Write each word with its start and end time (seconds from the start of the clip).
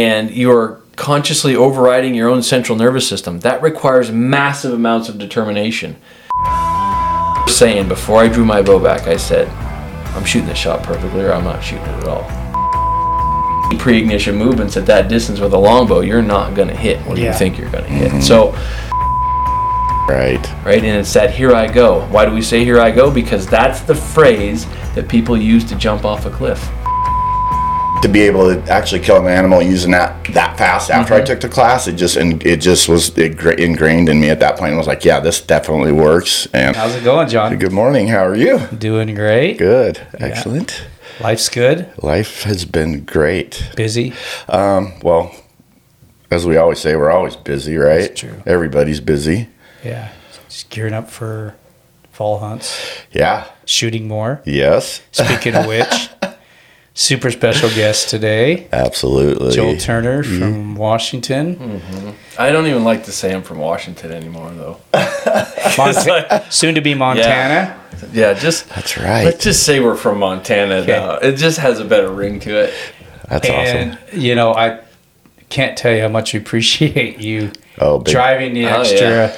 and 0.00 0.30
you're 0.30 0.80
consciously 0.94 1.56
overriding 1.56 2.14
your 2.14 2.28
own 2.28 2.40
central 2.42 2.78
nervous 2.78 3.08
system, 3.08 3.40
that 3.40 3.60
requires 3.62 4.12
massive 4.12 4.72
amounts 4.72 5.08
of 5.08 5.18
determination. 5.18 5.96
Saying 7.48 7.88
before 7.88 8.20
I 8.22 8.28
drew 8.28 8.44
my 8.44 8.62
bow 8.62 8.78
back, 8.78 9.08
I 9.08 9.16
said, 9.16 9.48
I'm 10.14 10.24
shooting 10.24 10.48
this 10.48 10.58
shot 10.58 10.84
perfectly 10.84 11.22
or 11.24 11.32
I'm 11.32 11.42
not 11.42 11.64
shooting 11.64 11.84
it 11.86 12.04
at 12.04 12.08
all. 12.08 12.24
Pre-ignition 13.78 14.36
movements 14.36 14.76
at 14.76 14.86
that 14.86 15.08
distance 15.08 15.40
with 15.40 15.52
a 15.52 15.58
longbow, 15.58 16.00
you're 16.00 16.22
not 16.22 16.54
gonna 16.54 16.74
hit 16.76 16.98
what 17.00 17.18
Yeah. 17.18 17.32
you 17.32 17.38
think 17.38 17.58
you're 17.58 17.70
gonna 17.70 17.86
hit. 17.88 18.12
Mm-hmm. 18.12 18.20
So 18.20 18.52
Right. 20.08 20.40
right? 20.64 20.82
And 20.82 20.96
it's 21.00 21.12
that 21.14 21.32
here 21.32 21.52
I 21.52 21.66
go. 21.66 22.06
Why 22.10 22.24
do 22.24 22.32
we 22.32 22.40
say 22.40 22.64
here 22.64 22.80
I 22.80 22.90
go? 22.92 23.10
Because 23.10 23.46
that's 23.46 23.80
the 23.80 23.94
phrase 23.96 24.64
that 24.94 25.08
people 25.08 25.36
use 25.36 25.64
to 25.64 25.74
jump 25.74 26.04
off 26.04 26.24
a 26.24 26.30
cliff. 26.30 26.70
To 28.02 28.08
be 28.08 28.20
able 28.20 28.54
to 28.54 28.62
actually 28.70 29.00
kill 29.00 29.16
an 29.16 29.26
animal 29.26 29.60
using 29.60 29.90
that 29.90 30.24
that 30.32 30.56
fast 30.56 30.88
after 30.88 31.14
I 31.14 31.20
took 31.20 31.40
the 31.40 31.48
class, 31.48 31.88
it 31.88 31.94
just 31.96 32.16
and 32.16 32.40
it 32.46 32.58
just 32.60 32.88
was 32.88 33.10
ingra- 33.10 33.58
ingrained 33.58 34.08
in 34.08 34.20
me 34.20 34.30
at 34.30 34.38
that 34.38 34.56
point. 34.56 34.72
I 34.72 34.76
was 34.76 34.86
like, 34.86 35.04
yeah, 35.04 35.18
this 35.18 35.40
definitely 35.40 35.90
works. 35.90 36.46
And 36.54 36.76
How's 36.76 36.94
it 36.94 37.02
going, 37.02 37.28
John? 37.28 37.58
good 37.58 37.72
morning. 37.72 38.06
How 38.06 38.24
are 38.24 38.36
you? 38.36 38.60
Doing 38.68 39.14
great. 39.16 39.58
Good. 39.58 40.00
Excellent. 40.14 40.86
Life's 41.20 41.48
good. 41.48 41.90
Life 42.00 42.44
has 42.44 42.64
been 42.64 43.04
great. 43.04 43.68
Busy. 43.74 44.12
Um, 44.48 44.92
well, 45.02 45.34
as 46.30 46.46
we 46.46 46.56
always 46.56 46.78
say, 46.78 46.94
we're 46.94 47.10
always 47.10 47.34
busy, 47.34 47.76
right? 47.76 48.02
That's 48.02 48.20
true. 48.20 48.42
Everybody's 48.46 49.00
busy. 49.00 49.48
Yeah. 49.84 50.12
Just 50.48 50.70
gearing 50.70 50.94
up 50.94 51.10
for 51.10 51.56
fall 52.12 52.38
hunts. 52.38 52.78
Yeah. 53.10 53.48
Shooting 53.64 54.06
more. 54.06 54.40
Yes. 54.44 55.02
Speaking 55.10 55.56
of 55.56 55.66
which, 55.66 56.08
super 56.98 57.30
special 57.30 57.68
guest 57.70 58.08
today, 58.10 58.66
Absolutely. 58.72 59.52
Joel 59.54 59.76
Turner 59.76 60.24
from 60.24 60.74
Washington. 60.74 61.80
I 62.36 62.50
don't 62.50 62.66
even 62.66 62.82
like 62.82 63.04
to 63.04 63.12
say 63.12 63.32
I'm 63.32 63.42
from 63.42 63.58
Washington 63.58 64.10
anymore, 64.10 64.50
though. 64.50 64.80
Monta- 64.92 66.50
soon 66.52 66.74
to 66.74 66.80
be 66.80 66.94
Montana. 66.94 67.78
Yeah, 68.12 68.34
just 68.34 68.68
That's 68.70 68.96
right. 68.98 69.24
let's 69.24 69.44
just 69.44 69.62
say 69.64 69.78
we're 69.80 69.96
from 69.96 70.18
Montana. 70.18 70.76
Okay. 70.78 70.92
Now. 70.92 71.14
It 71.18 71.36
just 71.36 71.58
has 71.58 71.78
a 71.78 71.84
better 71.84 72.10
ring 72.10 72.40
to 72.40 72.64
it. 72.64 72.74
That's 73.28 73.48
and 73.48 73.92
awesome. 73.94 74.20
you 74.20 74.34
know, 74.34 74.52
I 74.54 74.80
can't 75.50 75.78
tell 75.78 75.92
you 75.94 76.02
how 76.02 76.08
much 76.08 76.32
we 76.34 76.40
appreciate 76.40 77.20
you 77.20 77.52
Oh, 77.80 78.02
driving 78.02 78.54
the 78.54 78.66
Oh, 78.66 78.80
extra 78.80 78.98
yeah. 79.08 79.36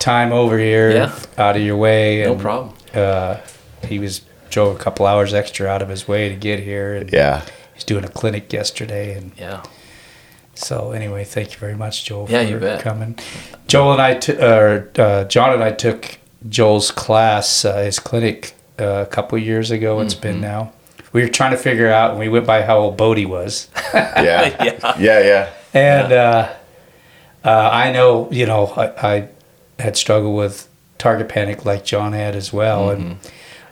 time 0.00 0.32
over 0.32 0.58
here 0.58 0.90
Yeah. 0.90 1.18
out 1.36 1.54
of 1.56 1.62
your 1.62 1.76
way. 1.76 2.22
No 2.24 2.32
and, 2.32 2.40
problem. 2.40 2.74
Uh, 2.92 3.36
he 3.86 4.00
was 4.00 4.22
drove 4.50 4.76
a 4.76 4.78
couple 4.78 5.06
hours 5.06 5.34
extra 5.34 5.66
out 5.68 5.82
of 5.82 5.88
his 5.88 6.06
way 6.08 6.28
to 6.28 6.36
get 6.36 6.60
here, 6.60 6.94
and 6.94 7.12
yeah. 7.12 7.42
he's 7.74 7.84
doing 7.84 8.04
a 8.04 8.08
clinic 8.08 8.52
yesterday. 8.52 9.16
And 9.16 9.32
Yeah. 9.36 9.62
so, 10.54 10.92
anyway, 10.92 11.24
thank 11.24 11.52
you 11.52 11.58
very 11.58 11.74
much, 11.76 12.04
Joel, 12.04 12.26
Yeah, 12.30 12.44
for 12.44 12.50
you 12.50 12.58
bet. 12.58 12.80
coming. 12.80 13.18
Joel 13.66 13.92
and 13.92 14.02
I, 14.02 14.14
t- 14.14 14.32
or 14.36 14.90
uh, 14.98 15.24
John 15.24 15.52
and 15.52 15.62
I 15.62 15.72
took 15.72 16.18
Joel's 16.48 16.90
class, 16.90 17.64
uh, 17.64 17.76
his 17.78 17.98
clinic, 17.98 18.54
uh, 18.78 18.84
a 19.02 19.06
couple 19.06 19.38
years 19.38 19.70
ago. 19.70 20.00
It's 20.00 20.14
Mm-hmm. 20.14 20.22
been 20.22 20.40
now. 20.40 20.72
We 21.12 21.22
were 21.22 21.28
trying 21.28 21.52
to 21.52 21.56
figure 21.56 21.90
out, 21.90 22.10
and 22.10 22.18
we 22.20 22.28
went 22.28 22.46
by 22.46 22.62
how 22.62 22.78
old 22.78 22.96
Bodie 22.96 23.26
was. 23.26 23.68
Yeah. 23.94 24.64
Yeah. 24.64 24.96
yeah. 24.98 25.20
Yeah. 25.20 25.48
And 25.74 26.12
uh, 26.12 26.48
uh, 27.44 27.70
I 27.72 27.92
know, 27.92 28.28
you 28.30 28.46
know, 28.46 28.66
I, 28.66 29.14
I 29.16 29.28
had 29.78 29.96
struggled 29.96 30.36
with 30.36 30.68
target 30.98 31.28
panic 31.28 31.64
like 31.64 31.84
John 31.84 32.12
had 32.12 32.34
as 32.36 32.52
well, 32.52 32.90
and 32.90 33.16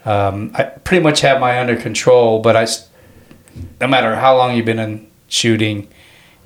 um, 0.06 0.52
I 0.54 0.62
pretty 0.64 1.02
much 1.02 1.20
have 1.20 1.40
my 1.40 1.60
under 1.60 1.76
control. 1.76 2.40
But 2.40 2.56
I, 2.56 2.62
s- 2.62 2.88
no 3.80 3.86
matter 3.86 4.16
how 4.16 4.36
long 4.36 4.56
you've 4.56 4.64
been 4.66 4.78
in 4.78 5.10
shooting, 5.28 5.88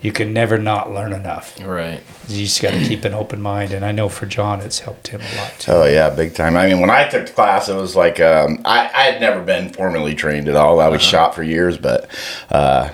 you 0.00 0.12
can 0.12 0.32
never 0.32 0.56
not 0.56 0.90
learn 0.90 1.12
enough. 1.12 1.60
Right. 1.62 2.00
You 2.26 2.44
just 2.44 2.62
got 2.62 2.70
to 2.72 2.78
keep 2.82 3.04
an 3.04 3.12
open 3.12 3.42
mind, 3.42 3.72
and 3.72 3.84
I 3.84 3.92
know 3.92 4.08
for 4.08 4.24
John, 4.24 4.60
it's 4.62 4.78
helped 4.78 5.08
him 5.08 5.20
a 5.20 5.36
lot 5.36 5.52
too. 5.58 5.72
Oh 5.72 5.84
yeah, 5.84 6.08
big 6.08 6.34
time. 6.34 6.56
I 6.56 6.66
mean, 6.68 6.80
when 6.80 6.88
I 6.90 7.06
took 7.08 7.26
the 7.26 7.32
class, 7.32 7.68
it 7.68 7.74
was 7.74 7.94
like 7.94 8.18
um, 8.18 8.62
I, 8.64 8.86
I 8.94 9.02
had 9.10 9.20
never 9.20 9.42
been 9.42 9.70
formally 9.72 10.14
trained 10.14 10.48
at 10.48 10.56
all. 10.56 10.80
I 10.80 10.88
was 10.88 11.02
shot 11.02 11.34
for 11.34 11.42
years, 11.42 11.76
but 11.76 12.08
uh, 12.48 12.88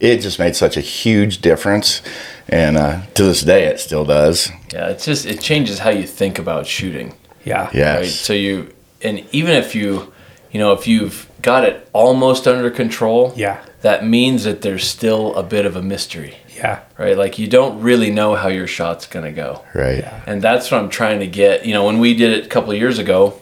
it 0.00 0.18
just 0.18 0.40
made 0.40 0.56
such 0.56 0.76
a 0.76 0.80
huge 0.80 1.42
difference, 1.42 2.02
and 2.48 2.76
uh, 2.76 3.02
to 3.14 3.22
this 3.22 3.42
day, 3.42 3.66
it 3.66 3.78
still 3.78 4.04
does. 4.04 4.50
Yeah, 4.72 4.88
it's 4.88 5.04
just 5.04 5.26
it 5.26 5.40
changes 5.40 5.78
how 5.78 5.90
you 5.90 6.08
think 6.08 6.40
about 6.40 6.66
shooting. 6.66 7.14
Yeah, 7.44 7.70
Yes. 7.72 7.98
Right. 8.00 8.08
So 8.08 8.32
you 8.32 8.74
and 9.02 9.24
even 9.32 9.52
if 9.52 9.74
you, 9.74 10.12
you 10.50 10.58
know, 10.58 10.72
if 10.72 10.86
you've 10.86 11.28
got 11.42 11.64
it 11.64 11.88
almost 11.92 12.46
under 12.46 12.70
control, 12.70 13.32
yeah, 13.36 13.64
that 13.82 14.04
means 14.04 14.44
that 14.44 14.62
there's 14.62 14.86
still 14.86 15.34
a 15.36 15.42
bit 15.42 15.66
of 15.66 15.76
a 15.76 15.82
mystery, 15.82 16.36
yeah, 16.56 16.80
right? 16.98 17.16
Like 17.16 17.38
you 17.38 17.46
don't 17.46 17.80
really 17.80 18.10
know 18.10 18.34
how 18.34 18.48
your 18.48 18.66
shot's 18.66 19.06
gonna 19.06 19.32
go. 19.32 19.64
Right. 19.74 19.98
Yeah. 19.98 20.22
And 20.26 20.42
that's 20.42 20.70
what 20.70 20.80
I'm 20.80 20.90
trying 20.90 21.20
to 21.20 21.26
get. 21.26 21.64
You 21.64 21.74
know, 21.74 21.84
when 21.84 21.98
we 21.98 22.14
did 22.14 22.32
it 22.32 22.46
a 22.46 22.48
couple 22.48 22.70
of 22.70 22.78
years 22.78 22.98
ago, 22.98 23.40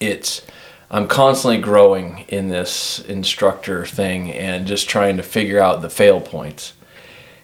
it's 0.00 0.42
I'm 0.90 1.08
constantly 1.08 1.60
growing 1.60 2.24
in 2.28 2.48
this 2.48 3.00
instructor 3.00 3.84
thing 3.84 4.30
and 4.32 4.66
just 4.66 4.88
trying 4.88 5.16
to 5.16 5.22
figure 5.22 5.60
out 5.60 5.82
the 5.82 5.90
fail 5.90 6.20
points. 6.20 6.74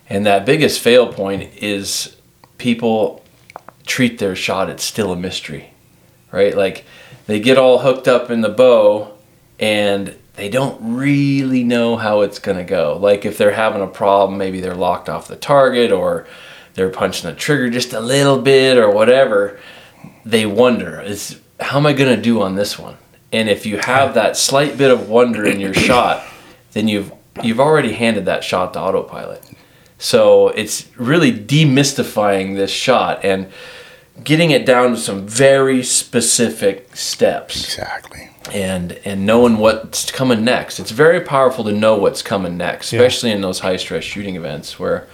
And 0.09 0.27
that 0.27 0.47
biggest 0.47 0.81
fail 0.81 1.13
point 1.13 1.51
is 1.57 2.17
people 2.59 3.25
treat 3.85 4.19
their 4.19 4.37
shot 4.37 4.71
it's 4.71 4.85
still 4.85 5.13
a 5.13 5.17
mystery. 5.17 5.71
Right? 6.31 6.57
Like 6.57 6.85
they 7.27 7.41
get 7.41 7.59
all 7.59 7.79
hooked 7.79 8.09
up 8.09 8.31
in 8.31 8.41
the 8.41 8.49
bow 8.49 9.17
and 9.59 10.17
they 10.35 10.49
don't 10.49 10.97
really 10.97 11.63
know 11.63 11.97
how 11.97 12.23
it's 12.23 12.39
going 12.39 12.57
to 12.57 12.65
go. 12.65 12.97
Like 13.01 13.25
if 13.25 13.39
they're 13.39 13.53
having 13.53 13.83
a 13.83 13.87
problem, 13.87 14.39
maybe 14.39 14.61
they're 14.61 14.75
locked 14.75 15.09
off 15.09 15.29
the 15.29 15.37
target 15.37 15.93
or 15.93 16.27
they're 16.75 16.91
punching 16.91 17.29
the 17.29 17.37
trigger 17.37 17.71
just 17.71 17.93
a 17.93 18.01
little 18.01 18.41
bit 18.41 18.79
or 18.79 18.91
whatever, 18.91 19.61
they 20.25 20.47
wonder, 20.47 21.01
is 21.01 21.39
how 21.61 21.79
am 21.79 21.87
I 21.87 21.93
going 21.93 22.15
to 22.15 22.21
do 22.21 22.43
on 22.43 22.55
this 22.55 22.79
one? 22.79 22.97
And 23.31 23.49
if 23.49 23.67
you 23.67 23.79
have 23.79 24.15
that 24.15 24.37
slight 24.37 24.77
bit 24.77 24.91
of 24.91 25.09
wonder 25.09 25.45
in 25.45 25.61
your 25.61 25.75
shot, 25.75 26.25
then 26.73 26.89
you've 26.89 27.13
you've 27.43 27.61
already 27.61 27.93
handed 27.93 28.27
that 28.27 28.45
shot 28.45 28.75
to 28.75 28.81
autopilot. 28.81 29.43
So 29.99 30.49
it's 30.49 30.89
really 30.97 31.33
demystifying 31.33 32.57
this 32.57 32.71
shot 32.71 33.25
and 33.25 33.51
getting 34.25 34.51
it 34.51 34.65
down 34.67 34.91
to 34.93 34.97
some 34.97 35.27
very 35.27 35.83
specific 35.83 36.95
steps 36.97 37.57
Exactly. 37.65 38.29
and 38.53 38.93
and 39.05 39.25
knowing 39.27 39.59
what's 39.59 40.11
coming 40.11 40.45
next. 40.45 40.81
It's 40.81 40.91
very 40.91 41.21
powerful 41.21 41.65
to 41.65 41.73
know 41.73 41.97
what's 41.97 42.23
coming 42.23 42.57
next, 42.57 42.93
Yeah. 42.93 43.01
especially 43.01 43.31
in 43.33 43.41
those 43.41 43.61
high 43.61 43.77
stress 43.77 44.05
shooting 44.05 44.37
events 44.37 44.79
where, 44.79 45.07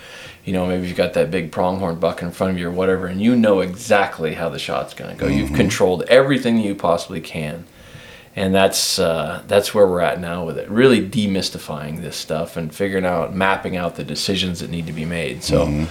you 0.44 0.52
know, 0.52 0.66
maybe 0.66 0.86
you've 0.88 0.97
got 0.97 1.12
that 1.14 1.30
big 1.30 1.52
pronghorn 1.52 1.97
buck 1.97 2.22
in 2.22 2.30
front 2.30 2.52
of 2.52 2.58
you 2.58 2.68
or 2.68 2.72
whatever, 2.72 3.06
and 3.06 3.20
you 3.20 3.36
know 3.36 3.60
exactly 3.60 4.34
how 4.34 4.48
the 4.48 4.58
shot's 4.58 4.94
going 4.94 5.10
to 5.10 5.16
go. 5.16 5.26
You've 5.30 5.52
controlled 5.52 6.02
everything 6.08 6.58
you 6.58 6.74
possibly 6.74 7.20
can, 7.20 7.64
and 8.34 8.54
that's 8.54 8.98
uh, 8.98 9.42
that's 9.47 9.74
where 9.74 9.86
we're 9.86 10.00
at 10.00 10.20
now 10.20 10.44
with 10.47 10.56
it. 10.58 10.68
Really 10.70 11.06
demystifying 11.06 12.00
this 12.00 12.16
stuff 12.16 12.56
and 12.56 12.74
figuring 12.74 13.04
out, 13.04 13.34
mapping 13.34 13.76
out 13.76 13.97
the 13.97 14.04
decisions 14.04 14.60
that 14.60 14.70
need 14.70 14.86
to 14.86 14.92
be 14.92 15.04
made. 15.04 15.42
So. 15.44 15.86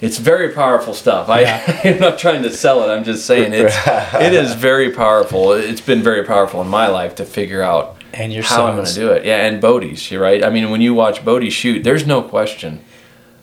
It's 0.00 0.18
very 0.18 0.50
powerful 0.52 0.92
stuff. 0.94 1.28
I, 1.28 1.44
I'm 1.84 1.98
not 1.98 2.18
trying 2.18 2.42
to 2.42 2.50
sell 2.50 2.82
it. 2.82 2.92
I'm 2.92 3.04
just 3.04 3.26
saying 3.26 3.52
it's 3.54 3.74
it 4.14 4.32
is 4.34 4.54
very 4.54 4.90
powerful. 4.90 5.52
It's 5.52 5.80
been 5.80 6.02
very 6.02 6.24
powerful 6.24 6.60
in 6.60 6.68
my 6.68 6.88
life 6.88 7.14
to 7.16 7.24
figure 7.24 7.62
out 7.62 7.96
and 8.12 8.32
your 8.32 8.42
how 8.42 8.66
I'm 8.66 8.74
going 8.76 8.86
to 8.86 8.94
do 8.94 9.10
it. 9.12 9.24
Yeah, 9.24 9.46
and 9.46 9.60
Bodie's, 9.60 10.10
you're 10.10 10.22
right. 10.22 10.44
I 10.44 10.50
mean, 10.50 10.70
when 10.70 10.80
you 10.80 10.94
watch 10.94 11.24
Bodie 11.24 11.50
shoot, 11.50 11.82
there's 11.84 12.06
no 12.06 12.22
question. 12.22 12.80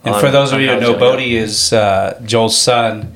And 0.03 0.15
on- 0.15 0.21
for 0.21 0.31
those 0.31 0.51
of 0.53 0.61
you 0.61 0.69
who 0.69 0.79
know. 0.79 0.97
Bodie 0.97 1.35
is 1.35 1.73
uh, 1.73 2.21
Joel's 2.25 2.57
son. 2.59 3.13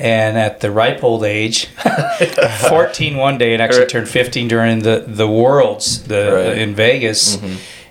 And 0.00 0.38
at 0.38 0.60
the 0.60 0.70
ripe 0.70 1.02
old 1.02 1.24
age, 1.24 1.66
14 2.68 3.16
one 3.16 3.36
day, 3.36 3.52
and 3.52 3.60
actually 3.60 3.86
turned 3.86 4.08
15 4.08 4.46
during 4.46 4.78
the, 4.80 5.04
the 5.06 5.26
Worlds 5.26 6.04
the, 6.04 6.14
Right. 6.32 6.44
Mm-hmm. 6.52 6.60
in 6.60 6.74
Vegas, 6.76 7.38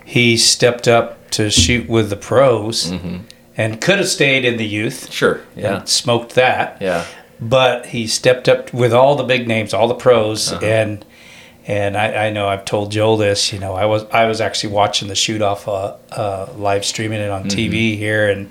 he 0.06 0.38
stepped 0.38 0.88
up 0.88 1.30
to 1.32 1.50
shoot 1.50 1.86
with 1.86 2.08
the 2.08 2.16
pros 2.16 2.90
and 3.58 3.78
could 3.80 3.98
have 3.98 4.08
stayed 4.08 4.44
in 4.46 4.56
the 4.56 4.64
youth 4.66 5.12
Sure. 5.12 5.40
Yeah. 5.54 5.78
and 5.80 5.88
smoked 5.88 6.34
that. 6.36 6.80
Yeah. 6.80 7.04
But 7.40 7.86
he 7.86 8.06
stepped 8.06 8.48
up 8.48 8.72
with 8.72 8.94
all 8.94 9.14
the 9.16 9.24
big 9.24 9.46
names, 9.46 9.74
all 9.74 9.86
the 9.88 9.94
pros, 9.94 10.50
Uh-huh. 10.52 10.64
and 10.64 11.04
and 11.66 11.98
I, 11.98 12.28
I 12.28 12.30
know 12.30 12.48
I've 12.48 12.64
told 12.64 12.90
Joel 12.90 13.18
this. 13.18 13.52
You 13.52 13.58
know, 13.58 13.74
I 13.74 13.84
was 13.84 14.04
I 14.12 14.24
was 14.24 14.40
actually 14.40 14.72
watching 14.72 15.08
the 15.08 15.14
shoot 15.14 15.42
off, 15.42 15.68
uh, 15.68 15.96
uh, 16.10 16.46
live 16.56 16.84
streaming 16.86 17.20
it 17.20 17.30
on 17.30 17.44
Mm-hmm. 17.44 17.58
TV 17.58 17.96
here, 17.98 18.30
and 18.30 18.50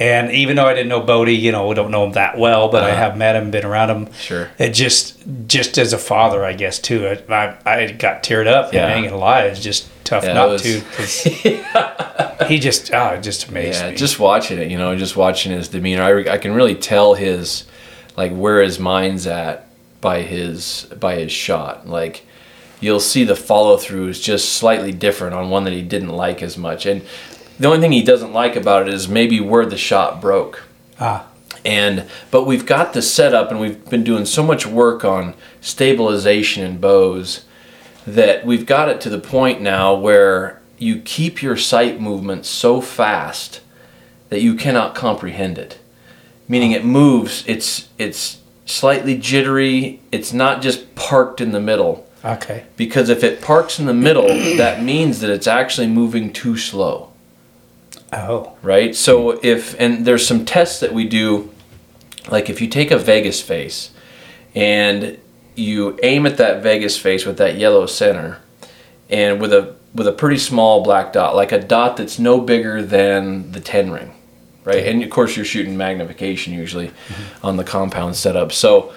and 0.00 0.32
even 0.32 0.56
though 0.56 0.66
I 0.66 0.74
didn't 0.74 0.88
know 0.88 1.00
Bodie, 1.00 1.36
you 1.36 1.52
know, 1.52 1.68
we 1.68 1.74
don't 1.76 1.90
know 1.92 2.04
him 2.04 2.12
that 2.12 2.36
well, 2.38 2.68
but 2.68 2.82
I 2.82 2.90
Uh-huh. 2.90 2.96
have 3.02 3.16
met 3.16 3.36
him, 3.36 3.50
been 3.52 3.64
around 3.64 3.90
him. 3.90 4.12
Sure. 4.14 4.50
It 4.58 4.70
just 4.70 5.16
just 5.46 5.78
as 5.78 5.92
a 5.92 5.98
father, 5.98 6.44
I 6.44 6.54
guess 6.54 6.78
too. 6.80 7.06
I 7.28 7.34
I, 7.34 7.56
I 7.84 7.92
got 7.92 8.22
teared 8.24 8.46
up. 8.48 8.72
Yeah. 8.72 8.88
Yeah. 8.88 8.92
I 8.94 8.96
ain't 8.96 9.08
gonna 9.10 9.20
lie, 9.20 9.42
it's 9.42 9.60
just 9.62 9.88
tough 10.04 10.24
Yeah, 10.24 10.32
not 10.32 10.48
was- 10.48 10.62
to. 10.62 10.82
he 12.48 12.58
just 12.58 12.92
oh, 12.92 13.08
it 13.14 13.22
just 13.22 13.48
amazed 13.48 13.80
Yeah. 13.80 13.90
me. 13.90 13.96
Just 13.96 14.18
watching 14.18 14.58
it, 14.58 14.70
you 14.70 14.78
know, 14.78 14.94
just 14.96 15.16
watching 15.16 15.52
his 15.52 15.68
demeanor, 15.68 16.02
I, 16.02 16.08
re- 16.10 16.28
I 16.28 16.38
can 16.38 16.52
really 16.52 16.74
tell 16.74 17.14
his, 17.14 17.64
like, 18.16 18.32
where 18.32 18.62
his 18.62 18.78
mind's 18.78 19.26
at 19.26 19.68
by 20.00 20.22
his 20.22 20.86
by 21.00 21.16
his 21.16 21.32
shot. 21.32 21.88
Like, 21.88 22.26
you'll 22.80 23.00
see 23.00 23.24
the 23.24 23.36
follow 23.36 23.76
through 23.76 24.08
is 24.08 24.20
just 24.20 24.54
slightly 24.54 24.92
different 24.92 25.34
on 25.34 25.48
one 25.50 25.64
that 25.64 25.72
he 25.72 25.82
didn't 25.82 26.10
like 26.10 26.42
as 26.42 26.56
much, 26.58 26.86
and 26.86 27.02
The 27.58 27.68
only 27.68 27.80
thing 27.80 27.92
he 27.92 28.02
doesn't 28.02 28.32
like 28.34 28.54
about 28.54 28.86
it 28.86 28.92
is 28.92 29.08
maybe 29.08 29.40
where 29.40 29.64
the 29.64 29.78
shot 29.78 30.20
broke. 30.20 30.62
Ah, 31.00 31.26
And 31.64 32.04
but 32.30 32.44
we've 32.44 32.66
got 32.66 32.92
the 32.92 33.00
setup, 33.00 33.50
and 33.50 33.58
we've 33.60 33.82
been 33.88 34.04
doing 34.04 34.26
so 34.26 34.42
much 34.42 34.66
work 34.66 35.04
on 35.06 35.32
stabilization 35.62 36.64
and 36.64 36.80
bows 36.80 37.44
that 38.06 38.44
we've 38.46 38.66
got 38.66 38.88
it 38.88 39.00
to 39.00 39.10
the 39.10 39.18
point 39.18 39.60
now 39.62 39.94
where 39.94 40.55
you 40.78 41.00
keep 41.00 41.42
your 41.42 41.56
sight 41.56 42.00
movement 42.00 42.46
so 42.46 42.80
fast 42.80 43.60
that 44.28 44.42
you 44.42 44.54
cannot 44.54 44.94
comprehend 44.94 45.58
it. 45.58 45.78
Meaning 46.48 46.72
it 46.72 46.84
moves. 46.84 47.44
It's 47.46 47.88
it's 47.98 48.40
slightly 48.64 49.16
jittery. 49.16 50.00
It's 50.12 50.32
not 50.32 50.62
just 50.62 50.94
parked 50.94 51.40
in 51.40 51.52
the 51.52 51.60
middle 51.60 52.06
okay. 52.24 52.64
because 52.76 53.08
if 53.08 53.24
it 53.24 53.40
parks 53.40 53.78
in 53.78 53.86
the 53.86 53.94
middle, 53.94 54.26
that 54.56 54.82
means 54.82 55.20
that 55.20 55.30
it's 55.30 55.46
actually 55.46 55.88
moving 55.88 56.32
too 56.32 56.56
slow 56.56 57.12
Oh, 58.12 58.56
right? 58.62 58.94
So 58.94 59.38
if 59.42 59.78
and 59.80 60.04
there's 60.06 60.26
some 60.26 60.44
tests 60.44 60.80
that 60.80 60.92
we 60.92 61.08
do, 61.08 61.52
like 62.30 62.48
if 62.48 62.60
you 62.60 62.68
take 62.68 62.90
a 62.90 62.98
Vegas 62.98 63.42
face 63.42 63.90
and 64.54 65.18
you 65.54 65.98
aim 66.02 66.26
at 66.26 66.36
that 66.36 66.62
Vegas 66.62 66.96
face 66.96 67.26
with 67.26 67.38
that 67.38 67.56
yellow 67.56 67.86
center, 67.86 68.40
and 69.10 69.40
with 69.40 69.52
a 69.52 69.75
with 69.96 70.06
a 70.06 70.12
pretty 70.12 70.38
small 70.38 70.82
black 70.82 71.12
dot, 71.12 71.34
like 71.34 71.52
a 71.52 71.60
dot 71.60 71.96
that's 71.96 72.18
no 72.18 72.40
bigger 72.40 72.82
than 72.82 73.50
the 73.52 73.60
ten 73.60 73.90
ring, 73.90 74.14
right? 74.64 74.86
And 74.86 75.02
of 75.02 75.10
course 75.10 75.36
you're 75.36 75.44
shooting 75.44 75.76
magnification 75.76 76.52
usually 76.52 76.92
on 77.42 77.56
the 77.56 77.64
compound 77.64 78.14
setup, 78.14 78.52
so 78.52 78.92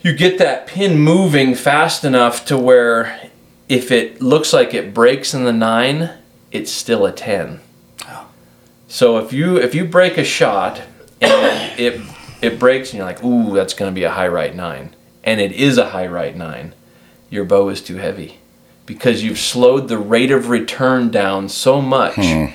you 0.00 0.14
get 0.14 0.38
that 0.38 0.68
pin 0.68 0.98
moving 0.98 1.54
fast 1.54 2.04
enough 2.04 2.44
to 2.46 2.56
where 2.56 3.30
if 3.68 3.90
it 3.90 4.22
looks 4.22 4.52
like 4.52 4.72
it 4.72 4.94
breaks 4.94 5.34
in 5.34 5.42
the 5.44 5.52
nine, 5.52 6.10
it's 6.52 6.70
still 6.70 7.04
a 7.04 7.12
ten. 7.12 7.60
So 8.88 9.18
if 9.18 9.32
you 9.32 9.56
if 9.56 9.74
you 9.74 9.84
break 9.84 10.16
a 10.16 10.24
shot 10.24 10.82
and 11.20 11.80
it 11.80 12.00
it 12.40 12.60
breaks 12.60 12.90
and 12.90 12.98
you're 12.98 13.06
like, 13.06 13.24
ooh, 13.24 13.54
that's 13.54 13.74
gonna 13.74 13.90
be 13.90 14.04
a 14.04 14.10
high 14.10 14.28
right 14.28 14.54
nine, 14.54 14.94
and 15.24 15.40
it 15.40 15.50
is 15.52 15.78
a 15.78 15.90
high 15.90 16.06
right 16.06 16.36
nine, 16.36 16.74
your 17.28 17.44
bow 17.44 17.68
is 17.68 17.82
too 17.82 17.96
heavy 17.96 18.38
because 18.86 19.22
you've 19.22 19.38
slowed 19.38 19.88
the 19.88 19.98
rate 19.98 20.30
of 20.30 20.48
return 20.48 21.10
down 21.10 21.48
so 21.48 21.82
much 21.82 22.14
hmm. 22.14 22.46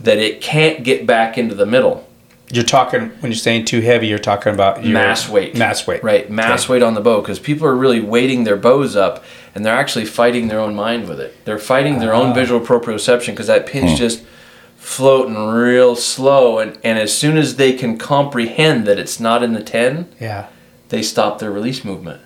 that 0.00 0.18
it 0.18 0.40
can't 0.40 0.84
get 0.84 1.06
back 1.06 1.36
into 1.36 1.54
the 1.54 1.66
middle. 1.66 2.06
you're 2.50 2.64
talking 2.64 3.08
when 3.20 3.32
you're 3.32 3.34
saying 3.34 3.64
too 3.64 3.80
heavy. 3.80 4.06
You're 4.06 4.18
talking 4.18 4.54
about 4.54 4.84
your 4.84 4.92
Mass 4.92 5.28
weight. 5.28 5.56
Mass 5.56 5.86
weight. 5.86 6.04
Right, 6.04 6.30
mass 6.30 6.68
weight 6.68 6.82
on 6.82 6.94
the 6.94 7.00
bow 7.00 7.20
because 7.20 7.38
people 7.38 7.66
are 7.66 7.74
really 7.74 8.00
weighting 8.00 8.44
their 8.44 8.56
bows 8.56 8.94
up 8.94 9.24
and 9.54 9.64
they're 9.64 9.76
actually 9.76 10.04
fighting 10.04 10.48
their 10.48 10.60
own 10.60 10.74
mind 10.74 11.08
with 11.08 11.18
it. 11.18 11.34
They're 11.44 11.58
fighting 11.58 11.98
their 11.98 12.14
own 12.14 12.30
ah. 12.30 12.34
visual 12.34 12.60
proprioception 12.60 13.28
because 13.28 13.48
that 13.48 13.66
pin's 13.66 13.92
hmm. 13.92 13.96
just 13.96 14.24
floating 14.76 15.36
real 15.36 15.96
slow 15.96 16.58
and, 16.60 16.78
and 16.84 16.98
as 16.98 17.16
soon 17.16 17.36
as 17.36 17.56
they 17.56 17.72
can 17.72 17.98
comprehend 17.98 18.86
that 18.86 18.98
it's 18.98 19.18
not 19.18 19.42
in 19.42 19.52
the 19.52 19.62
10, 19.62 20.08
Yeah. 20.20 20.46
they 20.88 21.02
stop 21.02 21.40
their 21.40 21.50
release 21.50 21.84
movement. 21.84 22.22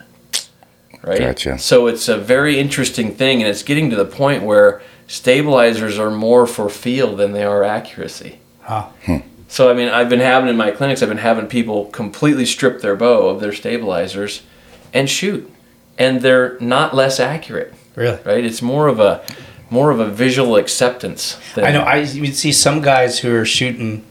Right? 1.02 1.19
Gotcha. 1.19 1.58
So 1.58 1.88
it's 1.88 2.08
a 2.08 2.16
very 2.16 2.58
interesting 2.60 3.14
thing 3.14 3.43
and 3.43 3.50
it's 3.50 3.62
getting 3.62 3.90
to 3.90 3.96
the 3.96 4.04
point 4.04 4.44
where 4.44 4.81
stabilizers 5.08 5.99
are 5.99 6.10
more 6.10 6.46
for 6.46 6.69
feel 6.69 7.16
than 7.16 7.32
they 7.32 7.43
are 7.44 7.64
accuracy. 7.64 8.38
Huh. 8.62 8.88
Hmm. 9.04 9.19
So 9.49 9.70
I 9.70 9.75
mean, 9.75 9.88
I've 9.88 10.08
been 10.08 10.20
having 10.20 10.49
in 10.49 10.56
my 10.56 10.70
clinics, 10.70 11.02
I've 11.02 11.08
been 11.08 11.19
having 11.19 11.46
people 11.46 11.87
completely 11.87 12.46
strip 12.46 12.81
their 12.81 12.96
bow 12.96 13.28
of 13.28 13.40
their 13.40 13.52
stabilizers 13.52 14.43
and 14.94 15.10
shoot, 15.10 15.52
and 15.99 16.22
they're 16.22 16.56
not 16.60 16.94
less 16.94 17.20
accurate, 17.20 17.75
Really. 17.94 18.19
right? 18.25 18.44
It's 18.44 18.62
more 18.62 18.88
of 18.88 18.98
a 19.00 19.22
more 19.69 19.90
of 19.90 20.00
a 20.00 20.06
visual 20.06 20.56
acceptance. 20.56 21.38
Than, 21.55 21.64
I 21.64 21.72
know. 21.72 21.81
I 21.82 21.96
you 21.98 22.26
see 22.32 22.52
some 22.52 22.81
guys 22.81 23.19
who 23.19 23.34
are 23.34 23.44
shooting. 23.44 24.05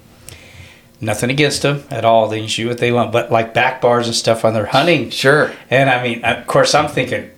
Nothing 1.02 1.32
against 1.32 1.64
them 1.64 1.84
at 1.90 2.06
all. 2.06 2.28
They 2.28 2.40
can 2.40 2.48
shoot 2.48 2.68
what 2.68 2.78
they 2.78 2.92
want, 2.92 3.12
but 3.12 3.32
like 3.32 3.54
back 3.56 3.82
bars 3.82 4.06
and 4.08 4.16
stuff 4.16 4.46
on 4.46 4.54
their 4.54 4.68
hunting. 4.68 5.10
sure, 5.10 5.52
And 5.70 5.90
I 5.90 6.04
mean, 6.04 6.24
of 6.24 6.46
course, 6.46 6.76
I'm 6.76 6.88
thinking 6.88 7.32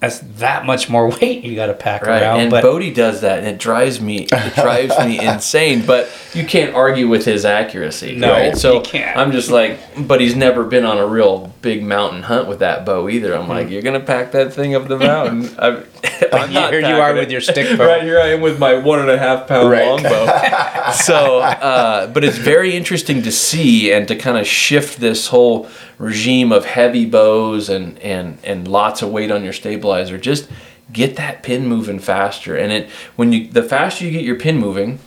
that's 0.00 0.20
that 0.38 0.64
much 0.64 0.88
more 0.88 1.08
weight 1.20 1.44
you 1.44 1.56
got 1.56 1.66
to 1.66 1.74
pack 1.74 2.02
right. 2.02 2.22
around. 2.22 2.40
and 2.40 2.50
but 2.50 2.62
Bodie 2.62 2.92
does 2.94 3.22
that, 3.22 3.38
and 3.40 3.48
it 3.48 3.58
drives 3.58 4.00
me 4.00 4.26
it 4.30 4.54
drives 4.54 4.96
me 5.00 5.18
insane. 5.26 5.84
But 5.84 6.08
you 6.34 6.44
can't 6.44 6.74
argue 6.74 7.08
with 7.08 7.24
his 7.24 7.44
accuracy, 7.44 8.14
No, 8.16 8.30
right? 8.32 8.56
So 8.56 8.74
you 8.74 8.80
can't. 8.82 9.16
I'm 9.18 9.32
just 9.32 9.50
like, 9.50 9.78
but 10.06 10.20
he's 10.20 10.36
never 10.36 10.62
been 10.64 10.84
on 10.84 10.98
a 10.98 11.06
real 11.06 11.52
big 11.62 11.82
mountain 11.82 12.22
hunt 12.22 12.46
with 12.48 12.60
that 12.60 12.84
bow 12.86 13.08
either. 13.08 13.34
I'm 13.36 13.48
like, 13.48 13.70
you're 13.70 13.82
gonna 13.82 13.98
pack 14.00 14.32
that 14.32 14.52
thing 14.52 14.74
up 14.74 14.86
the 14.86 14.98
mountain. 15.10 15.48
I'm, 15.58 15.84
I'm 16.32 16.52
not 16.52 16.72
here 16.72 16.80
you 16.80 16.86
are 16.94 17.00
packing 17.08 17.16
with 17.16 17.30
your 17.32 17.40
stick 17.40 17.76
bow. 17.76 17.86
right 17.86 18.02
here 18.02 18.20
I 18.20 18.28
am 18.28 18.40
with 18.40 18.58
my 18.58 18.74
one 18.74 19.00
and 19.00 19.10
a 19.10 19.18
half 19.18 19.48
pound 19.48 19.68
Right. 19.70 19.86
longbow. 19.86 20.92
so, 20.92 21.40
uh, 21.40 22.06
but 22.08 22.22
it's 22.24 22.38
very 22.38 22.76
interesting 22.76 23.22
to 23.22 23.32
see 23.32 23.92
and 23.92 24.06
to 24.08 24.14
kind 24.16 24.38
of 24.38 24.46
shift 24.46 25.00
this 25.00 25.26
whole 25.28 25.68
regime 25.98 26.52
of 26.52 26.64
heavy 26.64 27.04
bows 27.04 27.68
and 27.68 27.98
and 27.98 28.38
and 28.44 28.68
lots 28.68 29.02
of 29.02 29.10
weight 29.10 29.32
on 29.32 29.42
your 29.42 29.52
stabilizer. 29.88 30.18
Just 30.18 30.48
get 30.92 31.16
that 31.16 31.42
pin 31.42 31.66
moving 31.66 31.98
faster, 31.98 32.56
and 32.56 32.72
it 32.72 32.90
when 33.16 33.32
you 33.32 33.48
the 33.48 33.62
faster 33.62 34.04
you 34.04 34.10
get 34.10 34.24
your 34.24 34.36
pin 34.36 34.58
moving, 34.58 34.98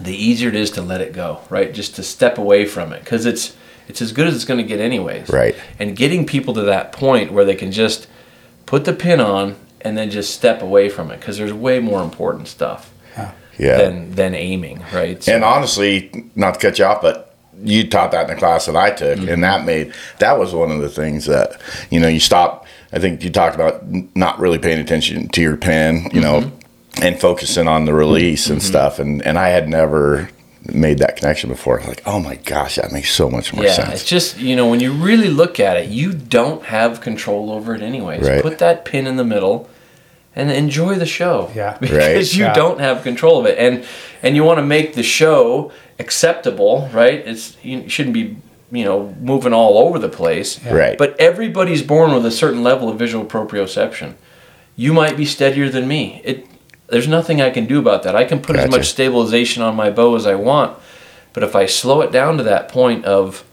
the 0.00 0.14
easier 0.14 0.48
it 0.48 0.56
is 0.56 0.70
to 0.72 0.82
let 0.82 1.00
it 1.00 1.12
go. 1.12 1.40
Right, 1.48 1.72
just 1.72 1.96
to 1.96 2.02
step 2.02 2.38
away 2.38 2.64
from 2.66 2.92
it 2.92 3.00
because 3.00 3.26
it's 3.26 3.56
it's 3.88 4.00
as 4.02 4.12
good 4.12 4.26
as 4.26 4.34
it's 4.34 4.44
going 4.44 4.58
to 4.58 4.66
get 4.66 4.80
anyways. 4.80 5.28
Right. 5.28 5.56
and 5.78 5.96
getting 5.96 6.24
people 6.26 6.54
to 6.54 6.62
that 6.62 6.92
point 6.92 7.32
where 7.32 7.44
they 7.44 7.56
can 7.56 7.72
just 7.72 8.06
put 8.66 8.84
the 8.84 8.92
pin 8.92 9.20
on 9.20 9.56
and 9.80 9.98
then 9.98 10.10
just 10.10 10.32
step 10.32 10.62
away 10.62 10.88
from 10.88 11.10
it 11.10 11.18
because 11.18 11.38
there's 11.38 11.52
way 11.52 11.80
more 11.80 12.02
important 12.02 12.46
stuff 12.46 12.92
Yeah. 13.58 13.76
than 13.78 14.12
than 14.14 14.34
aiming, 14.34 14.82
right? 14.92 15.22
So- 15.22 15.32
And 15.32 15.44
honestly, 15.44 16.10
not 16.36 16.54
to 16.54 16.60
cut 16.60 16.78
you 16.78 16.84
off, 16.84 17.02
but 17.02 17.34
you 17.62 17.86
taught 17.88 18.12
that 18.12 18.22
in 18.22 18.34
the 18.34 18.36
class 18.36 18.66
that 18.66 18.76
I 18.76 18.90
took, 18.90 19.18
mm-hmm. 19.18 19.28
and 19.28 19.42
that 19.44 19.64
made 19.66 19.92
that 20.18 20.38
was 20.38 20.54
one 20.54 20.70
of 20.70 20.80
the 20.80 20.88
things 20.88 21.26
that 21.26 21.60
you 21.90 21.98
know 22.00 22.08
you 22.08 22.20
stop. 22.20 22.64
I 22.92 22.98
think 22.98 23.22
you 23.22 23.30
talked 23.30 23.54
about 23.54 23.84
not 24.16 24.38
really 24.40 24.58
paying 24.58 24.80
attention 24.80 25.28
to 25.28 25.40
your 25.40 25.56
pin, 25.56 26.10
you 26.12 26.20
know, 26.20 26.40
mm-hmm. 26.40 27.02
and 27.02 27.20
focusing 27.20 27.68
on 27.68 27.84
the 27.84 27.94
release 27.94 28.48
and 28.48 28.58
mm-hmm. 28.60 28.68
stuff. 28.68 28.98
And 28.98 29.22
and 29.22 29.38
I 29.38 29.48
had 29.48 29.68
never 29.68 30.28
made 30.66 30.98
that 30.98 31.16
connection 31.16 31.48
before. 31.50 31.80
Like, 31.86 32.02
oh 32.06 32.20
my 32.20 32.36
gosh, 32.36 32.76
that 32.76 32.92
makes 32.92 33.12
so 33.12 33.30
much 33.30 33.52
more 33.52 33.64
yeah, 33.64 33.74
sense. 33.74 33.94
it's 34.00 34.04
just 34.04 34.38
you 34.38 34.56
know 34.56 34.68
when 34.68 34.80
you 34.80 34.92
really 34.92 35.28
look 35.28 35.60
at 35.60 35.76
it, 35.76 35.88
you 35.88 36.12
don't 36.12 36.64
have 36.64 37.00
control 37.00 37.50
over 37.52 37.74
it 37.74 37.82
anyways. 37.82 38.26
Right. 38.28 38.42
Put 38.42 38.58
that 38.58 38.84
pin 38.84 39.06
in 39.06 39.16
the 39.16 39.24
middle 39.24 39.68
and 40.34 40.50
enjoy 40.50 40.96
the 40.96 41.06
show. 41.06 41.50
Yeah. 41.54 41.76
because 41.80 41.96
Right. 41.96 42.34
you 42.34 42.44
Yeah. 42.44 42.54
don't 42.54 42.80
have 42.80 43.02
control 43.02 43.40
of 43.40 43.46
it, 43.46 43.58
and 43.58 43.84
and 44.22 44.36
you 44.36 44.44
want 44.44 44.58
to 44.58 44.66
make 44.66 44.94
the 44.94 45.02
show 45.02 45.72
acceptable, 45.98 46.88
right? 46.92 47.22
It's 47.26 47.56
you 47.62 47.88
shouldn't 47.88 48.14
be 48.14 48.36
you 48.70 48.84
know 48.84 49.14
moving 49.20 49.52
all 49.52 49.78
over 49.78 49.98
the 49.98 50.08
place. 50.08 50.62
Right. 50.64 50.96
But 50.98 51.18
everybody's 51.20 51.82
born 51.82 52.12
with 52.14 52.24
a 52.26 52.30
certain 52.30 52.62
level 52.62 52.88
of 52.88 52.98
visual 52.98 53.24
proprioception. 53.24 54.14
You 54.76 54.92
might 54.92 55.16
be 55.16 55.24
steadier 55.24 55.68
than 55.68 55.86
me. 55.88 56.20
It 56.24 56.46
there's 56.88 57.08
nothing 57.08 57.40
I 57.40 57.50
can 57.50 57.66
do 57.66 57.78
about 57.78 58.02
that. 58.02 58.16
I 58.16 58.24
can 58.24 58.40
put 58.40 58.56
as 58.56 58.70
much 58.70 58.88
stabilization 58.88 59.62
on 59.62 59.76
my 59.76 59.90
bow 59.90 60.16
as 60.16 60.26
I 60.26 60.34
want, 60.34 60.76
but 61.32 61.42
if 61.44 61.54
I 61.54 61.66
slow 61.66 62.00
it 62.00 62.10
down 62.10 62.36
to 62.38 62.42
that 62.44 62.68
point 62.68 63.04
of 63.04 63.44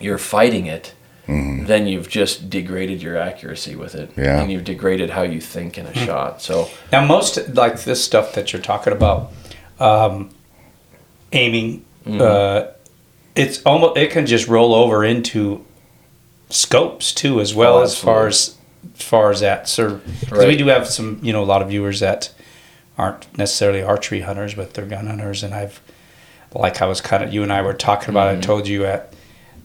you're 0.00 0.18
fighting 0.18 0.66
it, 0.66 0.94
Mm-hmm. 1.26 1.64
then 1.64 1.86
you've 1.86 2.10
just 2.10 2.50
degraded 2.50 3.00
your 3.00 3.16
accuracy 3.16 3.74
with 3.74 3.94
it, 3.94 4.10
Yeah. 4.14 4.42
and 4.42 4.52
you've 4.52 4.64
degraded 4.64 5.08
how 5.08 5.22
you 5.22 5.40
think 5.40 5.78
in 5.78 5.86
a 5.86 5.94
shot. 5.94 6.42
So 6.42 6.68
now 6.92 7.06
most 7.06 7.38
like 7.54 7.82
this 7.84 8.04
stuff 8.04 8.34
that 8.34 8.52
you're 8.52 8.60
talking 8.60 8.92
about, 8.92 9.32
um, 9.80 10.28
aiming, 11.32 11.84
Mm-hmm. 12.06 12.20
uh, 12.20 12.72
it's 13.36 13.60
almost 13.62 13.96
it 13.96 14.10
can 14.10 14.26
just 14.26 14.48
roll 14.48 14.74
over 14.74 15.04
into 15.04 15.64
scopes 16.50 17.12
too, 17.12 17.40
as 17.40 17.54
well 17.54 17.78
Oh, 17.78 17.82
as 17.82 17.96
far 17.98 18.26
as 18.26 18.56
as 18.96 19.02
far 19.02 19.30
as 19.30 19.40
that. 19.40 19.68
So 19.68 20.00
'cause 20.28 20.46
we 20.46 20.56
do 20.56 20.66
have 20.68 20.86
some, 20.86 21.18
you 21.22 21.32
know, 21.32 21.42
a 21.42 21.46
lot 21.46 21.62
of 21.62 21.68
viewers 21.68 22.00
that 22.00 22.30
aren't 22.96 23.26
necessarily 23.36 23.82
archery 23.82 24.20
hunters, 24.20 24.54
but 24.54 24.74
they're 24.74 24.84
gun 24.86 25.06
hunters, 25.06 25.42
and 25.42 25.54
I've 25.54 25.80
like 26.54 26.80
I 26.80 26.86
was 26.86 27.00
kind 27.00 27.24
of 27.24 27.32
you 27.32 27.42
and 27.42 27.52
I 27.52 27.62
were 27.62 27.74
talking 27.74 28.10
about. 28.10 28.28
Mm-hmm. 28.30 28.38
I 28.38 28.42
told 28.42 28.68
you 28.68 28.84
at 28.86 29.12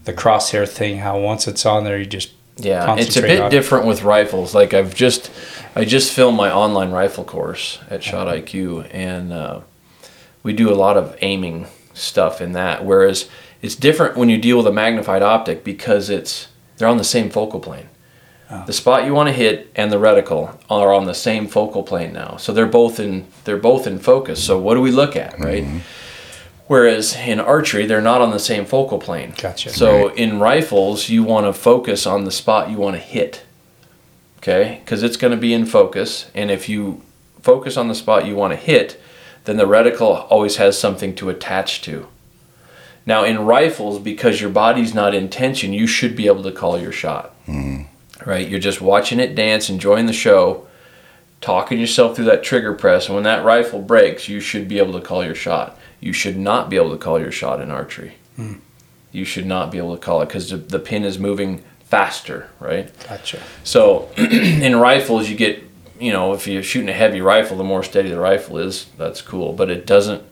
the 0.04 0.12
crosshair 0.12 0.66
thing 0.68 0.98
how 0.98 1.18
once 1.18 1.46
it's 1.46 1.64
on 1.64 1.84
there, 1.84 1.98
you 1.98 2.06
just 2.06 2.30
Yeah, 2.56 2.96
it's 2.96 3.16
a 3.16 3.22
bit 3.22 3.50
different 3.50 3.86
with 3.86 4.02
rifles. 4.02 4.54
Like 4.54 4.74
I've 4.74 4.94
just, 4.94 5.30
I 5.76 5.84
just 5.84 6.12
filmed 6.12 6.36
my 6.36 6.50
online 6.52 6.90
rifle 6.90 7.22
course 7.22 7.78
at 7.88 8.02
Shot 8.02 8.26
IQ, 8.26 8.88
and 8.92 9.32
uh, 9.32 9.60
we 10.42 10.52
do 10.52 10.72
a 10.72 10.74
lot 10.74 10.96
of 10.96 11.16
aiming 11.20 11.68
stuff 11.94 12.40
in 12.40 12.52
that. 12.52 12.84
Whereas 12.84 13.28
it's 13.62 13.74
different 13.74 14.16
when 14.16 14.28
you 14.28 14.38
deal 14.38 14.56
with 14.56 14.66
a 14.66 14.72
magnified 14.72 15.22
optic 15.22 15.64
because 15.64 16.10
it's 16.10 16.48
they're 16.76 16.88
on 16.88 16.98
the 16.98 17.04
same 17.04 17.30
focal 17.30 17.60
plane. 17.60 17.88
Ah. 18.50 18.64
The 18.64 18.72
spot 18.72 19.04
you 19.04 19.14
want 19.14 19.28
to 19.28 19.32
hit 19.32 19.70
and 19.76 19.92
the 19.92 19.98
reticle 19.98 20.58
are 20.68 20.92
on 20.92 21.04
the 21.04 21.14
same 21.14 21.46
focal 21.46 21.82
plane 21.82 22.12
now, 22.12 22.36
so 22.36 22.52
they're 22.52 22.66
both 22.66 22.98
in 22.98 23.26
they're 23.44 23.56
both 23.56 23.86
in 23.86 23.98
focus. 23.98 24.42
So 24.44 24.58
what 24.58 24.74
do 24.74 24.80
we 24.80 24.90
look 24.90 25.16
at, 25.16 25.38
right? 25.38 25.64
Mm-hmm. 25.64 25.78
Whereas 26.70 27.16
in 27.16 27.40
archery, 27.40 27.84
they're 27.86 28.00
not 28.00 28.20
on 28.20 28.30
the 28.30 28.38
same 28.38 28.64
focal 28.64 29.00
plane. 29.00 29.34
Gotcha. 29.36 29.70
So 29.70 30.10
in 30.10 30.38
rifles, 30.38 31.08
you 31.08 31.24
want 31.24 31.46
to 31.46 31.52
focus 31.52 32.06
on 32.06 32.22
the 32.22 32.30
spot 32.30 32.70
you 32.70 32.76
want 32.76 32.94
to 32.94 33.02
hit. 33.02 33.44
Okay? 34.38 34.80
Because 34.84 35.02
it's 35.02 35.16
going 35.16 35.32
to 35.32 35.36
be 35.36 35.52
in 35.52 35.66
focus. 35.66 36.30
And 36.32 36.48
if 36.48 36.68
you 36.68 37.02
focus 37.42 37.76
on 37.76 37.88
the 37.88 37.94
spot 37.96 38.24
you 38.24 38.36
want 38.36 38.52
to 38.52 38.56
hit, 38.56 39.00
then 39.46 39.56
the 39.56 39.64
reticle 39.64 40.26
always 40.30 40.58
has 40.58 40.78
something 40.78 41.12
to 41.16 41.28
attach 41.28 41.82
to. 41.82 42.06
Now, 43.10 43.24
in 43.24 43.44
rifles, 43.44 43.98
because 43.98 44.40
your 44.40 44.50
body's 44.50 44.94
not 44.94 45.16
in 45.16 45.28
tension, 45.30 45.72
you 45.72 45.88
should 45.88 46.14
be 46.14 46.28
able 46.28 46.44
to 46.44 46.52
call 46.52 46.80
your 46.80 46.92
shot. 46.92 47.34
Mm-hmm. 47.48 48.30
Right? 48.30 48.48
You're 48.48 48.60
just 48.60 48.80
watching 48.80 49.18
it 49.18 49.34
dance, 49.34 49.68
enjoying 49.68 50.06
the 50.06 50.12
show, 50.12 50.68
talking 51.40 51.80
yourself 51.80 52.14
through 52.14 52.26
that 52.26 52.44
trigger 52.44 52.72
press, 52.72 53.06
and 53.06 53.16
when 53.16 53.24
that 53.24 53.44
rifle 53.44 53.82
breaks, 53.82 54.28
you 54.28 54.38
should 54.38 54.68
be 54.68 54.78
able 54.78 54.92
to 54.92 55.00
call 55.00 55.24
your 55.24 55.34
shot. 55.34 55.76
You 55.98 56.12
should 56.12 56.38
not 56.38 56.70
be 56.70 56.76
able 56.76 56.92
to 56.92 56.98
call 56.98 57.18
your 57.18 57.32
shot 57.32 57.60
in 57.60 57.68
archery. 57.68 58.12
Hmm. 58.36 58.58
You 59.10 59.24
should 59.24 59.46
not 59.46 59.72
be 59.72 59.78
able 59.78 59.96
to 59.96 60.00
call 60.00 60.22
it 60.22 60.26
because 60.26 60.50
the, 60.50 60.58
the 60.58 60.78
pin 60.78 61.02
is 61.02 61.18
moving 61.18 61.64
faster, 61.82 62.48
right? 62.60 62.92
Gotcha. 63.08 63.42
So 63.64 64.08
in 64.18 64.76
rifles, 64.76 65.28
you 65.28 65.34
get, 65.34 65.64
you 65.98 66.12
know, 66.12 66.32
if 66.32 66.46
you're 66.46 66.62
shooting 66.62 66.88
a 66.88 66.92
heavy 66.92 67.20
rifle, 67.20 67.56
the 67.56 67.64
more 67.64 67.82
steady 67.82 68.10
the 68.10 68.20
rifle 68.20 68.58
is, 68.58 68.86
that's 68.96 69.20
cool. 69.20 69.52
But 69.52 69.68
it 69.68 69.84
doesn't, 69.84 70.22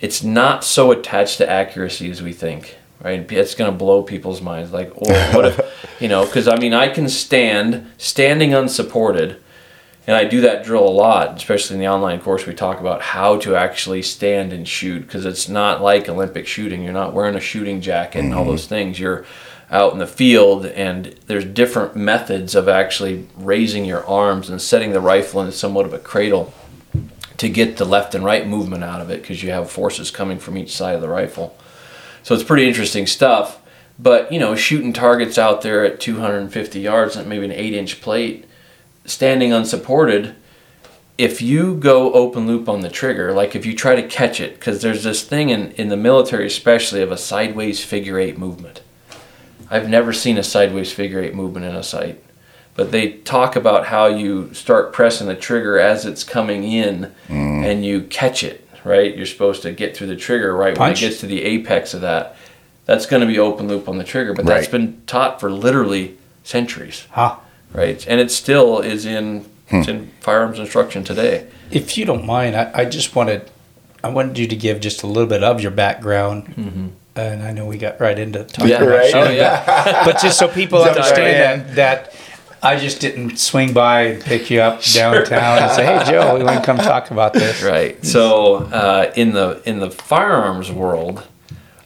it's 0.00 0.22
not 0.22 0.64
so 0.64 0.90
attached 0.92 1.38
to 1.38 1.50
accuracy 1.50 2.10
as 2.10 2.22
we 2.22 2.32
think, 2.32 2.76
right? 3.02 3.30
It's 3.32 3.54
going 3.54 3.70
to 3.70 3.76
blow 3.76 4.02
people's 4.02 4.40
minds. 4.40 4.72
Like, 4.72 4.90
or 4.96 5.12
what 5.32 5.44
if, 5.46 5.96
you 6.00 6.08
know, 6.08 6.24
because 6.24 6.48
I 6.48 6.56
mean, 6.56 6.74
I 6.74 6.88
can 6.88 7.08
stand, 7.08 7.90
standing 7.98 8.54
unsupported, 8.54 9.42
and 10.06 10.16
I 10.16 10.24
do 10.24 10.40
that 10.42 10.64
drill 10.64 10.88
a 10.88 10.90
lot, 10.90 11.36
especially 11.36 11.74
in 11.74 11.80
the 11.80 11.88
online 11.88 12.20
course. 12.20 12.46
We 12.46 12.54
talk 12.54 12.80
about 12.80 13.02
how 13.02 13.36
to 13.40 13.56
actually 13.56 14.02
stand 14.02 14.52
and 14.52 14.66
shoot 14.66 15.00
because 15.02 15.26
it's 15.26 15.48
not 15.48 15.82
like 15.82 16.08
Olympic 16.08 16.46
shooting. 16.46 16.82
You're 16.82 16.94
not 16.94 17.12
wearing 17.12 17.34
a 17.34 17.40
shooting 17.40 17.82
jacket 17.82 18.20
and 18.20 18.32
all 18.32 18.42
mm-hmm. 18.42 18.52
those 18.52 18.66
things. 18.66 18.98
You're 18.98 19.26
out 19.70 19.92
in 19.92 19.98
the 19.98 20.06
field, 20.06 20.64
and 20.64 21.14
there's 21.26 21.44
different 21.44 21.94
methods 21.94 22.54
of 22.54 22.68
actually 22.68 23.28
raising 23.36 23.84
your 23.84 24.06
arms 24.06 24.48
and 24.48 24.62
setting 24.62 24.92
the 24.92 25.00
rifle 25.00 25.42
in 25.42 25.52
somewhat 25.52 25.84
of 25.84 25.92
a 25.92 25.98
cradle 25.98 26.54
to 27.38 27.48
get 27.48 27.76
the 27.76 27.84
left 27.84 28.14
and 28.14 28.24
right 28.24 28.46
movement 28.46 28.84
out 28.84 29.00
of 29.00 29.10
it 29.10 29.22
because 29.22 29.42
you 29.42 29.50
have 29.50 29.70
forces 29.70 30.10
coming 30.10 30.38
from 30.38 30.58
each 30.58 30.76
side 30.76 30.94
of 30.94 31.00
the 31.00 31.08
rifle. 31.08 31.56
So 32.22 32.34
it's 32.34 32.44
pretty 32.44 32.68
interesting 32.68 33.06
stuff. 33.06 33.60
But 33.98 34.30
you 34.30 34.38
know, 34.38 34.54
shooting 34.54 34.92
targets 34.92 35.38
out 35.38 35.62
there 35.62 35.84
at 35.84 36.00
250 36.00 36.80
yards 36.80 37.16
and 37.16 37.28
maybe 37.28 37.44
an 37.44 37.52
eight-inch 37.52 38.00
plate, 38.00 38.44
standing 39.04 39.52
unsupported. 39.52 40.36
If 41.16 41.42
you 41.42 41.74
go 41.74 42.12
open 42.12 42.46
loop 42.46 42.68
on 42.68 42.80
the 42.80 42.88
trigger, 42.88 43.32
like 43.32 43.56
if 43.56 43.66
you 43.66 43.74
try 43.74 43.96
to 43.96 44.06
catch 44.06 44.40
it, 44.40 44.54
because 44.54 44.82
there's 44.82 45.02
this 45.02 45.24
thing 45.24 45.48
in, 45.48 45.72
in 45.72 45.88
the 45.88 45.96
military, 45.96 46.46
especially, 46.46 47.02
of 47.02 47.10
a 47.10 47.16
sideways 47.16 47.84
figure 47.84 48.20
eight 48.20 48.38
movement. 48.38 48.82
I've 49.68 49.88
never 49.88 50.12
seen 50.12 50.38
a 50.38 50.44
sideways 50.44 50.92
figure 50.92 51.20
eight 51.20 51.34
movement 51.34 51.66
in 51.66 51.74
a 51.74 51.82
sight. 51.82 52.22
But 52.78 52.92
they 52.92 53.14
talk 53.14 53.56
about 53.56 53.86
how 53.86 54.06
you 54.06 54.54
start 54.54 54.92
pressing 54.92 55.26
the 55.26 55.34
trigger 55.34 55.80
as 55.80 56.06
it's 56.06 56.22
coming 56.22 56.62
in 56.62 57.12
mm. 57.26 57.64
and 57.66 57.84
you 57.84 58.02
catch 58.02 58.44
it, 58.44 58.68
right? 58.84 59.16
You're 59.16 59.26
supposed 59.26 59.62
to 59.62 59.72
get 59.72 59.96
through 59.96 60.06
the 60.06 60.14
trigger 60.14 60.56
right 60.56 60.78
when 60.78 60.92
it 60.92 60.98
gets 60.98 61.18
to 61.18 61.26
the 61.26 61.42
apex 61.42 61.92
of 61.92 62.02
that. 62.02 62.36
That's 62.84 63.04
going 63.04 63.20
to 63.20 63.26
be 63.26 63.36
open 63.36 63.66
loop 63.66 63.88
on 63.88 63.98
the 63.98 64.04
trigger, 64.04 64.32
but 64.32 64.46
that's 64.46 64.66
Right. 64.66 64.70
been 64.70 65.02
taught 65.08 65.40
for 65.40 65.50
literally 65.50 66.18
centuries, 66.44 67.08
Huh. 67.10 67.38
right? 67.74 68.06
And 68.08 68.20
it 68.20 68.30
still 68.30 68.78
is 68.78 69.04
in, 69.04 69.46
it's 69.70 69.88
hmm. 69.88 69.96
in 69.96 70.10
firearms 70.20 70.60
instruction 70.60 71.02
today. 71.02 71.48
If 71.72 71.98
you 71.98 72.04
don't 72.04 72.24
mind, 72.24 72.54
I, 72.54 72.70
I 72.72 72.84
just 72.84 73.16
wanted 73.16 73.50
I 74.04 74.08
wanted 74.08 74.38
you 74.38 74.46
to 74.46 74.54
give 74.54 74.78
just 74.78 75.02
a 75.02 75.08
little 75.08 75.26
bit 75.26 75.42
of 75.42 75.60
your 75.60 75.72
background. 75.72 76.54
Mm-hmm. 76.54 76.86
And 77.16 77.42
I 77.42 77.50
know 77.50 77.66
we 77.66 77.76
got 77.76 78.00
right 78.00 78.16
into 78.16 78.44
talking 78.44 78.70
Yeah, 78.70 78.76
about 78.76 78.88
right. 78.88 79.14
Oh, 79.16 79.30
yeah. 79.30 80.04
but 80.04 80.20
just 80.20 80.38
so 80.38 80.46
people 80.46 80.78
Jump 80.84 80.96
right 80.96 81.04
understand 81.04 81.66
that, 81.70 81.74
that 81.74 82.14
I 82.62 82.76
just 82.78 83.00
didn't 83.00 83.38
swing 83.38 83.72
by 83.72 84.00
and 84.02 84.22
pick 84.22 84.50
you 84.50 84.60
up 84.60 84.82
downtown 84.94 85.62
and 85.62 85.72
say, 85.72 85.84
"Hey, 85.86 86.04
Joe, 86.10 86.36
we 86.36 86.44
want 86.44 86.58
to 86.58 86.64
come 86.66 86.78
talk 86.78 87.10
about 87.10 87.32
this." 87.32 87.62
Right. 87.68 88.04
So 88.04 88.56
uh, 88.56 89.12
in 89.16 89.32
the 89.32 89.62
in 89.64 89.78
the 89.80 89.90
firearms 89.90 90.70
world, 90.72 91.26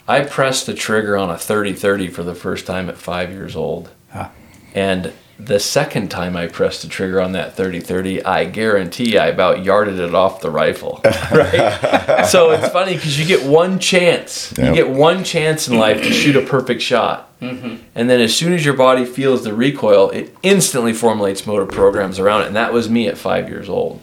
I 0.09 0.21
pressed 0.23 0.67
the 0.67 0.75
trigger 0.75 1.17
on 1.17 1.31
a 1.31 1.35
30-30 1.35 2.13
for 2.13 2.23
the 2.23 2.35
first 2.35 2.67
time 2.67 2.89
at 2.89 2.97
five 2.99 3.31
years 3.31 3.55
old, 3.57 3.91
Huh. 4.13 4.29
and 4.75 5.13
the 5.39 5.59
second 5.59 6.09
time 6.11 6.37
I 6.37 6.47
pressed 6.47 6.83
the 6.83 6.89
trigger 6.89 7.21
on 7.21 7.33
that 7.33 7.57
30-30, 7.57 8.25
I 8.25 8.45
guarantee 8.45 9.19
I 9.19 9.27
about 9.27 9.65
yarded 9.65 9.99
it 9.99 10.15
off 10.15 10.41
the 10.41 10.51
rifle. 10.51 11.01
Right. 11.33 12.27
so 12.27 12.51
it's 12.53 12.69
funny 12.69 12.95
because 12.95 13.19
you 13.19 13.27
get 13.27 13.45
one 13.45 13.79
chance. 13.81 14.53
You 14.57 14.73
get 14.73 14.89
one 14.91 15.25
chance 15.25 15.67
in 15.67 15.79
life 15.79 16.03
to 16.03 16.13
shoot 16.13 16.37
a 16.37 16.43
perfect 16.43 16.81
shot. 16.83 17.29
Mm-hmm. 17.43 17.77
And 17.95 18.09
then 18.09 18.21
as 18.21 18.35
soon 18.35 18.53
as 18.53 18.65
your 18.65 18.77
body 18.77 19.05
feels 19.05 19.43
the 19.45 19.53
recoil, 19.53 20.11
it 20.11 20.35
instantly 20.43 20.93
formulates 20.93 21.47
motor 21.47 21.67
programs 21.67 22.19
around 22.19 22.43
it. 22.43 22.47
And 22.47 22.57
that 22.57 22.73
was 22.73 22.89
me 22.89 23.09
at 23.09 23.19
five 23.19 23.49
years 23.49 23.69
old. 23.69 24.01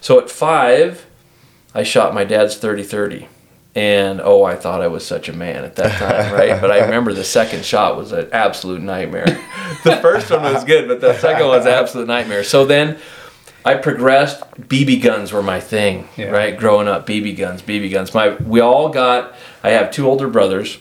So 0.00 0.20
at 0.20 0.30
five, 0.30 1.06
I 1.74 1.82
shot 1.82 2.14
my 2.14 2.24
dad's 2.24 2.56
30 2.56 2.82
30. 2.82 3.28
And 3.74 4.20
oh, 4.20 4.44
I 4.44 4.54
thought 4.56 4.82
I 4.82 4.88
was 4.88 5.06
such 5.06 5.30
a 5.30 5.32
man 5.32 5.64
at 5.64 5.76
that 5.76 5.98
time, 5.98 6.32
right? 6.38 6.60
But 6.60 6.70
I 6.70 6.80
remember 6.80 7.14
the 7.14 7.24
second 7.24 7.64
shot 7.64 7.96
was 7.96 8.12
an 8.12 8.28
absolute 8.30 8.82
nightmare. 8.82 9.24
the 9.84 9.96
first 10.02 10.30
one 10.30 10.42
was 10.42 10.62
good, 10.64 10.86
but 10.88 11.00
the 11.00 11.18
second 11.18 11.46
one 11.46 11.56
was 11.56 11.66
an 11.66 11.72
absolute 11.72 12.06
nightmare. 12.06 12.44
So 12.44 12.66
then 12.66 12.98
I 13.64 13.76
progressed. 13.76 14.42
BB 14.60 15.02
guns 15.02 15.32
were 15.32 15.42
my 15.42 15.58
thing, 15.60 16.06
Yeah. 16.16 16.26
right? 16.26 16.54
Growing 16.54 16.86
up, 16.88 17.06
BB 17.06 17.38
guns, 17.38 17.62
BB 17.62 17.90
guns. 17.90 18.12
My 18.12 18.34
we 18.34 18.60
all 18.60 18.90
got. 18.90 19.34
I 19.64 19.70
have 19.70 19.90
two 19.90 20.06
older 20.06 20.28
brothers, 20.28 20.78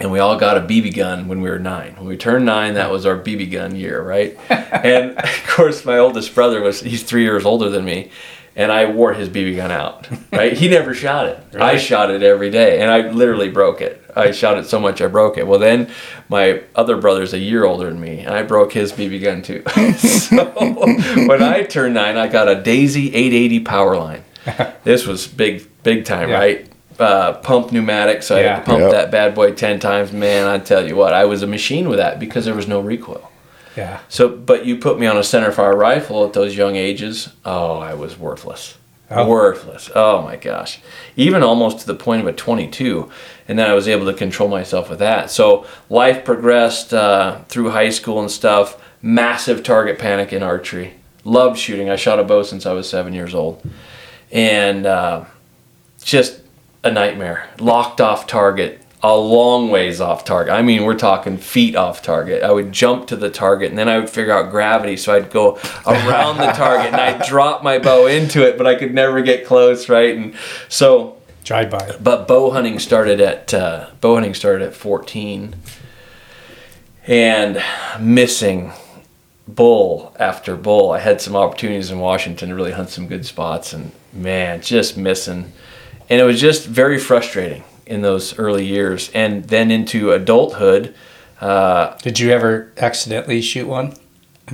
and 0.00 0.10
we 0.10 0.18
all 0.18 0.36
got 0.38 0.56
a 0.56 0.60
BB 0.60 0.96
gun 0.96 1.28
when 1.28 1.40
we 1.42 1.50
were 1.50 1.58
nine. 1.58 1.94
When 1.96 2.06
we 2.06 2.16
turned 2.16 2.44
nine, 2.46 2.74
that 2.74 2.90
was 2.90 3.04
our 3.06 3.16
BB 3.18 3.50
gun 3.52 3.76
year, 3.76 4.02
right? 4.02 4.36
and 4.50 5.16
of 5.18 5.44
course, 5.46 5.84
my 5.84 5.98
oldest 5.98 6.34
brother 6.34 6.60
was 6.62 6.80
he's 6.80 7.02
three 7.02 7.22
years 7.22 7.44
older 7.44 7.68
than 7.68 7.84
me, 7.84 8.10
and 8.56 8.72
I 8.72 8.86
wore 8.90 9.12
his 9.12 9.28
BB 9.28 9.56
gun 9.56 9.70
out, 9.70 10.08
right? 10.32 10.52
He 10.54 10.68
never 10.68 10.94
shot 10.94 11.26
it. 11.26 11.38
I 11.56 11.76
shot 11.76 12.10
it 12.10 12.22
every 12.22 12.50
day, 12.50 12.80
and 12.80 12.90
I 12.90 13.10
literally 13.10 13.50
broke 13.50 13.80
it. 13.80 13.98
I 14.16 14.32
shot 14.32 14.58
it 14.58 14.66
so 14.66 14.80
much 14.80 15.00
I 15.00 15.06
broke 15.06 15.38
it. 15.38 15.46
Well, 15.46 15.60
then 15.60 15.88
my 16.28 16.62
other 16.74 16.96
brother's 16.96 17.32
a 17.32 17.38
year 17.38 17.64
older 17.64 17.88
than 17.88 18.00
me, 18.00 18.20
and 18.20 18.34
I 18.34 18.42
broke 18.42 18.72
his 18.72 18.92
BB 18.92 19.22
gun 19.22 19.42
too. 19.42 19.62
so 19.98 20.44
when 21.28 21.42
I 21.42 21.62
turned 21.62 21.94
nine, 21.94 22.16
I 22.16 22.26
got 22.26 22.48
a 22.48 22.60
Daisy 22.60 23.08
880 23.14 23.60
power 23.60 23.96
line. 23.96 24.24
This 24.82 25.06
was 25.06 25.26
big, 25.28 25.68
big 25.82 26.04
time, 26.06 26.30
Yeah. 26.30 26.38
right? 26.38 26.68
Uh, 27.00 27.32
pump 27.38 27.72
pneumatic, 27.72 28.22
so 28.22 28.36
I 28.36 28.40
Yeah. 28.40 28.54
had 28.56 28.64
to 28.64 28.70
pump 28.70 28.80
Yep. 28.80 28.90
that 28.92 29.10
bad 29.10 29.34
boy 29.34 29.52
10 29.52 29.78
times. 29.80 30.12
Man, 30.12 30.46
I 30.46 30.58
tell 30.58 30.86
you 30.86 30.94
what, 30.96 31.14
I 31.14 31.24
was 31.24 31.42
a 31.42 31.46
machine 31.46 31.88
with 31.88 31.98
that 31.98 32.18
because 32.20 32.44
there 32.44 32.54
was 32.54 32.68
no 32.68 32.78
recoil. 32.80 33.30
Yeah. 33.76 33.98
So, 34.08 34.28
but 34.28 34.66
you 34.66 34.76
put 34.76 34.98
me 34.98 35.06
on 35.06 35.16
a 35.16 35.24
center 35.24 35.50
fire 35.50 35.74
rifle 35.76 36.24
at 36.26 36.34
those 36.34 36.56
young 36.56 36.76
ages. 36.76 37.30
Oh, 37.44 37.78
I 37.78 37.94
was 37.94 38.18
worthless. 38.18 38.74
Oh. 39.10 39.26
Worthless. 39.26 39.90
Oh 39.96 40.20
my 40.22 40.36
gosh. 40.36 40.80
Even 41.16 41.42
almost 41.42 41.80
to 41.80 41.86
the 41.86 41.94
point 41.94 42.20
of 42.20 42.26
a 42.28 42.32
22. 42.32 43.08
And 43.48 43.58
then 43.58 43.68
I 43.68 43.74
was 43.74 43.88
able 43.88 44.06
to 44.06 44.12
control 44.12 44.48
myself 44.48 44.90
with 44.90 44.98
that. 45.00 45.30
So 45.30 45.64
life 45.88 46.24
progressed 46.24 46.92
uh, 46.94 47.38
through 47.48 47.70
high 47.70 47.90
school 47.90 48.20
and 48.20 48.30
stuff. 48.30 48.76
Massive 49.02 49.62
target 49.62 49.98
panic 49.98 50.32
in 50.32 50.42
archery. 50.42 50.94
Loved 51.24 51.58
shooting. 51.58 51.88
I 51.90 51.96
shot 51.96 52.20
a 52.20 52.24
bow 52.24 52.42
since 52.42 52.66
I 52.66 52.72
was 52.72 52.88
seven 52.88 53.12
years 53.14 53.34
old. 53.34 53.62
And 54.30 54.86
uh, 54.86 55.24
just 56.02 56.40
a 56.82 56.90
nightmare. 56.90 57.48
Locked 57.58 58.00
off 58.00 58.26
target, 58.26 58.80
a 59.02 59.16
long 59.16 59.70
ways 59.70 60.00
off 60.00 60.24
target. 60.24 60.52
I 60.52 60.62
mean, 60.62 60.84
we're 60.84 60.98
talking 60.98 61.36
feet 61.38 61.76
off 61.76 62.02
target. 62.02 62.42
I 62.42 62.50
would 62.50 62.72
jump 62.72 63.06
to 63.08 63.16
the 63.16 63.30
target 63.30 63.70
and 63.70 63.78
then 63.78 63.88
I 63.88 63.98
would 63.98 64.10
figure 64.10 64.32
out 64.32 64.50
gravity. 64.50 64.96
So 64.96 65.14
I'd 65.14 65.30
go 65.30 65.58
around 65.86 66.38
the 66.38 66.52
target 66.52 66.92
and 66.92 66.96
I'd 66.96 67.22
drop 67.28 67.62
my 67.62 67.78
bow 67.78 68.06
into 68.06 68.46
it, 68.46 68.56
but 68.58 68.66
I 68.66 68.74
could 68.74 68.94
never 68.94 69.22
get 69.22 69.46
close, 69.46 69.88
right? 69.88 70.16
And 70.16 70.34
so, 70.68 71.16
Drive 71.44 71.70
by. 71.70 71.96
but 72.00 72.28
bow 72.28 72.50
hunting 72.50 72.78
started 72.78 73.20
at 73.20 73.52
uh, 73.54 73.88
bow 74.00 74.14
hunting 74.14 74.34
started 74.34 74.62
at 74.66 74.74
14 74.74 75.56
and 77.06 77.62
missing 77.98 78.72
bull 79.48 80.14
after 80.18 80.54
bull. 80.56 80.92
I 80.92 81.00
had 81.00 81.20
some 81.20 81.34
opportunities 81.34 81.90
in 81.90 81.98
Washington 81.98 82.50
to 82.50 82.54
really 82.54 82.72
hunt 82.72 82.90
some 82.90 83.08
good 83.08 83.24
spots, 83.26 83.72
and 83.72 83.92
man, 84.12 84.60
just 84.60 84.96
missing. 84.96 85.52
And 86.10 86.20
it 86.20 86.24
was 86.24 86.40
just 86.40 86.66
very 86.66 86.98
frustrating 86.98 87.62
in 87.86 88.02
those 88.02 88.36
early 88.38 88.66
years, 88.66 89.10
and 89.14 89.44
then 89.44 89.70
into 89.70 90.10
adulthood. 90.12 90.94
Uh, 91.40 91.96
Did 92.02 92.18
you 92.18 92.30
ever 92.30 92.70
accidentally 92.76 93.40
shoot 93.40 93.66
one? 93.66 93.94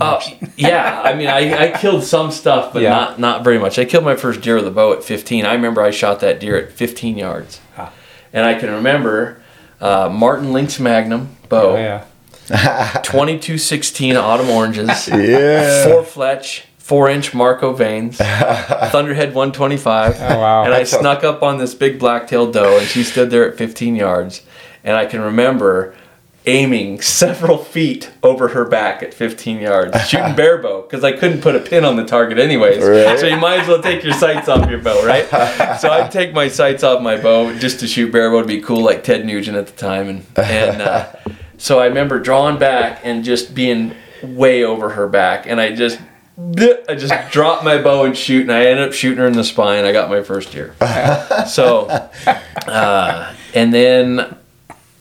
uh, 0.01 0.21
yeah, 0.57 1.01
I 1.03 1.15
mean, 1.15 1.27
I, 1.29 1.73
I 1.75 1.79
killed 1.79 2.05
some 2.05 2.31
stuff, 2.31 2.73
but 2.75 2.83
Yeah. 2.83 2.91
not 2.91 3.19
not 3.19 3.43
very 3.45 3.59
much. 3.59 3.79
I 3.79 3.87
killed 3.87 4.05
my 4.05 4.15
first 4.17 4.43
deer 4.43 4.57
with 4.57 4.67
a 4.67 4.71
bow 4.71 4.93
at 4.93 5.03
15. 5.03 5.47
I 5.47 5.55
remember 5.55 5.81
I 5.81 5.91
shot 5.91 6.21
that 6.21 6.39
deer 6.39 6.57
at 6.59 6.71
15 6.73 7.17
yards, 7.17 7.61
Ah. 7.79 7.91
and 8.35 8.45
I 8.45 8.55
can 8.61 8.71
remember 8.71 9.41
uh, 9.81 10.11
Martin 10.13 10.53
Lynx 10.53 10.79
Magnum 10.79 11.37
bow. 11.49 11.71
Oh, 11.71 11.77
yeah. 11.77 12.05
2216 13.03 14.17
autumn 14.17 14.51
oranges, 14.51 15.09
Yeah. 15.09 15.85
four 15.85 16.05
fletch, 16.05 16.66
four 16.87 17.11
inch 17.11 17.35
Marco 17.35 17.73
vanes, 17.73 18.17
Thunderhead 18.19 19.35
125. 19.35 20.17
Oh, 20.21 20.39
wow. 20.39 20.63
And 20.63 20.73
I 20.73 20.79
That's 20.79 20.93
a- 20.93 20.99
snuck 21.01 21.25
up 21.25 21.43
on 21.43 21.59
this 21.59 21.75
big 21.75 21.99
black 21.99 22.29
tailed 22.29 22.53
doe, 22.53 22.79
and 22.79 22.87
she 22.87 23.03
stood 23.03 23.31
there 23.31 23.51
at 23.51 23.59
15 23.59 23.97
yards. 23.97 24.43
And 24.85 24.97
I 24.97 25.05
can 25.07 25.21
remember 25.21 25.97
aiming 26.49 27.01
several 27.01 27.59
feet 27.59 28.13
over 28.23 28.47
her 28.49 28.65
back 28.65 29.03
at 29.03 29.13
15 29.13 29.59
yards, 29.59 30.01
shooting 30.09 30.37
bare 30.37 30.59
bow 30.59 30.83
because 30.83 31.03
I 31.03 31.11
couldn't 31.11 31.41
put 31.41 31.57
a 31.57 31.59
pin 31.61 31.85
on 31.85 31.97
the 31.97 32.05
target 32.05 32.39
anyways. 32.39 32.81
Right. 32.85 33.19
So 33.19 33.27
you 33.27 33.37
might 33.37 33.63
as 33.63 33.67
well 33.67 33.83
take 33.83 34.05
your 34.05 34.13
sights 34.15 34.49
off 34.49 34.71
your 34.71 34.79
bow, 34.79 35.05
right? 35.05 35.27
so 35.81 35.91
I'd 35.91 36.13
take 36.13 36.33
my 36.35 36.47
sights 36.47 36.85
off 36.85 37.03
my 37.03 37.17
bow 37.21 37.53
just 37.59 37.81
to 37.81 37.89
shoot 37.89 38.13
bare 38.13 38.31
bow 38.31 38.43
to 38.43 38.47
be 38.47 38.61
cool, 38.61 38.85
like 38.85 39.03
Ted 39.03 39.27
Nugent 39.27 39.57
at 39.57 39.67
the 39.67 39.73
time, 39.73 40.07
and 40.09 40.25
and 40.37 40.81
uh, 40.83 41.13
so 41.59 41.81
I 41.81 41.87
remember 41.87 42.21
drawing 42.21 42.61
back 42.61 43.01
and 43.03 43.25
just 43.25 43.57
being 43.57 43.93
way 44.23 44.63
over 44.63 44.91
her 44.91 45.09
back, 45.09 45.49
and 45.49 45.61
I 45.61 45.75
just. 45.75 45.99
I 46.39 46.95
just 46.95 47.15
dropped 47.31 47.65
my 47.65 47.81
bow 47.81 48.05
and 48.05 48.17
shoot, 48.17 48.43
and 48.43 48.53
I 48.53 48.67
ended 48.67 48.89
up 48.89 48.93
shooting 48.93 49.19
her 49.19 49.27
in 49.27 49.33
the 49.33 49.45
spine. 49.45 49.85
I 49.85 49.93
got 49.93 50.11
my 50.11 50.23
first 50.23 50.55
year. 50.55 50.75
So, 51.49 51.87
uh, 52.67 53.35
and 53.55 53.73
then 53.73 54.37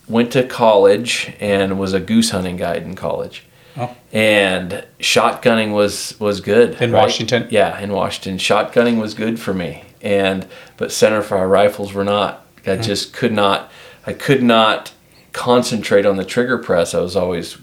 went 0.08 0.32
to 0.34 0.44
college 0.44 1.34
and 1.40 1.80
was 1.80 1.94
a 1.94 2.00
goose 2.00 2.30
hunting 2.30 2.58
guide 2.58 2.84
in 2.84 2.96
college. 2.96 3.44
Oh. 3.78 3.96
And 4.14 4.86
shotgunning 5.00 5.74
was 5.74 6.18
was 6.20 6.40
good 6.40 6.82
In 6.82 6.92
Washington? 6.92 7.48
Yeah, 7.50 7.78
in 7.80 7.92
Washington, 7.92 8.38
shotgunning 8.38 9.02
was 9.02 9.14
good 9.14 9.40
for 9.40 9.54
me. 9.54 9.84
And 10.02 10.48
but 10.78 10.90
centerfire 10.90 11.50
rifles 11.50 11.94
were 11.94 12.06
not. 12.06 12.46
I 12.66 12.78
just 12.78 13.14
could 13.14 13.34
not. 13.34 13.72
I 14.08 14.14
could 14.14 14.44
not 14.44 14.94
concentrate 15.34 16.06
on 16.06 16.16
the 16.16 16.24
trigger 16.24 16.58
press. 16.58 16.94
I 16.94 17.00
was 17.00 17.16
always, 17.16 17.58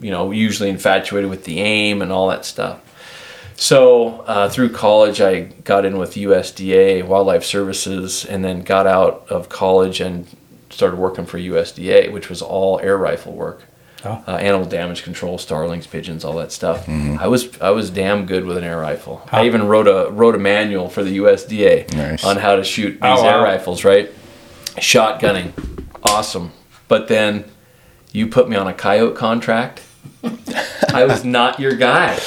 you 0.00 0.10
know, 0.10 0.30
usually 0.30 0.70
infatuated 0.70 1.28
with 1.28 1.44
the 1.44 1.60
aim 1.60 2.00
and 2.00 2.10
all 2.10 2.28
that 2.28 2.44
stuff. 2.44 2.80
So 3.60 4.20
uh, 4.20 4.48
through 4.48 4.70
college, 4.70 5.20
I 5.20 5.40
got 5.64 5.84
in 5.84 5.98
with 5.98 6.14
USDA 6.14 7.04
Wildlife 7.04 7.44
Services, 7.44 8.24
and 8.24 8.44
then 8.44 8.62
got 8.62 8.86
out 8.86 9.26
of 9.30 9.48
college 9.48 10.00
and 10.00 10.28
started 10.70 10.96
working 10.96 11.26
for 11.26 11.38
USDA, 11.38 12.12
which 12.12 12.28
was 12.30 12.40
all 12.40 12.78
air 12.78 12.96
rifle 12.96 13.32
work, 13.32 13.64
Oh. 14.04 14.22
uh, 14.28 14.36
animal 14.36 14.64
damage 14.64 15.02
control, 15.02 15.38
starlings, 15.38 15.88
pigeons, 15.88 16.24
all 16.24 16.34
that 16.34 16.52
stuff. 16.52 16.88
I 16.88 17.26
was 17.26 17.60
I 17.60 17.70
was 17.70 17.90
damn 17.90 18.26
good 18.26 18.44
with 18.44 18.56
an 18.56 18.62
air 18.62 18.78
rifle. 18.78 19.26
I 19.32 19.44
even 19.46 19.66
wrote 19.66 19.88
a 19.88 20.08
wrote 20.12 20.36
a 20.36 20.38
manual 20.38 20.88
for 20.88 21.02
the 21.02 21.16
USDA 21.18 21.92
Nice. 21.94 22.24
on 22.24 22.36
how 22.36 22.54
to 22.54 22.62
shoot 22.62 22.92
these 22.92 22.98
Oh, 23.02 23.26
air 23.26 23.38
wow. 23.38 23.42
rifles. 23.42 23.82
Right, 23.82 24.08
shotgunning, 24.76 25.50
awesome. 26.04 26.52
But 26.86 27.08
then 27.08 27.44
you 28.12 28.28
put 28.28 28.48
me 28.48 28.54
on 28.54 28.68
a 28.68 28.72
coyote 28.72 29.16
contract. 29.16 29.82
I 30.94 31.04
was 31.04 31.24
not 31.24 31.58
your 31.58 31.74
guy. 31.74 32.18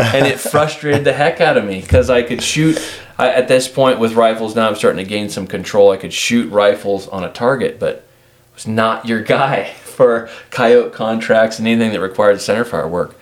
And 0.00 0.26
it 0.26 0.40
frustrated 0.40 1.04
the 1.04 1.12
heck 1.12 1.40
out 1.40 1.56
of 1.56 1.64
me 1.64 1.80
because 1.80 2.10
I 2.10 2.22
could 2.22 2.42
shoot. 2.42 2.78
I, 3.18 3.30
at 3.30 3.48
this 3.48 3.68
point 3.68 3.98
with 3.98 4.14
rifles, 4.14 4.56
now 4.56 4.68
I'm 4.68 4.74
starting 4.74 5.04
to 5.04 5.08
gain 5.08 5.28
some 5.28 5.46
control. 5.46 5.90
I 5.90 5.96
could 5.96 6.12
shoot 6.12 6.50
rifles 6.50 7.06
on 7.08 7.24
a 7.24 7.30
target, 7.30 7.78
but 7.78 7.96
I 7.98 8.54
was 8.54 8.66
not 8.66 9.06
your 9.06 9.22
guy 9.22 9.72
for 9.84 10.28
coyote 10.50 10.92
contracts 10.92 11.58
and 11.58 11.68
anything 11.68 11.92
that 11.92 12.00
required 12.00 12.36
centerfire 12.36 12.88
work. 12.88 13.16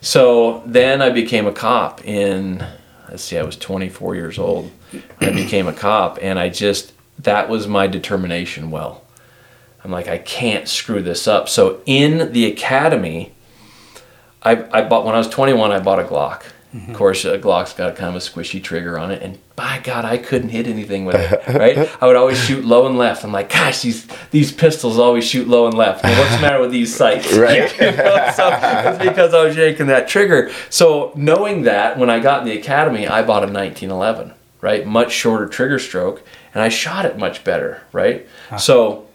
So 0.00 0.62
then 0.64 1.02
I 1.02 1.10
became 1.10 1.46
a 1.46 1.52
cop 1.52 2.04
in, 2.04 2.64
let's 3.08 3.24
see, 3.24 3.38
I 3.38 3.42
was 3.42 3.56
24 3.56 4.14
years 4.14 4.38
old. 4.38 4.70
I 5.20 5.30
became 5.30 5.66
a 5.66 5.72
cop, 5.72 6.18
and 6.22 6.38
I 6.38 6.48
just, 6.48 6.92
that 7.18 7.48
was 7.48 7.66
my 7.66 7.86
determination 7.86 8.70
well. 8.70 9.04
I'm 9.84 9.90
like, 9.90 10.08
I 10.08 10.18
can't 10.18 10.68
screw 10.68 11.02
this 11.02 11.26
up. 11.26 11.48
So 11.48 11.82
in 11.86 12.32
the 12.32 12.46
academy, 12.46 13.32
I, 14.42 14.52
I 14.78 14.88
bought 14.88 15.04
when 15.04 15.14
I 15.14 15.18
was 15.18 15.28
21. 15.28 15.72
I 15.72 15.80
bought 15.80 15.98
a 15.98 16.04
Glock. 16.04 16.44
Of 16.88 16.94
course, 16.94 17.24
a 17.24 17.38
Glock's 17.38 17.72
got 17.72 17.96
kind 17.96 18.14
of 18.14 18.16
a 18.16 18.24
squishy 18.24 18.62
trigger 18.62 18.98
on 18.98 19.10
it, 19.10 19.22
and 19.22 19.38
by 19.56 19.80
God, 19.82 20.04
I 20.04 20.18
couldn't 20.18 20.50
hit 20.50 20.66
anything 20.66 21.06
with 21.06 21.16
it. 21.16 21.42
Right? 21.58 21.90
I 22.00 22.06
would 22.06 22.14
always 22.14 22.38
shoot 22.38 22.62
low 22.62 22.86
and 22.86 22.98
left. 22.98 23.24
I'm 23.24 23.32
like, 23.32 23.50
gosh, 23.50 23.80
these 23.80 24.06
these 24.30 24.52
pistols 24.52 24.98
always 24.98 25.26
shoot 25.26 25.48
low 25.48 25.64
and 25.66 25.74
left. 25.74 26.04
Well, 26.04 26.20
what's 26.20 26.36
the 26.36 26.42
matter 26.42 26.60
with 26.60 26.70
these 26.70 26.94
sights? 26.94 27.32
Right. 27.32 27.72
You 27.80 27.96
know, 27.96 28.30
so 28.36 28.50
it's 28.52 29.02
because 29.02 29.32
I 29.32 29.44
was 29.44 29.56
yanking 29.56 29.86
that 29.86 30.08
trigger. 30.08 30.50
So 30.68 31.10
knowing 31.16 31.62
that, 31.62 31.98
when 31.98 32.10
I 32.10 32.20
got 32.20 32.42
in 32.42 32.48
the 32.48 32.58
academy, 32.58 33.08
I 33.08 33.22
bought 33.22 33.44
a 33.44 33.50
1911. 33.50 34.34
Right, 34.60 34.86
much 34.86 35.12
shorter 35.12 35.46
trigger 35.46 35.78
stroke, 35.78 36.22
and 36.52 36.62
I 36.62 36.68
shot 36.68 37.06
it 37.06 37.16
much 37.16 37.44
better. 37.44 37.82
Right, 37.92 38.26
so 38.58 39.06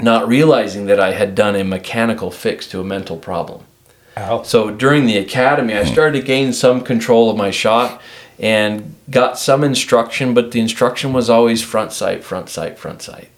not 0.00 0.26
realizing 0.26 0.86
that 0.86 0.98
I 0.98 1.12
had 1.12 1.34
done 1.36 1.54
a 1.54 1.62
mechanical 1.62 2.30
fix 2.32 2.66
to 2.68 2.80
a 2.80 2.84
mental 2.84 3.18
problem. 3.18 3.64
So 4.44 4.70
during 4.70 5.06
the 5.06 5.18
academy, 5.18 5.74
I 5.74 5.84
started 5.84 6.20
to 6.20 6.26
gain 6.26 6.52
some 6.52 6.82
control 6.82 7.30
of 7.30 7.36
my 7.36 7.50
shot 7.50 8.00
and 8.38 8.94
got 9.10 9.38
some 9.38 9.64
instruction, 9.64 10.34
but 10.34 10.52
the 10.52 10.60
instruction 10.60 11.12
was 11.12 11.28
always 11.28 11.62
front 11.62 11.92
sight, 11.92 12.22
front 12.24 12.48
sight, 12.48 12.78
front 12.78 13.02
sight. 13.02 13.30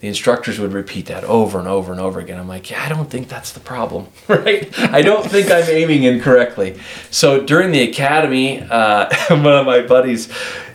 The 0.00 0.08
instructors 0.08 0.58
would 0.58 0.74
repeat 0.74 1.06
that 1.06 1.24
over 1.24 1.58
and 1.58 1.66
over 1.66 1.90
and 1.90 2.00
over 2.00 2.20
again. 2.20 2.38
I'm 2.38 2.48
like, 2.48 2.70
yeah, 2.70 2.84
I 2.84 2.90
don't 2.90 3.08
think 3.08 3.28
that's 3.28 3.52
the 3.52 3.60
problem, 3.60 4.08
right? 4.28 4.68
I 4.78 5.00
don't 5.00 5.26
think 5.26 5.50
I'm 5.50 5.64
aiming 5.64 6.02
incorrectly. 6.02 6.78
So 7.10 7.42
during 7.42 7.72
the 7.72 7.88
academy, 7.88 8.60
uh, 8.60 9.08
one 9.30 9.46
of 9.46 9.64
my 9.64 9.80
buddies, 9.80 10.30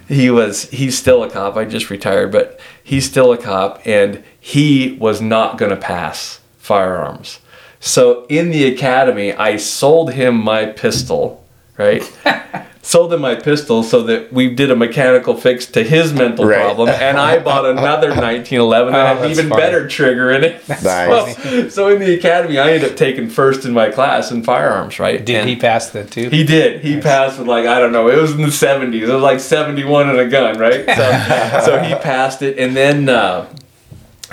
he 0.08 0.32
was 0.32 0.70
he's 0.72 0.98
still 0.98 1.24
a 1.24 1.30
cop. 1.30 1.56
I 1.56 1.66
just 1.66 1.92
retired, 1.92 2.32
but 2.32 2.60
he's 2.84 3.08
still 3.08 3.32
a 3.32 3.38
cop, 3.38 3.86
and 3.86 4.24
he 4.40 4.98
was 5.00 5.22
not 5.22 5.60
going 5.60 5.70
to 5.70 5.78
pass 5.78 6.40
firearms. 6.58 7.40
So 7.80 8.26
in 8.28 8.50
the 8.52 8.66
academy, 8.74 9.34
I 9.34 9.56
sold 9.58 10.14
him 10.14 10.36
my 10.44 10.66
pistol, 10.66 11.46
right? 11.78 12.04
sold 12.82 13.14
him 13.14 13.22
my 13.22 13.36
pistol 13.36 13.84
so 13.84 14.02
that 14.04 14.34
we 14.34 14.54
did 14.54 14.70
a 14.72 14.76
mechanical 14.76 15.36
fix 15.36 15.66
to 15.68 15.84
his 15.84 16.12
mental 16.12 16.46
Right. 16.46 16.58
problem, 16.60 16.90
and 16.90 17.18
I 17.18 17.40
bought 17.40 17.66
another 17.66 18.08
1911 18.10 18.94
that 18.94 19.00
Oh, 19.02 19.16
had 19.16 19.26
an 19.26 19.32
even 19.32 19.48
funny. 19.50 19.62
better 19.62 19.88
trigger 19.88 20.32
in 20.32 20.44
it. 20.44 20.68
Nice. 20.68 21.42
So, 21.42 21.70
so 21.70 21.88
in 21.90 22.00
the 22.00 22.14
academy, 22.16 22.58
I 22.58 22.72
ended 22.72 22.92
up 22.92 22.98
taking 22.98 23.30
first 23.30 23.64
in 23.66 23.72
my 23.74 23.90
class 23.92 24.32
in 24.32 24.44
firearms, 24.44 25.00
right? 25.00 25.24
Did 25.24 25.36
And 25.38 25.50
he 25.50 25.56
pass 25.56 25.90
that 25.92 26.12
too? 26.12 26.30
He 26.30 26.44
did. 26.44 26.82
He 26.82 27.00
passed 27.00 27.38
with 27.40 27.48
like 27.48 27.66
I 27.66 27.80
don't 27.80 27.92
know. 27.94 28.10
It 28.10 28.20
was 28.22 28.32
in 28.32 28.42
the 28.42 28.48
70s. 28.48 29.04
It 29.08 29.14
was 29.14 29.22
like 29.22 29.40
71 29.40 30.10
and 30.10 30.20
a 30.20 30.28
gun, 30.28 30.58
right? 30.58 30.86
So, 30.86 31.62
so 31.66 31.80
he 31.84 31.94
passed 31.96 32.42
it, 32.42 32.58
and 32.58 32.76
then 32.76 33.08
uh, 33.08 33.46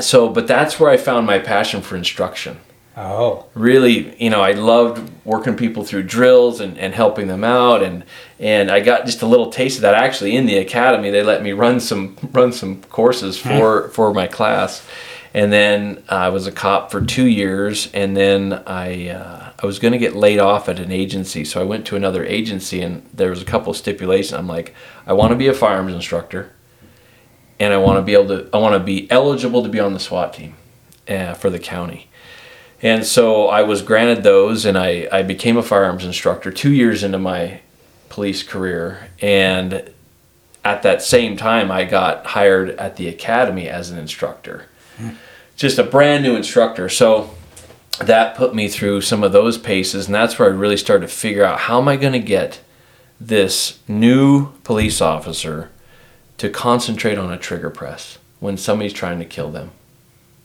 so, 0.00 0.28
but 0.30 0.46
that's 0.48 0.80
where 0.80 0.90
I 0.90 0.96
found 0.96 1.26
my 1.26 1.38
passion 1.38 1.80
for 1.82 1.94
instruction 1.96 2.58
oh. 2.96 3.44
really 3.54 4.20
you 4.22 4.30
know 4.30 4.40
i 4.40 4.52
loved 4.52 5.10
working 5.24 5.56
people 5.56 5.84
through 5.84 6.02
drills 6.02 6.60
and, 6.60 6.78
and 6.78 6.94
helping 6.94 7.26
them 7.26 7.44
out 7.44 7.82
and 7.82 8.04
and 8.38 8.70
i 8.70 8.80
got 8.80 9.04
just 9.04 9.22
a 9.22 9.26
little 9.26 9.50
taste 9.50 9.76
of 9.78 9.82
that. 9.82 9.94
Actually 9.94 10.36
in 10.36 10.46
the 10.46 10.56
academy 10.58 11.10
they 11.10 11.22
let 11.22 11.42
me 11.42 11.52
run 11.52 11.80
some 11.80 12.16
run 12.32 12.52
some 12.52 12.82
courses 12.84 13.38
for 13.38 13.88
for 13.88 14.12
my 14.14 14.26
class. 14.26 14.86
And 15.34 15.52
then 15.52 16.02
i 16.08 16.30
was 16.30 16.46
a 16.46 16.52
cop 16.52 16.90
for 16.90 17.04
two 17.04 17.26
years 17.26 17.90
and 17.92 18.16
then 18.16 18.62
i 18.66 19.08
uh, 19.10 19.50
i 19.62 19.66
was 19.66 19.78
going 19.78 19.92
to 19.92 19.98
get 19.98 20.16
laid 20.16 20.38
off 20.38 20.68
at 20.68 20.78
an 20.78 20.90
agency 20.90 21.44
so 21.44 21.60
i 21.60 21.64
went 21.64 21.86
to 21.86 21.96
another 21.96 22.24
agency 22.24 22.80
and 22.80 23.06
there 23.12 23.28
was 23.30 23.42
a 23.42 23.44
couple 23.44 23.70
of 23.70 23.76
stipulations. 23.76 24.32
I'm 24.32 24.46
like 24.46 24.74
i 25.06 25.12
want 25.12 25.32
to 25.32 25.36
be 25.36 25.48
a 25.48 25.52
firearms 25.52 25.92
instructor 25.92 26.52
and 27.58 27.74
i 27.74 27.76
want 27.76 27.98
to 27.98 28.02
be 28.02 28.14
able 28.14 28.28
to 28.28 28.48
i 28.54 28.58
want 28.58 28.74
to 28.74 28.80
be 28.80 29.10
eligible 29.10 29.62
to 29.62 29.68
be 29.68 29.80
on 29.80 29.92
the 29.92 30.00
swat 30.00 30.32
team 30.32 30.54
uh, 31.08 31.34
for 31.34 31.50
the 31.50 31.58
county 31.58 32.08
and 32.86 33.04
so 33.04 33.48
I 33.48 33.62
was 33.62 33.82
granted 33.82 34.22
those, 34.22 34.64
and 34.64 34.78
I, 34.78 35.08
I 35.10 35.24
became 35.24 35.56
a 35.56 35.62
firearms 35.64 36.04
instructor 36.04 36.52
two 36.52 36.72
years 36.72 37.02
into 37.02 37.18
my 37.18 37.62
police 38.08 38.44
career. 38.44 39.08
And 39.20 39.90
at 40.64 40.82
that 40.82 41.02
same 41.02 41.36
time, 41.36 41.72
I 41.72 41.82
got 41.82 42.26
hired 42.26 42.70
at 42.78 42.94
the 42.94 43.08
academy 43.08 43.68
as 43.68 43.90
an 43.90 43.98
instructor, 43.98 44.66
hmm. 44.98 45.10
just 45.56 45.80
a 45.80 45.82
brand 45.82 46.22
new 46.22 46.36
instructor. 46.36 46.88
So 46.88 47.34
that 47.98 48.36
put 48.36 48.54
me 48.54 48.68
through 48.68 49.00
some 49.00 49.24
of 49.24 49.32
those 49.32 49.58
paces, 49.58 50.06
and 50.06 50.14
that's 50.14 50.38
where 50.38 50.48
I 50.48 50.52
really 50.52 50.76
started 50.76 51.08
to 51.08 51.12
figure 51.12 51.42
out 51.42 51.58
how 51.58 51.80
am 51.80 51.88
I 51.88 51.96
going 51.96 52.12
to 52.12 52.20
get 52.20 52.60
this 53.20 53.80
new 53.88 54.52
police 54.62 55.00
officer 55.00 55.72
to 56.38 56.50
concentrate 56.50 57.18
on 57.18 57.32
a 57.32 57.36
trigger 57.36 57.70
press 57.70 58.18
when 58.38 58.56
somebody's 58.56 58.92
trying 58.92 59.18
to 59.18 59.24
kill 59.24 59.50
them, 59.50 59.72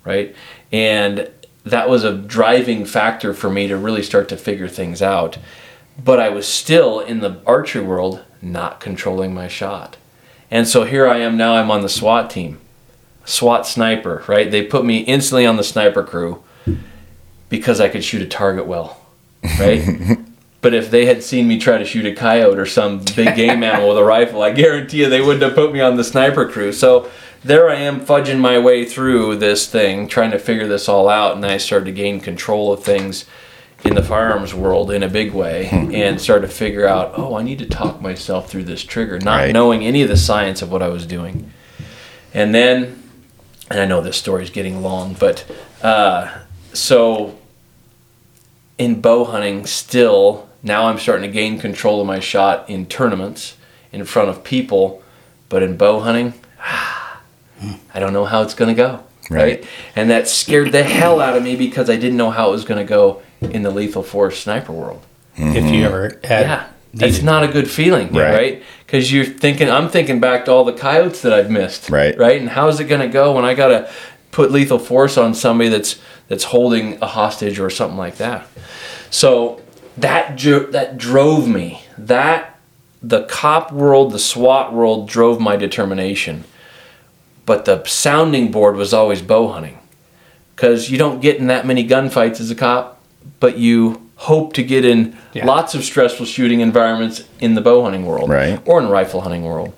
right? 0.04 0.36
And 0.72 1.30
that 1.64 1.90
was 1.90 2.04
a 2.04 2.18
driving 2.18 2.86
factor 2.86 3.34
for 3.34 3.50
me 3.50 3.68
to 3.68 3.78
really 3.78 4.04
start 4.04 4.30
to 4.30 4.38
figure 4.38 4.68
things 4.68 5.02
out. 5.02 5.38
But 6.04 6.20
I 6.20 6.30
was 6.30 6.48
still 6.48 7.00
in 7.00 7.20
the 7.20 7.40
archery 7.46 7.84
world 7.84 8.24
not 8.42 8.80
controlling 8.80 9.34
my 9.34 9.48
shot. 9.48 9.98
And 10.50 10.68
so 10.68 10.84
here 10.84 11.08
I 11.08 11.18
am 11.20 11.38
now, 11.38 11.56
I'm 11.56 11.72
on 11.72 11.82
the 11.82 11.90
SWAT 11.90 12.30
team, 12.30 12.60
SWAT 13.26 13.66
sniper, 13.68 14.24
right? 14.28 14.50
They 14.50 14.64
put 14.64 14.84
me 14.84 15.00
instantly 15.00 15.46
on 15.46 15.58
the 15.58 15.64
sniper 15.64 16.04
crew 16.04 16.44
because 17.50 17.80
I 17.80 17.90
could 17.90 18.04
shoot 18.04 18.22
a 18.22 18.28
target 18.28 18.66
well, 18.66 19.00
right? 19.60 20.18
but 20.62 20.74
if 20.74 20.90
they 20.90 21.06
had 21.06 21.24
seen 21.24 21.48
me 21.48 21.60
try 21.60 21.78
to 21.78 21.86
shoot 21.86 22.06
a 22.06 22.14
coyote 22.14 22.58
or 22.58 22.66
some 22.66 23.00
big 23.16 23.36
game 23.36 23.64
animal 23.64 23.90
with 23.90 23.98
a 23.98 24.04
rifle, 24.04 24.42
I 24.42 24.52
guarantee 24.52 25.02
you 25.02 25.10
they 25.10 25.22
wouldn't 25.22 25.44
have 25.44 25.56
put 25.56 25.72
me 25.72 25.80
on 25.80 25.96
the 25.96 26.04
sniper 26.04 26.50
crew. 26.50 26.74
So 26.74 27.10
there 27.44 27.70
I 27.70 27.76
am 27.76 28.02
fudging 28.06 28.40
my 28.40 28.60
way 28.60 28.86
through 28.86 29.38
this 29.38 29.68
thing, 29.68 30.08
trying 30.08 30.32
to 30.32 30.40
figure 30.40 30.68
this 30.68 30.88
all 30.88 31.10
out, 31.10 31.36
and 31.36 31.46
I 31.46 31.58
started 31.58 31.86
to 31.86 31.92
gain 31.92 32.20
control 32.20 32.72
of 32.72 32.84
things 32.84 33.26
in 33.84 33.96
the 33.96 34.04
firearms 34.04 34.54
world 34.54 34.92
in 34.92 35.02
a 35.02 35.08
big 35.08 35.34
way 35.34 35.68
and 35.72 36.22
started 36.22 36.46
to 36.48 36.54
figure 36.54 36.86
out, 36.88 37.14
oh, 37.18 37.36
I 37.36 37.42
need 37.42 37.58
to 37.60 37.66
talk 37.66 38.00
myself 38.00 38.48
through 38.50 38.66
this 38.66 38.84
trigger, 38.84 39.20
not 39.20 39.38
Right. 39.38 39.54
knowing 39.54 39.84
any 39.84 40.04
of 40.04 40.10
the 40.10 40.18
science 40.18 40.62
of 40.62 40.72
what 40.72 40.84
I 40.84 40.88
was 40.90 41.08
doing. 41.08 41.52
And 42.32 42.54
then, 42.54 43.02
and 43.72 43.80
I 43.80 43.86
know 43.86 44.02
this 44.02 44.18
story 44.18 44.44
is 44.44 44.52
getting 44.52 44.84
long, 44.84 45.16
but 45.20 45.46
uh, 45.82 46.30
so 46.74 47.40
in 48.78 49.02
bow 49.02 49.26
hunting, 49.26 49.66
still 49.66 50.48
now 50.62 50.86
I'm 50.86 51.00
starting 51.00 51.28
to 51.28 51.34
gain 51.34 51.60
control 51.60 52.02
of 52.02 52.08
my 52.08 52.20
shot 52.20 52.70
in 52.70 52.86
tournaments 52.86 53.58
in 53.92 54.06
front 54.06 54.30
of 54.30 54.44
people, 54.44 55.02
but 55.50 55.64
in 55.64 55.76
bow 55.76 56.02
hunting, 56.02 56.36
I 57.94 58.00
don't 58.00 58.14
know 58.14 58.26
how 58.26 58.42
it's 58.42 58.54
going 58.54 58.76
to 58.76 58.82
go. 58.82 59.04
Right. 59.30 59.42
Right. 59.60 59.66
And 59.96 60.10
that 60.10 60.28
scared 60.28 60.72
the 60.72 60.84
hell 60.84 61.22
out 61.22 61.38
of 61.38 61.44
me 61.44 61.56
because 61.56 61.90
I 61.90 61.96
didn't 61.96 62.18
know 62.18 62.32
how 62.32 62.50
it 62.50 62.52
was 62.52 62.66
going 62.66 62.80
to 62.86 62.90
go 62.90 63.22
in 63.42 63.62
the 63.64 63.72
lethal 63.72 64.04
force 64.04 64.40
sniper 64.40 64.74
world. 64.74 65.02
Mm-hmm. 65.38 65.56
If 65.56 65.74
you 65.74 65.86
ever 65.86 66.20
had, 66.24 66.42
Yeah. 66.46 66.68
That's 66.94 67.14
needed- 67.14 67.26
not 67.26 67.44
a 67.44 67.48
good 67.48 67.70
feeling, 67.70 68.12
Right. 68.12 68.34
right? 68.34 68.64
Because 68.86 69.14
you're 69.14 69.24
thinking, 69.24 69.70
I'm 69.70 69.88
thinking 69.88 70.20
back 70.20 70.46
to 70.46 70.52
all 70.52 70.66
the 70.66 70.74
coyotes 70.74 71.22
that 71.22 71.32
I've 71.32 71.50
missed, 71.50 71.90
Right. 71.90 72.18
Right, 72.18 72.42
and 72.42 72.50
how's 72.50 72.82
it 72.82 72.86
going 72.86 73.00
to 73.02 73.08
go 73.08 73.34
when 73.36 73.46
I 73.46 73.54
got 73.54 73.68
to 73.70 73.90
put 74.32 74.52
lethal 74.52 74.80
force 74.80 75.18
on 75.18 75.34
somebody 75.34 75.70
that's 75.70 76.00
that's 76.28 76.44
holding 76.46 76.98
a 77.02 77.08
hostage 77.08 77.60
or 77.60 77.70
something 77.70 77.98
like 77.98 78.18
that? 78.18 78.46
So 79.10 79.62
that 79.98 80.36
dro- 80.38 80.68
that 80.72 80.98
drove 80.98 81.48
me. 81.48 81.84
That 81.98 82.58
the 83.02 83.24
cop 83.24 83.72
world, 83.72 84.12
the 84.12 84.20
SWAT 84.20 84.74
world 84.74 85.08
drove 85.08 85.40
my 85.40 85.56
determination. 85.56 86.44
But 87.52 87.66
the 87.66 87.84
sounding 87.84 88.50
board 88.50 88.78
was 88.78 88.94
always 88.94 89.22
bow 89.22 89.50
hunting. 89.50 89.78
Because 90.56 90.90
you 90.90 90.98
don't 90.98 91.20
get 91.22 91.36
in 91.36 91.48
that 91.48 91.68
many 91.68 91.86
gunfights 91.86 92.40
as 92.40 92.50
a 92.50 92.56
cop, 92.56 93.02
but 93.42 93.58
you 93.58 94.10
hope 94.16 94.54
to 94.54 94.64
get 94.64 94.86
in 94.86 95.18
Yeah. 95.34 95.46
lots 95.46 95.76
of 95.76 95.84
stressful 95.84 96.28
shooting 96.28 96.62
environments 96.62 97.26
in 97.42 97.56
the 97.56 97.60
bow 97.60 97.84
hunting 97.84 98.06
world 98.06 98.30
Right. 98.30 98.58
or 98.64 98.80
in 98.80 98.88
rifle 98.88 99.20
hunting 99.20 99.44
world. 99.44 99.74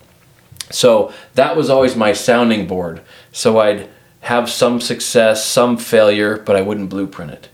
So 0.69 1.11
that 1.33 1.57
was 1.57 1.71
always 1.71 1.95
my 1.95 2.13
sounding 2.13 2.67
board. 2.67 3.01
So 3.31 3.57
I'd 3.59 3.87
have 4.19 4.51
some 4.51 4.79
success, 4.79 5.43
some 5.43 5.77
failure, 5.77 6.39
but 6.45 6.55
I 6.55 6.61
wouldn't 6.61 6.91
blueprint 6.91 7.31
it. 7.31 7.47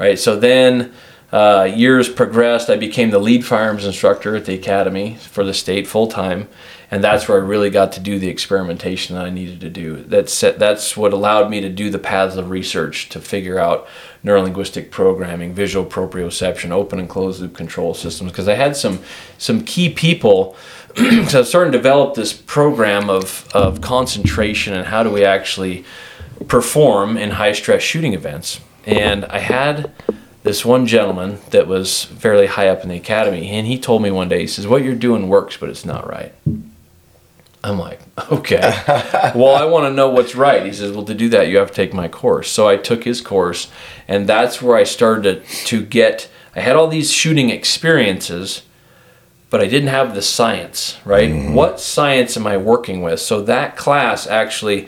Right. 0.00 0.18
So 0.18 0.34
then 0.34 0.90
uh, 1.32 1.68
years 1.72 2.08
progressed. 2.08 2.68
I 2.68 2.74
became 2.74 3.10
the 3.10 3.20
lead 3.20 3.46
firearms 3.46 3.86
instructor 3.86 4.34
at 4.34 4.46
the 4.46 4.54
academy 4.54 5.16
for 5.20 5.44
the 5.44 5.54
state 5.54 5.86
full 5.86 6.08
time, 6.08 6.48
and 6.90 7.04
that's 7.04 7.28
where 7.28 7.38
I 7.38 7.44
really 7.44 7.70
got 7.70 7.92
to 7.92 8.00
do 8.00 8.18
the 8.18 8.28
experimentation 8.28 9.14
that 9.14 9.24
I 9.24 9.30
needed 9.30 9.60
to 9.60 9.70
do. 9.70 10.02
That's 10.02 10.40
that's 10.40 10.96
what 10.96 11.12
allowed 11.12 11.48
me 11.48 11.60
to 11.60 11.68
do 11.68 11.88
the 11.88 12.00
paths 12.00 12.36
of 12.36 12.50
research 12.50 13.08
to 13.10 13.20
figure 13.20 13.58
out 13.58 13.86
neurolinguistic 14.24 14.90
programming, 14.90 15.54
visual 15.54 15.86
proprioception, 15.86 16.72
open 16.72 16.98
and 16.98 17.08
closed 17.08 17.40
loop 17.40 17.54
control 17.54 17.94
systems. 17.94 18.32
Because 18.32 18.48
I 18.48 18.54
had 18.54 18.76
some 18.76 19.00
some 19.38 19.64
key 19.64 19.88
people. 19.88 20.56
so 21.28 21.40
I 21.40 21.42
starting 21.42 21.70
to 21.70 21.78
develop 21.78 22.14
this 22.14 22.32
program 22.32 23.08
of 23.08 23.48
of 23.54 23.80
concentration 23.80 24.74
and 24.74 24.86
how 24.88 25.04
do 25.04 25.10
we 25.10 25.24
actually 25.24 25.84
perform 26.48 27.16
in 27.16 27.30
high 27.30 27.52
stress 27.52 27.82
shooting 27.82 28.14
events. 28.14 28.60
And 28.84 29.26
I 29.26 29.38
had 29.38 29.92
this 30.42 30.64
one 30.64 30.86
gentleman 30.86 31.38
that 31.50 31.68
was 31.68 32.04
fairly 32.04 32.46
high 32.46 32.68
up 32.68 32.82
in 32.82 32.88
the 32.88 32.96
academy, 32.96 33.50
and 33.50 33.66
he 33.66 33.78
told 33.78 34.02
me 34.02 34.10
one 34.10 34.28
day, 34.28 34.40
he 34.40 34.46
says, 34.46 34.66
What 34.66 34.82
you're 34.82 34.94
doing 34.94 35.28
works, 35.28 35.56
but 35.56 35.68
it's 35.68 35.84
not 35.84 36.08
right. 36.08 36.34
I'm 37.62 37.78
like, 37.78 38.00
Okay. 38.30 38.60
well, 39.34 39.54
I 39.54 39.64
want 39.64 39.84
to 39.86 39.92
know 39.92 40.08
what's 40.08 40.34
right. 40.34 40.64
He 40.64 40.72
says, 40.72 40.92
Well, 40.92 41.04
to 41.04 41.14
do 41.14 41.28
that, 41.30 41.48
you 41.48 41.58
have 41.58 41.68
to 41.68 41.74
take 41.74 41.92
my 41.92 42.08
course. 42.08 42.50
So 42.50 42.68
I 42.68 42.76
took 42.76 43.04
his 43.04 43.20
course, 43.20 43.70
and 44.08 44.26
that's 44.26 44.62
where 44.62 44.76
I 44.76 44.84
started 44.84 45.44
to, 45.46 45.64
to 45.66 45.84
get, 45.84 46.30
I 46.56 46.60
had 46.60 46.76
all 46.76 46.88
these 46.88 47.12
shooting 47.12 47.50
experiences. 47.50 48.62
But 49.50 49.60
I 49.60 49.66
didn't 49.66 49.88
have 49.88 50.14
the 50.14 50.22
science, 50.22 50.96
right? 51.04 51.28
Mm-hmm. 51.28 51.54
What 51.54 51.80
science 51.80 52.36
am 52.36 52.46
I 52.46 52.56
working 52.56 53.02
with? 53.02 53.18
So 53.18 53.42
that 53.42 53.76
class 53.76 54.28
actually 54.28 54.86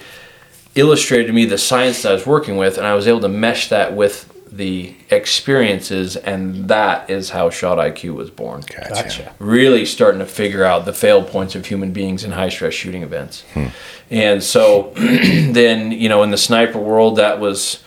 illustrated 0.76 1.26
to 1.26 1.32
me 1.32 1.44
the 1.44 1.58
science 1.58 2.02
that 2.02 2.10
I 2.10 2.14
was 2.14 2.26
working 2.26 2.56
with, 2.56 2.78
and 2.78 2.86
I 2.86 2.94
was 2.94 3.08
able 3.08 3.18
to 3.22 3.28
mesh 3.28 3.68
that 3.70 3.96
with 3.96 4.31
the 4.52 4.94
experiences, 5.08 6.14
and 6.14 6.68
that 6.68 7.08
is 7.08 7.30
how 7.30 7.48
Shot 7.48 7.78
IQ 7.78 8.14
was 8.14 8.30
born. 8.30 8.60
Gotcha. 8.60 8.90
Gotcha. 8.90 9.34
Really 9.38 9.86
starting 9.86 10.18
to 10.18 10.26
figure 10.26 10.62
out 10.62 10.84
the 10.84 10.92
fail 10.92 11.24
points 11.24 11.54
of 11.54 11.66
human 11.66 11.92
beings 11.92 12.22
in 12.22 12.32
high 12.32 12.50
stress 12.50 12.74
shooting 12.74 13.02
events. 13.02 13.44
Hmm. 13.54 13.68
And 14.10 14.42
so 14.42 14.92
then, 14.96 15.90
you 15.90 16.08
know, 16.10 16.22
in 16.22 16.30
the 16.30 16.36
sniper 16.36 16.78
world, 16.78 17.16
that 17.16 17.40
was 17.40 17.82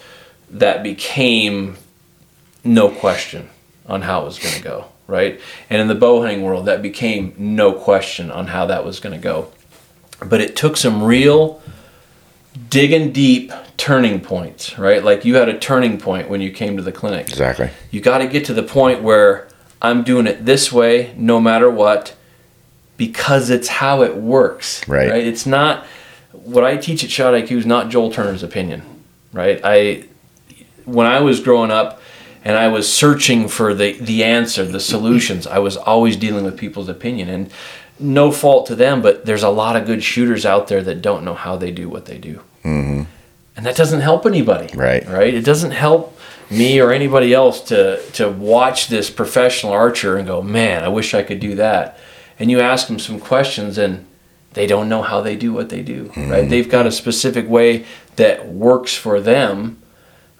that 0.50 0.82
became 0.82 1.78
no 2.64 2.90
question 2.90 3.50
on 3.86 4.02
how 4.02 4.24
it 4.24 4.26
was 4.26 4.40
going 4.40 4.56
to 4.56 4.64
go, 4.64 4.86
right? 5.06 5.40
And 5.70 5.82
in 5.82 5.88
the 5.88 5.96
bow 5.96 6.22
hunting 6.22 6.42
world, 6.42 6.66
that 6.66 6.82
became 6.82 7.36
no 7.38 7.74
question 7.74 8.32
on 8.32 8.48
how 8.48 8.66
that 8.66 8.84
was 8.84 9.00
going 9.00 9.16
to 9.16 9.22
go. 9.22 9.52
But 10.20 10.42
it 10.42 10.56
took 10.56 10.78
some 10.78 11.04
real 11.04 11.62
digging 12.70 13.12
deep 13.12 13.52
turning 13.78 14.20
points, 14.22 14.78
right? 14.80 15.04
Like 15.04 15.26
you 15.26 15.36
had 15.36 15.50
a 15.50 15.58
turning 15.60 15.98
point 16.00 16.30
when 16.30 16.42
you 16.42 16.52
came 16.52 16.78
to 16.78 16.84
the 16.84 16.92
clinic. 16.92 17.28
Exactly. 17.30 17.70
You 17.92 18.02
got 18.02 18.20
to 18.20 18.28
get 18.28 18.46
to 18.46 18.54
the 18.54 18.64
point 18.64 19.02
where 19.02 19.48
I'm 19.82 20.04
doing 20.04 20.26
it 20.28 20.46
this 20.46 20.72
way 20.72 21.14
no 21.18 21.40
matter 21.42 21.70
what 21.70 22.16
because 22.98 23.50
it's 23.50 23.68
how 23.68 24.04
it 24.04 24.16
works, 24.16 24.88
Right. 24.88 25.10
right? 25.10 25.28
It's 25.28 25.46
not 25.46 25.86
what 26.32 26.64
I 26.64 26.78
teach 26.78 27.04
at 27.04 27.10
Shot 27.12 27.34
IQ 27.34 27.52
is 27.58 27.66
not 27.66 27.90
Joel 27.90 28.12
Turner's 28.12 28.44
opinion, 28.44 28.84
right? 29.34 29.60
I 29.64 30.06
when 30.86 31.08
I 31.08 31.20
was 31.20 31.40
growing 31.40 31.72
up 31.72 32.02
and 32.44 32.56
I 32.58 32.68
was 32.68 32.92
searching 32.92 33.48
for 33.48 33.74
the 33.74 33.94
the 33.94 34.24
answer, 34.24 34.64
the 34.64 34.80
solutions, 34.80 35.46
I 35.48 35.60
was 35.60 35.76
always 35.76 36.16
dealing 36.16 36.46
with 36.46 36.58
people's 36.58 36.88
opinion 36.90 37.28
and 37.30 37.52
no 38.00 38.32
fault 38.32 38.68
to 38.68 38.76
them, 38.76 39.02
but 39.02 39.26
there's 39.26 39.44
a 39.44 39.50
lot 39.50 39.76
of 39.76 39.86
good 39.86 40.04
shooters 40.04 40.46
out 40.46 40.68
there 40.68 40.82
that 40.84 41.02
don't 41.02 41.24
know 41.24 41.34
how 41.34 41.56
they 41.56 41.72
do 41.72 41.90
what 41.90 42.06
they 42.06 42.18
do. 42.18 42.42
hmm 42.64 43.04
And 43.56 43.66
that 43.66 43.76
doesn't 43.76 44.02
help 44.02 44.26
anybody. 44.26 44.76
Right. 44.76 45.08
Right? 45.08 45.34
It 45.34 45.46
doesn't 45.46 45.72
help 45.72 46.20
me 46.50 46.80
or 46.80 46.92
anybody 46.92 47.34
else 47.34 47.62
to 47.62 48.00
to 48.14 48.30
watch 48.30 48.88
this 48.88 49.10
professional 49.10 49.74
archer 49.74 50.18
and 50.18 50.28
go, 50.28 50.42
"Man, 50.42 50.84
I 50.84 50.90
wish 50.90 51.14
I 51.14 51.24
could 51.24 51.40
do 51.40 51.56
that." 51.56 51.98
And 52.40 52.52
you 52.52 52.60
ask 52.60 52.88
them 52.88 53.00
some 53.00 53.20
questions 53.20 53.78
and 53.78 54.06
they 54.54 54.68
don't 54.68 54.88
know 54.90 55.02
how 55.02 55.22
they 55.22 55.36
do 55.36 55.54
what 55.54 55.70
they 55.70 55.82
do. 55.82 56.12
Right? 56.16 56.50
They've 56.50 56.70
got 56.70 56.86
a 56.86 56.92
specific 56.92 57.50
way 57.50 57.86
that 58.16 58.48
works 58.48 58.94
for 58.94 59.20
them, 59.22 59.78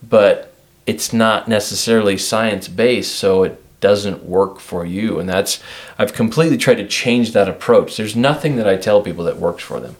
but 0.08 0.54
it's 0.86 1.12
not 1.12 1.48
necessarily 1.48 2.18
science 2.18 2.68
based, 2.68 3.16
so 3.16 3.44
it 3.44 3.62
doesn't 3.86 4.24
work 4.26 4.60
for 4.60 4.84
you. 4.84 5.20
And 5.20 5.30
that's 5.30 5.62
I've 6.00 6.12
completely 6.12 6.58
tried 6.58 6.80
to 6.80 6.88
change 6.88 7.34
that 7.34 7.48
approach. 7.48 7.98
There's 7.98 8.16
nothing 8.16 8.56
that 8.56 8.68
I 8.68 8.78
tell 8.78 9.04
people 9.04 9.24
that 9.26 9.38
works 9.38 9.64
for 9.64 9.80
them. 9.80 9.96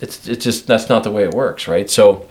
It's 0.00 0.28
it's 0.28 0.44
just 0.44 0.68
that's 0.68 0.88
not 0.88 1.02
the 1.02 1.10
way 1.10 1.24
it 1.24 1.34
works, 1.34 1.66
right? 1.66 1.90
So 1.90 2.28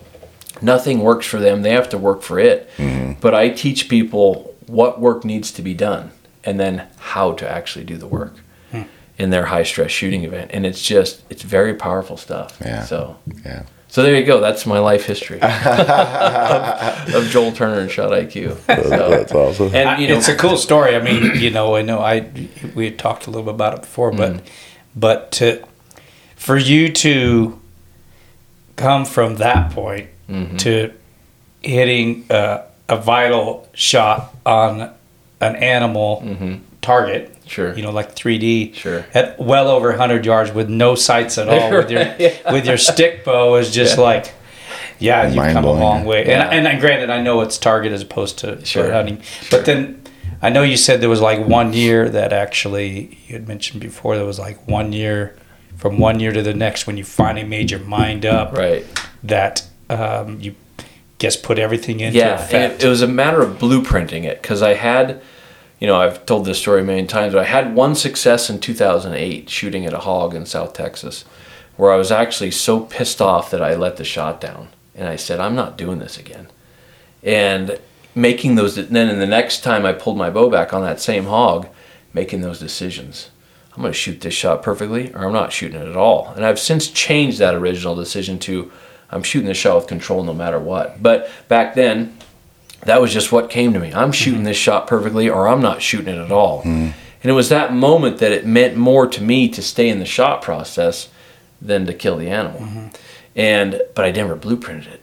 nothing 0.62 1.00
works 1.00 1.26
for 1.26 1.38
them. 1.38 1.64
They 1.64 1.74
have 1.74 1.90
to 1.90 1.98
work 1.98 2.22
for 2.22 2.40
it. 2.40 2.70
Mm-hmm. 2.78 3.20
But 3.20 3.36
I 3.36 3.50
teach 3.50 3.90
people 3.90 4.56
what 4.68 5.02
work 5.02 5.26
needs 5.26 5.52
to 5.52 5.62
be 5.62 5.74
done 5.74 6.12
and 6.46 6.58
then 6.58 6.88
how 7.12 7.34
to 7.34 7.46
actually 7.50 7.84
do 7.84 7.98
the 7.98 8.08
work 8.08 8.36
hmm. 8.72 8.84
in 9.18 9.32
their 9.32 9.48
high 9.48 9.64
stress 9.64 9.92
shooting 9.92 10.24
event. 10.24 10.52
And 10.54 10.66
it's 10.66 10.82
just 10.82 11.24
it's 11.30 11.44
very 11.44 11.74
powerful 11.74 12.16
stuff. 12.16 12.58
Yeah. 12.62 12.86
So 12.86 13.18
Yeah. 13.44 13.64
So 13.92 14.02
there 14.04 14.16
you 14.16 14.26
go. 14.26 14.40
That's 14.40 14.66
my 14.66 14.80
life 14.80 15.06
history 15.06 15.40
of, 15.42 17.14
of 17.14 17.28
Joel 17.30 17.52
Turner 17.52 17.80
and 17.82 17.92
Shot 17.92 18.12
IQ. 18.12 18.56
So, 18.90 19.10
That's 19.10 19.32
awesome. 19.34 19.76
and 19.76 20.02
you 20.02 20.08
know, 20.08 20.18
it's 20.18 20.28
a 20.30 20.36
cool 20.36 20.58
story. 20.58 20.96
I 20.96 21.02
mean, 21.02 21.36
you 21.40 21.50
know, 21.52 21.76
I 21.76 21.82
know 21.84 22.00
I 22.00 22.30
we 22.74 22.86
had 22.86 22.98
talked 22.98 23.28
a 23.28 23.30
little 23.30 23.46
bit 23.46 23.54
about 23.56 23.74
it 23.76 23.82
before, 23.82 24.12
but 24.12 24.32
Mm-hmm. 24.34 24.46
but 24.96 25.32
to 25.34 25.64
for 26.36 26.58
you 26.58 26.92
to 26.94 27.60
come 28.76 29.06
from 29.06 29.36
that 29.38 29.72
point 29.72 30.08
Mm-hmm. 30.30 30.58
to 30.58 30.94
hitting 31.62 32.26
uh, 32.30 32.64
a 32.88 32.96
vital 32.96 33.68
shot 33.74 34.34
on 34.46 34.90
an 35.42 35.56
animal 35.58 36.24
target, 36.82 37.28
Mm-hmm. 37.28 37.41
Sure. 37.52 37.76
you 37.76 37.84
know, 37.84 37.92
like 37.92 38.16
3D, 38.16 38.74
Sure. 38.76 39.06
at 39.14 39.38
well 39.40 39.68
over 39.68 39.90
100 39.90 40.26
yards 40.26 40.52
with 40.52 40.70
no 40.70 40.96
sights 40.96 41.38
at 41.38 41.50
all, 41.54 41.72
with 41.72 41.92
your 41.92 42.06
with 42.54 42.66
your 42.66 42.78
stick 42.78 43.24
bow 43.26 43.56
is 43.56 43.72
just 43.72 43.98
like. 43.98 44.34
Yeah, 45.00 45.28
you've 45.28 45.54
come 45.54 45.66
a 45.66 45.72
long 45.72 46.06
way. 46.06 46.28
Yeah. 46.28 46.48
And, 46.52 46.68
and 46.68 46.80
granted, 46.80 47.10
I 47.10 47.24
know 47.24 47.42
it's 47.42 47.58
target 47.58 47.92
as 47.92 48.04
opposed 48.04 48.38
to 48.40 48.64
Sure. 48.64 48.84
bird 48.84 48.94
hunting. 48.94 49.22
Sure. 49.22 49.58
But 49.58 49.66
then 49.66 50.00
I 50.44 50.50
know 50.50 50.62
you 50.62 50.78
said 50.78 51.02
there 51.02 51.10
was 51.10 51.22
like 51.22 51.44
one 51.44 51.74
year 51.74 52.08
that 52.08 52.32
actually 52.32 53.18
you 53.28 53.34
had 53.34 53.48
mentioned 53.48 53.82
before. 53.82 54.16
There 54.16 54.26
was 54.28 54.38
like 54.38 54.68
one 54.68 54.94
year 54.94 55.36
from 55.78 55.98
one 55.98 56.20
year 56.20 56.32
to 56.32 56.44
the 56.44 56.54
next 56.54 56.86
when 56.86 56.98
you 56.98 57.04
finally 57.04 57.44
made 57.48 57.72
your 57.72 57.80
mind 57.80 58.28
up 58.28 58.56
right. 58.56 58.86
that 59.24 59.66
um, 59.90 60.40
you 60.40 60.54
guess 61.18 61.36
put 61.36 61.58
everything 61.58 62.00
into 62.00 62.20
yeah, 62.20 62.34
and 62.34 62.40
effect. 62.42 62.84
it, 62.84 62.86
it 62.86 62.90
was 62.90 63.02
a 63.02 63.08
matter 63.08 63.42
of 63.42 63.58
blueprinting 63.58 64.24
it 64.24 64.40
because 64.42 64.62
I 64.62 64.76
had, 64.76 65.20
you 65.82 65.88
know, 65.88 66.00
I've 66.00 66.26
told 66.28 66.46
this 66.46 66.60
story 66.60 66.82
a 66.82 66.86
million 66.86 67.08
times, 67.08 67.34
but 67.34 67.42
I 67.42 67.48
had 67.48 67.76
one 67.76 67.96
success 67.96 68.50
in 68.50 68.60
2008 68.60 69.50
shooting 69.50 69.86
at 69.86 69.94
a 69.94 70.00
hog 70.00 70.36
in 70.36 70.46
South 70.46 70.74
Texas, 70.74 71.26
where 71.76 71.92
I 71.92 71.98
was 71.98 72.12
actually 72.12 72.52
so 72.52 72.82
pissed 72.82 73.20
off 73.20 73.50
that 73.50 73.64
I 73.64 73.76
let 73.76 73.98
the 73.98 74.06
shot 74.06 74.40
down, 74.40 74.70
and 74.96 75.08
I 75.08 75.16
said, 75.16 75.40
I'm 75.40 75.56
not 75.56 75.80
doing 75.80 75.98
this 75.98 76.20
again, 76.20 76.48
and 77.24 77.80
making 78.14 78.56
those. 78.56 78.76
Then, 78.76 79.10
in 79.10 79.20
the 79.20 79.26
next 79.26 79.64
time 79.64 79.86
I 79.86 79.94
pulled 79.94 80.18
my 80.18 80.30
bow 80.30 80.50
back 80.52 80.72
on 80.72 80.84
that 80.84 81.02
same 81.02 81.26
hog, 81.26 81.68
making 82.14 82.42
those 82.42 82.60
decisions. 82.60 83.32
I'm 83.74 83.82
going 83.82 83.94
to 83.94 83.98
shoot 83.98 84.22
this 84.22 84.34
shot 84.34 84.62
perfectly, 84.62 85.12
or 85.14 85.26
I'm 85.26 85.34
not 85.34 85.54
shooting 85.54 85.82
it 85.82 85.88
at 85.88 85.96
all. 85.96 86.34
And 86.36 86.46
I've 86.46 86.60
since 86.60 86.90
changed 86.90 87.40
that 87.40 87.56
original 87.56 87.96
decision 87.96 88.38
to 88.40 88.72
I'm 89.10 89.24
shooting 89.24 89.48
the 89.48 89.54
shot 89.54 89.76
with 89.76 89.88
control 89.88 90.24
no 90.24 90.34
matter 90.34 90.60
what. 90.60 91.02
But 91.02 91.30
back 91.48 91.76
then, 91.76 92.18
That 92.86 93.02
was 93.02 93.14
just 93.14 93.32
what 93.32 93.50
came 93.50 93.74
to 93.74 93.80
me. 93.80 93.94
I'm 93.94 94.12
shooting 94.12 94.40
mm-hmm. 94.40 94.46
this 94.46 94.58
shot 94.58 94.88
perfectly, 94.88 95.30
or 95.30 95.48
I'm 95.48 95.62
not 95.62 95.82
shooting 95.82 96.16
it 96.16 96.18
at 96.18 96.32
all. 96.32 96.64
Mm. 96.64 96.94
And 97.24 97.30
it 97.30 97.34
was 97.34 97.50
that 97.50 97.74
moment 97.74 98.18
that 98.18 98.32
it 98.32 98.46
meant 98.46 98.76
more 98.76 99.08
to 99.08 99.22
me 99.22 99.48
to 99.50 99.62
stay 99.62 99.90
in 99.90 100.00
the 100.00 100.06
shot 100.06 100.42
process 100.42 101.10
than 101.62 101.86
to 101.86 101.94
kill 101.94 102.18
the 102.18 102.30
animal. 102.30 102.62
Mm-hmm. 102.62 102.88
And 103.36 103.82
but 103.94 104.06
I 104.06 104.12
never 104.12 104.36
blueprinted 104.36 104.88
it 104.88 105.02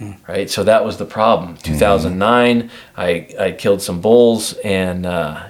mm. 0.00 0.16
right? 0.28 0.48
So 0.50 0.64
that 0.64 0.84
was 0.84 0.98
the 0.98 1.04
problem. 1.04 1.56
Mm. 1.56 1.62
2009, 1.62 2.70
I 2.96 3.28
I 3.38 3.52
killed 3.52 3.82
some 3.82 4.00
bulls 4.00 4.54
and 4.64 5.06
uh, 5.06 5.48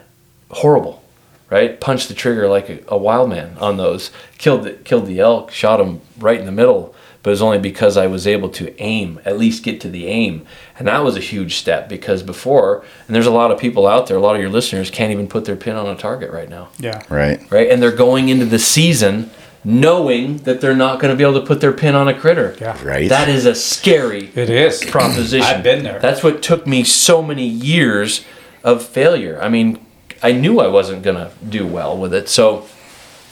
horrible, 0.51 1.03
right? 1.51 1.81
Punched 1.81 2.09
the 2.09 2.15
trigger 2.15 2.49
like 2.49 2.69
a, 2.69 2.81
a 2.89 2.97
wild 2.97 3.31
man 3.31 3.57
on 3.59 3.77
those. 3.77 4.11
Killed 4.39 4.65
the, 4.65 4.73
killed 4.73 5.07
the 5.07 5.21
elk, 5.21 5.51
shot 5.51 5.81
him 5.81 6.01
right 6.19 6.39
in 6.39 6.47
the 6.47 6.53
middle. 6.53 6.95
But 7.27 7.31
it 7.31 7.33
was 7.33 7.43
only 7.43 7.59
because 7.59 7.97
I 7.97 8.07
was 8.07 8.25
able 8.25 8.49
to 8.51 8.73
aim, 8.81 9.19
at 9.25 9.37
least 9.37 9.65
get 9.65 9.81
to 9.81 9.91
the 9.91 10.07
aim, 10.07 10.47
and 10.79 10.87
that 10.87 11.03
was 11.03 11.17
a 11.17 11.21
huge 11.21 11.57
step. 11.57 11.89
Because 11.89 12.23
before, 12.23 12.85
and 13.09 13.17
there's 13.17 13.27
a 13.27 13.33
lot 13.33 13.51
of 13.51 13.59
people 13.59 13.85
out 13.89 14.07
there, 14.07 14.17
a 14.17 14.21
lot 14.21 14.37
of 14.37 14.41
your 14.41 14.49
listeners 14.49 14.93
can't 14.93 15.11
even 15.11 15.27
put 15.27 15.45
their 15.45 15.57
pin 15.57 15.75
on 15.75 15.89
a 15.89 15.97
target 15.97 16.31
right 16.31 16.49
now 16.49 16.69
Yeah. 16.79 17.03
Right. 17.09 17.41
right? 17.51 17.69
And 17.69 17.83
they're 17.83 17.91
going 17.91 18.29
into 18.29 18.45
the 18.47 18.61
season 18.61 19.31
knowing 19.65 20.37
that 20.45 20.61
they're 20.61 20.77
not 20.77 21.01
going 21.01 21.11
to 21.13 21.17
be 21.17 21.25
able 21.29 21.41
to 21.41 21.45
put 21.45 21.61
their 21.61 21.73
pin 21.73 21.97
on 21.97 22.07
a 22.07 22.15
critter. 22.15 22.55
Yeah. 22.61 22.81
Right. 22.87 23.09
That 23.09 23.29
is 23.29 23.45
a 23.45 23.57
scary 23.57 24.31
It 24.37 24.49
is. 24.49 24.85
proposition. 24.89 25.43
I've 25.43 25.65
been 25.65 25.83
there. 25.83 25.99
That's 25.99 26.23
what 26.23 26.45
took 26.45 26.65
me 26.65 26.85
so 26.85 27.23
many 27.23 27.49
years 27.49 28.25
of 28.63 28.85
failure. 28.87 29.37
I 29.43 29.49
mean, 29.49 29.85
I 30.23 30.31
knew 30.31 30.61
I 30.61 30.69
wasn't 30.69 31.03
going 31.03 31.17
to 31.17 31.33
do 31.45 31.67
well 31.67 31.99
with 31.99 32.15
it. 32.15 32.29
So, 32.29 32.69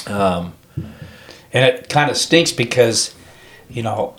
um, 0.08 0.54
And 1.52 1.64
it 1.64 1.88
kind 1.88 2.10
of 2.10 2.16
stinks 2.16 2.50
because, 2.50 3.13
you 3.74 3.82
know, 3.82 4.14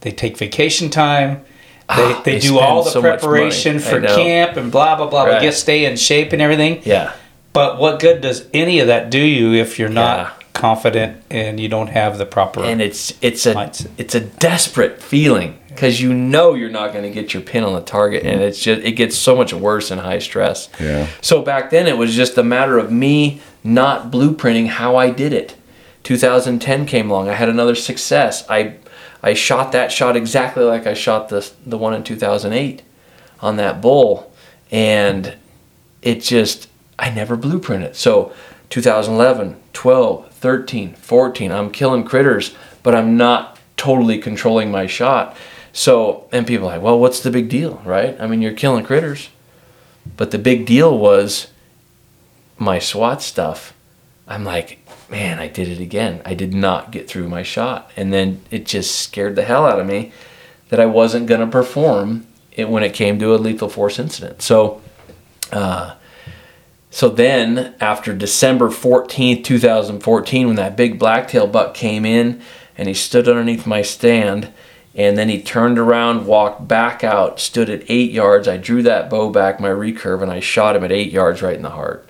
they 0.00 0.10
take 0.12 0.36
vacation 0.38 0.88
time. 0.90 1.40
They, 1.40 1.44
Ah, 1.88 2.22
they, 2.24 2.32
they 2.32 2.38
do 2.40 2.58
all 2.58 2.82
the 2.82 2.90
so 2.90 3.00
preparation 3.00 3.78
for 3.78 4.00
camp 4.00 4.56
and 4.56 4.72
blah 4.72 4.96
blah 4.96 5.06
blah. 5.08 5.24
Right. 5.24 5.34
to 5.38 5.40
Get 5.40 5.54
stay 5.54 5.84
in 5.84 5.96
shape 5.96 6.32
and 6.32 6.42
everything. 6.42 6.80
yeah. 6.84 7.12
But 7.52 7.78
what 7.78 8.00
good 8.00 8.20
does 8.20 8.46
any 8.52 8.80
of 8.80 8.88
that 8.88 9.08
do 9.08 9.20
you 9.20 9.54
if 9.54 9.78
you're 9.78 9.88
not 9.88 10.18
Yeah. 10.18 10.30
confident 10.52 11.22
and 11.30 11.60
you 11.60 11.68
don't 11.68 11.86
have 11.88 12.18
the 12.18 12.26
proper? 12.26 12.64
And 12.64 12.82
it's 12.82 13.14
it's 13.22 13.46
a 13.46 13.54
Mindset. 13.54 13.86
it's 13.98 14.14
a 14.16 14.20
desperate 14.20 15.00
feeling 15.00 15.58
because 15.68 16.00
you 16.00 16.12
know 16.12 16.54
you're 16.54 16.70
not 16.70 16.92
going 16.92 17.04
to 17.04 17.10
get 17.10 17.32
your 17.32 17.42
pin 17.44 17.62
on 17.62 17.74
the 17.74 17.80
target, 17.82 18.24
and 18.24 18.40
it's 18.42 18.58
just 18.58 18.82
it 18.82 18.92
gets 18.92 19.16
so 19.16 19.36
much 19.36 19.52
worse 19.54 19.92
in 19.92 19.98
high 19.98 20.18
stress. 20.18 20.68
Yeah. 20.80 21.06
So 21.20 21.40
back 21.40 21.70
then 21.70 21.86
it 21.86 21.96
was 21.96 22.16
just 22.16 22.36
a 22.36 22.42
matter 22.42 22.78
of 22.78 22.90
me 22.90 23.40
not 23.62 24.10
blueprinting 24.10 24.66
how 24.68 24.96
I 24.96 25.10
did 25.10 25.32
it. 25.32 25.54
2010 26.06 26.86
came 26.86 27.10
along. 27.10 27.28
I 27.28 27.34
had 27.34 27.48
another 27.48 27.74
success. 27.74 28.48
I 28.48 28.76
I 29.24 29.34
shot 29.34 29.72
that 29.72 29.90
shot 29.90 30.16
exactly 30.16 30.62
like 30.62 30.86
I 30.86 30.94
shot 30.94 31.30
the 31.30 31.50
the 31.66 31.76
one 31.76 31.94
in 31.94 32.04
2008 32.04 32.82
on 33.40 33.56
that 33.56 33.82
bull, 33.82 34.32
and 34.70 35.34
it 36.02 36.20
just 36.20 36.68
I 36.96 37.10
never 37.10 37.36
blueprinted. 37.36 37.96
So 37.96 38.32
2011, 38.70 39.56
12, 39.72 40.30
13, 40.30 40.94
14, 40.94 41.50
I'm 41.50 41.72
killing 41.72 42.04
critters, 42.04 42.54
but 42.84 42.94
I'm 42.94 43.16
not 43.16 43.58
totally 43.76 44.18
controlling 44.18 44.70
my 44.70 44.86
shot. 44.86 45.36
So 45.72 46.28
and 46.30 46.46
people 46.46 46.68
are 46.68 46.76
like, 46.76 46.82
well, 46.82 47.00
what's 47.00 47.18
the 47.18 47.32
big 47.32 47.48
deal, 47.48 47.82
right? 47.84 48.16
I 48.20 48.28
mean, 48.28 48.42
you're 48.42 48.52
killing 48.52 48.84
critters. 48.84 49.28
But 50.16 50.30
the 50.30 50.38
big 50.38 50.66
deal 50.66 50.96
was 50.96 51.48
my 52.58 52.78
SWAT 52.78 53.22
stuff. 53.22 53.74
I'm 54.28 54.44
like, 54.44 54.85
man, 55.08 55.38
I 55.38 55.48
did 55.48 55.68
it 55.68 55.80
again. 55.80 56.22
I 56.24 56.34
did 56.34 56.54
not 56.54 56.90
get 56.90 57.08
through 57.08 57.28
my 57.28 57.42
shot. 57.42 57.90
And 57.96 58.12
then 58.12 58.42
it 58.50 58.66
just 58.66 59.00
scared 59.00 59.36
the 59.36 59.44
hell 59.44 59.64
out 59.64 59.80
of 59.80 59.86
me 59.86 60.12
that 60.68 60.80
I 60.80 60.86
wasn't 60.86 61.26
going 61.26 61.40
to 61.40 61.46
perform 61.46 62.26
it 62.52 62.68
when 62.68 62.82
it 62.82 62.94
came 62.94 63.18
to 63.18 63.34
a 63.34 63.36
lethal 63.36 63.68
force 63.68 63.98
incident. 63.98 64.42
So, 64.42 64.80
uh, 65.52 65.94
so 66.90 67.08
then 67.08 67.74
after 67.80 68.14
December 68.14 68.68
14th, 68.68 69.44
2014, 69.44 70.46
when 70.46 70.56
that 70.56 70.76
big 70.76 70.98
blacktail 70.98 71.46
buck 71.46 71.74
came 71.74 72.04
in 72.04 72.40
and 72.76 72.88
he 72.88 72.94
stood 72.94 73.28
underneath 73.28 73.66
my 73.66 73.82
stand, 73.82 74.52
and 74.94 75.18
then 75.18 75.28
he 75.28 75.42
turned 75.42 75.78
around, 75.78 76.26
walked 76.26 76.66
back 76.66 77.04
out, 77.04 77.38
stood 77.38 77.68
at 77.68 77.84
eight 77.90 78.12
yards. 78.12 78.48
I 78.48 78.56
drew 78.56 78.82
that 78.84 79.10
bow 79.10 79.28
back, 79.28 79.60
my 79.60 79.68
recurve, 79.68 80.22
and 80.22 80.32
I 80.32 80.40
shot 80.40 80.74
him 80.74 80.84
at 80.84 80.92
eight 80.92 81.12
yards 81.12 81.42
right 81.42 81.54
in 81.54 81.62
the 81.62 81.70
heart. 81.70 82.05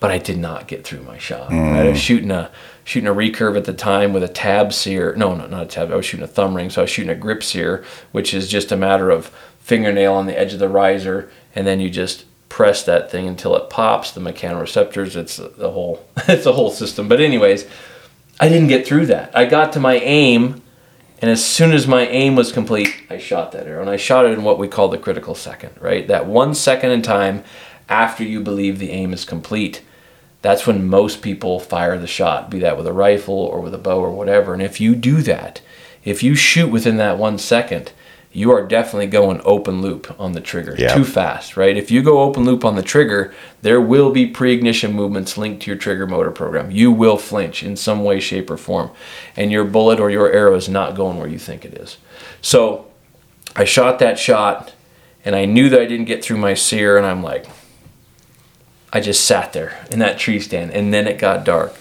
But 0.00 0.10
I 0.10 0.18
did 0.18 0.38
not 0.38 0.66
get 0.66 0.84
through 0.84 1.02
my 1.02 1.18
shot. 1.18 1.50
Right? 1.50 1.86
I 1.86 1.88
was 1.90 1.98
mm. 1.98 2.02
shooting 2.02 2.30
a 2.30 2.50
shooting 2.84 3.06
a 3.06 3.14
recurve 3.14 3.56
at 3.56 3.66
the 3.66 3.74
time 3.74 4.12
with 4.12 4.22
a 4.22 4.28
tab 4.28 4.72
sear. 4.72 5.14
No, 5.14 5.34
no, 5.36 5.46
not 5.46 5.62
a 5.64 5.66
tab. 5.66 5.92
I 5.92 5.96
was 5.96 6.06
shooting 6.06 6.24
a 6.24 6.28
thumb 6.28 6.56
ring, 6.56 6.70
so 6.70 6.80
I 6.80 6.84
was 6.84 6.90
shooting 6.90 7.10
a 7.10 7.14
grip 7.14 7.42
sear, 7.42 7.84
which 8.10 8.32
is 8.32 8.48
just 8.48 8.72
a 8.72 8.76
matter 8.76 9.10
of 9.10 9.30
fingernail 9.60 10.14
on 10.14 10.26
the 10.26 10.36
edge 10.38 10.54
of 10.54 10.58
the 10.58 10.68
riser, 10.68 11.30
and 11.54 11.66
then 11.66 11.80
you 11.80 11.90
just 11.90 12.24
press 12.48 12.82
that 12.82 13.10
thing 13.10 13.28
until 13.28 13.54
it 13.56 13.70
pops. 13.70 14.10
The 14.10 14.20
mechanoreceptors. 14.20 15.16
It's 15.16 15.36
the 15.36 15.70
whole. 15.70 16.06
It's 16.28 16.46
a 16.46 16.52
whole 16.52 16.70
system. 16.70 17.06
But 17.06 17.20
anyways, 17.20 17.66
I 18.40 18.48
didn't 18.48 18.68
get 18.68 18.86
through 18.86 19.06
that. 19.06 19.30
I 19.36 19.44
got 19.44 19.72
to 19.74 19.80
my 19.80 19.96
aim, 19.96 20.62
and 21.20 21.30
as 21.30 21.44
soon 21.44 21.72
as 21.72 21.86
my 21.86 22.06
aim 22.06 22.36
was 22.36 22.52
complete, 22.52 22.88
I 23.10 23.18
shot 23.18 23.52
that 23.52 23.66
arrow. 23.66 23.82
And 23.82 23.90
I 23.90 23.96
shot 23.96 24.24
it 24.24 24.32
in 24.32 24.44
what 24.44 24.58
we 24.58 24.66
call 24.66 24.88
the 24.88 24.98
critical 24.98 25.34
second, 25.34 25.72
right? 25.78 26.08
That 26.08 26.26
one 26.26 26.54
second 26.54 26.90
in 26.90 27.02
time 27.02 27.44
after 27.88 28.24
you 28.24 28.40
believe 28.40 28.78
the 28.78 28.90
aim 28.90 29.12
is 29.12 29.26
complete. 29.26 29.82
That's 30.42 30.66
when 30.66 30.88
most 30.88 31.20
people 31.22 31.60
fire 31.60 31.98
the 31.98 32.06
shot, 32.06 32.50
be 32.50 32.58
that 32.60 32.76
with 32.76 32.86
a 32.86 32.92
rifle 32.92 33.34
or 33.34 33.60
with 33.60 33.74
a 33.74 33.78
bow 33.78 34.00
or 34.00 34.10
whatever. 34.10 34.54
And 34.54 34.62
if 34.62 34.80
you 34.80 34.94
do 34.94 35.20
that, 35.22 35.60
if 36.02 36.22
you 36.22 36.34
shoot 36.34 36.70
within 36.70 36.96
that 36.96 37.18
one 37.18 37.36
second, 37.36 37.92
you 38.32 38.52
are 38.52 38.64
definitely 38.64 39.08
going 39.08 39.40
open 39.44 39.82
loop 39.82 40.14
on 40.18 40.32
the 40.32 40.40
trigger 40.40 40.76
Yeah. 40.78 40.94
too 40.94 41.04
fast, 41.04 41.56
right? 41.56 41.76
If 41.76 41.90
you 41.90 42.00
go 42.00 42.20
open 42.20 42.44
loop 42.44 42.64
on 42.64 42.76
the 42.76 42.82
trigger, 42.82 43.34
there 43.62 43.80
will 43.80 44.10
be 44.10 44.26
pre 44.26 44.52
ignition 44.54 44.92
movements 44.92 45.36
linked 45.36 45.62
to 45.64 45.70
your 45.70 45.76
trigger 45.76 46.06
motor 46.06 46.30
program. 46.30 46.70
You 46.70 46.92
will 46.92 47.16
flinch 47.16 47.62
in 47.62 47.74
some 47.76 48.04
way, 48.04 48.20
shape, 48.20 48.48
or 48.48 48.56
form, 48.56 48.90
and 49.36 49.50
your 49.50 49.64
bullet 49.64 49.98
or 49.98 50.10
your 50.10 50.30
arrow 50.32 50.54
is 50.54 50.68
not 50.68 50.94
going 50.94 51.18
where 51.18 51.28
you 51.28 51.38
think 51.38 51.64
it 51.64 51.74
is. 51.74 51.98
So 52.40 52.86
I 53.56 53.64
shot 53.64 53.98
that 53.98 54.16
shot, 54.18 54.72
and 55.24 55.34
I 55.34 55.44
knew 55.44 55.68
that 55.68 55.80
I 55.80 55.86
didn't 55.86 56.06
get 56.06 56.24
through 56.24 56.38
my 56.38 56.54
sear, 56.54 56.96
and 56.96 57.04
I'm 57.04 57.24
like, 57.24 57.46
I 58.92 59.00
just 59.00 59.24
sat 59.24 59.52
there 59.52 59.84
in 59.90 59.98
that 60.00 60.18
tree 60.18 60.40
stand, 60.40 60.72
and 60.72 60.92
then 60.92 61.06
it 61.06 61.18
got 61.18 61.44
dark. 61.44 61.74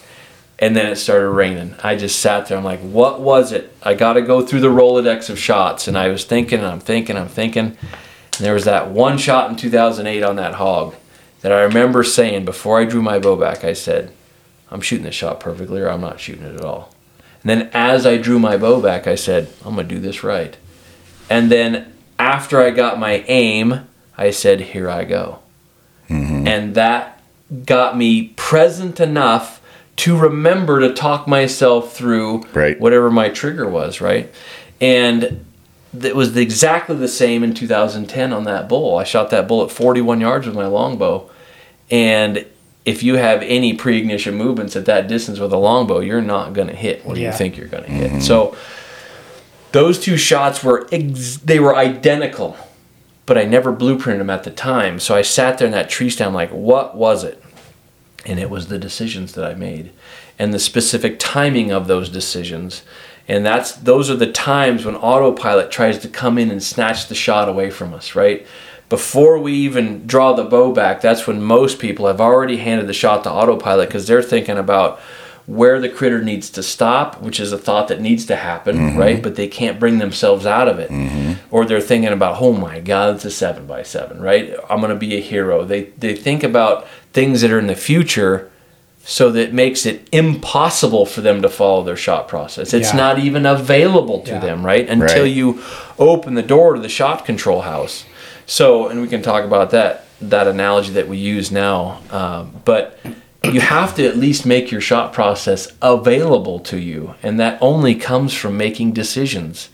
And 0.61 0.75
then 0.75 0.87
it 0.87 0.97
started 0.97 1.29
raining. 1.29 1.75
I 1.81 1.95
just 1.95 2.19
sat 2.19 2.47
there. 2.47 2.57
I'm 2.57 2.65
like, 2.65 2.81
what 2.81 3.21
was 3.21 3.53
it? 3.53 3.73
I 3.81 3.93
got 3.93 4.13
to 4.13 4.21
go 4.21 4.45
through 4.45 4.59
the 4.59 4.67
Rolodex 4.67 5.29
of 5.29 5.39
shots. 5.39 5.87
And 5.87 5.97
I 5.97 6.09
was 6.09 6.25
thinking, 6.25 6.59
and 6.59 6.67
I'm 6.67 6.81
thinking, 6.81 7.15
I'm 7.15 7.29
thinking. 7.29 7.65
And 7.65 7.77
there 8.45 8.53
was 8.53 8.65
that 8.65 8.89
one 8.89 9.17
shot 9.17 9.49
in 9.49 9.55
2008 9.55 10.21
on 10.21 10.35
that 10.35 10.55
hog 10.55 10.95
that 11.41 11.53
I 11.53 11.61
remember 11.61 12.03
saying 12.03 12.43
before 12.43 12.79
I 12.79 12.85
drew 12.85 13.01
my 13.01 13.19
bow 13.19 13.37
back, 13.37 13.63
I 13.63 13.71
said, 13.71 14.11
I'm 14.69 14.81
shooting 14.81 15.05
this 15.05 15.15
shot 15.15 15.39
perfectly, 15.39 15.79
or 15.81 15.89
I'm 15.89 16.01
not 16.01 16.19
shooting 16.19 16.45
it 16.45 16.55
at 16.55 16.65
all. 16.65 16.93
And 17.41 17.49
then 17.49 17.69
as 17.73 18.05
I 18.05 18.17
drew 18.17 18.37
my 18.37 18.57
bow 18.57 18.81
back, 18.81 19.07
I 19.07 19.15
said, 19.15 19.51
I'm 19.65 19.77
to 19.77 19.83
do 19.83 19.99
this 19.99 20.23
right. 20.23 20.57
And 21.29 21.49
then 21.49 21.93
after 22.17 22.59
I 22.59 22.71
got 22.71 22.99
my 22.99 23.23
aim, 23.27 23.87
I 24.17 24.31
said, 24.31 24.59
Here 24.59 24.89
I 24.89 25.05
go. 25.05 25.39
Mm-hmm. 26.09 26.47
And 26.47 26.75
that 26.75 27.21
got 27.65 27.97
me 27.97 28.29
present 28.35 28.99
enough 28.99 29.61
to 29.97 30.17
remember 30.17 30.79
to 30.79 30.93
talk 30.93 31.27
myself 31.27 31.93
through 31.95 32.43
Right. 32.53 32.79
whatever 32.79 33.09
my 33.11 33.29
trigger 33.29 33.67
was, 33.67 34.01
right? 34.01 34.31
And 34.81 35.45
it 36.03 36.15
was 36.15 36.37
exactly 36.37 36.95
the 36.95 37.07
same 37.07 37.43
in 37.43 37.53
2010 37.53 38.31
on 38.31 38.43
that 38.45 38.69
bull. 38.69 38.97
I 38.97 39.03
shot 39.03 39.29
that 39.31 39.47
bull 39.47 39.63
at 39.63 39.71
41 39.71 40.21
yards 40.21 40.45
with 40.47 40.55
my 40.55 40.67
longbow. 40.67 41.29
And 41.91 42.45
if 42.85 43.03
you 43.03 43.15
have 43.15 43.41
any 43.41 43.73
pre-ignition 43.73 44.35
movements 44.35 44.75
at 44.75 44.85
that 44.85 45.07
distance 45.07 45.37
with 45.39 45.51
a 45.51 45.57
longbow, 45.57 45.99
you're 45.99 46.21
not 46.21 46.53
going 46.53 46.67
to 46.69 46.75
hit 46.75 47.05
what 47.05 47.17
Yeah. 47.17 47.31
you 47.31 47.37
think 47.37 47.57
you're 47.57 47.67
going 47.67 47.83
to 47.83 47.91
hit. 47.91 48.11
Mm-hmm. 48.11 48.19
So 48.21 48.55
those 49.71 49.99
two 49.99 50.15
shots 50.17 50.63
were 50.63 50.87
ex- 50.91 51.37
they 51.37 51.59
were 51.59 51.75
identical, 51.75 52.55
but 53.29 53.37
I 53.37 53.43
never 53.43 53.71
blueprinted 53.71 54.17
them 54.17 54.31
at 54.31 54.43
the 54.43 54.49
time. 54.49 54.99
So 54.99 55.13
I 55.15 55.21
sat 55.21 55.59
there 55.59 55.67
in 55.67 55.71
that 55.73 55.87
tree 55.87 56.09
stand 56.09 56.33
like, 56.33 56.49
what 56.49 56.97
was 56.97 57.23
it? 57.23 57.39
And 58.25 58.39
it 58.39 58.49
was 58.49 58.69
the 58.69 58.79
decisions 58.79 59.33
that 59.33 59.45
I 59.45 59.53
made 59.53 59.91
and 60.39 60.51
the 60.51 60.57
specific 60.57 61.19
timing 61.19 61.69
of 61.69 61.85
those 61.85 62.09
decisions. 62.09 62.81
And 63.27 63.45
that's 63.45 63.73
those 63.73 64.09
are 64.09 64.15
the 64.15 64.31
times 64.31 64.83
when 64.83 64.95
autopilot 64.95 65.69
tries 65.69 65.99
to 65.99 66.07
come 66.07 66.39
in 66.39 66.49
and 66.49 66.63
snatch 66.63 67.05
the 67.05 67.13
shot 67.13 67.47
away 67.47 67.69
from 67.69 67.93
us, 67.93 68.15
right? 68.15 68.47
Before 68.89 69.37
we 69.37 69.53
even 69.53 70.07
draw 70.07 70.33
the 70.33 70.43
bow 70.43 70.73
back, 70.73 70.99
that's 70.99 71.27
when 71.27 71.39
most 71.39 71.77
people 71.77 72.07
have 72.07 72.19
already 72.19 72.57
handed 72.57 72.87
the 72.87 72.93
shot 72.93 73.23
to 73.25 73.31
autopilot 73.31 73.89
because 73.89 74.07
they're 74.07 74.23
thinking 74.23 74.57
about 74.57 74.99
where 75.49 75.79
the 75.81 75.89
critter 75.89 76.21
needs 76.21 76.47
to 76.51 76.61
stop, 76.61 77.19
which 77.23 77.39
is 77.39 77.51
a 77.51 77.57
thought 77.57 77.87
that 77.87 77.99
needs 77.99 78.23
to 78.27 78.35
happen, 78.35 78.95
right? 78.95 79.19
But 79.23 79.35
they 79.35 79.47
can't 79.47 79.79
bring 79.79 79.97
themselves 79.97 80.45
out 80.45 80.67
of 80.67 80.77
it. 80.77 80.91
Or 81.49 81.65
they're 81.65 81.81
thinking 81.81 82.11
about, 82.13 82.39
oh 82.39 82.53
my 82.53 82.79
God, 82.79 83.15
it's 83.15 83.25
a 83.25 83.31
seven 83.31 83.65
by 83.65 83.81
seven, 83.81 84.21
right? 84.21 84.53
I'm 84.69 84.79
gonna 84.79 84.93
be 84.95 85.15
a 85.17 85.21
hero. 85.21 85.65
They 85.65 85.85
they 85.97 86.15
think 86.15 86.43
about 86.43 86.85
things 87.13 87.41
that 87.41 87.49
are 87.51 87.57
in 87.57 87.65
the 87.65 87.75
future 87.75 88.51
so 89.03 89.31
that 89.31 89.41
it 89.41 89.53
makes 89.53 89.87
it 89.87 90.07
impossible 90.11 91.07
for 91.07 91.21
them 91.21 91.41
to 91.41 91.49
follow 91.49 91.83
their 91.83 91.97
shot 91.97 92.27
process. 92.27 92.71
It's 92.73 92.91
Yeah. 92.91 92.97
not 92.97 93.17
even 93.17 93.47
available 93.47 94.19
to 94.19 94.33
Yeah. 94.33 94.39
them, 94.39 94.63
right? 94.63 94.87
Until 94.87 95.23
Right. 95.23 95.31
you 95.39 95.59
open 95.97 96.35
the 96.35 96.43
door 96.43 96.75
to 96.75 96.79
the 96.79 96.89
shot 96.89 97.25
control 97.25 97.61
house. 97.61 98.03
So, 98.45 98.87
and 98.87 99.01
we 99.01 99.07
can 99.07 99.23
talk 99.23 99.43
about 99.43 99.71
that 99.71 100.05
that 100.21 100.47
analogy 100.47 100.91
that 100.91 101.07
we 101.07 101.17
use 101.17 101.49
now, 101.49 101.99
um, 102.11 102.51
but 102.65 102.99
you 103.43 103.61
have 103.61 103.95
to 103.95 104.07
at 104.07 104.17
least 104.17 104.45
make 104.45 104.71
your 104.71 104.81
shot 104.81 105.13
process 105.13 105.71
available 105.81 106.59
to 106.59 106.77
you, 106.77 107.15
and 107.23 107.39
that 107.39 107.57
only 107.61 107.95
comes 107.95 108.33
from 108.33 108.57
making 108.57 108.91
decisions. 108.93 109.69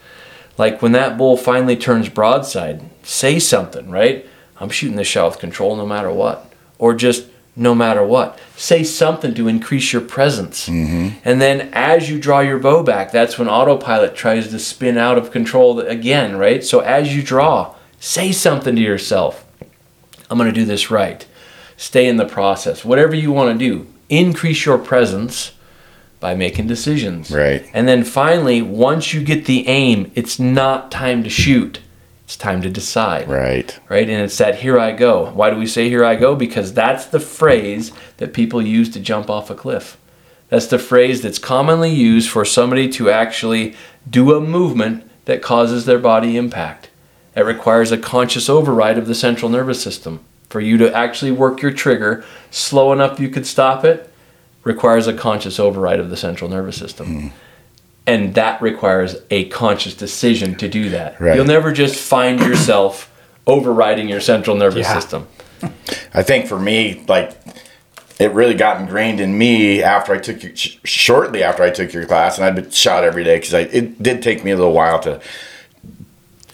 Like 0.58 0.82
when 0.82 0.94
that 0.94 1.18
bull 1.18 1.36
finally 1.36 1.76
turns 1.76 2.10
broadside, 2.10 2.82
say 3.04 3.40
something, 3.40 3.90
right? 3.90 4.26
I'm 4.58 4.70
shooting 4.70 4.96
this 4.96 5.08
shot 5.08 5.32
with 5.32 5.40
control 5.40 5.76
no 5.76 5.86
matter 5.86 6.12
what, 6.12 6.52
or 6.80 6.94
just 6.94 7.28
no 7.56 7.74
matter 7.74 8.06
what. 8.06 8.40
Say 8.56 8.84
something 8.84 9.34
to 9.36 9.48
increase 9.48 9.92
your 9.92 10.02
presence. 10.02 10.68
Mm-hmm. 10.68 11.18
And 11.26 11.42
then 11.42 11.70
as 11.74 12.10
you 12.10 12.20
draw 12.20 12.40
your 12.40 12.60
bow 12.60 12.84
back, 12.84 13.12
that's 13.12 13.38
when 13.38 13.50
autopilot 13.50 14.16
tries 14.16 14.50
to 14.50 14.60
spin 14.60 14.98
out 14.98 15.18
of 15.18 15.32
control 15.32 15.80
again, 15.80 16.38
right? 16.38 16.64
So 16.64 16.80
as 16.82 17.16
you 17.16 17.24
draw, 17.24 17.76
say 18.00 18.32
something 18.32 18.76
to 18.76 18.82
yourself. 18.82 19.46
I'm 20.30 20.38
going 20.38 20.54
to 20.54 20.60
do 20.60 20.66
this 20.66 20.90
right. 20.92 21.26
Stay 21.78 22.08
in 22.08 22.18
the 22.18 22.26
process. 22.26 22.86
Whatever 22.86 23.16
you 23.16 23.32
want 23.32 23.58
to 23.58 23.66
do, 23.68 23.88
increase 24.10 24.66
your 24.66 24.78
presence 24.78 25.52
by 26.20 26.34
making 26.36 26.68
decisions. 26.68 27.32
Right. 27.32 27.70
And 27.74 27.88
then 27.88 28.04
finally, 28.04 28.62
once 28.62 29.14
you 29.14 29.24
get 29.24 29.46
the 29.46 29.68
aim, 29.68 30.12
it's 30.16 30.40
not 30.40 30.92
time 30.92 31.24
to 31.24 31.30
shoot. 31.30 31.80
It's 32.24 32.38
time 32.38 32.62
to 32.64 32.70
decide 32.72 33.28
Right. 33.30 33.78
right? 33.88 34.10
And 34.10 34.22
it's 34.24 34.38
that 34.40 34.60
here 34.60 34.80
I 34.80 34.94
go. 34.94 35.32
Why 35.36 35.52
do 35.52 35.58
we 35.58 35.68
say 35.68 35.90
here 35.90 36.04
I 36.04 36.16
go? 36.16 36.36
Because 36.36 36.74
that's 36.74 37.06
the 37.06 37.20
phrase 37.20 37.92
that 38.18 38.34
people 38.34 38.62
use 38.62 38.90
to 38.92 39.00
jump 39.00 39.30
off 39.30 39.52
a 39.52 39.56
cliff. 39.56 39.98
That's 40.50 40.66
the 40.68 40.80
phrase 40.80 41.22
that's 41.22 41.38
commonly 41.38 41.92
used 41.92 42.30
for 42.30 42.46
somebody 42.46 42.90
to 42.94 43.10
actually 43.12 43.76
do 44.10 44.34
a 44.36 44.42
movement 44.42 45.04
that 45.26 45.42
causes 45.44 45.86
their 45.86 46.00
body 46.00 46.38
impact. 46.38 46.90
It 47.36 47.42
requires 47.46 47.92
a 47.92 47.98
conscious 47.98 48.50
override 48.50 48.98
of 48.98 49.08
the 49.08 49.16
central 49.16 49.52
nervous 49.52 49.82
system. 49.82 50.22
For 50.56 50.62
you 50.62 50.78
to 50.78 50.96
actually 50.96 51.34
work 51.34 51.62
your 51.62 51.72
trigger 51.72 52.24
slow 52.50 52.94
enough 52.94 53.20
you 53.20 53.28
could 53.28 53.46
stop 53.46 53.84
it 53.84 54.10
requires 54.64 55.06
a 55.06 55.12
conscious 55.14 55.60
override 55.60 56.00
of 56.00 56.10
the 56.10 56.16
central 56.16 56.50
nervous 56.50 56.78
system. 56.78 57.08
Hmm. 57.08 57.28
And 58.08 58.36
that 58.36 58.62
requires 58.62 59.18
a 59.30 59.50
conscious 59.50 59.94
decision 59.94 60.56
to 60.56 60.70
do 60.70 60.92
that. 60.92 61.20
Right. 61.20 61.36
You'll 61.36 61.44
never 61.44 61.74
just 61.74 61.98
find 61.98 62.40
yourself 62.40 63.12
overriding 63.46 64.08
your 64.08 64.22
central 64.22 64.56
nervous 64.56 64.88
Yeah. 64.88 64.94
system. 64.98 65.28
I 66.14 66.24
think 66.24 66.48
for 66.48 66.58
me, 66.58 67.04
like 67.10 67.38
it 68.18 68.32
really 68.32 68.54
got 68.56 68.80
ingrained 68.80 69.20
in 69.20 69.38
me 69.38 69.84
after 69.84 70.14
I 70.14 70.20
took 70.20 70.42
your, 70.42 70.56
sh- 70.56 70.78
shortly 70.86 71.44
after 71.44 71.64
I 71.64 71.70
took 71.70 71.92
your 71.92 72.06
class, 72.06 72.38
and 72.38 72.46
I've 72.46 72.56
been 72.56 72.70
shot 72.70 73.04
every 73.04 73.26
day 73.26 73.36
because 73.40 73.54
I 73.54 73.60
it 73.64 74.02
did 74.02 74.22
take 74.22 74.46
me 74.46 74.52
a 74.52 74.56
little 74.56 74.72
while 74.72 75.02
to 75.02 75.20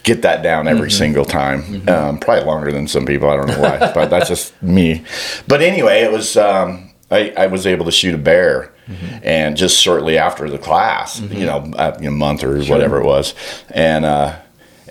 get 0.04 0.22
that 0.24 0.44
down 0.44 0.68
every 0.68 0.92
single 0.92 1.26
time. 1.26 1.88
Um, 1.88 2.20
probably 2.20 2.46
longer 2.46 2.72
than 2.72 2.88
some 2.88 3.06
people. 3.06 3.30
I 3.30 3.38
don't 3.38 3.48
know 3.48 3.60
why, 3.60 3.92
but 3.94 4.10
that's 4.10 4.30
just 4.30 4.62
me. 4.62 5.04
But 5.48 5.62
anyway, 5.62 6.02
it 6.02 6.12
was. 6.12 6.38
Um, 6.38 6.90
I, 7.10 7.34
I 7.38 7.48
was 7.48 7.68
able 7.68 7.86
to 7.86 7.92
shoot 7.92 8.16
a 8.16 8.18
bear, 8.18 8.72
and 9.22 9.58
just 9.58 9.82
shortly 9.82 10.18
after 10.18 10.50
the 10.50 10.58
class, 10.58 11.20
you 11.20 11.46
know, 11.46 11.72
a, 11.78 12.10
month 12.10 12.44
or 12.44 12.64
whatever 12.64 13.00
it 13.00 13.06
was, 13.06 13.34
and. 13.70 14.06
uh 14.06 14.40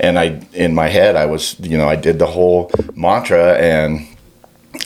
and 0.03 0.19
I, 0.19 0.41
in 0.55 0.75
my 0.75 0.89
head, 0.89 1.15
I 1.15 1.27
was, 1.27 1.61
you 1.61 1.77
know, 1.77 1.87
I 1.87 1.95
did 1.95 2.19
the 2.19 2.27
whole 2.27 2.71
mantra, 2.95 3.53
and 3.59 4.07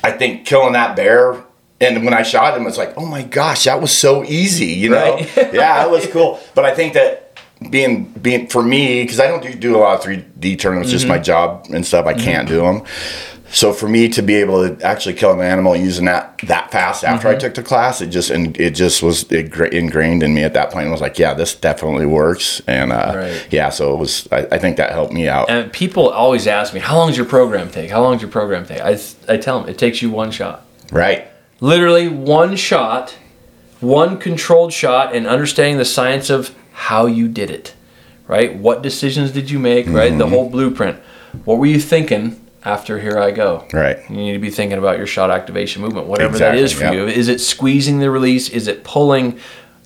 I 0.02 0.10
think 0.10 0.44
killing 0.44 0.72
that 0.72 0.96
bear 0.96 1.44
and 1.80 2.04
when 2.04 2.14
I 2.14 2.22
shot 2.22 2.56
him, 2.56 2.66
it's 2.66 2.78
like, 2.78 2.96
oh 2.96 3.06
my 3.06 3.22
gosh, 3.22 3.64
that 3.64 3.80
was 3.80 3.92
so 3.92 4.24
easy, 4.24 4.66
you 4.66 4.90
know? 4.90 5.16
Right. 5.16 5.36
yeah, 5.52 5.84
it 5.84 5.90
was 5.90 6.06
cool. 6.06 6.40
But 6.54 6.64
I 6.64 6.74
think 6.74 6.94
that 6.94 7.23
being 7.70 8.04
being 8.04 8.46
for 8.48 8.62
me, 8.62 9.02
because 9.02 9.20
I 9.20 9.28
don't 9.28 9.42
do, 9.42 9.54
do 9.54 9.76
a 9.76 9.78
lot 9.78 9.98
of 9.98 10.04
3D 10.04 10.58
tournaments, 10.58 10.90
just 10.90 11.06
my 11.06 11.16
mm-hmm. 11.16 11.24
job 11.24 11.66
and 11.72 11.86
stuff, 11.86 12.06
I 12.06 12.14
mm-hmm. 12.14 12.24
can't 12.24 12.48
do 12.48 12.60
them. 12.60 12.82
So 13.54 13.72
for 13.72 13.88
me 13.88 14.08
to 14.08 14.22
be 14.22 14.34
able 14.34 14.68
to 14.68 14.84
actually 14.84 15.14
kill 15.14 15.30
an 15.32 15.40
animal 15.40 15.76
using 15.76 16.06
that 16.06 16.38
that 16.46 16.72
fast 16.72 17.04
after 17.04 17.28
I 17.28 17.32
mm-hmm. 17.32 17.40
took 17.40 17.54
the 17.54 17.62
class, 17.62 18.00
it 18.00 18.08
just 18.08 18.30
and 18.30 18.58
it 18.58 18.72
just 18.72 19.00
was 19.00 19.30
ingrained 19.30 20.24
in 20.24 20.34
me 20.34 20.42
at 20.42 20.54
that 20.54 20.72
point. 20.72 20.88
I 20.88 20.90
was 20.90 21.00
like, 21.00 21.20
yeah, 21.20 21.34
this 21.34 21.54
definitely 21.54 22.06
works, 22.06 22.60
and 22.66 22.92
uh, 22.92 23.12
Right. 23.14 23.46
yeah, 23.52 23.68
so 23.68 23.94
it 23.94 23.98
was. 23.98 24.26
I, 24.32 24.48
I 24.50 24.58
think 24.58 24.76
that 24.78 24.90
helped 24.90 25.12
me 25.12 25.28
out. 25.28 25.48
And 25.48 25.72
people 25.72 26.08
always 26.08 26.48
ask 26.48 26.74
me, 26.74 26.80
how 26.80 26.96
long 26.96 27.08
does 27.08 27.16
your 27.16 27.26
program 27.26 27.70
take? 27.70 27.90
How 27.90 28.02
long 28.02 28.14
does 28.14 28.22
your 28.22 28.30
program 28.30 28.66
take? 28.66 28.80
I, 28.80 28.98
I 29.28 29.36
tell 29.36 29.60
them, 29.60 29.68
it 29.68 29.78
takes 29.78 30.02
you 30.02 30.10
one 30.10 30.32
shot. 30.32 30.66
right. 30.90 31.28
Literally 31.60 32.08
one 32.08 32.56
shot, 32.56 33.16
one 33.80 34.18
controlled 34.18 34.72
shot, 34.72 35.14
and 35.14 35.28
understanding 35.28 35.78
the 35.78 35.84
science 35.84 36.28
of 36.28 36.52
how 36.74 37.06
you 37.06 37.28
did 37.28 37.50
it, 37.50 37.74
right? 38.28 38.54
What 38.54 38.82
decisions 38.82 39.30
did 39.30 39.50
you 39.50 39.58
make, 39.58 39.86
right? 39.86 40.10
Mm-hmm. 40.10 40.18
The 40.18 40.28
whole 40.28 40.50
blueprint. 40.50 40.98
What 41.44 41.58
were 41.58 41.66
you 41.66 41.80
thinking 41.80 42.40
after 42.64 42.98
Here 43.00 43.18
I 43.18 43.30
Go? 43.30 43.66
Right. 43.72 43.98
You 44.10 44.16
need 44.16 44.32
to 44.34 44.38
be 44.38 44.50
thinking 44.50 44.78
about 44.78 44.98
your 44.98 45.06
shot 45.06 45.30
activation 45.30 45.82
movement, 45.82 46.06
whatever 46.06 46.32
Exactly, 46.34 46.60
that 46.60 46.64
is 46.64 46.72
for 46.72 46.84
yep. 46.84 46.92
you. 46.94 47.06
Is 47.06 47.28
it 47.28 47.40
squeezing 47.40 47.98
the 48.00 48.10
release? 48.10 48.48
Is 48.48 48.66
it 48.68 48.84
pulling? 48.84 49.38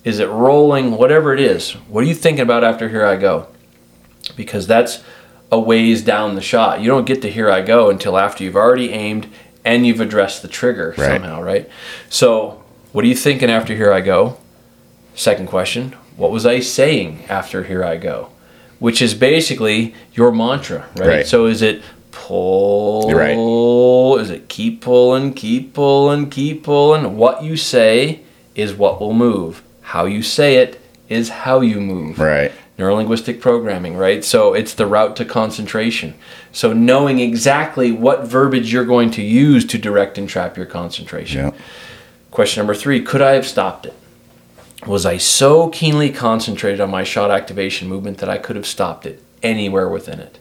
Is 0.03 0.19
it 0.19 0.27
rolling? 0.29 0.91
Whatever 0.91 1.33
it 1.33 1.39
is, 1.39 1.73
what 1.87 2.03
are 2.03 2.07
you 2.07 2.15
thinking 2.15 2.41
about 2.41 2.63
after 2.63 2.89
Here 2.89 3.05
I 3.05 3.15
Go? 3.17 3.47
Because 4.35 4.67
that's 4.67 5.03
a 5.51 5.59
ways 5.59 6.03
down 6.03 6.35
the 6.35 6.41
shot. 6.41 6.81
You 6.81 6.87
don't 6.87 7.05
get 7.05 7.21
to 7.23 7.29
Here 7.31 7.49
I 7.49 7.61
Go 7.61 7.89
until 7.89 8.17
after 8.17 8.43
you've 8.43 8.55
already 8.55 8.91
aimed 8.91 9.27
and 9.65 9.85
you've 9.85 9.99
addressed 10.01 10.41
the 10.41 10.47
trigger 10.47 10.95
Right. 10.97 11.19
somehow, 11.21 11.41
right? 11.41 11.69
So, 12.09 12.63
what 12.91 13.03
are 13.03 13.07
you 13.07 13.15
thinking 13.15 13.49
after 13.51 13.75
Here 13.75 13.91
I 13.91 14.01
Go? 14.01 14.37
Second 15.15 15.47
question, 15.47 15.95
what 16.19 16.31
was 16.31 16.45
I 16.45 16.59
saying 16.59 17.23
after 17.29 17.63
Here 17.63 17.83
I 17.83 17.95
Go? 17.95 18.29
Which 18.77 19.01
is 19.01 19.13
basically 19.13 19.93
your 20.13 20.31
mantra, 20.31 20.87
right? 20.95 21.07
Right. 21.07 21.27
So, 21.27 21.45
is 21.45 21.61
it 21.61 21.81
pull? 22.11 23.09
Right. 23.11 24.21
Is 24.21 24.29
it 24.29 24.49
keep 24.49 24.81
pulling, 24.81 25.33
keep 25.33 25.73
pulling, 25.73 26.29
keep 26.29 26.63
pulling? 26.63 27.15
What 27.15 27.43
you 27.43 27.55
say 27.55 28.21
is 28.53 28.73
what 28.73 28.99
will 28.99 29.13
move. 29.13 29.63
How 29.81 30.05
you 30.05 30.21
say 30.21 30.57
it 30.57 30.81
is 31.07 31.29
how 31.29 31.61
you 31.61 31.79
move 31.79 32.19
Right. 32.19 32.51
neurolinguistic 32.77 33.39
programming, 33.39 33.95
right? 33.97 34.23
So 34.23 34.53
it's 34.53 34.73
the 34.73 34.85
route 34.85 35.15
to 35.17 35.25
concentration. 35.25 36.13
So 36.51 36.73
knowing 36.73 37.19
exactly 37.19 37.91
what 37.91 38.27
verbiage 38.27 38.71
you're 38.71 38.85
going 38.85 39.09
to 39.11 39.21
use 39.21 39.65
to 39.65 39.77
direct 39.77 40.17
and 40.17 40.27
trap 40.27 40.57
your 40.57 40.65
concentration. 40.65 41.45
Yeah. 41.47 41.51
Question 42.29 42.59
number 42.59 42.75
three 42.75 43.01
Could 43.01 43.21
I 43.21 43.31
have 43.31 43.47
stopped 43.47 43.85
it? 43.85 43.95
Was 44.87 45.05
I 45.05 45.17
so 45.17 45.69
keenly 45.69 46.09
concentrated 46.09 46.79
on 46.79 46.89
my 46.89 47.03
shot 47.03 47.31
activation 47.31 47.89
movement 47.89 48.19
that 48.19 48.29
I 48.29 48.37
could 48.37 48.55
have 48.55 48.67
stopped 48.67 49.05
it 49.05 49.21
anywhere 49.43 49.89
within 49.89 50.19
it? 50.19 50.39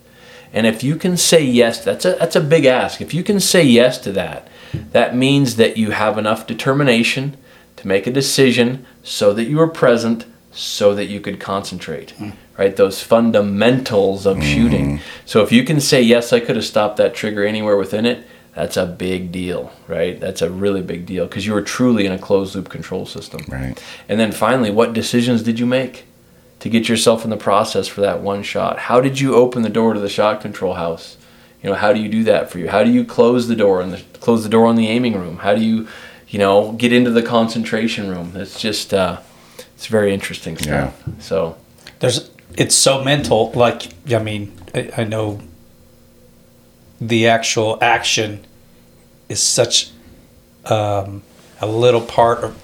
And 0.53 0.67
if 0.67 0.83
you 0.83 0.97
can 0.97 1.17
say 1.17 1.45
yes, 1.45 1.85
that's 1.85 2.05
a, 2.05 2.13
that's 2.13 2.37
a 2.37 2.41
big 2.41 2.65
ask. 2.65 3.01
If 3.01 3.13
you 3.13 3.23
can 3.23 3.41
say 3.41 3.65
yes 3.65 3.99
to 3.99 4.13
that, 4.13 4.49
that 4.93 5.17
means 5.17 5.57
that 5.57 5.77
you 5.77 5.91
have 5.91 6.19
enough 6.19 6.47
determination 6.47 7.37
to 7.77 7.89
make 7.89 8.07
a 8.07 8.13
decision 8.13 8.87
so 9.03 9.33
that 9.35 9.45
you 9.45 9.61
are 9.61 9.69
present, 9.69 10.25
so 10.53 10.95
that 10.95 11.07
you 11.07 11.21
could 11.21 11.39
concentrate, 11.39 12.13
hmm. 12.13 12.31
right? 12.57 12.77
Those 12.77 13.03
fundamentals 13.03 14.27
of 14.27 14.39
hmm. 14.39 14.43
shooting. 14.43 15.01
So 15.25 15.43
if 15.43 15.53
you 15.53 15.65
can 15.65 15.81
say, 15.81 16.03
yes, 16.03 16.33
I 16.33 16.41
could 16.41 16.57
have 16.57 16.65
stopped 16.65 16.97
that 16.97 17.15
trigger 17.15 17.45
anywhere 17.45 17.77
within 17.77 18.07
it, 18.07 18.27
that's 18.59 18.77
a 18.77 18.87
big 18.87 19.31
deal, 19.31 19.71
right? 19.87 20.19
That's 20.19 20.43
a 20.43 20.51
really 20.51 20.83
big 20.83 21.07
deal 21.07 21.27
because 21.27 21.47
you 21.47 21.53
were 21.53 21.63
truly 21.63 22.07
in 22.07 22.11
a 22.11 22.19
closed 22.19 22.57
loop 22.57 22.69
control 22.69 23.07
system. 23.07 23.41
Right. 23.49 23.81
And 24.09 24.19
then 24.19 24.33
finally, 24.33 24.73
what 24.73 24.95
decisions 24.95 25.45
did 25.45 25.61
you 25.61 25.65
make 25.65 26.07
to 26.59 26.69
get 26.69 26.89
yourself 26.89 27.23
in 27.23 27.31
the 27.31 27.37
process 27.37 27.87
for 27.87 28.01
that 28.01 28.21
one 28.21 28.43
shot? 28.43 28.81
How 28.81 29.01
did 29.01 29.21
you 29.21 29.37
open 29.37 29.63
the 29.63 29.69
door 29.69 29.95
to 29.95 30.01
the 30.01 30.09
shot 30.09 30.41
control 30.41 30.75
house? 30.75 31.17
You 31.63 31.71
know, 31.71 31.77
how 31.77 31.93
do 31.93 32.01
you 32.01 32.09
do 32.09 32.25
that 32.25 32.51
for 32.51 32.59
you? 32.59 32.69
How 32.69 32.83
do 32.83 32.91
you 32.91 33.05
close 33.05 33.47
the 33.47 33.55
door 33.55 33.81
and 33.81 34.05
close 34.15 34.43
the 34.43 34.49
door 34.49 34.67
on 34.67 34.75
the 34.75 34.89
aiming 34.89 35.15
room? 35.15 35.37
How 35.37 35.55
do 35.55 35.61
you, 35.61 35.87
you 36.27 36.41
know, 36.41 36.73
get 36.73 36.93
into 36.93 37.13
the 37.13 37.23
concentration 37.23 38.09
room? 38.09 38.33
It's 38.35 38.61
just, 38.61 38.93
uh, 38.93 39.21
it's 39.77 39.87
very 39.87 40.13
interesting 40.13 40.57
stuff. 40.57 41.01
Yeah. 41.07 41.15
So, 41.21 41.57
there's 42.01 42.29
it's 42.57 42.75
so 42.75 43.05
mental 43.05 43.53
like 43.53 43.89
i 44.13 44.19
mean 44.19 44.53
I, 44.75 44.91
I 44.99 45.05
know 45.05 45.41
the 47.01 47.29
actual 47.29 47.79
action 47.81 48.45
is 49.29 49.43
such 49.43 49.91
um, 50.67 51.23
a 51.61 51.67
little 51.67 52.01
part 52.01 52.45
of 52.45 52.63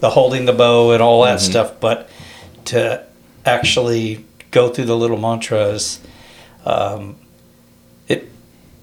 the 0.00 0.10
holding 0.10 0.44
the 0.44 0.52
bow 0.52 0.92
and 0.92 1.02
all 1.02 1.24
that 1.24 1.40
stuff 1.40 1.78
but 1.80 2.08
to 2.64 3.04
actually 3.44 4.24
go 4.50 4.68
through 4.68 4.84
the 4.84 4.96
little 4.96 5.18
mantras 5.18 6.00
um, 6.64 7.16
it 8.08 8.30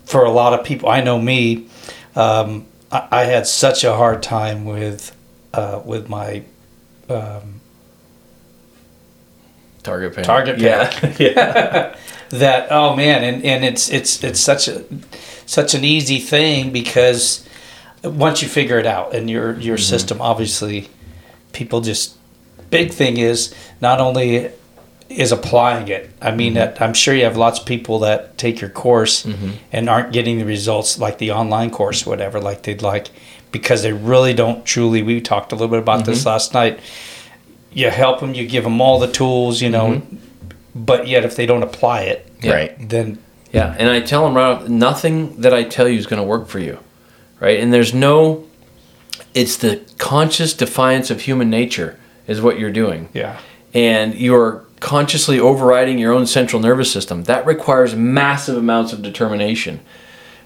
for 0.06 0.24
a 0.24 0.32
lot 0.32 0.58
of 0.58 0.66
people 0.66 0.90
i 0.90 1.02
know 1.02 1.20
me 1.20 1.68
um, 2.16 2.66
I, 2.92 3.08
I 3.12 3.24
had 3.24 3.48
such 3.48 3.84
a 3.84 3.96
hard 3.96 4.22
time 4.22 4.66
with 4.66 5.16
uh, 5.54 5.82
with 5.84 6.10
my 6.10 6.44
um, 7.10 7.62
target 9.84 10.16
pan. 10.16 10.24
Target 10.24 10.60
Yeah. 10.60 11.16
yeah. 11.20 11.96
that 12.30 12.68
oh 12.72 12.96
man 12.96 13.24
and, 13.24 13.44
and 13.44 13.66
it's 13.66 13.90
it's 13.90 14.24
it's 14.24 14.40
such 14.40 14.70
a 14.70 14.86
such 15.52 15.74
an 15.74 15.84
easy 15.84 16.20
thing 16.20 16.72
because 16.72 17.46
once 18.04 18.42
you 18.42 18.48
figure 18.48 18.80
it 18.80 18.86
out 18.86 19.14
and 19.14 19.30
your 19.30 19.60
your 19.60 19.76
mm-hmm. 19.76 19.84
system 19.84 20.22
obviously 20.22 20.90
people 21.52 21.82
just 21.82 22.16
big 22.70 22.92
thing 22.92 23.18
is 23.18 23.54
not 23.82 24.00
only 24.00 24.50
is 25.10 25.34
applying 25.34 25.90
it. 25.90 26.10
I 26.22 26.32
mean, 26.32 26.54
that 26.54 26.82
I'm 26.82 26.94
sure 26.94 27.14
you 27.14 27.26
have 27.26 27.36
lots 27.36 27.60
of 27.60 27.66
people 27.66 28.00
that 28.00 28.38
take 28.38 28.62
your 28.62 28.70
course 28.70 29.26
mm-hmm. 29.26 29.52
and 29.74 29.90
aren't 29.90 30.14
getting 30.14 30.38
the 30.38 30.46
results 30.46 31.00
like 31.00 31.18
the 31.18 31.32
online 31.32 31.70
course, 31.70 32.06
whatever, 32.06 32.40
like 32.40 32.64
they'd 32.64 32.82
like, 32.82 33.10
because 33.52 33.84
they 33.84 33.92
really 33.92 34.34
don't 34.34 34.66
truly. 34.66 35.04
We 35.04 35.20
talked 35.20 35.52
a 35.52 35.56
little 35.56 35.68
bit 35.68 35.80
about 35.80 36.06
this 36.06 36.26
last 36.26 36.54
night. 36.54 36.80
You 37.74 37.90
help 37.90 38.22
them, 38.22 38.34
you 38.34 38.48
give 38.48 38.64
them 38.64 38.80
all 38.80 39.00
the 39.00 39.12
tools, 39.12 39.62
you 39.62 39.70
know, 39.70 40.02
but 40.74 41.08
yet 41.08 41.26
if 41.26 41.36
they 41.36 41.46
don't 41.46 41.64
apply 41.64 42.04
it, 42.04 42.32
Yeah. 42.42 42.54
Right. 42.54 42.90
then 42.90 43.18
Yeah, 43.52 43.76
and 43.78 43.90
I 43.90 44.00
tell 44.02 44.24
them 44.24 44.36
right 44.36 44.46
off, 44.46 44.70
nothing 44.70 45.42
that 45.42 45.54
I 45.54 45.64
tell 45.64 45.88
you 45.88 45.98
is 45.98 46.08
going 46.08 46.22
to 46.22 46.28
work 46.28 46.48
for 46.48 46.60
you, 46.60 46.80
right? 47.40 47.60
And 47.60 47.74
there's 47.74 47.94
no, 47.94 48.48
it's 49.34 49.58
the 49.58 49.82
conscious 49.98 50.54
defiance 50.54 51.12
of 51.12 51.22
human 51.22 51.50
nature 51.50 52.00
is 52.28 52.42
what 52.42 52.60
you're 52.60 52.72
doing, 52.72 53.10
yeah, 53.14 53.40
and 53.74 54.16
you're 54.16 54.66
consciously 54.80 55.40
overriding 55.40 56.00
your 56.00 56.14
own 56.14 56.26
central 56.26 56.62
nervous 56.62 56.92
system. 56.92 57.24
That 57.24 57.46
requires 57.46 57.96
massive 57.96 58.58
amounts 58.58 58.94
of 58.94 59.02
determination. 59.02 59.80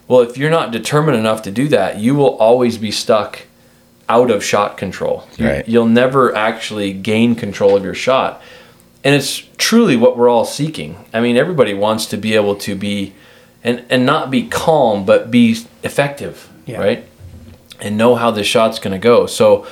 Well, 0.08 0.22
if 0.22 0.38
you're 0.38 0.51
not 0.51 0.72
determined 0.72 1.18
enough 1.18 1.41
to 1.43 1.51
do 1.51 1.68
that, 1.70 1.97
you 1.97 2.16
will 2.16 2.38
always 2.38 2.78
be 2.78 2.91
stuck 2.91 3.43
out 4.08 4.30
of 4.30 4.43
shot 4.43 4.78
control. 4.78 5.28
You, 5.38 5.47
Right. 5.47 5.68
You'll 5.68 5.88
never 5.88 6.36
actually 6.36 6.93
gain 6.93 7.36
control 7.36 7.76
of 7.76 7.84
your 7.84 7.95
shot. 7.95 8.41
And 9.06 9.14
it's 9.16 9.38
truly 9.58 9.95
what 9.95 10.18
we're 10.18 10.28
all 10.30 10.45
seeking. 10.45 11.06
I 11.14 11.22
mean, 11.22 11.38
everybody 11.38 11.74
wants 11.74 12.08
to 12.08 12.18
be 12.18 12.36
able 12.36 12.56
to 12.58 12.76
be 12.76 13.14
and 13.64 13.86
and 13.89 14.06
not 14.06 14.30
be 14.32 14.47
calm, 14.47 15.06
but 15.06 15.30
be 15.32 15.56
effective, 15.84 16.49
Yeah. 16.66 16.80
right? 16.80 17.06
And 17.80 17.97
know 17.97 18.16
how 18.16 18.32
the 18.32 18.43
shot's 18.43 18.80
going 18.80 18.93
to 18.93 18.99
go. 18.99 19.26
So 19.28 19.68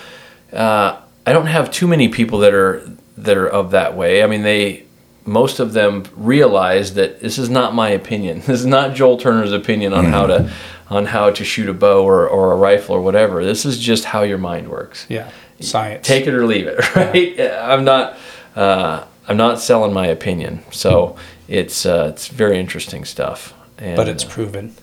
uh, 0.53 0.99
I 1.25 1.33
don't 1.33 1.47
have 1.47 1.71
too 1.71 1.87
many 1.87 2.07
people 2.09 2.39
that 2.39 2.53
are 2.53 2.87
that 3.17 3.35
are 3.37 3.47
of 3.47 3.71
that 3.71 3.95
way. 3.97 4.23
I 4.23 4.27
mean, 4.27 4.43
they 4.43 4.83
most 5.25 5.59
of 5.59 5.73
them 5.73 6.03
realize 6.15 6.93
that 6.95 7.21
this 7.21 7.37
is 7.37 7.49
not 7.49 7.73
my 7.73 7.89
opinion. 7.89 8.41
This 8.45 8.59
is 8.59 8.65
not 8.65 8.93
Joel 8.93 9.17
Turner's 9.17 9.51
opinion 9.53 9.93
on 9.93 10.05
how 10.05 10.27
to 10.27 10.51
on 10.89 11.05
how 11.07 11.31
to 11.31 11.43
shoot 11.43 11.69
a 11.69 11.73
bow 11.73 12.03
or, 12.03 12.27
or 12.27 12.51
a 12.51 12.55
rifle 12.55 12.95
or 12.95 13.01
whatever. 13.01 13.43
This 13.43 13.65
is 13.65 13.79
just 13.79 14.05
how 14.05 14.21
your 14.23 14.37
mind 14.37 14.67
works. 14.69 15.07
yeah, 15.09 15.31
science. 15.59 16.05
Take 16.07 16.27
it 16.27 16.33
or 16.35 16.45
leave 16.45 16.67
it, 16.67 16.95
right? 16.95 17.39
I'm 17.39 17.83
not 17.85 18.17
uh, 18.55 19.05
I'm 19.27 19.37
not 19.37 19.59
selling 19.59 19.93
my 19.93 20.07
opinion. 20.07 20.63
So 20.71 21.15
it's 21.47 21.85
uh, 21.85 22.07
it's 22.13 22.27
very 22.27 22.59
interesting 22.59 23.05
stuff. 23.05 23.53
And, 23.77 23.95
but 23.95 24.07
it's 24.07 24.23
uh, 24.25 24.29
proven. 24.29 24.75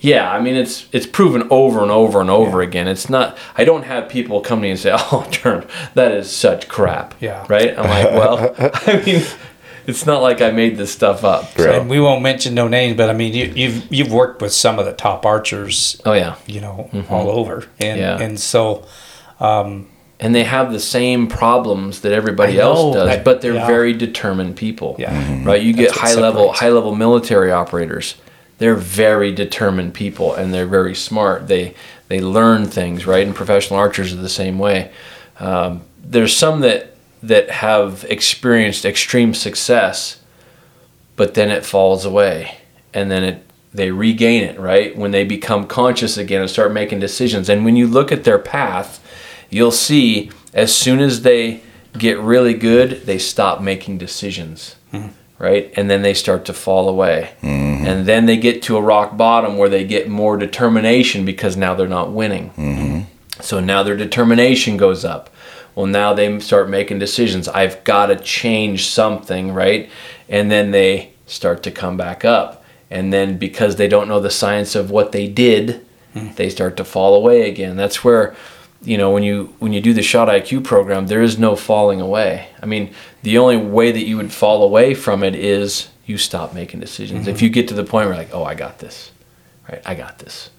yeah, 0.00 0.30
I 0.30 0.40
mean 0.40 0.54
it's 0.56 0.86
it's 0.92 1.06
proven 1.06 1.46
over 1.50 1.82
and 1.82 1.90
over 1.90 2.20
and 2.20 2.30
over 2.30 2.60
again. 2.62 2.88
It's 2.88 3.08
not. 3.08 3.36
I 3.56 3.64
don't 3.64 3.84
have 3.84 4.08
people 4.08 4.40
come 4.40 4.58
to 4.58 4.62
me 4.62 4.70
and 4.70 4.78
say, 4.78 4.92
"Oh, 4.94 5.26
Turn, 5.30 5.66
that 5.94 6.12
is 6.12 6.30
such 6.30 6.68
crap." 6.68 7.14
Yeah. 7.20 7.46
Right. 7.48 7.78
I'm 7.78 7.88
like, 7.88 8.10
well, 8.12 8.54
I 8.86 9.02
mean, 9.04 9.22
it's 9.86 10.04
not 10.06 10.22
like 10.22 10.40
I 10.40 10.50
made 10.50 10.76
this 10.78 10.92
stuff 10.92 11.24
up. 11.24 11.44
So- 11.56 11.70
And 11.80 11.90
we 11.90 12.00
won't 12.00 12.22
mention 12.22 12.54
no 12.54 12.68
names, 12.68 12.96
but 12.96 13.08
I 13.10 13.12
mean, 13.12 13.34
you, 13.34 13.52
you've 13.54 13.92
you've 13.92 14.12
worked 14.12 14.40
with 14.42 14.52
some 14.52 14.78
of 14.78 14.86
the 14.86 14.92
top 14.94 15.24
archers, 15.26 16.00
oh 16.06 16.12
yeah, 16.14 16.36
you 16.46 16.60
know, 16.60 16.90
all 17.10 17.28
over, 17.30 17.66
and 17.78 18.00
Yeah. 18.00 18.18
and 18.20 18.40
so 18.40 18.86
and 20.20 20.34
they 20.34 20.44
have 20.44 20.72
the 20.72 20.80
same 20.80 21.26
problems 21.26 22.00
that 22.02 22.12
everybody 22.12 22.54
I 22.54 22.56
know, 22.64 22.72
else 22.72 22.94
does, 22.96 23.08
I- 23.08 23.22
but 23.22 23.40
they're 23.40 23.54
yeah. 23.54 23.66
very 23.66 23.92
determined 23.92 24.56
people. 24.56 24.96
Yeah. 24.98 25.12
Mhm. 25.12 25.44
Right. 25.46 25.62
You 25.62 25.72
get 25.72 25.88
That's 25.90 26.00
what 26.02 26.08
high 26.10 26.20
level 26.20 26.52
high 26.52 26.68
level 26.70 26.94
military 26.94 27.50
operators. 27.52 28.14
They're 28.58 28.76
very 28.76 29.32
determined 29.32 29.94
people, 29.94 30.32
and 30.34 30.54
they're 30.54 30.66
very 30.66 30.94
smart. 30.94 31.48
They 31.48 31.74
they 32.08 32.20
learn 32.20 32.66
things 32.66 33.06
right, 33.06 33.26
and 33.26 33.34
professional 33.34 33.78
archers 33.78 34.12
are 34.12 34.16
the 34.16 34.28
same 34.28 34.58
way. 34.58 34.90
Um, 35.40 35.82
there's 36.04 36.36
some 36.36 36.60
that 36.60 36.94
that 37.22 37.50
have 37.50 38.04
experienced 38.08 38.84
extreme 38.84 39.34
success, 39.34 40.18
but 41.16 41.34
then 41.34 41.50
it 41.50 41.64
falls 41.64 42.04
away, 42.04 42.58
and 42.92 43.10
then 43.10 43.24
it 43.24 43.42
they 43.72 43.90
regain 43.90 44.44
it 44.44 44.60
right 44.60 44.96
when 44.96 45.10
they 45.10 45.24
become 45.24 45.66
conscious 45.66 46.16
again 46.16 46.40
and 46.40 46.48
start 46.48 46.72
making 46.72 47.00
decisions. 47.00 47.48
And 47.48 47.64
when 47.64 47.74
you 47.74 47.88
look 47.88 48.12
at 48.12 48.22
their 48.22 48.38
path, 48.38 49.00
you'll 49.50 49.70
see 49.70 50.30
as 50.52 50.74
soon 50.74 51.00
as 51.00 51.22
they 51.22 51.62
get 51.96 52.18
really 52.18 52.54
good, 52.54 53.02
they 53.06 53.18
stop 53.18 53.60
making 53.60 53.98
decisions, 53.98 54.76
mm-hmm. 54.92 55.08
right? 55.38 55.72
And 55.76 55.88
then 55.90 56.02
they 56.02 56.14
start 56.14 56.44
to 56.46 56.52
fall 56.52 56.88
away. 56.88 57.34
Mm-hmm. 57.42 57.86
And 57.86 58.06
then 58.06 58.26
they 58.26 58.36
get 58.36 58.62
to 58.62 58.76
a 58.76 58.82
rock 58.82 59.16
bottom 59.16 59.56
where 59.56 59.68
they 59.68 59.84
get 59.84 60.08
more 60.08 60.36
determination 60.36 61.24
because 61.24 61.56
now 61.56 61.74
they're 61.74 61.88
not 61.88 62.12
winning. 62.12 62.50
Mm-hmm. 62.50 63.42
So 63.42 63.60
now 63.60 63.82
their 63.82 63.96
determination 63.96 64.76
goes 64.76 65.04
up. 65.04 65.30
Well, 65.74 65.86
now 65.86 66.14
they 66.14 66.38
start 66.38 66.70
making 66.70 67.00
decisions. 67.00 67.48
I've 67.48 67.82
got 67.84 68.06
to 68.06 68.16
change 68.16 68.86
something, 68.86 69.52
right? 69.52 69.90
And 70.28 70.50
then 70.50 70.70
they 70.70 71.12
start 71.26 71.62
to 71.64 71.70
come 71.70 71.96
back 71.96 72.24
up. 72.24 72.64
And 72.90 73.12
then 73.12 73.38
because 73.38 73.76
they 73.76 73.88
don't 73.88 74.08
know 74.08 74.20
the 74.20 74.30
science 74.30 74.76
of 74.76 74.90
what 74.90 75.10
they 75.10 75.26
did, 75.26 75.84
mm. 76.14 76.34
they 76.36 76.48
start 76.48 76.76
to 76.76 76.84
fall 76.84 77.14
away 77.16 77.48
again. 77.48 77.76
That's 77.76 78.04
where, 78.04 78.36
you 78.84 78.98
know, 78.98 79.10
when 79.10 79.22
you 79.22 79.54
when 79.58 79.72
you 79.72 79.80
do 79.80 79.92
the 79.92 80.02
shot 80.02 80.28
IQ 80.28 80.64
program, 80.64 81.06
there 81.06 81.22
is 81.22 81.38
no 81.38 81.56
falling 81.56 82.00
away. 82.00 82.48
I 82.62 82.66
mean, 82.66 82.92
the 83.22 83.38
only 83.38 83.56
way 83.56 83.92
that 83.92 84.04
you 84.04 84.16
would 84.16 84.32
fall 84.32 84.62
away 84.62 84.94
from 84.94 85.22
it 85.22 85.34
is 85.34 85.88
you 86.06 86.18
stop 86.18 86.54
making 86.54 86.80
decisions. 86.80 87.26
If 87.26 87.36
mm-hmm. 87.36 87.44
you 87.44 87.50
get 87.50 87.68
to 87.68 87.74
the 87.74 87.84
point 87.84 88.08
where 88.08 88.16
like, 88.16 88.34
oh, 88.34 88.44
I 88.44 88.54
got 88.54 88.78
this, 88.78 89.10
right? 89.68 89.82
I 89.86 89.94
got 89.94 90.18
this 90.18 90.50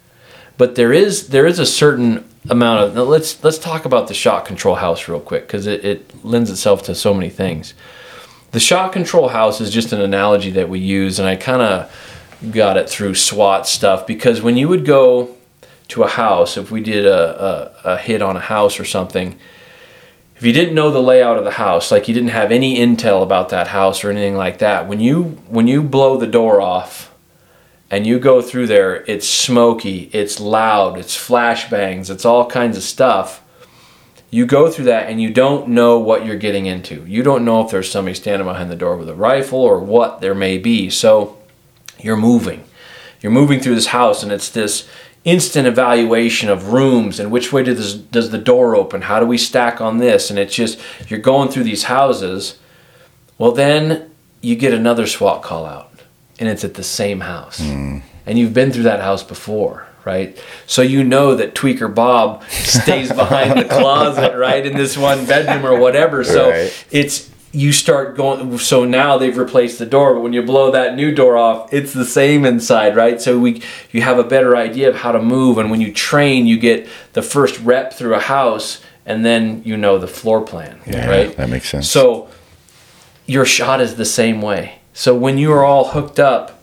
but 0.57 0.75
there 0.75 0.93
is 0.93 1.29
there 1.29 1.45
is 1.45 1.59
a 1.59 1.65
certain 1.65 2.23
amount 2.49 2.81
of 2.81 2.95
now 2.95 3.03
let's 3.03 3.43
let's 3.43 3.57
talk 3.57 3.85
about 3.85 4.07
the 4.07 4.13
shot 4.13 4.45
control 4.45 4.75
house 4.75 5.07
real 5.07 5.19
quick 5.19 5.47
because 5.47 5.67
it, 5.67 5.83
it 5.83 6.25
lends 6.25 6.49
itself 6.49 6.83
to 6.83 6.95
so 6.95 7.13
many 7.13 7.29
things 7.29 7.73
the 8.51 8.59
shot 8.59 8.93
control 8.93 9.29
house 9.29 9.59
is 9.59 9.69
just 9.69 9.91
an 9.91 10.01
analogy 10.01 10.51
that 10.51 10.69
we 10.69 10.79
use 10.79 11.19
and 11.19 11.27
i 11.27 11.35
kind 11.35 11.61
of 11.61 11.91
got 12.51 12.77
it 12.77 12.89
through 12.89 13.15
swat 13.15 13.67
stuff 13.67 14.05
because 14.05 14.41
when 14.41 14.57
you 14.57 14.67
would 14.67 14.85
go 14.85 15.35
to 15.87 16.03
a 16.03 16.07
house 16.07 16.57
if 16.57 16.71
we 16.71 16.81
did 16.81 17.05
a, 17.05 17.81
a, 17.85 17.93
a 17.93 17.97
hit 17.97 18.21
on 18.21 18.35
a 18.35 18.41
house 18.41 18.79
or 18.79 18.85
something 18.85 19.37
if 20.35 20.43
you 20.43 20.51
didn't 20.51 20.75
know 20.75 20.91
the 20.91 21.01
layout 21.01 21.37
of 21.37 21.43
the 21.43 21.51
house 21.51 21.91
like 21.91 22.07
you 22.07 22.13
didn't 22.13 22.29
have 22.29 22.51
any 22.51 22.77
intel 22.77 23.23
about 23.23 23.49
that 23.49 23.67
house 23.67 24.03
or 24.03 24.09
anything 24.09 24.35
like 24.35 24.59
that 24.59 24.87
when 24.87 24.99
you 24.99 25.23
when 25.47 25.67
you 25.67 25.81
blow 25.81 26.17
the 26.17 26.27
door 26.27 26.61
off 26.61 27.15
and 27.91 28.07
you 28.07 28.19
go 28.19 28.41
through 28.41 28.67
there, 28.67 29.03
it's 29.05 29.27
smoky, 29.27 30.09
it's 30.11 30.39
loud, 30.39 30.97
it's 30.97 31.15
flashbangs, 31.15 32.09
it's 32.09 32.25
all 32.25 32.45
kinds 32.47 32.77
of 32.77 32.83
stuff. 32.83 33.41
You 34.31 34.45
go 34.45 34.69
through 34.69 34.85
that 34.85 35.09
and 35.09 35.21
you 35.21 35.31
don't 35.31 35.69
know 35.69 35.99
what 35.99 36.25
you're 36.25 36.35
getting 36.35 36.65
into. 36.65 37.05
You 37.05 37.23
don't 37.23 37.45
know 37.45 37.63
if 37.63 37.71
there's 37.71 37.89
somebody 37.89 38.15
standing 38.15 38.47
behind 38.47 38.69
the 38.71 38.75
door 38.75 38.97
with 38.97 39.07
a 39.07 39.15
rifle 39.15 39.59
or 39.59 39.79
what 39.79 40.19
there 40.19 40.35
may 40.35 40.57
be. 40.57 40.89
So 40.89 41.37
you're 41.99 42.17
moving. 42.17 42.65
You're 43.21 43.31
moving 43.31 43.59
through 43.59 43.75
this 43.75 43.87
house 43.87 44.23
and 44.23 44.31
it's 44.31 44.49
this 44.49 44.89
instant 45.25 45.67
evaluation 45.67 46.49
of 46.49 46.71
rooms 46.71 47.19
and 47.19 47.31
which 47.31 47.51
way 47.51 47.63
does 47.63 47.95
does 47.95 48.29
the 48.29 48.37
door 48.37 48.75
open? 48.75 49.01
How 49.01 49.19
do 49.19 49.25
we 49.25 49.37
stack 49.37 49.81
on 49.81 49.97
this? 49.97 50.29
And 50.29 50.39
it's 50.39 50.53
just 50.55 50.79
you're 51.09 51.19
going 51.19 51.49
through 51.49 51.63
these 51.63 51.83
houses. 51.83 52.57
Well, 53.37 53.51
then 53.51 54.11
you 54.41 54.55
get 54.55 54.73
another 54.73 55.07
SWAT 55.07 55.41
call 55.41 55.65
out 55.65 55.91
and 56.39 56.47
it's 56.47 56.63
at 56.63 56.75
the 56.75 56.83
same 56.83 57.21
house. 57.21 57.59
Mm. 57.59 58.03
And 58.25 58.39
you've 58.39 58.53
been 58.53 58.71
through 58.71 58.83
that 58.83 59.01
house 59.01 59.23
before, 59.23 59.87
right? 60.05 60.37
So 60.67 60.81
you 60.81 61.03
know 61.03 61.35
that 61.35 61.53
Tweaker 61.55 61.93
Bob 61.93 62.43
stays 62.49 63.11
behind 63.11 63.59
the 63.59 63.65
closet, 63.65 64.37
right, 64.37 64.65
in 64.65 64.75
this 64.77 64.97
one 64.97 65.25
bedroom 65.25 65.65
or 65.65 65.79
whatever. 65.79 66.23
So 66.23 66.49
Right. 66.51 66.85
it's 66.91 67.29
you 67.55 67.71
start 67.71 68.15
going 68.15 68.57
so 68.57 68.83
now 68.85 69.17
they've 69.17 69.37
replaced 69.37 69.79
the 69.79 69.85
door 69.85 70.13
but 70.13 70.21
when 70.21 70.33
you 70.33 70.41
blow 70.41 70.71
that 70.71 70.95
new 70.95 71.13
door 71.13 71.37
off 71.37 71.73
it's 71.73 71.93
the 71.93 72.05
same 72.05 72.43
inside 72.45 72.95
right 72.95 73.21
so 73.21 73.39
we 73.39 73.61
you 73.91 74.01
have 74.01 74.19
a 74.19 74.23
better 74.23 74.55
idea 74.57 74.89
of 74.89 74.95
how 74.95 75.11
to 75.11 75.21
move 75.21 75.57
and 75.57 75.71
when 75.71 75.79
you 75.79 75.91
train 75.93 76.45
you 76.45 76.57
get 76.59 76.87
the 77.13 77.21
first 77.21 77.59
rep 77.61 77.93
through 77.93 78.13
a 78.13 78.19
house 78.19 78.81
and 79.05 79.23
then 79.25 79.61
you 79.63 79.77
know 79.77 79.97
the 79.97 80.07
floor 80.07 80.41
plan 80.41 80.77
right 81.07 81.35
That 81.37 81.49
makes 81.49 81.69
sense. 81.69 81.89
so 81.89 82.27
your 83.27 83.45
shot 83.45 83.81
is 83.81 83.95
the 83.95 84.05
same 84.05 84.39
way. 84.39 84.79
So 84.93 85.15
when 85.15 85.39
you 85.39 85.51
are 85.51 85.65
all 85.65 85.89
hooked 85.89 86.19
up 86.19 86.61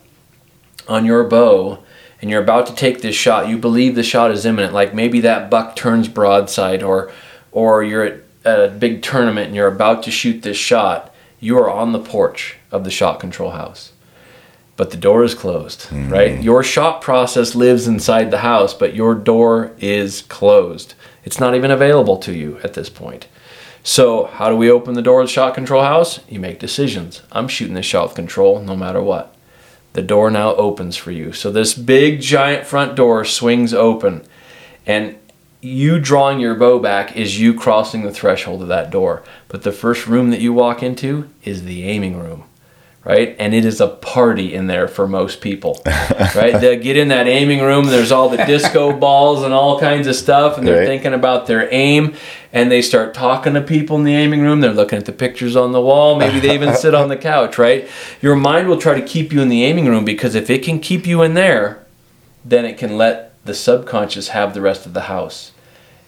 on 0.87 1.05
your 1.05 1.25
bow 1.25 1.83
and 2.21 2.31
you're 2.31 2.41
about 2.43 2.69
to 2.69 2.75
take 2.75 3.03
this 3.03 3.17
shot, 3.17 3.49
you 3.49 3.59
believe 3.59 3.97
the 3.97 4.05
shot 4.05 4.31
is 4.31 4.47
imminent. 4.47 4.73
Like 4.73 4.95
maybe 4.95 5.21
that 5.23 5.51
buck 5.51 5.75
turns 5.75 6.07
broadside, 6.07 6.81
or 6.83 7.11
or 7.51 7.83
you're 7.83 8.05
at 8.05 8.22
a 8.45 8.69
big 8.69 9.03
tournament 9.03 9.49
and 9.49 9.57
you're 9.57 9.69
about 9.69 10.03
to 10.05 10.11
shoot 10.11 10.43
this 10.43 10.57
shot. 10.57 11.15
You 11.41 11.59
are 11.59 11.71
on 11.71 11.93
the 11.93 11.99
porch 11.99 12.57
of 12.71 12.85
the 12.85 12.91
shot 12.91 13.19
control 13.21 13.51
house, 13.51 13.93
but 14.77 14.91
the 14.91 14.97
door 14.97 15.25
is 15.25 15.35
closed. 15.35 15.89
Mm-hmm. 15.89 16.13
Right, 16.13 16.43
your 16.43 16.63
shot 16.63 17.03
process 17.03 17.55
lives 17.55 17.87
inside 17.87 18.31
the 18.31 18.39
house, 18.39 18.75
but 18.75 18.95
your 18.95 19.15
door 19.15 19.73
is 19.79 20.23
closed. 20.23 20.95
It's 21.25 21.41
not 21.41 21.55
even 21.55 21.71
available 21.71 22.17
to 22.19 22.33
you 22.33 22.59
at 22.63 22.75
this 22.75 22.89
point. 22.89 23.27
So, 23.85 24.27
how 24.27 24.49
do 24.49 24.57
we 24.57 24.71
open 24.71 24.95
the 24.95 25.03
door 25.03 25.21
of 25.23 25.27
the 25.27 25.33
shot 25.33 25.55
control 25.55 25.83
house? 25.83 26.21
You 26.29 26.39
make 26.39 26.61
decisions. 26.61 27.23
I'm 27.33 27.49
shooting 27.49 27.75
this 27.75 27.87
shot 27.87 28.09
with 28.09 28.15
control 28.15 28.61
no 28.61 28.77
matter 28.77 29.03
what. 29.03 29.35
The 29.95 30.03
door 30.03 30.31
now 30.31 30.55
opens 30.55 30.97
for 30.97 31.11
you. 31.11 31.33
So, 31.33 31.51
this 31.51 31.75
big 31.75 32.21
giant 32.21 32.65
front 32.65 32.95
door 32.95 33.25
swings 33.25 33.75
open. 33.75 34.23
And 34.87 35.17
you 35.65 36.01
drawing 36.01 36.41
your 36.41 36.57
bow 36.57 36.79
back 36.81 37.17
is 37.17 37.39
you 37.41 37.55
crossing 37.55 38.03
the 38.03 38.11
threshold 38.13 38.63
of 38.63 38.69
that 38.69 38.91
door. 38.91 39.23
But 39.49 39.63
the 39.63 39.71
first 39.73 40.07
room 40.09 40.31
that 40.31 40.41
you 40.41 40.53
walk 40.53 40.83
into 40.83 41.31
is 41.45 41.63
the 41.63 41.85
aiming 41.85 42.19
room, 42.19 42.43
right? 43.05 43.37
And 43.39 43.55
it 43.55 43.65
is 43.65 43.81
a 43.81 43.87
party 43.87 44.53
in 44.55 44.67
there 44.67 44.89
for 44.89 45.07
most 45.07 45.41
people, 45.41 45.81
right? 45.87 46.61
They 46.61 46.77
get 46.79 46.97
in 46.97 47.07
that 47.09 47.29
aiming 47.29 47.61
room, 47.61 47.87
there's 47.87 48.11
all 48.11 48.29
the 48.29 48.45
disco 48.45 48.93
balls 48.99 49.45
and 49.45 49.55
all 49.55 49.79
kinds 49.79 50.09
of 50.09 50.17
stuff, 50.17 50.59
and 50.59 50.67
they're 50.67 50.79
Right. 50.79 50.87
thinking 50.87 51.15
about 51.15 51.47
their 51.47 51.69
aim, 51.73 52.15
and 52.53 52.69
they 52.69 52.83
start 52.83 53.15
talking 53.15 53.55
to 53.55 53.61
people 53.61 53.97
in 53.97 54.03
the 54.03 54.17
aiming 54.17 54.43
room. 54.43 54.61
They're 54.61 54.73
looking 54.73 54.99
at 54.99 55.05
the 55.07 55.13
pictures 55.13 55.55
on 55.55 55.71
the 55.71 55.81
wall. 55.81 56.17
Maybe 56.19 56.41
they 56.41 56.55
even 56.55 56.75
sit 56.75 56.93
on 56.93 57.09
the 57.09 57.17
couch, 57.33 57.57
right? 57.57 57.89
Your 58.21 58.35
mind 58.35 58.67
will 58.67 58.79
try 58.81 59.01
to 59.01 59.07
keep 59.07 59.33
you 59.33 59.41
in 59.41 59.49
the 59.49 59.63
aiming 59.65 59.87
room 59.87 60.05
because 60.05 60.35
if 60.35 60.51
it 60.51 60.65
can 60.65 60.81
keep 60.81 61.07
you 61.07 61.23
in 61.23 61.35
there, 61.35 61.85
then 62.45 62.65
it 62.65 62.77
can 62.79 62.99
let 62.99 63.29
the 63.45 63.55
subconscious 63.55 64.29
have 64.29 64.55
the 64.55 64.61
rest 64.61 64.87
of 64.87 64.93
the 64.93 65.03
house. 65.03 65.52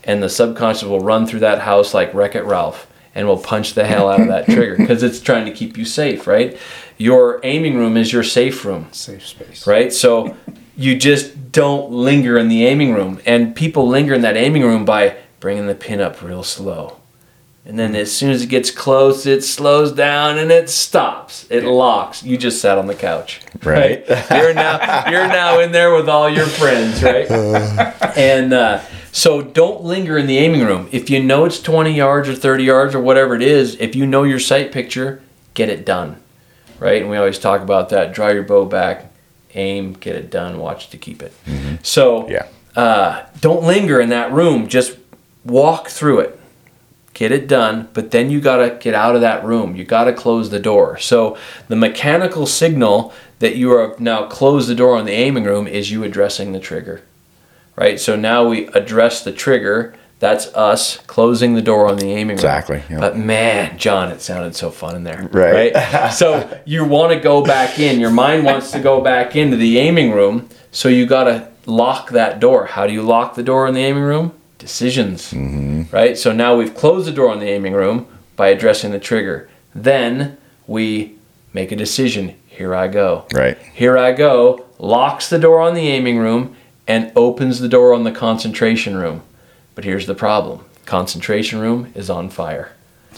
And 0.06 0.22
the 0.22 0.28
subconscious 0.28 0.84
will 0.84 1.00
run 1.00 1.26
through 1.26 1.40
that 1.40 1.60
house 1.60 1.94
like 1.94 2.12
Wreck 2.14 2.34
It 2.34 2.44
Ralph 2.44 2.86
and 3.14 3.26
will 3.26 3.38
punch 3.38 3.74
the 3.74 3.86
hell 3.86 4.08
out 4.08 4.20
of 4.20 4.28
that 4.28 4.44
trigger 4.46 4.76
because 4.76 5.02
it's 5.02 5.20
trying 5.20 5.46
to 5.46 5.52
keep 5.52 5.78
you 5.78 5.84
safe, 5.84 6.26
right? 6.26 6.58
Your 6.98 7.40
aiming 7.42 7.76
room 7.76 7.96
is 7.96 8.12
your 8.12 8.22
safe 8.24 8.64
room, 8.64 8.88
Safe 8.92 9.26
space. 9.26 9.66
right? 9.66 9.92
So 9.92 10.36
you 10.76 10.96
just 10.96 11.52
don't 11.52 11.90
linger 11.90 12.36
in 12.36 12.48
the 12.48 12.66
aiming 12.66 12.92
room. 12.92 13.20
And 13.24 13.54
people 13.54 13.86
linger 13.88 14.14
in 14.14 14.22
that 14.22 14.36
aiming 14.36 14.62
room 14.62 14.84
by 14.84 15.16
bringing 15.40 15.66
the 15.68 15.74
pin 15.74 16.00
up 16.00 16.20
real 16.22 16.42
slow. 16.42 16.98
And 17.66 17.78
then 17.78 17.96
as 17.96 18.12
soon 18.12 18.30
as 18.30 18.42
it 18.42 18.48
gets 18.48 18.70
close, 18.70 19.24
it 19.24 19.42
slows 19.42 19.90
down 19.92 20.36
and 20.36 20.50
it 20.50 20.68
stops. 20.68 21.46
It 21.48 21.64
locks. 21.64 22.22
You 22.22 22.36
just 22.36 22.60
sat 22.60 22.76
on 22.76 22.88
the 22.88 22.94
couch. 22.94 23.40
Right. 23.62 24.04
you're 24.30 24.52
now 24.52 25.08
you're 25.08 25.28
now 25.28 25.60
in 25.60 25.72
there 25.72 25.94
with 25.94 26.08
all 26.08 26.28
your 26.28 26.44
friends, 26.46 27.02
right? 27.02 27.30
and 28.18 28.52
uh, 28.52 28.82
so 29.14 29.40
don't 29.40 29.84
linger 29.84 30.18
in 30.18 30.26
the 30.26 30.38
aiming 30.38 30.62
room. 30.64 30.88
If 30.90 31.08
you 31.08 31.22
know 31.22 31.44
it's 31.44 31.60
20 31.62 31.94
yards 31.94 32.28
or 32.28 32.34
30 32.34 32.64
yards 32.64 32.94
or 32.96 33.00
whatever 33.00 33.36
it 33.36 33.42
is, 33.42 33.76
if 33.76 33.94
you 33.94 34.06
know 34.06 34.24
your 34.24 34.40
sight 34.40 34.72
picture, 34.72 35.22
get 35.54 35.68
it 35.68 35.86
done, 35.86 36.16
right? 36.80 37.00
And 37.00 37.08
we 37.08 37.16
always 37.16 37.38
talk 37.38 37.60
about 37.62 37.90
that. 37.90 38.12
Draw 38.12 38.30
your 38.30 38.42
bow 38.42 38.64
back, 38.64 39.12
aim, 39.54 39.92
get 39.92 40.16
it 40.16 40.30
done, 40.30 40.58
watch 40.58 40.90
to 40.90 40.98
keep 40.98 41.22
it. 41.22 41.32
So 41.84 42.28
Yeah. 42.28 42.46
uh, 42.74 43.22
don't 43.40 43.62
linger 43.62 44.00
in 44.00 44.08
that 44.08 44.32
room. 44.32 44.66
Just 44.66 44.96
walk 45.44 45.88
through 45.90 46.18
it. 46.18 46.40
Get 47.12 47.30
it 47.30 47.46
done, 47.46 47.86
but 47.92 48.10
then 48.10 48.28
you 48.30 48.40
got 48.40 48.56
to 48.56 48.76
get 48.80 48.92
out 48.96 49.14
of 49.14 49.20
that 49.20 49.44
room. 49.44 49.76
You 49.76 49.84
got 49.84 50.04
to 50.04 50.12
close 50.12 50.50
the 50.50 50.58
door. 50.58 50.98
So 50.98 51.36
the 51.68 51.76
mechanical 51.76 52.46
signal 52.46 53.12
that 53.38 53.54
you 53.54 53.70
are 53.70 53.94
now 54.00 54.26
close 54.26 54.66
the 54.66 54.74
door 54.74 54.96
on 54.96 55.04
the 55.04 55.12
aiming 55.12 55.44
room 55.44 55.68
is 55.68 55.92
you 55.92 56.02
addressing 56.02 56.50
the 56.50 56.58
trigger. 56.58 57.02
Right? 57.76 57.98
So 57.98 58.16
now 58.16 58.48
we 58.48 58.68
address 58.68 59.24
the 59.24 59.32
trigger. 59.32 59.94
That's 60.20 60.46
us 60.54 60.98
closing 60.98 61.54
the 61.54 61.62
door 61.62 61.88
on 61.88 61.98
the 61.98 62.06
aiming 62.06 62.28
room. 62.28 62.34
Exactly, 62.36 62.82
yeah. 62.88 63.00
But 63.00 63.16
man, 63.16 63.76
John, 63.78 64.10
it 64.10 64.20
sounded 64.20 64.54
so 64.54 64.70
fun 64.70 64.96
in 64.96 65.04
there. 65.04 65.28
Right. 65.32 66.10
so 66.12 66.60
you 66.64 66.84
want 66.84 67.12
to 67.12 67.20
go 67.20 67.44
back 67.44 67.78
in. 67.78 68.00
Your 68.00 68.10
mind 68.10 68.44
wants 68.44 68.70
to 68.72 68.80
go 68.80 69.00
back 69.00 69.36
into 69.36 69.56
the 69.56 69.78
aiming 69.78 70.12
room. 70.12 70.48
So 70.70 70.88
you 70.88 71.06
got 71.06 71.24
to 71.24 71.48
lock 71.66 72.10
that 72.10 72.40
door. 72.40 72.66
How 72.66 72.86
do 72.86 72.92
you 72.92 73.02
lock 73.02 73.34
the 73.34 73.42
door 73.42 73.66
in 73.66 73.74
the 73.74 73.80
aiming 73.80 74.04
room? 74.04 74.32
Decisions. 74.58 75.32
Mm-hmm. 75.32 75.94
Right. 75.94 76.16
So 76.16 76.32
now 76.32 76.56
we've 76.56 76.74
closed 76.74 77.06
the 77.06 77.12
door 77.12 77.30
on 77.30 77.40
the 77.40 77.48
aiming 77.48 77.74
room 77.74 78.06
by 78.36 78.48
addressing 78.48 78.92
the 78.92 79.00
trigger. 79.00 79.48
Then 79.74 80.38
we 80.66 81.16
make 81.52 81.72
a 81.72 81.76
decision. 81.76 82.36
Here 82.46 82.74
I 82.74 82.88
go. 82.88 83.26
Right. 83.32 83.58
Here 83.58 83.98
I 83.98 84.12
go. 84.12 84.66
Locks 84.78 85.28
the 85.28 85.38
door 85.38 85.60
on 85.60 85.74
the 85.74 85.88
aiming 85.88 86.18
room 86.18 86.56
and 86.86 87.12
opens 87.16 87.60
the 87.60 87.68
door 87.68 87.94
on 87.94 88.04
the 88.04 88.12
concentration 88.12 88.96
room. 88.96 89.22
But 89.74 89.84
here's 89.84 90.06
the 90.06 90.14
problem 90.14 90.64
concentration 90.86 91.60
room 91.60 91.90
is 91.94 92.10
on 92.10 92.28
fire. 92.28 92.72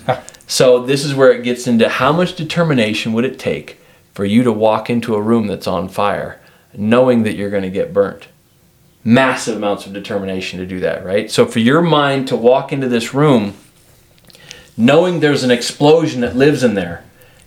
so, 0.46 0.84
this 0.84 1.04
is 1.04 1.14
where 1.14 1.32
it 1.32 1.42
gets 1.42 1.66
into 1.66 1.88
how 1.88 2.12
much 2.12 2.36
determination 2.36 3.12
would 3.12 3.24
it 3.24 3.38
take 3.38 3.78
for 4.14 4.24
you 4.24 4.42
to 4.42 4.52
walk 4.52 4.88
into 4.88 5.14
a 5.14 5.22
room 5.22 5.46
that's 5.46 5.66
on 5.66 5.88
fire 5.88 6.40
knowing 6.74 7.22
that 7.22 7.34
you're 7.34 7.50
going 7.50 7.62
to 7.62 7.70
get 7.70 7.92
burnt? 7.92 8.28
Massive 9.02 9.56
amounts 9.56 9.86
of 9.86 9.92
determination 9.92 10.58
to 10.58 10.66
do 10.66 10.80
that, 10.80 11.04
right? 11.04 11.30
So, 11.30 11.46
for 11.46 11.58
your 11.58 11.82
mind 11.82 12.28
to 12.28 12.36
walk 12.36 12.72
into 12.72 12.88
this 12.88 13.14
room 13.14 13.54
knowing 14.76 15.20
there's 15.20 15.42
an 15.42 15.50
explosion 15.50 16.20
that 16.20 16.36
lives 16.36 16.62
in 16.62 16.74
there, 16.74 17.02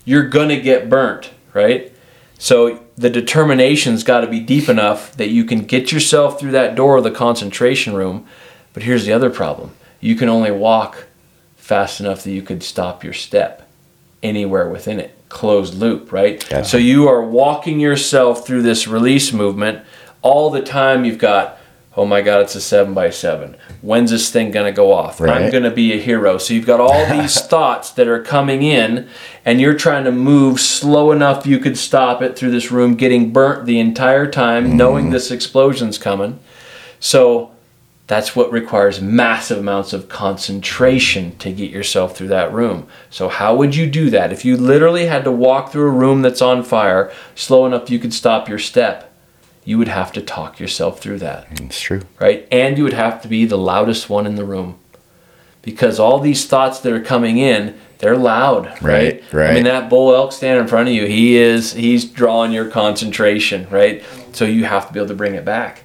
you're 0.05 0.27
going 0.27 0.49
to 0.49 0.59
get 0.59 0.89
burnt, 0.89 1.31
right? 1.53 1.91
So 2.37 2.83
the 2.99 3.09
determination's 3.09 4.03
got 4.03 4.21
to 4.21 4.27
be 4.27 4.41
deep 4.41 4.67
enough 4.67 5.15
that 5.15 5.29
you 5.29 5.45
can 5.45 5.61
get 5.61 5.89
yourself 5.89 6.37
through 6.37 6.51
that 6.51 6.75
door 6.75 6.97
of 6.97 7.05
the 7.05 7.11
concentration 7.11 7.93
room. 7.93 8.27
But 8.73 8.83
here's 8.83 9.05
the 9.05 9.13
other 9.13 9.29
problem 9.29 9.71
you 10.01 10.15
can 10.15 10.27
only 10.27 10.51
walk 10.51 11.07
fast 11.55 12.01
enough 12.01 12.23
that 12.23 12.31
you 12.31 12.41
could 12.41 12.61
stop 12.61 13.03
your 13.03 13.13
step 13.13 13.69
anywhere 14.21 14.67
within 14.67 14.99
it. 14.99 15.15
Closed 15.29 15.75
loop, 15.75 16.11
right? 16.11 16.45
Yeah. 16.51 16.63
So 16.63 16.77
you 16.77 17.07
are 17.07 17.23
walking 17.23 17.79
yourself 17.79 18.45
through 18.45 18.63
this 18.63 18.85
release 18.85 19.31
movement 19.31 19.85
all 20.21 20.49
the 20.49 20.61
time. 20.61 21.05
You've 21.05 21.19
got, 21.19 21.57
oh 21.97 22.05
my 22.05 22.21
God, 22.21 22.41
it's 22.41 22.55
a 22.55 22.61
seven 22.61 22.93
by 22.93 23.09
seven. 23.09 23.57
When's 23.81 24.11
this 24.11 24.31
thing 24.31 24.51
gonna 24.51 24.71
go 24.71 24.93
off? 24.93 25.19
I'm 25.21 25.51
gonna 25.51 25.71
be 25.71 25.93
a 25.93 25.97
hero. 25.97 26.37
So 26.37 26.53
you've 26.53 26.65
got 26.65 26.79
all 26.79 27.05
these 27.07 27.39
thoughts 27.47 27.91
that 27.91 28.07
are 28.07 28.21
coming 28.21 28.63
in, 28.63 29.09
and 29.45 29.59
you're 29.59 29.77
trying 29.77 30.03
to 30.05 30.11
move 30.11 30.59
slow 30.59 31.11
enough 31.11 31.45
you 31.45 31.59
could 31.59 31.77
stop 31.77 32.21
it 32.21 32.37
through 32.37 32.51
this 32.51 32.71
room, 32.71 32.95
getting 32.95 33.31
burnt 33.31 33.65
the 33.65 33.79
entire 33.79 34.29
time, 34.29 34.67
mm. 34.67 34.73
knowing 34.73 35.09
this 35.09 35.31
explosion's 35.31 35.97
coming. 35.97 36.39
So 36.99 37.51
that's 38.09 38.35
what 38.35 38.51
requires 38.51 38.99
massive 38.99 39.59
amounts 39.59 39.93
of 39.93 40.09
concentration 40.09 41.37
to 41.37 41.51
get 41.51 41.69
yourself 41.69 42.17
through 42.17 42.29
that 42.29 42.51
room. 42.51 42.87
So, 43.11 43.29
how 43.29 43.55
would 43.55 43.75
you 43.75 43.85
do 43.85 44.09
that? 44.09 44.33
If 44.33 44.43
you 44.43 44.57
literally 44.57 45.05
had 45.05 45.23
to 45.25 45.31
walk 45.31 45.71
through 45.71 45.87
a 45.87 45.91
room 45.91 46.23
that's 46.23 46.41
on 46.41 46.63
fire 46.63 47.13
slow 47.35 47.67
enough 47.67 47.91
you 47.91 47.99
could 47.99 48.13
stop 48.13 48.49
your 48.49 48.57
step, 48.57 49.08
you 49.69 49.77
would 49.77 49.87
have 49.87 50.11
to 50.11 50.19
talk 50.19 50.59
yourself 50.59 50.99
through 50.99 51.19
that, 51.19 51.45
It's 51.61 51.79
true. 51.79 52.01
right? 52.19 52.47
And 52.51 52.75
you 52.75 52.83
would 52.83 52.93
have 52.93 53.21
to 53.21 53.27
be 53.27 53.45
the 53.45 53.55
loudest 53.55 54.09
one 54.09 54.25
in 54.25 54.33
the 54.33 54.43
room 54.43 54.79
because 55.61 55.99
all 55.99 56.19
these 56.19 56.47
thoughts 56.47 56.79
that 56.79 56.91
are 56.91 56.99
coming 56.99 57.37
in, 57.37 57.79
they're 57.99 58.17
loud, 58.17 58.65
right? 58.81 59.21
Right, 59.21 59.23
right. 59.31 59.49
I 59.51 59.53
mean, 59.53 59.65
that 59.65 59.87
bull 59.87 60.15
elk 60.15 60.31
standing 60.31 60.63
in 60.63 60.67
front 60.67 60.87
of 60.89 60.95
you, 60.95 61.05
he 61.05 61.35
is, 61.37 61.73
he's 61.73 62.03
drawing 62.03 62.51
your 62.51 62.67
concentration, 62.67 63.69
right? 63.69 64.03
So, 64.31 64.43
you 64.43 64.65
have 64.65 64.87
to 64.87 64.93
be 64.93 64.99
able 64.99 65.09
to 65.09 65.13
bring 65.13 65.35
it 65.35 65.45
back. 65.45 65.83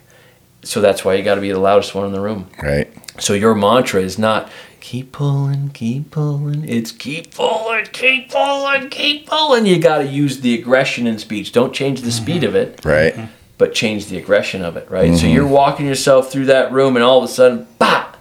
So, 0.63 0.81
that's 0.81 1.05
why 1.05 1.17
you 1.17 1.23
got 1.23 1.35
to 1.35 1.43
be 1.43 1.53
the 1.53 1.59
loudest 1.61 1.95
one 1.95 2.07
in 2.07 2.13
the 2.13 2.23
room. 2.23 2.49
Right. 2.63 2.91
So 3.19 3.35
your 3.35 3.55
mantra 3.55 4.01
is 4.01 4.19
not 4.19 4.51
keep 4.81 5.13
pulling, 5.13 5.69
keep 5.71 6.11
pulling. 6.11 6.69
It's 6.69 6.91
keep 6.91 7.35
pulling, 7.35 7.85
keep 7.87 8.31
pulling, 8.31 8.89
keep 8.89 9.27
pulling. 9.27 9.67
You 9.67 9.79
got 9.79 9.99
to 9.99 10.07
use 10.07 10.41
the 10.41 10.55
aggression 10.59 11.07
in 11.07 11.19
speech. 11.19 11.53
Don't 11.53 11.73
change 11.73 12.01
the 12.01 12.11
speed 12.11 12.43
mm-hmm. 12.43 12.49
of 12.49 12.55
it, 12.57 12.85
Right. 12.85 13.15
Mm-hmm. 13.15 13.44
But 13.57 13.73
change 13.73 14.07
the 14.07 14.19
aggression 14.19 14.63
of 14.63 14.77
it, 14.77 14.91
right? 14.91 15.15
So 15.15 15.25
mm-hmm. 15.25 15.35
you're 15.35 15.47
walking 15.47 15.87
yourself 15.87 16.33
through 16.33 16.47
that 16.47 16.73
room 16.73 16.97
and 16.97 17.05
all 17.05 17.19
of 17.19 17.25
a 17.25 17.29
sudden, 17.29 17.69
bop, 17.79 18.17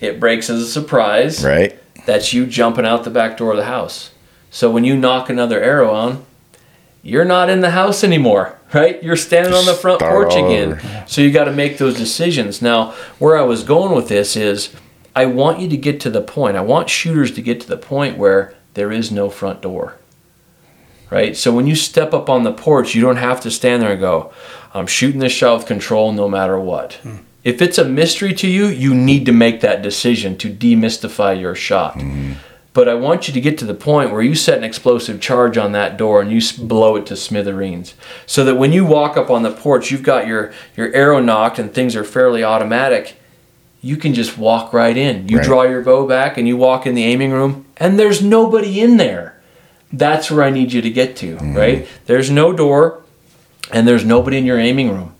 it 0.00 0.20
breaks 0.20 0.48
as 0.48 0.62
a 0.62 0.66
surprise. 0.66 1.44
Right. 1.44 1.78
That's 2.06 2.32
you 2.32 2.46
jumping 2.46 2.86
out 2.86 3.02
the 3.02 3.10
back 3.10 3.36
door 3.36 3.50
of 3.50 3.56
the 3.56 3.64
house. 3.64 4.12
So 4.50 4.70
when 4.70 4.84
you 4.84 4.96
nock 4.96 5.28
another 5.28 5.60
arrow 5.60 5.92
on, 5.92 6.24
you're 7.02 7.24
not 7.24 7.50
in 7.50 7.60
the 7.60 7.70
house 7.70 8.02
anymore, 8.02 8.58
right? 8.74 9.02
You're 9.02 9.16
standing 9.16 9.54
on 9.54 9.64
the 9.64 9.74
front 9.74 10.00
Start 10.00 10.12
porch 10.12 10.34
again. 10.34 10.72
over. 10.72 11.04
So 11.06 11.20
you 11.20 11.30
got 11.30 11.44
to 11.44 11.52
make 11.52 11.78
those 11.78 11.96
decisions. 11.96 12.62
Now, 12.62 12.92
where 13.18 13.36
I 13.36 13.42
was 13.42 13.62
going 13.62 13.94
with 13.94 14.08
this 14.08 14.36
is 14.36 14.74
I 15.14 15.26
want 15.26 15.60
you 15.60 15.68
to 15.68 15.76
get 15.76 16.00
to 16.00 16.10
the 16.10 16.20
point. 16.20 16.56
I 16.56 16.62
want 16.62 16.90
shooters 16.90 17.32
to 17.32 17.42
get 17.42 17.60
to 17.60 17.68
the 17.68 17.76
point 17.76 18.18
where 18.18 18.54
there 18.74 18.92
is 18.92 19.10
no 19.10 19.30
front 19.30 19.62
door. 19.62 19.98
Right? 21.10 21.36
So 21.36 21.52
when 21.54 21.66
you 21.66 21.74
step 21.76 22.12
up 22.12 22.28
on 22.28 22.42
the 22.42 22.52
porch, 22.52 22.94
you 22.94 23.02
don't 23.02 23.16
have 23.16 23.40
to 23.42 23.50
stand 23.50 23.82
there 23.82 23.92
and 23.92 24.00
go, 24.00 24.32
I'm 24.74 24.86
shooting 24.88 25.20
this 25.20 25.32
shot 25.32 25.58
with 25.58 25.66
control 25.66 26.12
no 26.12 26.28
matter 26.28 26.58
what. 26.58 26.94
Hmm. 26.94 27.16
If 27.44 27.62
it's 27.62 27.78
a 27.78 27.84
mystery 27.84 28.34
to 28.34 28.48
you, 28.48 28.66
you 28.66 28.92
need 28.92 29.24
to 29.26 29.32
make 29.32 29.60
that 29.60 29.80
decision 29.82 30.36
to 30.38 30.52
demystify 30.52 31.40
your 31.40 31.54
shot. 31.54 31.94
Hmm. 31.94 32.32
But 32.72 32.88
I 32.88 32.94
want 32.94 33.26
you 33.26 33.32
to 33.32 33.40
get 33.40 33.56
to 33.58 33.64
the 33.64 33.72
point 33.72 34.10
where 34.10 34.20
you 34.20 34.34
set 34.34 34.58
an 34.58 34.64
explosive 34.64 35.18
charge 35.20 35.56
on 35.56 35.72
that 35.72 35.96
door 35.96 36.20
and 36.20 36.30
you 36.30 36.40
blow 36.66 36.96
it 36.96 37.06
to 37.06 37.16
smithereens. 37.16 37.94
So 38.26 38.44
that 38.44 38.56
when 38.56 38.72
you 38.72 38.84
walk 38.84 39.16
up 39.16 39.30
on 39.30 39.44
the 39.44 39.52
porch, 39.52 39.90
you've 39.90 40.02
got 40.02 40.26
your, 40.26 40.52
your 40.76 40.92
arrow 40.92 41.20
nocked 41.20 41.58
and 41.58 41.72
things 41.72 41.96
are 41.96 42.04
fairly 42.04 42.44
automatic. 42.44 43.16
You 43.80 43.96
can 43.96 44.12
just 44.12 44.36
walk 44.36 44.74
right 44.74 44.96
in. 44.96 45.28
You 45.28 45.38
Right. 45.38 45.46
draw 45.46 45.62
your 45.62 45.82
bow 45.82 46.06
back 46.06 46.36
and 46.36 46.46
you 46.48 46.56
walk 46.58 46.86
in 46.86 46.94
the 46.94 47.04
aiming 47.04 47.30
room, 47.32 47.64
and 47.78 47.98
there's 47.98 48.20
nobody 48.22 48.80
in 48.80 48.96
there. 48.98 49.35
That's 49.92 50.30
where 50.30 50.42
I 50.42 50.50
need 50.50 50.72
you 50.72 50.82
to 50.82 50.90
get 50.90 51.16
to, 51.16 51.36
mm-hmm. 51.36 51.56
right? 51.56 51.88
There's 52.06 52.30
no 52.30 52.52
door 52.52 53.02
and 53.72 53.86
there's 53.86 54.04
nobody 54.04 54.38
in 54.38 54.44
your 54.44 54.58
aiming 54.58 54.90
room. 54.90 55.14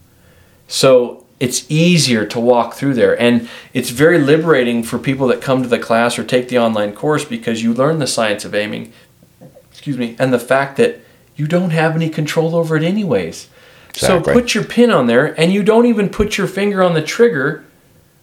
So 0.69 1.25
it's 1.39 1.71
easier 1.71 2.25
to 2.27 2.41
walk 2.41 2.75
through 2.75 2.95
there. 2.95 3.19
And 3.21 3.49
it's 3.73 3.91
very 3.91 4.19
liberating 4.19 4.83
for 4.83 4.99
people 4.99 5.27
that 5.29 5.41
come 5.41 5.63
to 5.63 5.69
the 5.69 5.79
class 5.79 6.19
or 6.19 6.25
take 6.25 6.49
the 6.49 6.59
online 6.59 6.95
course 6.95 7.25
because 7.25 7.63
you 7.63 7.75
learn 7.75 7.99
the 7.99 8.07
science 8.07 8.45
of 8.45 8.55
aiming, 8.55 8.93
excuse 9.71 9.99
me, 9.99 10.17
and 10.19 10.33
the 10.33 10.39
fact 10.39 10.77
that 10.79 11.01
you 11.37 11.47
don't 11.47 11.71
have 11.71 11.95
any 11.95 12.09
control 12.09 12.57
over 12.57 12.77
it 12.77 12.83
anyways. 12.83 13.49
Exactly. 13.91 14.33
So 14.35 14.41
put 14.41 14.55
your 14.55 14.65
pin 14.65 14.91
on 14.91 15.07
there 15.07 15.39
and 15.39 15.53
you 15.53 15.63
don't 15.63 15.87
even 15.87 16.09
put 16.09 16.39
your 16.39 16.47
finger 16.47 16.83
on 16.83 16.95
the 16.95 17.03
trigger 17.03 17.65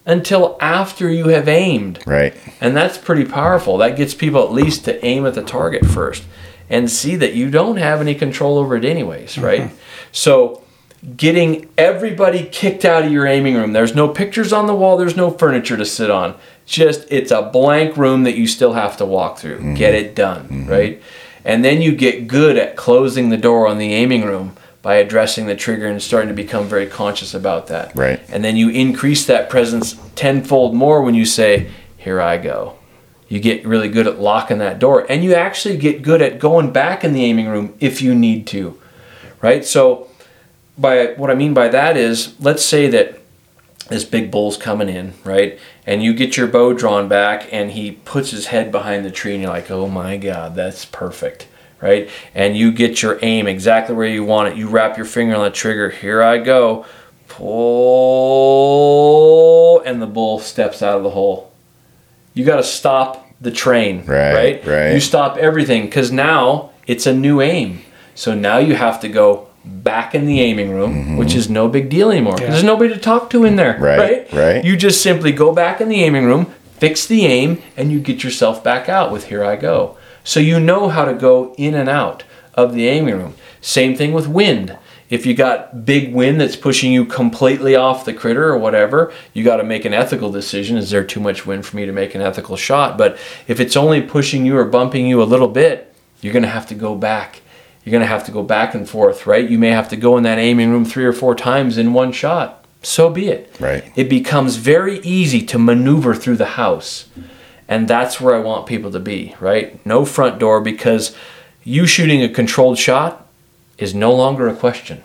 until 0.06 0.56
after 0.60 1.10
you 1.10 1.28
have 1.28 1.48
aimed. 1.48 2.02
Right. 2.06 2.34
And 2.60 2.76
that's 2.76 2.98
pretty 2.98 3.24
powerful. 3.24 3.78
That 3.78 3.96
gets 3.96 4.14
people 4.14 4.42
at 4.42 4.52
least 4.52 4.84
to 4.84 5.04
aim 5.04 5.26
at 5.26 5.34
the 5.34 5.42
target 5.42 5.86
first 5.86 6.24
and 6.68 6.90
see 6.90 7.16
that 7.16 7.34
you 7.34 7.50
don't 7.50 7.76
have 7.76 8.00
any 8.00 8.14
control 8.14 8.58
over 8.58 8.76
it, 8.76 8.84
anyways, 8.84 9.34
mm-hmm. 9.34 9.44
right? 9.44 9.70
So, 10.12 10.62
getting 11.16 11.68
everybody 11.76 12.46
kicked 12.46 12.84
out 12.84 13.04
of 13.04 13.12
your 13.12 13.26
aiming 13.26 13.54
room. 13.54 13.74
There's 13.74 13.94
no 13.94 14.08
pictures 14.08 14.52
on 14.52 14.66
the 14.66 14.74
wall, 14.74 14.96
there's 14.96 15.16
no 15.16 15.30
furniture 15.30 15.76
to 15.76 15.84
sit 15.84 16.10
on. 16.10 16.34
Just 16.66 17.06
it's 17.10 17.30
a 17.30 17.42
blank 17.42 17.96
room 17.98 18.22
that 18.22 18.36
you 18.36 18.46
still 18.46 18.72
have 18.72 18.96
to 18.96 19.04
walk 19.04 19.38
through. 19.38 19.74
Get 19.74 19.94
mm-hmm. 19.94 20.06
it 20.06 20.14
done, 20.14 20.44
mm-hmm. 20.44 20.70
right? 20.70 21.02
And 21.44 21.62
then 21.62 21.82
you 21.82 21.94
get 21.94 22.26
good 22.26 22.56
at 22.56 22.74
closing 22.74 23.28
the 23.28 23.36
door 23.36 23.66
on 23.66 23.76
the 23.76 23.92
aiming 23.92 24.24
room 24.24 24.56
by 24.84 24.96
addressing 24.96 25.46
the 25.46 25.56
trigger 25.56 25.86
and 25.86 26.00
starting 26.00 26.28
to 26.28 26.34
become 26.34 26.68
very 26.68 26.86
conscious 26.86 27.32
about 27.32 27.68
that. 27.68 27.96
Right. 27.96 28.20
And 28.28 28.44
then 28.44 28.54
you 28.54 28.68
increase 28.68 29.24
that 29.24 29.48
presence 29.48 29.98
tenfold 30.14 30.74
more 30.74 31.00
when 31.02 31.14
you 31.14 31.24
say, 31.24 31.70
Here 31.96 32.20
I 32.20 32.36
go. 32.36 32.76
You 33.26 33.40
get 33.40 33.66
really 33.66 33.88
good 33.88 34.06
at 34.06 34.20
locking 34.20 34.58
that 34.58 34.78
door. 34.78 35.06
And 35.08 35.24
you 35.24 35.32
actually 35.32 35.78
get 35.78 36.02
good 36.02 36.20
at 36.20 36.38
going 36.38 36.70
back 36.70 37.02
in 37.02 37.14
the 37.14 37.24
aiming 37.24 37.48
room 37.48 37.74
if 37.80 38.02
you 38.02 38.14
need 38.14 38.46
to. 38.48 38.78
Right? 39.40 39.64
So 39.64 40.10
by 40.76 41.14
what 41.14 41.30
I 41.30 41.34
mean 41.34 41.54
by 41.54 41.68
that 41.68 41.96
is 41.96 42.38
let's 42.38 42.62
say 42.62 42.86
that 42.88 43.18
this 43.88 44.04
big 44.04 44.30
bull's 44.30 44.58
coming 44.58 44.90
in, 44.90 45.14
right? 45.24 45.58
And 45.86 46.02
you 46.02 46.12
get 46.12 46.36
your 46.36 46.46
bow 46.46 46.74
drawn 46.74 47.08
back 47.08 47.50
and 47.50 47.70
he 47.70 47.92
puts 47.92 48.32
his 48.32 48.46
head 48.46 48.70
behind 48.70 49.06
the 49.06 49.10
tree 49.10 49.32
and 49.32 49.42
you're 49.42 49.50
like, 49.50 49.70
"Oh 49.70 49.88
my 49.88 50.18
god, 50.18 50.54
that's 50.54 50.84
perfect." 50.84 51.46
Right? 51.84 52.08
And 52.34 52.56
you 52.56 52.72
get 52.72 53.02
your 53.02 53.18
aim 53.20 53.46
exactly 53.46 53.94
where 53.94 54.06
you 54.08 54.24
want 54.24 54.48
it. 54.48 54.56
You 54.56 54.68
wrap 54.68 54.96
your 54.96 55.04
finger 55.04 55.36
on 55.36 55.44
the 55.44 55.50
trigger. 55.50 55.90
Here 55.90 56.22
I 56.22 56.38
go. 56.38 56.86
Pull 58.44 59.80
and 59.80 60.00
the 60.00 60.06
bull 60.06 60.38
steps 60.38 60.82
out 60.82 60.96
of 60.96 61.02
the 61.02 61.10
hole. 61.10 61.52
You 62.32 62.44
got 62.44 62.56
to 62.56 62.62
stop 62.62 63.28
the 63.40 63.50
train, 63.50 64.04
Right, 64.06 64.32
right? 64.34 64.66
right. 64.66 64.92
You 64.94 65.00
stop 65.00 65.36
everything 65.36 65.90
cuz 65.90 66.10
now 66.10 66.70
it's 66.86 67.06
a 67.06 67.12
new 67.12 67.40
aim. 67.42 67.82
So 68.14 68.34
now 68.34 68.58
you 68.58 68.74
have 68.76 68.98
to 69.00 69.08
go 69.08 69.48
back 69.64 70.14
in 70.14 70.24
the 70.26 70.40
aiming 70.40 70.70
room, 70.70 70.94
mm-hmm. 70.94 71.16
which 71.16 71.34
is 71.34 71.50
no 71.50 71.68
big 71.68 71.88
deal 71.90 72.10
anymore. 72.10 72.36
Yeah. 72.40 72.50
There's 72.50 72.64
nobody 72.64 72.94
to 72.94 73.00
talk 73.00 73.28
to 73.30 73.44
in 73.44 73.56
there, 73.56 73.76
Right, 73.78 73.98
right? 73.98 74.32
right. 74.32 74.64
You 74.64 74.76
just 74.76 75.02
simply 75.02 75.32
go 75.32 75.52
back 75.52 75.80
in 75.80 75.88
the 75.88 76.02
aiming 76.02 76.24
room, 76.24 76.46
fix 76.78 77.06
the 77.06 77.26
aim, 77.26 77.60
and 77.76 77.92
you 77.92 77.98
get 78.00 78.22
yourself 78.24 78.62
back 78.64 78.88
out 78.88 79.10
with 79.12 79.24
"Here 79.26 79.44
I 79.44 79.56
go." 79.56 79.96
So 80.24 80.40
you 80.40 80.58
know 80.58 80.88
how 80.88 81.04
to 81.04 81.14
go 81.14 81.54
in 81.56 81.74
and 81.74 81.88
out 81.88 82.24
of 82.54 82.74
the 82.74 82.88
aiming 82.88 83.18
room. 83.18 83.34
Same 83.60 83.94
thing 83.94 84.12
with 84.12 84.26
wind. 84.26 84.76
If 85.10 85.26
you 85.26 85.34
got 85.34 85.84
big 85.84 86.14
wind 86.14 86.40
that's 86.40 86.56
pushing 86.56 86.92
you 86.92 87.04
completely 87.04 87.76
off 87.76 88.04
the 88.04 88.14
critter 88.14 88.48
or 88.48 88.58
whatever, 88.58 89.12
you 89.34 89.44
got 89.44 89.58
to 89.58 89.64
make 89.64 89.84
an 89.84 89.92
ethical 89.94 90.32
decision. 90.32 90.76
Is 90.76 90.90
there 90.90 91.04
too 91.04 91.20
much 91.20 91.46
wind 91.46 91.66
for 91.66 91.76
me 91.76 91.84
to 91.86 91.92
make 91.92 92.14
an 92.14 92.22
ethical 92.22 92.56
shot? 92.56 92.96
But 92.96 93.18
if 93.46 93.60
it's 93.60 93.76
only 93.76 94.00
pushing 94.00 94.46
you 94.46 94.56
or 94.56 94.64
bumping 94.64 95.06
you 95.06 95.22
a 95.22 95.24
little 95.24 95.48
bit, 95.48 95.94
you're 96.20 96.32
going 96.32 96.42
to 96.42 96.48
have 96.48 96.66
to 96.68 96.74
go 96.74 96.96
back. 96.96 97.42
You're 97.84 97.92
going 97.92 98.00
to 98.00 98.06
have 98.06 98.24
to 98.24 98.32
go 98.32 98.42
back 98.42 98.74
and 98.74 98.88
forth, 98.88 99.26
right? 99.26 99.48
You 99.48 99.58
may 99.58 99.68
have 99.68 99.90
to 99.90 99.96
go 99.96 100.16
in 100.16 100.22
that 100.22 100.38
aiming 100.38 100.70
room 100.70 100.86
three 100.86 101.04
or 101.04 101.12
four 101.12 101.34
times 101.34 101.76
in 101.76 101.92
one 101.92 102.12
shot. 102.12 102.64
So 102.82 103.10
be 103.10 103.28
it. 103.28 103.54
Right. 103.60 103.92
It 103.94 104.08
becomes 104.08 104.56
very 104.56 105.00
easy 105.00 105.42
to 105.46 105.58
maneuver 105.58 106.14
through 106.14 106.36
the 106.36 106.46
house. 106.46 107.08
And 107.68 107.88
that's 107.88 108.20
where 108.20 108.34
I 108.34 108.40
want 108.40 108.66
people 108.66 108.90
to 108.92 109.00
be, 109.00 109.34
right? 109.40 109.84
No 109.86 110.04
front 110.04 110.38
door 110.38 110.60
because 110.60 111.16
you 111.62 111.86
shooting 111.86 112.22
a 112.22 112.28
controlled 112.28 112.78
shot 112.78 113.26
is 113.78 113.94
no 113.94 114.12
longer 114.12 114.48
a 114.48 114.54
question, 114.54 115.02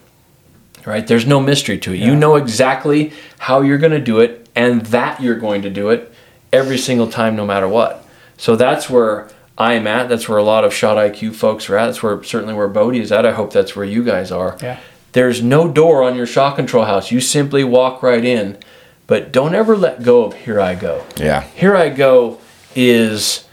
right? 0.85 1.07
There's 1.07 1.25
no 1.25 1.39
mystery 1.39 1.77
to 1.79 1.93
it. 1.93 1.99
You 1.99 2.15
know 2.15 2.35
exactly 2.35 3.13
how 3.39 3.61
you're 3.61 3.77
going 3.77 3.93
to 3.93 3.99
do 3.99 4.19
it 4.19 4.49
and 4.55 4.81
that 4.87 5.21
you're 5.21 5.39
going 5.39 5.61
to 5.61 5.69
do 5.69 5.89
it 5.89 6.13
every 6.51 6.77
single 6.77 7.09
time, 7.09 7.35
no 7.35 7.45
matter 7.45 7.67
what. 7.67 8.05
So 8.37 8.55
that's 8.55 8.89
where 8.89 9.29
I'm 9.57 9.87
at. 9.87 10.09
That's 10.09 10.27
where 10.27 10.37
a 10.37 10.43
lot 10.43 10.63
of 10.63 10.73
shot 10.73 10.97
IQ 10.97 11.35
folks 11.35 11.69
are 11.69 11.77
at. 11.77 11.87
That's 11.87 12.03
where 12.03 12.21
certainly 12.23 12.53
where 12.53 12.67
Bodie 12.67 12.99
is 12.99 13.11
at. 13.11 13.25
I 13.25 13.31
hope 13.31 13.53
that's 13.53 13.75
where 13.75 13.85
you 13.85 14.03
guys 14.03 14.31
are. 14.31 14.57
Yeah. 14.61 14.79
There's 15.13 15.41
no 15.41 15.71
door 15.71 16.03
on 16.03 16.15
your 16.15 16.27
shot 16.27 16.55
control 16.55 16.85
house. 16.85 17.11
You 17.11 17.19
simply 17.19 17.63
walk 17.63 18.03
right 18.03 18.23
in, 18.23 18.57
but 19.07 19.31
don't 19.31 19.55
ever 19.55 19.75
let 19.75 20.03
go 20.03 20.25
of 20.25 20.33
here 20.33 20.59
I 20.59 20.75
go. 20.75 21.05
Yeah. 21.17 21.41
Here 21.41 21.75
I 21.75 21.89
go 21.89 22.39
is 22.75 23.45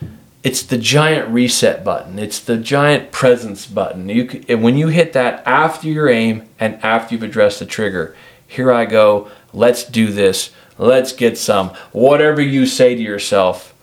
it's 0.43 0.63
the 0.63 0.79
giant 0.79 1.29
reset 1.29 1.83
button. 1.85 2.19
It's 2.19 2.39
the 2.39 2.57
giant 2.57 3.11
presence 3.11 3.67
button. 3.67 4.09
You 4.09 4.31
c- 4.31 4.45
and 4.49 4.63
when 4.63 4.77
you 4.77 4.89
hit 4.89 5.13
that 5.15 5.43
after 5.47 5.89
your 5.89 6.09
aim 6.09 6.45
and 6.61 6.79
after 6.85 7.15
you've 7.15 7.25
addressed 7.25 7.59
the 7.59 7.67
trigger. 7.67 8.15
Here 8.47 8.71
I 8.71 8.85
go. 8.85 9.29
Let's 9.53 9.83
do 9.83 10.13
this. 10.13 10.51
Let's 10.79 11.13
get 11.13 11.37
some. 11.37 11.71
Whatever 11.91 12.41
you 12.41 12.65
say 12.65 12.95
to 12.95 13.03
yourself, 13.03 13.75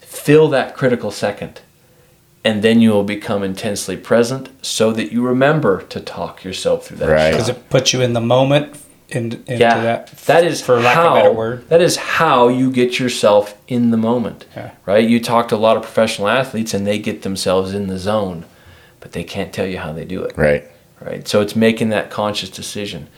fill 0.00 0.48
that 0.48 0.74
critical 0.76 1.10
second. 1.10 1.62
And 2.44 2.60
then 2.62 2.80
you 2.82 2.90
will 2.90 3.04
become 3.04 3.42
intensely 3.42 3.96
present 3.96 4.50
so 4.60 4.92
that 4.92 5.12
you 5.12 5.24
remember 5.24 5.82
to 5.84 6.00
talk 6.00 6.44
yourself 6.44 6.86
through 6.88 6.98
that 6.98 7.08
Right. 7.08 7.20
shot. 7.30 7.30
Because 7.32 7.48
it 7.48 7.70
puts 7.70 7.92
you 7.94 8.02
in 8.02 8.12
the 8.12 8.20
moment 8.20 8.74
in, 9.12 9.24
into 9.32 9.56
Yeah, 9.58 9.80
that. 9.82 10.08
that 10.26 10.44
is 10.44 10.60
for 10.62 10.80
lack 10.80 10.94
how, 10.94 11.08
of 11.08 11.12
a 11.12 11.20
better 11.22 11.32
word. 11.32 11.68
That 11.68 11.80
is 11.82 11.96
how 11.96 12.48
you 12.48 12.70
get 12.70 12.98
yourself 12.98 13.56
in 13.68 13.90
the 13.90 13.96
moment, 13.96 14.46
Yeah. 14.56 14.70
right? 14.86 15.08
You 15.08 15.20
talk 15.20 15.48
to 15.48 15.56
a 15.56 15.58
lot 15.58 15.76
of 15.76 15.82
professional 15.82 16.28
athletes 16.28 16.74
and 16.74 16.86
they 16.86 16.98
get 16.98 17.22
themselves 17.22 17.72
in 17.74 17.86
the 17.88 17.98
zone, 17.98 18.44
but 19.00 19.12
they 19.12 19.24
can't 19.24 19.52
tell 19.52 19.66
you 19.66 19.78
how 19.78 19.92
they 19.92 20.04
do 20.04 20.22
it, 20.22 20.32
Right. 20.36 20.64
right? 21.00 21.26
So 21.28 21.40
it's 21.40 21.54
making 21.54 21.90
that 21.90 22.10
conscious 22.10 22.50
decision. 22.50 23.08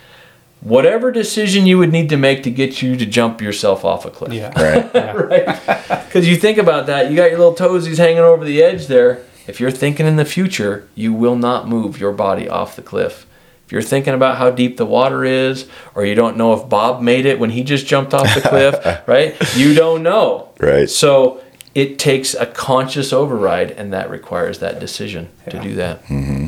Whatever 0.61 1.13
decision 1.13 1.67
you 1.67 1.77
would 1.79 1.93
need 1.93 2.09
to 2.09 2.17
make 2.17 2.43
to 2.45 2.51
get 2.51 2.81
you 2.81 2.97
to 2.97 3.05
jump 3.05 3.43
yourself 3.43 3.85
off 3.85 4.07
a 4.07 4.11
cliff, 4.11 4.33
Yeah. 4.33 4.53
Right. 4.61 4.95
right? 5.29 6.07
Because 6.07 6.27
you 6.29 6.37
think 6.37 6.59
about 6.59 6.87
that, 6.87 7.11
you 7.11 7.17
got 7.17 7.31
your 7.31 7.39
little 7.39 7.55
toesies 7.55 7.99
hanging 7.99 8.19
over 8.19 8.45
the 8.45 8.63
edge 8.63 8.87
there. 8.87 9.21
If 9.47 9.61
you're 9.61 9.71
thinking 9.71 10.07
in 10.07 10.17
the 10.17 10.25
future, 10.25 10.89
you 10.95 11.13
will 11.13 11.37
not 11.37 11.69
move 11.69 12.01
your 12.01 12.13
body 12.13 12.49
off 12.49 12.77
the 12.77 12.83
cliff. 12.83 13.27
If 13.67 13.73
you're 13.73 13.83
thinking 13.83 14.15
about 14.15 14.37
how 14.37 14.51
deep 14.51 14.77
the 14.77 14.87
water 14.87 15.25
is, 15.25 15.67
or 15.95 16.05
you 16.05 16.15
don't 16.15 16.37
know 16.37 16.53
if 16.53 16.69
Bob 16.69 17.01
made 17.01 17.25
it 17.25 17.39
when 17.39 17.51
he 17.51 17.63
just 17.65 17.87
jumped 17.87 18.13
off 18.13 18.35
the 18.35 18.43
cliff, 18.43 19.03
right? 19.07 19.35
You 19.57 19.75
don't 19.75 20.03
know. 20.03 20.51
Right. 20.61 20.89
So 20.91 21.43
it 21.75 21.99
takes 21.99 22.35
a 22.35 22.47
conscious 22.47 23.13
override, 23.13 23.71
and 23.73 23.93
that 23.93 24.11
requires 24.11 24.59
that 24.59 24.81
decision 24.81 25.31
to 25.49 25.61
do 25.61 25.75
that. 25.77 26.05
Mm-hmm. 26.05 26.47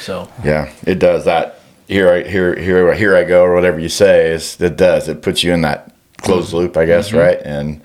So 0.00 0.30
Yeah, 0.44 0.72
it 0.86 0.98
does 0.98 1.24
that. 1.24 1.60
Here 1.88 2.08
I 2.08 2.22
here 2.22 2.54
here 2.56 2.94
here 2.94 3.16
I 3.16 3.24
go 3.24 3.42
or 3.42 3.54
whatever 3.54 3.80
you 3.80 3.88
say 3.88 4.30
is 4.30 4.60
it 4.60 4.76
does. 4.76 5.08
It 5.08 5.22
puts 5.22 5.42
you 5.42 5.52
in 5.52 5.62
that 5.62 5.92
closed 6.18 6.52
loop, 6.52 6.76
I 6.76 6.84
guess, 6.84 7.12
right? 7.12 7.40
And 7.42 7.82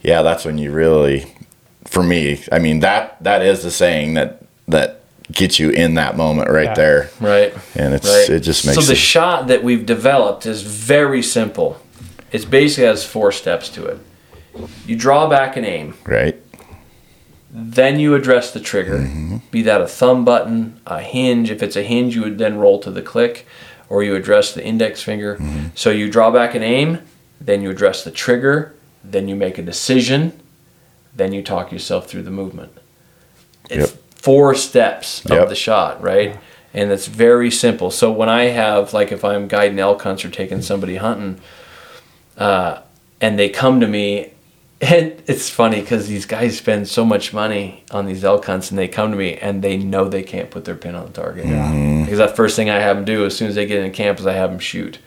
yeah, 0.00 0.22
that's 0.22 0.44
when 0.46 0.56
you 0.56 0.72
really 0.72 1.30
for 1.84 2.02
me, 2.02 2.42
I 2.50 2.58
mean 2.58 2.80
that 2.80 3.22
that 3.22 3.42
is 3.42 3.62
the 3.62 3.70
saying 3.70 4.14
that 4.14 4.42
that 4.68 5.01
gets 5.32 5.58
you 5.58 5.70
in 5.70 5.94
that 5.94 6.16
moment 6.16 6.50
right 6.50 6.64
Yeah. 6.66 6.74
there. 6.74 7.10
right. 7.20 7.54
And 7.74 7.94
it's 7.94 8.08
Right. 8.08 8.28
it 8.30 8.40
just 8.40 8.64
makes 8.66 8.76
so 8.78 8.82
the 8.84 8.92
it, 8.92 8.96
shot 8.96 9.46
that 9.48 9.62
we've 9.64 9.84
developed 9.86 10.46
is 10.46 10.62
very 10.62 11.22
simple. 11.22 11.80
It's 12.30 12.44
basically 12.44 12.84
has 12.86 13.04
four 13.04 13.32
steps 13.32 13.68
to 13.70 13.86
it. 13.86 13.98
You 14.86 14.96
draw 14.96 15.28
back 15.28 15.56
and 15.56 15.64
aim. 15.66 15.94
right. 16.06 16.36
Then 17.54 18.00
you 18.00 18.14
address 18.14 18.50
the 18.50 18.60
trigger, 18.60 18.98
Mm-hmm. 19.00 19.36
be 19.50 19.60
that 19.62 19.80
a 19.82 19.86
thumb 19.86 20.24
button, 20.24 20.80
a 20.86 21.00
hinge. 21.00 21.50
If 21.50 21.62
it's 21.62 21.76
a 21.76 21.82
hinge, 21.82 22.14
you 22.16 22.22
would 22.22 22.38
then 22.38 22.56
roll 22.58 22.78
to 22.80 22.90
the 22.90 23.02
click, 23.02 23.46
or 23.90 24.02
you 24.02 24.14
address 24.16 24.52
the 24.52 24.64
index 24.64 25.02
finger. 25.02 25.34
Mm-hmm. 25.36 25.66
So 25.74 25.90
you 25.90 26.10
draw 26.10 26.30
back 26.30 26.54
and 26.54 26.64
aim, 26.64 27.00
then 27.40 27.60
you 27.60 27.68
address 27.70 28.04
the 28.04 28.10
trigger, 28.10 28.74
then 29.04 29.28
you 29.28 29.34
make 29.36 29.58
a 29.58 29.62
decision, 29.62 30.32
then 31.14 31.32
you 31.34 31.42
talk 31.42 31.70
yourself 31.72 32.06
through 32.08 32.22
the 32.22 32.30
movement. 32.30 32.72
It's 33.68 33.90
Yep. 33.92 34.01
Four 34.22 34.54
steps 34.54 35.24
of 35.24 35.32
Yep. 35.32 35.48
the 35.48 35.54
shot, 35.56 36.00
right? 36.00 36.38
And 36.72 36.90
it's 36.90 37.06
very 37.08 37.50
simple. 37.50 37.90
So 37.90 38.10
when 38.10 38.28
I 38.28 38.44
have, 38.44 38.94
like, 38.94 39.12
if 39.12 39.24
I'm 39.24 39.48
guiding 39.48 39.78
elk 39.78 40.00
hunts 40.02 40.24
or 40.24 40.30
taking 40.30 40.62
somebody 40.62 40.96
hunting, 40.96 41.40
uh, 42.38 42.78
and 43.20 43.38
they 43.38 43.48
come 43.48 43.80
to 43.80 43.86
me 43.86 44.30
and 44.82 45.22
it's 45.28 45.48
funny 45.48 45.80
because 45.80 46.08
these 46.08 46.26
guys 46.26 46.58
spend 46.58 46.88
so 46.88 47.04
much 47.04 47.32
money 47.32 47.84
on 47.92 48.04
these 48.06 48.24
elk 48.24 48.44
hunts 48.46 48.70
and 48.70 48.78
they 48.78 48.88
come 48.88 49.12
to 49.12 49.16
me 49.16 49.34
and 49.36 49.62
they 49.62 49.76
know 49.76 50.08
they 50.08 50.24
can't 50.24 50.50
put 50.50 50.64
their 50.64 50.74
pin 50.74 50.96
on 50.96 51.06
the 51.06 51.12
target 51.12 51.44
because 52.04 52.18
that 52.18 52.34
first 52.34 52.56
thing 52.56 52.68
i 52.68 52.80
have 52.80 52.96
them 52.96 53.04
do 53.04 53.24
as 53.24 53.36
soon 53.36 53.46
as 53.46 53.54
they 53.54 53.64
get 53.64 53.84
in 53.84 53.92
camp 53.92 54.18
is 54.18 54.26
i 54.26 54.32
have 54.32 54.50
them 54.50 54.58
shoot 54.58 54.98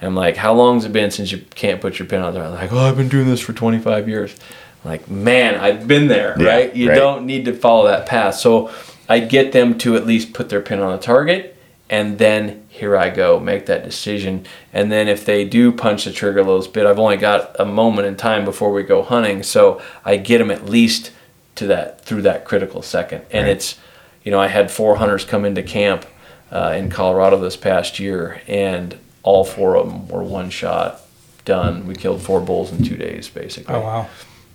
and 0.00 0.08
i'm 0.08 0.16
like 0.16 0.36
how 0.36 0.52
long's 0.52 0.84
it 0.84 0.92
been 0.92 1.12
since 1.12 1.30
you 1.30 1.38
can't 1.54 1.80
put 1.80 1.96
your 2.00 2.08
pin 2.08 2.22
on 2.22 2.32
the 2.34 2.40
target 2.40 2.58
like 2.60 2.72
oh 2.72 2.78
i've 2.88 2.96
been 2.96 3.08
doing 3.08 3.26
this 3.28 3.38
for 3.40 3.52
25 3.52 4.08
years 4.08 4.34
I'm 4.34 4.40
like 4.84 5.08
man 5.10 5.54
i've 5.56 5.86
been 5.88 6.08
there 6.08 6.34
Yeah, 6.38 6.46
right 6.48 6.76
you 6.76 6.88
right. 6.90 6.94
don't 6.94 7.26
need 7.26 7.44
to 7.46 7.52
follow 7.54 7.86
that 7.86 8.06
path 8.06 8.34
so 8.36 8.70
i 9.08 9.18
get 9.20 9.52
them 9.52 9.78
to 9.78 9.96
at 9.96 10.06
least 10.06 10.32
put 10.34 10.48
their 10.48 10.60
pin 10.60 10.80
on 10.80 10.92
the 10.92 11.02
target 11.02 11.50
and 11.90 12.18
then 12.18 12.64
here 12.70 12.96
I 12.96 13.10
go, 13.10 13.38
make 13.38 13.66
that 13.66 13.84
decision. 13.84 14.46
And 14.72 14.90
then 14.90 15.06
if 15.06 15.26
they 15.26 15.44
do 15.44 15.70
punch 15.70 16.06
the 16.06 16.12
trigger 16.12 16.40
a 16.40 16.42
little 16.42 16.66
bit, 16.72 16.86
I've 16.86 16.98
only 16.98 17.18
got 17.18 17.54
a 17.60 17.66
moment 17.66 18.08
in 18.08 18.16
time 18.16 18.46
before 18.46 18.72
we 18.72 18.82
go 18.82 19.02
hunting, 19.02 19.42
so 19.42 19.82
I 20.02 20.16
get 20.16 20.38
them 20.38 20.50
at 20.50 20.64
least 20.64 21.12
to 21.56 21.66
that 21.66 22.00
through 22.04 22.22
that 22.22 22.46
critical 22.46 22.80
second. 22.80 23.22
And 23.30 23.44
Right. 23.46 23.56
it's, 23.56 23.76
you 24.24 24.32
know, 24.32 24.40
I 24.40 24.48
had 24.48 24.70
four 24.70 24.96
hunters 24.96 25.26
come 25.26 25.44
into 25.44 25.62
camp 25.62 26.06
uh, 26.50 26.74
in 26.76 26.88
Colorado 26.88 27.38
this 27.38 27.54
past 27.56 28.00
year, 28.00 28.40
and 28.48 28.96
all 29.22 29.44
four 29.44 29.76
of 29.76 29.86
them 29.86 30.08
were 30.08 30.22
one 30.24 30.48
shot 30.48 31.02
done. 31.44 31.86
We 31.86 31.94
killed 31.94 32.22
four 32.22 32.40
bulls 32.40 32.72
in 32.72 32.82
two 32.82 32.96
days, 32.96 33.28
basically. 33.28 33.74
Oh 33.74 33.80
wow. 33.82 34.06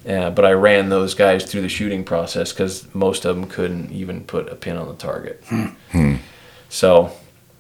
Yeah, 0.05 0.29
but 0.29 0.45
I 0.45 0.51
ran 0.53 0.89
those 0.89 1.13
guys 1.13 1.43
through 1.43 1.61
the 1.61 1.69
shooting 1.69 2.03
process 2.03 2.51
because 2.53 2.93
most 2.95 3.25
of 3.25 3.35
them 3.35 3.45
couldn't 3.47 3.91
even 3.91 4.23
put 4.23 4.47
a 4.49 4.55
pin 4.55 4.77
on 4.77 4.87
the 4.87 4.95
target. 4.95 5.43
So 6.69 7.11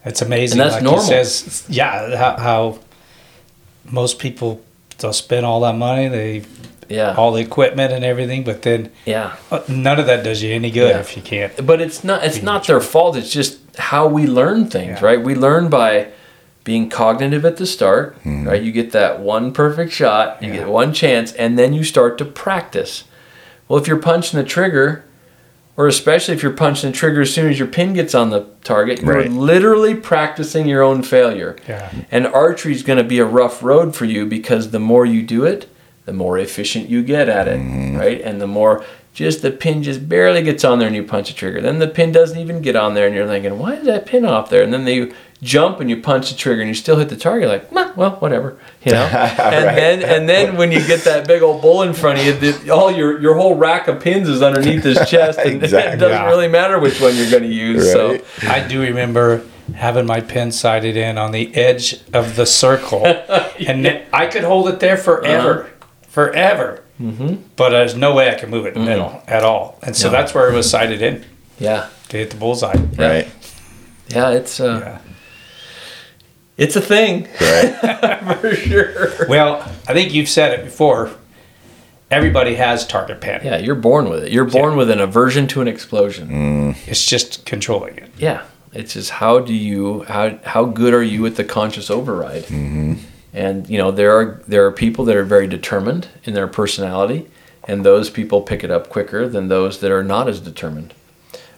It's 0.05 0.21
amazing. 0.21 0.59
And 0.59 0.65
that's 0.69 0.75
like 0.75 0.83
normal. 0.83 1.01
He 1.01 1.07
says, 1.07 1.65
yeah, 1.67 2.15
how, 2.15 2.37
how 2.37 2.79
most 3.85 4.19
people 4.19 4.61
they'll 4.99 5.13
spend 5.13 5.45
all 5.45 5.61
that 5.61 5.75
money, 5.75 6.07
they 6.07 6.43
yeah, 6.89 7.13
all 7.15 7.31
the 7.33 7.41
equipment 7.41 7.93
and 7.93 8.03
everything, 8.03 8.43
but 8.43 8.63
then 8.63 8.91
yeah. 9.05 9.35
uh, 9.51 9.61
none 9.67 9.99
of 9.99 10.07
that 10.07 10.23
does 10.23 10.41
you 10.41 10.53
any 10.53 10.71
good 10.71 10.89
Yeah. 10.89 10.99
if 10.99 11.15
you 11.15 11.21
can't. 11.21 11.65
But 11.65 11.81
it's 11.81 12.03
not 12.03 12.23
it's 12.23 12.41
not 12.41 12.65
their 12.67 12.81
fault. 12.81 13.15
It's 13.15 13.31
just 13.31 13.59
how 13.77 14.07
we 14.07 14.25
learn 14.27 14.69
things, 14.69 14.99
Yeah. 14.99 15.05
right? 15.05 15.21
We 15.21 15.35
learn 15.35 15.69
by 15.69 16.07
being 16.69 16.87
cognitive 16.87 17.43
at 17.45 17.57
the 17.57 17.65
start, 17.65 18.15
mm-hmm. 18.19 18.47
right? 18.47 18.61
You 18.61 18.71
get 18.71 18.91
that 18.91 19.21
one 19.21 19.51
perfect 19.51 19.91
shot, 19.91 20.37
you 20.39 20.49
Yeah. 20.49 20.57
get 20.57 20.67
one 20.67 20.93
chance, 20.93 21.33
and 21.33 21.57
then 21.57 21.73
you 21.73 21.83
start 21.83 22.19
to 22.19 22.25
practice. 22.25 23.05
Well, 23.67 23.81
if 23.81 23.87
you're 23.87 23.97
punching 23.97 24.39
the 24.39 24.45
trigger, 24.45 25.03
or 25.75 25.87
especially 25.87 26.35
if 26.35 26.43
you're 26.43 26.51
punching 26.51 26.91
the 26.91 26.95
trigger 26.95 27.21
as 27.21 27.33
soon 27.33 27.49
as 27.49 27.57
your 27.57 27.67
pin 27.67 27.93
gets 27.93 28.13
on 28.13 28.29
the 28.29 28.45
target, 28.63 29.01
you're 29.01 29.15
Right. 29.15 29.31
literally 29.31 29.95
practicing 29.95 30.67
your 30.67 30.83
own 30.83 31.01
failure. 31.01 31.55
Yeah. 31.67 31.89
And 32.11 32.27
archery 32.27 32.73
is 32.73 32.83
going 32.83 32.97
to 32.99 33.03
be 33.03 33.17
a 33.17 33.25
rough 33.25 33.63
road 33.63 33.95
for 33.95 34.05
you 34.05 34.27
because 34.27 34.69
the 34.69 34.79
more 34.79 35.07
you 35.07 35.23
do 35.23 35.45
it, 35.45 35.65
the 36.05 36.13
more 36.13 36.37
efficient 36.37 36.87
you 36.87 37.01
get 37.01 37.29
at 37.29 37.47
it, 37.47 37.59
mm-hmm. 37.59 37.97
right? 37.97 38.21
And 38.21 38.39
the 38.39 38.45
more 38.47 38.83
just 39.11 39.41
the 39.41 39.51
pin 39.51 39.81
just 39.81 40.07
barely 40.07 40.43
gets 40.43 40.63
on 40.63 40.77
there 40.77 40.87
and 40.87 40.95
you 40.95 41.03
punch 41.03 41.31
a 41.31 41.35
trigger. 41.35 41.61
Then 41.61 41.79
the 41.79 41.87
pin 41.87 42.11
doesn't 42.11 42.39
even 42.39 42.61
get 42.61 42.75
on 42.75 42.93
there 42.93 43.07
and 43.07 43.15
you're 43.15 43.27
thinking, 43.27 43.57
why 43.57 43.73
is 43.73 43.85
that 43.85 44.05
pin 44.05 44.23
off 44.23 44.49
there? 44.51 44.61
And 44.63 44.71
then 44.71 44.85
they 44.85 45.11
jump 45.41 45.79
and 45.79 45.89
you 45.89 46.01
punch 46.01 46.29
the 46.29 46.35
trigger 46.35 46.61
and 46.61 46.67
you 46.67 46.73
still 46.75 46.97
hit 46.97 47.07
the 47.09 47.15
target 47.15 47.47
like, 47.47 47.95
well, 47.95 48.11
whatever, 48.19 48.57
you 48.83 48.91
know. 48.91 49.05
And 49.39 49.77
then 49.77 50.03
and 50.03 50.29
then 50.29 50.57
when 50.57 50.71
you 50.71 50.85
get 50.85 51.03
that 51.05 51.27
big 51.27 51.41
old 51.41 51.61
bull 51.61 51.81
in 51.83 51.93
front 51.93 52.19
of 52.19 52.25
you, 52.25 52.33
the, 52.33 52.69
all 52.71 52.91
your 52.91 53.19
your 53.21 53.35
whole 53.35 53.55
rack 53.55 53.87
of 53.87 54.01
pins 54.01 54.27
is 54.27 54.41
underneath 54.41 54.83
his 54.83 54.97
chest, 55.09 55.39
and 55.39 55.63
Exactly. 55.63 55.93
it 55.93 55.97
doesn't 55.97 56.17
Yeah. 56.23 56.27
really 56.29 56.47
matter 56.49 56.77
which 56.79 56.99
one 57.01 57.15
you're 57.15 57.29
going 57.31 57.43
to 57.43 57.49
use. 57.49 57.85
Right. 57.95 58.23
So 58.43 58.49
I 58.49 58.67
do 58.67 58.81
remember 58.81 59.43
having 59.75 60.05
my 60.05 60.19
pin 60.19 60.51
sighted 60.51 60.97
in 60.97 61.17
on 61.17 61.31
the 61.31 61.55
edge 61.55 62.01
of 62.13 62.35
the 62.35 62.45
circle, 62.45 63.05
and 63.05 63.85
then 63.85 64.05
I 64.11 64.25
could 64.27 64.43
hold 64.43 64.67
it 64.67 64.79
there 64.79 64.97
forever, 64.97 65.69
forever. 66.07 66.83
Mm-hmm. 66.99 67.35
But 67.55 67.69
there's 67.69 67.95
no 67.95 68.13
way 68.13 68.29
I 68.29 68.35
could 68.35 68.49
move 68.49 68.65
it 68.65 68.75
in 68.75 68.81
the 68.83 68.89
middle 68.89 69.21
at 69.27 69.43
all, 69.43 69.77
and 69.83 69.95
so 69.95 70.07
No. 70.07 70.11
that's 70.11 70.33
where 70.33 70.49
it 70.49 70.53
was 70.53 70.69
sighted 70.69 71.01
in 71.01 71.23
yeah, 71.59 71.87
to 72.09 72.17
hit 72.17 72.29
the 72.31 72.35
bullseye. 72.37 72.73
Right. 72.97 73.29
yeah, 74.09 74.31
it's 74.31 74.59
uh, 74.59 74.81
Yeah. 74.83 74.97
It's 76.59 76.75
a 76.75 76.81
thing 76.81 77.27
Right. 77.41 78.37
for 78.41 78.53
sure. 78.55 79.27
Well, 79.27 79.61
I 79.87 79.93
think 79.93 80.13
you've 80.13 80.29
said 80.29 80.59
it 80.59 80.65
before. 80.65 81.11
Everybody 82.11 82.55
has 82.55 82.87
target 82.87 83.21
panic. 83.21 83.43
Yeah, 83.43 83.57
you're 83.57 83.75
born 83.75 84.09
with 84.09 84.23
it. 84.23 84.31
You're 84.31 84.45
born 84.45 84.75
with 84.75 84.89
an 84.89 84.99
aversion 84.99 85.47
to 85.49 85.61
an 85.61 85.67
explosion. 85.67 86.75
It's 86.87 87.05
just 87.05 87.45
controlling 87.45 87.97
it. 87.97 88.09
Yeah, 88.17 88.43
it's 88.73 88.93
just 88.93 89.11
how 89.11 89.39
do 89.39 89.53
you 89.53 90.03
how 90.03 90.39
how 90.43 90.65
good 90.65 90.93
are 90.93 91.03
you 91.03 91.25
at 91.27 91.35
the 91.35 91.43
conscious 91.43 91.89
override? 91.91 92.43
Mm-hmm. 92.45 92.95
And 93.31 93.69
you 93.69 93.77
know 93.77 93.91
there 93.91 94.11
are 94.17 94.41
there 94.47 94.65
are 94.65 94.71
people 94.71 95.05
that 95.05 95.15
are 95.15 95.23
very 95.23 95.45
determined 95.47 96.07
in 96.23 96.33
their 96.33 96.47
personality, 96.47 97.29
and 97.67 97.85
those 97.85 98.09
people 98.09 98.41
pick 98.41 98.63
it 98.63 98.71
up 98.71 98.89
quicker 98.89 99.29
than 99.29 99.47
those 99.47 99.79
that 99.81 99.91
are 99.91 100.03
not 100.03 100.27
as 100.27 100.39
determined, 100.39 100.95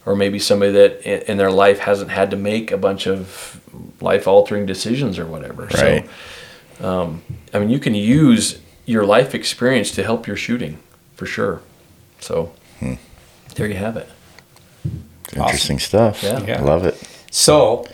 or 0.05 0.15
maybe 0.15 0.39
somebody 0.39 0.71
that 0.71 1.29
in 1.29 1.37
their 1.37 1.51
life 1.51 1.79
hasn't 1.79 2.11
had 2.11 2.31
to 2.31 2.37
make 2.37 2.71
a 2.71 2.77
bunch 2.77 3.07
of 3.07 3.61
life 4.01 4.27
altering 4.27 4.65
decisions 4.65 5.19
or 5.19 5.25
whatever. 5.25 5.65
Right. 5.65 6.09
So, 6.79 6.87
um, 6.89 7.21
I 7.53 7.59
mean, 7.59 7.69
you 7.69 7.79
can 7.79 7.93
use 7.93 8.59
your 8.85 9.05
life 9.05 9.35
experience 9.35 9.91
to 9.91 10.03
help 10.03 10.25
your 10.27 10.35
shooting 10.35 10.79
for 11.15 11.25
sure. 11.25 11.61
So, 12.19 12.53
there 13.55 13.67
you 13.67 13.75
have 13.75 13.97
it. 13.97 14.09
Interesting 15.35 15.79
stuff. 15.79 16.23
Yeah. 16.23 16.43
Yeah. 16.45 16.61
Love 16.61 16.85
it. 16.85 17.01
So, 17.29 17.85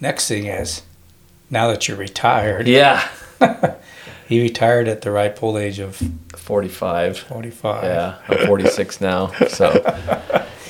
next 0.00 0.28
thing 0.28 0.46
is, 0.46 0.82
now 1.50 1.68
that 1.68 1.88
you're 1.88 1.96
retired, 1.96 2.68
Yeah, 2.68 3.06
he 4.28 4.40
retired 4.40 4.88
at 4.88 5.00
the 5.02 5.10
ripe 5.10 5.42
old 5.42 5.56
age 5.56 5.78
of 5.78 6.00
45. 6.36 7.18
45. 7.18 7.84
Yeah, 7.84 8.18
I'm 8.28 8.46
46 8.46 9.00
now, 9.00 9.28
so 9.48 9.70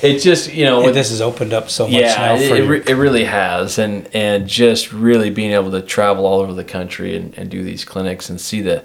it 0.02 0.18
just 0.20 0.52
you 0.52 0.64
know 0.64 0.78
And 0.78 0.86
with 0.86 0.94
this 0.94 1.10
has 1.10 1.20
opened 1.20 1.52
up 1.52 1.70
so 1.70 1.84
much 1.86 2.00
yeah, 2.00 2.14
now 2.14 2.34
it, 2.34 2.48
for 2.48 2.74
it, 2.74 2.88
it 2.88 2.94
really 2.94 3.24
has, 3.24 3.78
and 3.78 4.08
and 4.14 4.48
just 4.48 4.92
really 4.92 5.30
being 5.30 5.52
able 5.52 5.70
to 5.72 5.82
travel 5.82 6.26
all 6.26 6.40
over 6.40 6.52
the 6.52 6.64
country 6.64 7.16
and, 7.16 7.36
and 7.38 7.50
do 7.50 7.62
these 7.62 7.84
clinics 7.84 8.28
and 8.30 8.40
see 8.40 8.60
the, 8.60 8.84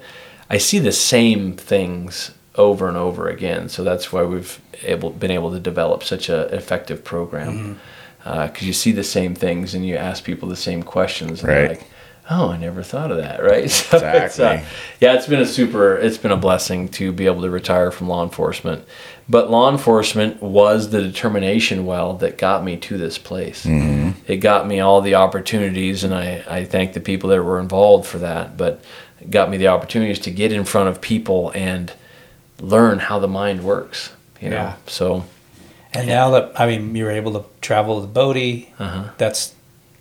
I 0.50 0.58
see 0.58 0.78
the 0.78 0.92
same 0.92 1.56
things 1.56 2.32
over 2.56 2.88
and 2.88 2.96
over 2.96 3.28
again. 3.28 3.68
So 3.68 3.82
that's 3.84 4.12
why 4.12 4.22
we've 4.22 4.60
able 4.82 5.10
been 5.10 5.30
able 5.30 5.50
to 5.52 5.60
develop 5.60 6.02
such 6.04 6.28
a 6.28 6.42
effective 6.54 7.04
program 7.04 7.52
mm-hmm. 7.52 8.28
uh, 8.28 8.46
because 8.46 8.66
you 8.66 8.72
see 8.72 8.92
the 8.92 9.04
same 9.04 9.34
things 9.34 9.74
and 9.74 9.86
you 9.86 9.96
ask 9.96 10.24
people 10.24 10.48
the 10.48 10.56
same 10.56 10.82
questions 10.82 11.42
and 11.42 11.48
Right. 11.48 11.68
like. 11.70 11.90
Oh, 12.30 12.48
I 12.50 12.56
never 12.56 12.82
thought 12.82 13.10
of 13.10 13.18
that. 13.18 13.42
Right? 13.42 13.70
So 13.70 13.96
it's, 13.96 14.02
uh, 14.04 14.24
Exactly. 14.24 14.68
yeah, 15.00 15.14
it's 15.14 15.26
been 15.26 15.40
a 15.40 15.46
super. 15.46 15.96
It's 15.96 16.16
been 16.18 16.30
a 16.32 16.36
blessing 16.36 16.88
to 16.90 17.12
be 17.12 17.26
able 17.26 17.42
to 17.42 17.50
retire 17.50 17.90
from 17.90 18.08
law 18.08 18.22
enforcement, 18.22 18.84
but 19.28 19.50
law 19.50 19.70
enforcement 19.70 20.42
was 20.42 20.90
the 20.90 21.02
determination 21.02 21.84
well 21.86 22.14
that 22.14 22.38
got 22.38 22.64
me 22.64 22.76
to 22.78 22.96
this 22.96 23.18
place. 23.18 23.66
It 23.66 24.36
got 24.38 24.66
me 24.66 24.80
all 24.80 25.00
the 25.02 25.14
opportunities, 25.16 26.02
and 26.04 26.14
I 26.14 26.42
I 26.48 26.64
thank 26.64 26.94
the 26.94 27.00
people 27.00 27.28
that 27.30 27.42
were 27.42 27.60
involved 27.60 28.06
for 28.06 28.18
that. 28.18 28.56
But 28.56 28.82
it 29.20 29.30
got 29.30 29.50
me 29.50 29.56
the 29.58 29.68
opportunities 29.68 30.18
to 30.20 30.30
get 30.30 30.50
in 30.52 30.64
front 30.64 30.88
of 30.88 31.00
people 31.00 31.50
and 31.54 31.92
learn 32.60 32.98
how 33.00 33.18
the 33.18 33.28
mind 33.28 33.62
works. 33.64 34.12
You 34.40 34.50
know, 34.50 34.56
Yeah. 34.56 34.74
so 34.86 35.24
and 35.92 36.06
now 36.08 36.30
that, 36.30 36.52
I 36.58 36.66
mean, 36.66 36.94
you're 36.96 37.10
able 37.10 37.32
to 37.40 37.44
travel 37.60 38.00
with 38.00 38.12
Bodie, 38.12 38.72
that's 39.18 39.53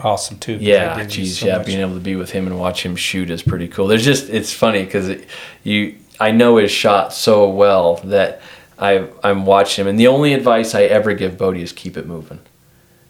awesome 0.03 0.37
too. 0.39 0.57
Yeah, 0.59 1.03
geez, 1.05 1.39
so 1.39 1.47
yeah, 1.47 1.57
much- 1.57 1.67
being 1.67 1.79
able 1.79 1.93
to 1.95 1.99
be 1.99 2.15
with 2.15 2.31
him 2.31 2.47
and 2.47 2.59
watch 2.59 2.83
him 2.85 2.95
shoot 2.95 3.29
is 3.29 3.41
pretty 3.43 3.67
cool. 3.67 3.87
There's 3.87 4.05
just 4.05 4.29
it's 4.29 4.53
funny 4.53 4.83
because 4.83 5.09
it, 5.09 5.27
you 5.63 5.95
I 6.19 6.31
know 6.31 6.57
his 6.57 6.71
shot 6.71 7.13
so 7.13 7.49
well 7.49 7.95
that 8.05 8.41
I 8.79 9.07
I'm 9.23 9.45
watching 9.45 9.83
him, 9.83 9.89
and 9.89 9.99
the 9.99 10.07
only 10.07 10.33
advice 10.33 10.75
I 10.75 10.83
ever 10.83 11.13
give 11.13 11.37
Bodie 11.37 11.61
is 11.63 11.71
keep 11.71 11.97
it 11.97 12.05
moving. 12.05 12.39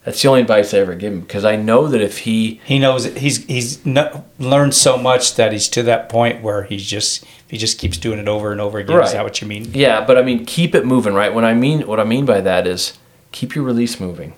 That's 0.06 0.22
the 0.22 0.28
only 0.28 0.42
advice 0.42 0.74
I 0.74 0.80
ever 0.80 0.96
give 0.96 1.14
him 1.14 1.22
because 1.22 1.46
I 1.46 1.56
know 1.56 1.88
that 1.88 2.02
if 2.02 2.20
he 2.20 2.60
He 2.66 2.78
knows 2.78 3.06
it. 3.06 3.18
he's 3.20 3.46
he's 3.46 3.86
no, 3.86 4.26
learned 4.38 4.74
so 4.74 4.98
much 4.98 5.36
that 5.36 5.54
he's 5.54 5.70
to 5.70 5.84
that 5.84 6.10
point 6.10 6.44
where 6.44 6.64
he's 6.64 6.86
just 6.86 7.24
he 7.48 7.58
just 7.58 7.80
keeps 7.80 7.98
doing 7.98 8.20
it 8.20 8.28
over 8.28 8.52
and 8.52 8.60
over 8.60 8.80
again. 8.80 8.98
Right. 8.98 9.06
Is 9.08 9.14
that 9.14 9.24
what 9.24 9.40
you 9.42 9.48
mean? 9.48 9.72
Yeah, 9.74 10.04
but 10.06 10.18
I 10.18 10.22
mean, 10.22 10.46
keep 10.46 10.76
it 10.76 10.86
moving, 10.86 11.14
right? 11.14 11.34
What 11.34 11.46
I 11.46 11.54
mean, 11.54 11.88
what 11.88 12.02
I 12.02 12.04
mean 12.04 12.26
by 12.26 12.42
that 12.42 12.68
is 12.68 12.98
keep 13.32 13.56
your 13.56 13.64
release 13.64 13.98
moving, 14.02 14.34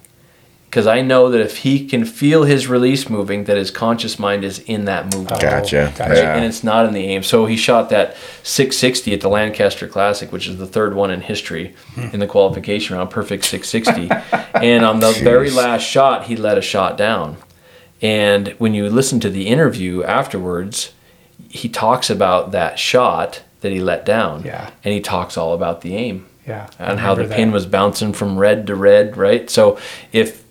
because 0.76 0.88
I 0.88 1.00
know 1.00 1.30
that 1.30 1.40
if 1.40 1.60
he 1.60 1.88
can 1.88 2.04
feel 2.04 2.44
his 2.44 2.68
release 2.68 3.10
moving, 3.10 3.46
that 3.46 3.56
his 3.56 3.72
conscious 3.72 4.20
mind 4.20 4.44
is 4.44 4.60
in 4.60 4.84
that 4.86 5.06
movement. 5.06 5.32
Oh, 5.32 5.40
gotcha. 5.40 5.94
gotcha. 5.98 6.10
Right? 6.12 6.18
Yeah. 6.18 6.36
And 6.36 6.44
it's 6.44 6.66
not 6.66 6.86
in 6.86 6.94
the 6.94 7.00
aim. 7.00 7.24
So 7.24 7.46
he 7.46 7.56
shot 7.56 7.90
that 7.92 8.18
660 8.44 9.14
at 9.14 9.22
the 9.22 9.30
Lancaster 9.30 9.88
Classic, 9.88 10.34
which 10.34 10.50
is 10.50 10.58
the 10.58 10.68
third 10.68 10.94
one 10.94 11.12
in 11.12 11.22
history 11.22 11.76
hmm. 11.94 12.10
in 12.12 12.20
the 12.20 12.28
qualification 12.28 12.98
round, 12.98 13.10
perfect 13.10 13.46
660. 13.46 14.14
and 14.54 14.84
on 14.84 15.00
the 15.00 15.14
very 15.24 15.50
last 15.50 15.84
shot, 15.84 16.26
he 16.26 16.36
let 16.36 16.58
a 16.58 16.62
shot 16.62 16.98
down. 16.98 17.38
And 18.02 18.50
when 18.58 18.74
you 18.74 18.90
listen 18.90 19.22
to 19.22 19.30
the 19.30 19.48
interview 19.48 20.04
afterwards, 20.04 20.92
he 21.48 21.70
talks 21.70 22.10
about 22.10 22.52
that 22.52 22.78
shot 22.78 23.44
that 23.62 23.72
he 23.72 23.80
let 23.80 24.06
down. 24.06 24.44
Yeah. 24.44 24.72
And 24.84 24.94
he 24.94 25.00
talks 25.00 25.38
all 25.38 25.54
about 25.54 25.80
the 25.80 25.96
aim 25.96 26.28
Yeah. 26.46 26.70
And 26.78 27.00
how 27.00 27.16
the 27.16 27.22
remember 27.22 27.36
pin 27.38 27.48
that. 27.52 27.54
was 27.54 27.66
bouncing 27.66 28.12
from 28.12 28.38
red 28.38 28.68
to 28.68 28.76
red, 28.76 29.16
right? 29.16 29.50
So 29.50 29.80
if 30.12 30.44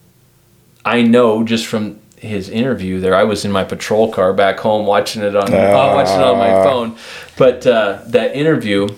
I 0.84 1.02
know 1.02 1.44
just 1.44 1.66
from 1.66 2.00
his 2.18 2.48
interview 2.48 3.00
there, 3.00 3.14
I 3.14 3.24
was 3.24 3.44
in 3.44 3.52
my 3.52 3.64
patrol 3.64 4.12
car 4.12 4.32
back 4.32 4.58
home 4.58 4.86
watching 4.86 5.22
it 5.22 5.34
on 5.36 5.52
uh, 5.52 5.72
watching 5.94 6.20
it 6.20 6.22
on 6.22 6.38
my 6.38 6.50
phone, 6.64 6.96
but 7.36 7.66
uh, 7.66 8.02
that 8.06 8.34
interview, 8.34 8.88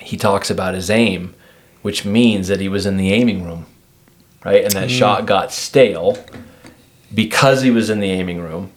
he 0.00 0.16
talks 0.16 0.50
about 0.50 0.74
his 0.74 0.90
aim, 0.90 1.34
which 1.82 2.04
means 2.04 2.48
that 2.48 2.60
he 2.60 2.68
was 2.68 2.86
in 2.86 2.96
the 2.96 3.12
aiming 3.12 3.44
room, 3.44 3.66
right? 4.44 4.64
And 4.64 4.72
that 4.72 4.90
shot 4.90 5.26
got 5.26 5.52
stale 5.52 6.18
because 7.14 7.62
he 7.62 7.70
was 7.70 7.90
in 7.90 8.00
the 8.00 8.10
aiming 8.10 8.40
room, 8.40 8.72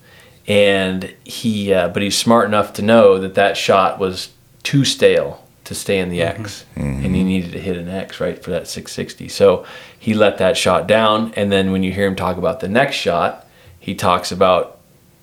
and 0.48 1.14
he 1.24 1.74
uh, 1.74 1.90
but 1.90 2.02
he's 2.02 2.18
smart 2.18 2.48
enough 2.48 2.74
to 2.74 2.82
know 2.82 3.20
that 3.20 3.36
that 3.36 3.58
shot 3.58 4.00
was 4.00 4.30
too 4.64 4.86
stale 4.86 5.44
to 5.70 5.76
stay 5.76 6.00
in 6.00 6.10
the 6.10 6.22
mm-hmm. 6.22 6.42
X, 6.42 6.66
mm-hmm. 6.76 7.06
and 7.06 7.16
he 7.16 7.24
needed 7.24 7.52
to 7.52 7.60
hit 7.60 7.78
an 7.78 7.88
X 7.88 8.20
right 8.20 8.44
for 8.44 8.50
that 8.50 8.68
660. 8.68 9.30
So 9.30 9.68
he 10.00 10.16
let 10.16 10.40
that 10.40 10.58
shot 10.58 10.88
down, 10.88 11.32
and 11.36 11.52
then 11.52 11.72
when 11.72 11.84
you 11.84 11.94
hear 11.94 12.08
him 12.08 12.16
talk 12.16 12.38
about 12.38 12.60
the 12.60 12.68
next 12.68 12.96
shot, 12.96 13.46
he 13.80 13.94
talks 13.94 14.32
about 14.32 14.80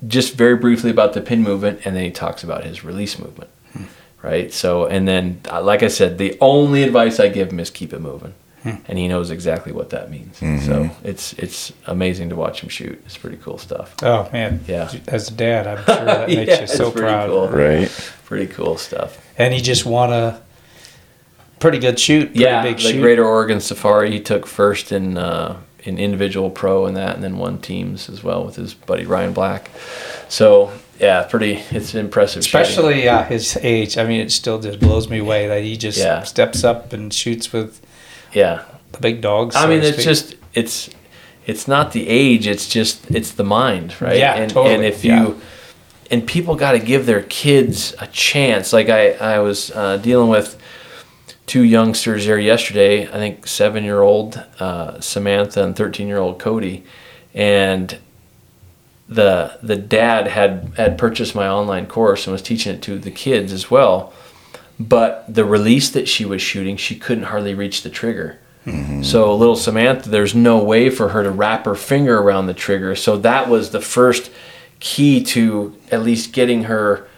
just 0.07 0.35
very 0.35 0.55
briefly 0.55 0.89
about 0.89 1.15
the 1.15 1.21
pin 1.21 1.43
movement, 1.43 1.81
and 1.85 1.97
then 1.97 2.05
he 2.05 2.13
talks 2.13 2.45
about 2.45 2.63
his 2.63 2.85
release 2.85 3.19
movement, 3.19 3.51
hmm. 3.73 3.85
right? 4.23 4.53
So 4.53 4.87
and 4.87 5.09
then 5.09 5.41
uh, 5.51 5.61
like 5.63 5.83
I 5.83 5.89
said, 5.89 6.17
the 6.17 6.39
only 6.41 6.85
advice 6.85 7.19
I 7.19 7.29
give 7.29 7.51
him 7.51 7.59
is 7.59 7.69
keep 7.69 7.93
it 7.93 8.01
moving. 8.01 8.35
Hmm. 8.63 8.83
and 8.87 8.99
he 8.99 9.07
knows 9.07 9.31
exactly 9.31 9.71
what 9.71 9.91
that 9.91 10.11
means. 10.11 10.41
Mm-hmm. 10.41 10.67
So 10.67 10.91
it's 11.05 11.35
it's 11.35 11.73
amazing 11.87 12.31
to 12.31 12.37
watch 12.37 12.63
him 12.63 12.69
shoot. 12.69 13.01
It's 13.05 13.17
pretty 13.17 13.37
cool 13.37 13.59
stuff. 13.59 13.95
Oh 14.03 14.29
man, 14.33 14.65
Yeah. 14.67 14.91
As 15.07 15.29
a 15.29 15.35
dad, 15.35 15.69
I'm 15.69 15.85
sure 15.85 16.05
that 16.05 16.29
makes 16.39 16.51
Yeah, 16.51 16.61
you 16.63 16.67
so 16.67 16.89
it's 16.89 16.93
pretty 16.93 17.07
proud. 17.07 17.29
cool. 17.29 17.49
Right. 17.49 18.13
Pretty 18.25 18.53
cool 18.53 18.77
stuff. 18.77 19.25
And 19.39 19.53
he 19.53 19.61
just 19.61 19.85
won 19.85 20.13
a 20.13 20.41
pretty 21.59 21.79
good 21.79 21.99
shoot. 21.99 22.27
Pretty 22.27 22.41
yeah, 22.41 22.63
the 22.63 22.79
shoot. 22.79 23.01
Greater 23.01 23.25
Oregon 23.25 23.61
Safari. 23.61 24.11
He 24.11 24.21
took 24.21 24.47
first 24.47 24.93
in 24.93 25.19
uh, 25.19 25.61
in 25.85 25.99
individual 25.99 26.51
pro 26.51 26.87
and 26.87 26.97
that, 26.97 27.15
and 27.15 27.25
then 27.25 27.39
won 27.39 27.59
teams 27.59 28.09
as 28.09 28.23
well 28.23 28.45
with 28.45 28.57
his 28.57 28.75
buddy 28.75 29.05
Ryan 29.05 29.33
Black. 29.33 29.71
So 30.29 30.73
yeah, 30.99 31.25
pretty. 31.25 31.63
It's 31.71 31.95
impressive. 31.95 32.41
Especially 32.41 33.09
uh, 33.09 33.25
his 33.25 33.59
age. 33.63 33.99
I 33.99 34.05
mean, 34.05 34.21
it 34.21 34.33
still 34.33 34.61
just 34.61 34.81
blows 34.81 35.09
me 35.09 35.19
away 35.19 35.49
that 35.49 35.63
he 35.63 35.77
just 35.77 35.99
Yeah. 35.99 36.23
steps 36.23 36.65
up 36.65 36.93
and 36.93 37.13
shoots 37.13 37.53
with 37.53 37.81
yeah. 38.33 38.63
the 38.93 38.99
big 38.99 39.21
dogs. 39.21 39.55
I 39.57 39.67
mean, 39.67 39.83
it's 39.83 40.03
just 40.03 40.35
it's 40.55 40.91
it's 41.47 41.69
not 41.69 41.93
the 41.93 42.09
age. 42.09 42.47
It's 42.47 42.69
just 42.69 43.11
it's 43.11 43.33
the 43.33 43.45
mind, 43.45 44.01
right? 44.01 44.19
Yeah, 44.19 44.35
and, 44.35 44.51
totally, 44.51 44.75
And 44.75 44.85
if 44.85 45.05
yeah. 45.05 45.33
And 46.11 46.27
people 46.27 46.57
got 46.57 46.73
to 46.73 46.79
give 46.79 47.07
their 47.07 47.23
kids 47.23 47.95
a 47.99 48.07
chance. 48.07 48.73
Like 48.73 48.89
I 48.89 49.13
I 49.13 49.39
was 49.41 49.71
uh, 49.71 49.97
dealing 49.99 50.29
with 50.29 50.61
two 51.47 51.63
youngsters 51.63 52.27
there 52.27 52.39
yesterday. 52.39 53.07
I 53.07 53.13
think 53.13 53.47
seven 53.47 53.85
year 53.85 54.03
old 54.03 54.43
uh, 54.59 55.01
Samantha 55.01 55.63
and 55.63 55.77
thirteen 55.77 56.09
year 56.09 56.19
old 56.19 56.39
Cody, 56.39 56.85
and 57.35 57.99
the 59.09 59.59
the 59.63 59.77
dad 59.77 60.27
had 60.29 60.73
had 60.77 60.99
purchased 60.99 61.35
my 61.35 61.49
online 61.49 61.87
course 61.87 62.27
and 62.27 62.33
was 62.33 62.43
teaching 62.43 62.75
it 62.75 62.83
to 62.83 62.99
the 62.99 63.11
kids 63.11 63.53
as 63.53 63.71
well. 63.71 64.13
But 64.79 65.25
the 65.33 65.45
release 65.45 65.89
that 65.91 66.07
she 66.07 66.25
was 66.27 66.43
shooting, 66.43 66.77
she 66.77 66.97
couldn't 66.99 67.25
hardly 67.25 67.55
reach 67.55 67.83
the 67.83 67.91
trigger. 67.91 68.39
So 69.05 69.33
little 69.37 69.55
Samantha, 69.55 70.11
there's 70.11 70.35
no 70.35 70.59
way 70.63 70.91
for 70.91 71.11
her 71.11 71.23
to 71.23 71.31
wrap 71.31 71.67
her 71.67 71.77
finger 71.77 72.19
around 72.19 72.47
the 72.47 72.55
trigger. 72.55 72.97
So 72.97 73.17
that 73.19 73.49
was 73.49 73.71
the 73.71 73.81
first 73.81 74.29
key 74.87 75.21
to 75.21 75.77
at 75.91 76.01
least 76.03 76.33
getting 76.33 76.63
her 76.63 77.09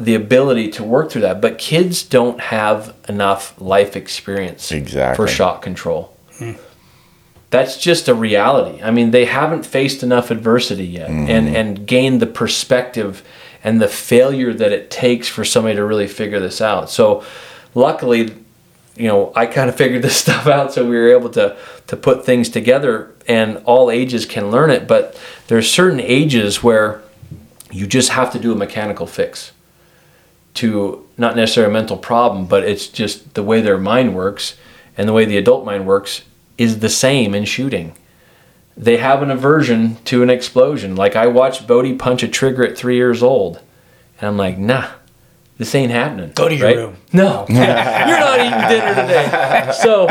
the 0.00 0.14
ability 0.14 0.70
to 0.70 0.82
work 0.82 1.10
through 1.10 1.20
that. 1.20 1.42
But 1.42 1.58
kids 1.58 2.02
don't 2.02 2.40
have 2.40 2.96
enough 3.06 3.54
life 3.60 3.96
experience 3.96 4.72
Exactly. 4.72 5.22
for 5.22 5.30
shot 5.30 5.60
control. 5.60 6.16
Hmm. 6.38 6.52
That's 7.50 7.76
just 7.76 8.08
a 8.08 8.14
reality. 8.14 8.82
I 8.82 8.90
mean, 8.90 9.10
they 9.10 9.26
haven't 9.26 9.66
faced 9.66 10.02
enough 10.02 10.30
adversity 10.30 10.86
yet 10.86 11.10
mm-hmm. 11.10 11.28
and, 11.28 11.54
and 11.54 11.86
gained 11.86 12.20
the 12.20 12.26
perspective 12.26 13.22
and 13.62 13.78
the 13.78 13.88
failure 13.88 14.54
that 14.54 14.72
it 14.72 14.90
takes 14.90 15.28
for 15.28 15.44
somebody 15.44 15.76
to 15.76 15.84
really 15.84 16.08
figure 16.08 16.40
this 16.40 16.62
out. 16.62 16.88
So, 16.88 17.22
luckily, 17.74 18.34
you 18.96 19.08
know, 19.08 19.32
I 19.34 19.46
kind 19.46 19.68
of 19.68 19.76
figured 19.76 20.02
this 20.02 20.16
stuff 20.24 20.46
out, 20.46 20.72
so 20.72 20.84
we 20.84 20.96
were 20.96 21.10
able 21.10 21.30
to 21.30 21.56
to 21.88 21.96
put 21.96 22.24
things 22.24 22.48
together, 22.48 23.12
and 23.26 23.58
all 23.64 23.90
ages 23.90 24.26
can 24.26 24.50
learn 24.50 24.70
it. 24.70 24.86
But 24.86 25.18
there's 25.48 25.70
certain 25.70 26.00
ages 26.00 26.62
where 26.62 27.02
you 27.70 27.86
just 27.86 28.10
have 28.10 28.32
to 28.32 28.38
do 28.38 28.52
a 28.52 28.56
mechanical 28.56 29.06
fix 29.06 29.52
to 30.54 31.08
not 31.16 31.34
necessarily 31.34 31.70
a 31.70 31.72
mental 31.72 31.96
problem, 31.96 32.46
but 32.46 32.64
it's 32.64 32.86
just 32.86 33.34
the 33.34 33.42
way 33.42 33.60
their 33.60 33.78
mind 33.78 34.14
works 34.14 34.56
and 34.96 35.08
the 35.08 35.12
way 35.12 35.24
the 35.24 35.38
adult 35.38 35.64
mind 35.64 35.86
works 35.86 36.22
is 36.58 36.80
the 36.80 36.88
same 36.88 37.34
in 37.34 37.44
shooting. 37.44 37.94
They 38.76 38.98
have 38.98 39.22
an 39.22 39.30
aversion 39.30 39.96
to 40.04 40.22
an 40.22 40.30
explosion. 40.30 40.94
Like 40.94 41.16
I 41.16 41.26
watched 41.26 41.66
Bodie 41.66 41.94
punch 41.94 42.22
a 42.22 42.28
trigger 42.28 42.66
at 42.66 42.76
three 42.76 42.96
years 42.96 43.22
old, 43.22 43.60
and 44.20 44.28
I'm 44.28 44.36
like, 44.36 44.58
nah, 44.58 44.90
this 45.62 45.76
ain't 45.76 45.92
happening. 45.92 46.32
Go 46.34 46.48
to 46.48 46.56
your 46.56 46.66
right? 46.66 46.76
room. 46.76 46.96
No, 47.12 47.46
you're 47.48 47.58
not 47.60 48.40
eating 48.40 48.68
dinner 48.68 48.94
today. 48.96 49.72
So, 49.72 50.08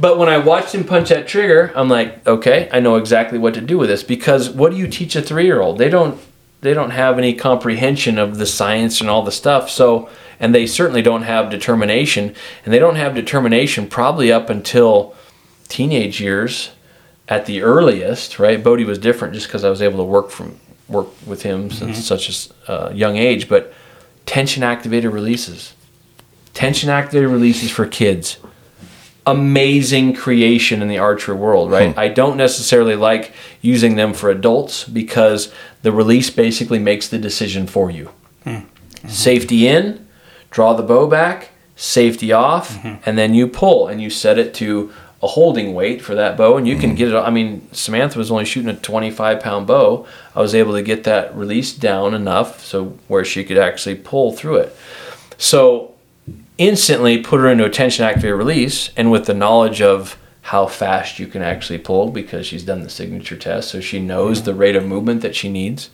but 0.00 0.18
when 0.18 0.28
I 0.28 0.38
watched 0.38 0.74
him 0.74 0.82
punch 0.82 1.10
that 1.10 1.28
trigger, 1.28 1.72
I'm 1.76 1.88
like, 1.88 2.26
okay, 2.26 2.68
I 2.72 2.80
know 2.80 2.96
exactly 2.96 3.38
what 3.38 3.54
to 3.54 3.60
do 3.60 3.78
with 3.78 3.90
this 3.90 4.02
because 4.02 4.50
what 4.50 4.72
do 4.72 4.76
you 4.76 4.88
teach 4.88 5.14
a 5.14 5.22
three 5.22 5.44
year 5.44 5.60
old? 5.60 5.78
They 5.78 5.88
don't 5.88 6.20
they 6.62 6.74
don't 6.74 6.90
have 6.90 7.16
any 7.16 7.32
comprehension 7.32 8.18
of 8.18 8.38
the 8.38 8.46
science 8.46 9.00
and 9.00 9.08
all 9.08 9.22
the 9.22 9.30
stuff. 9.30 9.70
So, 9.70 10.10
and 10.40 10.52
they 10.52 10.66
certainly 10.66 11.02
don't 11.02 11.22
have 11.22 11.48
determination, 11.48 12.34
and 12.64 12.74
they 12.74 12.80
don't 12.80 12.96
have 12.96 13.14
determination 13.14 13.88
probably 13.88 14.32
up 14.32 14.50
until 14.50 15.14
teenage 15.68 16.20
years 16.20 16.70
at 17.28 17.46
the 17.46 17.62
earliest, 17.62 18.40
right? 18.40 18.60
Bodie 18.60 18.84
was 18.84 18.98
different 18.98 19.34
just 19.34 19.46
because 19.46 19.62
I 19.62 19.70
was 19.70 19.80
able 19.80 19.98
to 19.98 20.04
work 20.04 20.30
from 20.30 20.58
work 20.88 21.06
with 21.24 21.42
him 21.42 21.70
since 21.70 22.04
such 22.04 22.50
a 22.66 22.72
uh, 22.72 22.90
young 22.92 23.16
age. 23.16 23.48
But 23.48 23.72
tension 24.28 24.62
activated 24.62 25.10
releases, 25.10 25.72
tension 26.52 26.90
activated 26.90 27.30
releases 27.30 27.70
for 27.70 27.86
kids, 27.86 28.36
amazing 29.26 30.14
creation 30.14 30.82
in 30.82 30.88
the 30.88 30.98
archery 30.98 31.34
world, 31.34 31.70
right? 31.70 31.94
Hmm. 31.94 31.98
I 31.98 32.08
don't 32.08 32.36
necessarily 32.36 32.94
like 32.94 33.32
using 33.62 33.96
them 33.96 34.12
for 34.12 34.28
adults 34.28 34.84
because 34.84 35.52
the 35.80 35.92
release 35.92 36.28
basically 36.28 36.78
makes 36.78 37.08
the 37.08 37.18
decision 37.18 37.66
for 37.66 37.90
you. 37.90 38.10
Hmm. 38.44 38.56
Hmm. 39.00 39.08
Safety 39.08 39.66
in, 39.66 40.06
draw 40.50 40.74
the 40.74 40.82
bow 40.82 41.06
back, 41.06 41.48
safety 41.74 42.30
off, 42.30 42.84
and 43.06 43.16
then 43.16 43.32
you 43.32 43.48
pull 43.48 43.88
and 43.88 44.02
you 44.02 44.10
set 44.10 44.38
it 44.38 44.52
to 44.54 44.92
a 45.22 45.26
holding 45.26 45.74
weight 45.74 46.00
for 46.00 46.14
that 46.14 46.36
bow 46.36 46.56
and 46.56 46.68
you 46.68 46.76
can 46.76 46.92
mm. 46.92 46.96
get 46.96 47.08
it 47.08 47.14
I 47.14 47.30
mean 47.30 47.68
Samantha 47.72 48.18
was 48.18 48.30
only 48.30 48.44
shooting 48.44 48.70
a 48.70 48.76
25 48.76 49.40
pound 49.40 49.66
bow 49.66 50.06
I 50.34 50.40
was 50.40 50.54
able 50.54 50.74
to 50.74 50.82
get 50.82 51.04
that 51.04 51.34
release 51.34 51.72
down 51.72 52.14
enough 52.14 52.64
so 52.64 52.96
where 53.08 53.24
she 53.24 53.44
could 53.44 53.58
actually 53.58 53.96
pull 53.96 54.32
through 54.32 54.56
it 54.56 54.76
so 55.36 55.94
instantly 56.56 57.18
put 57.18 57.40
her 57.40 57.48
into 57.48 57.64
a 57.64 57.70
tension 57.70 58.04
activated 58.04 58.36
release 58.36 58.90
and 58.96 59.10
with 59.10 59.26
the 59.26 59.34
knowledge 59.34 59.82
of 59.82 60.16
how 60.42 60.66
fast 60.66 61.18
you 61.18 61.26
can 61.26 61.42
actually 61.42 61.78
pull 61.78 62.10
because 62.10 62.46
she's 62.46 62.64
done 62.64 62.82
the 62.82 62.88
signature 62.88 63.36
test 63.36 63.70
so 63.70 63.80
she 63.80 63.98
knows 63.98 64.44
the 64.44 64.54
rate 64.54 64.76
of 64.76 64.86
movement 64.86 65.20
that 65.22 65.34
she 65.34 65.48
needs 65.48 65.90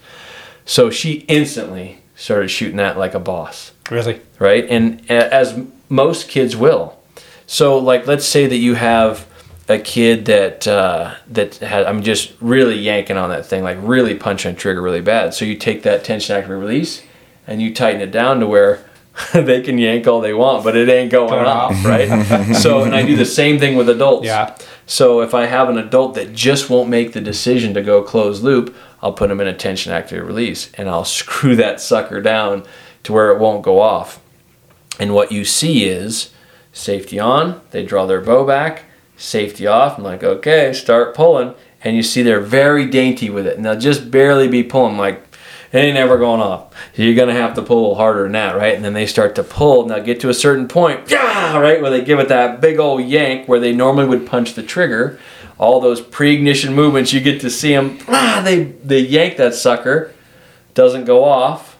so 0.66 0.90
she 0.90 1.24
instantly 1.28 1.98
started 2.14 2.48
shooting 2.48 2.76
that 2.76 2.98
like 2.98 3.14
a 3.14 3.20
boss 3.20 3.72
really. 3.90 4.20
right? 4.38 4.66
And 4.68 5.08
as 5.10 5.58
most 5.88 6.28
kids 6.28 6.56
will. 6.56 6.93
So, 7.46 7.78
like, 7.78 8.06
let's 8.06 8.24
say 8.24 8.46
that 8.46 8.56
you 8.56 8.74
have 8.74 9.26
a 9.68 9.78
kid 9.78 10.26
that 10.26 10.66
uh, 10.68 11.14
that 11.28 11.56
had 11.56 11.86
I'm 11.86 12.02
just 12.02 12.34
really 12.40 12.78
yanking 12.78 13.16
on 13.16 13.30
that 13.30 13.46
thing, 13.46 13.62
like 13.62 13.78
really 13.80 14.14
punching 14.14 14.52
a 14.52 14.54
trigger 14.54 14.82
really 14.82 15.00
bad. 15.00 15.34
So 15.34 15.44
you 15.44 15.56
take 15.56 15.82
that 15.84 16.04
tension 16.04 16.36
active 16.36 16.58
release 16.58 17.02
and 17.46 17.62
you 17.62 17.74
tighten 17.74 18.00
it 18.00 18.10
down 18.10 18.40
to 18.40 18.46
where 18.46 18.84
they 19.32 19.62
can 19.62 19.78
yank 19.78 20.06
all 20.06 20.20
they 20.20 20.34
want, 20.34 20.64
but 20.64 20.76
it 20.76 20.88
ain't 20.88 21.10
going 21.10 21.32
off, 21.32 21.72
off. 21.72 21.84
right? 21.84 22.54
so, 22.56 22.82
and 22.82 22.94
I 22.94 23.04
do 23.06 23.16
the 23.16 23.24
same 23.24 23.58
thing 23.58 23.76
with 23.76 23.88
adults. 23.88 24.26
Yeah. 24.26 24.56
So 24.86 25.20
if 25.20 25.34
I 25.34 25.46
have 25.46 25.68
an 25.68 25.78
adult 25.78 26.14
that 26.14 26.32
just 26.32 26.68
won't 26.68 26.90
make 26.90 27.12
the 27.12 27.20
decision 27.20 27.74
to 27.74 27.82
go 27.82 28.02
closed 28.02 28.42
loop, 28.42 28.74
I'll 29.02 29.12
put 29.12 29.28
them 29.28 29.40
in 29.40 29.46
a 29.46 29.54
tension 29.54 29.92
activated 29.92 30.26
release 30.26 30.70
and 30.74 30.88
I'll 30.88 31.04
screw 31.06 31.56
that 31.56 31.80
sucker 31.80 32.20
down 32.20 32.64
to 33.04 33.12
where 33.12 33.30
it 33.30 33.38
won't 33.38 33.62
go 33.62 33.80
off. 33.80 34.20
And 34.98 35.14
what 35.14 35.32
you 35.32 35.44
see 35.44 35.84
is 35.84 36.30
safety 36.74 37.18
on, 37.18 37.62
they 37.70 37.82
draw 37.82 38.04
their 38.04 38.20
bow 38.20 38.44
back, 38.44 38.82
safety 39.16 39.66
off. 39.66 39.96
I'm 39.96 40.04
like, 40.04 40.22
okay, 40.22 40.74
start 40.74 41.14
pulling. 41.14 41.54
And 41.82 41.96
you 41.96 42.02
see 42.02 42.22
they're 42.22 42.40
very 42.40 42.86
dainty 42.86 43.30
with 43.30 43.46
it. 43.46 43.56
And 43.56 43.64
they'll 43.64 43.78
just 43.78 44.10
barely 44.10 44.48
be 44.48 44.62
pulling, 44.62 44.98
like, 44.98 45.22
it 45.72 45.78
ain't 45.78 45.94
never 45.94 46.18
going 46.18 46.40
off. 46.40 46.74
You're 46.94 47.14
going 47.14 47.28
to 47.28 47.40
have 47.40 47.54
to 47.54 47.62
pull 47.62 47.94
harder 47.94 48.24
than 48.24 48.32
that, 48.32 48.56
right? 48.56 48.74
And 48.74 48.84
then 48.84 48.92
they 48.92 49.06
start 49.06 49.34
to 49.36 49.44
pull, 49.44 49.82
and 49.82 49.90
they'll 49.90 50.04
get 50.04 50.20
to 50.20 50.28
a 50.28 50.34
certain 50.34 50.68
point, 50.68 51.10
yeah, 51.10 51.58
right, 51.58 51.80
where 51.80 51.90
they 51.90 52.02
give 52.02 52.18
it 52.18 52.28
that 52.28 52.60
big 52.60 52.78
old 52.78 53.04
yank 53.04 53.48
where 53.48 53.60
they 53.60 53.72
normally 53.72 54.06
would 54.06 54.26
punch 54.26 54.54
the 54.54 54.62
trigger. 54.62 55.18
All 55.58 55.80
those 55.80 56.00
pre 56.00 56.34
ignition 56.34 56.74
movements, 56.74 57.12
you 57.12 57.20
get 57.20 57.40
to 57.42 57.50
see 57.50 57.72
them, 57.72 57.98
ah, 58.08 58.40
they, 58.44 58.64
they 58.64 59.00
yank 59.00 59.36
that 59.36 59.54
sucker, 59.54 60.12
doesn't 60.74 61.04
go 61.04 61.24
off 61.24 61.73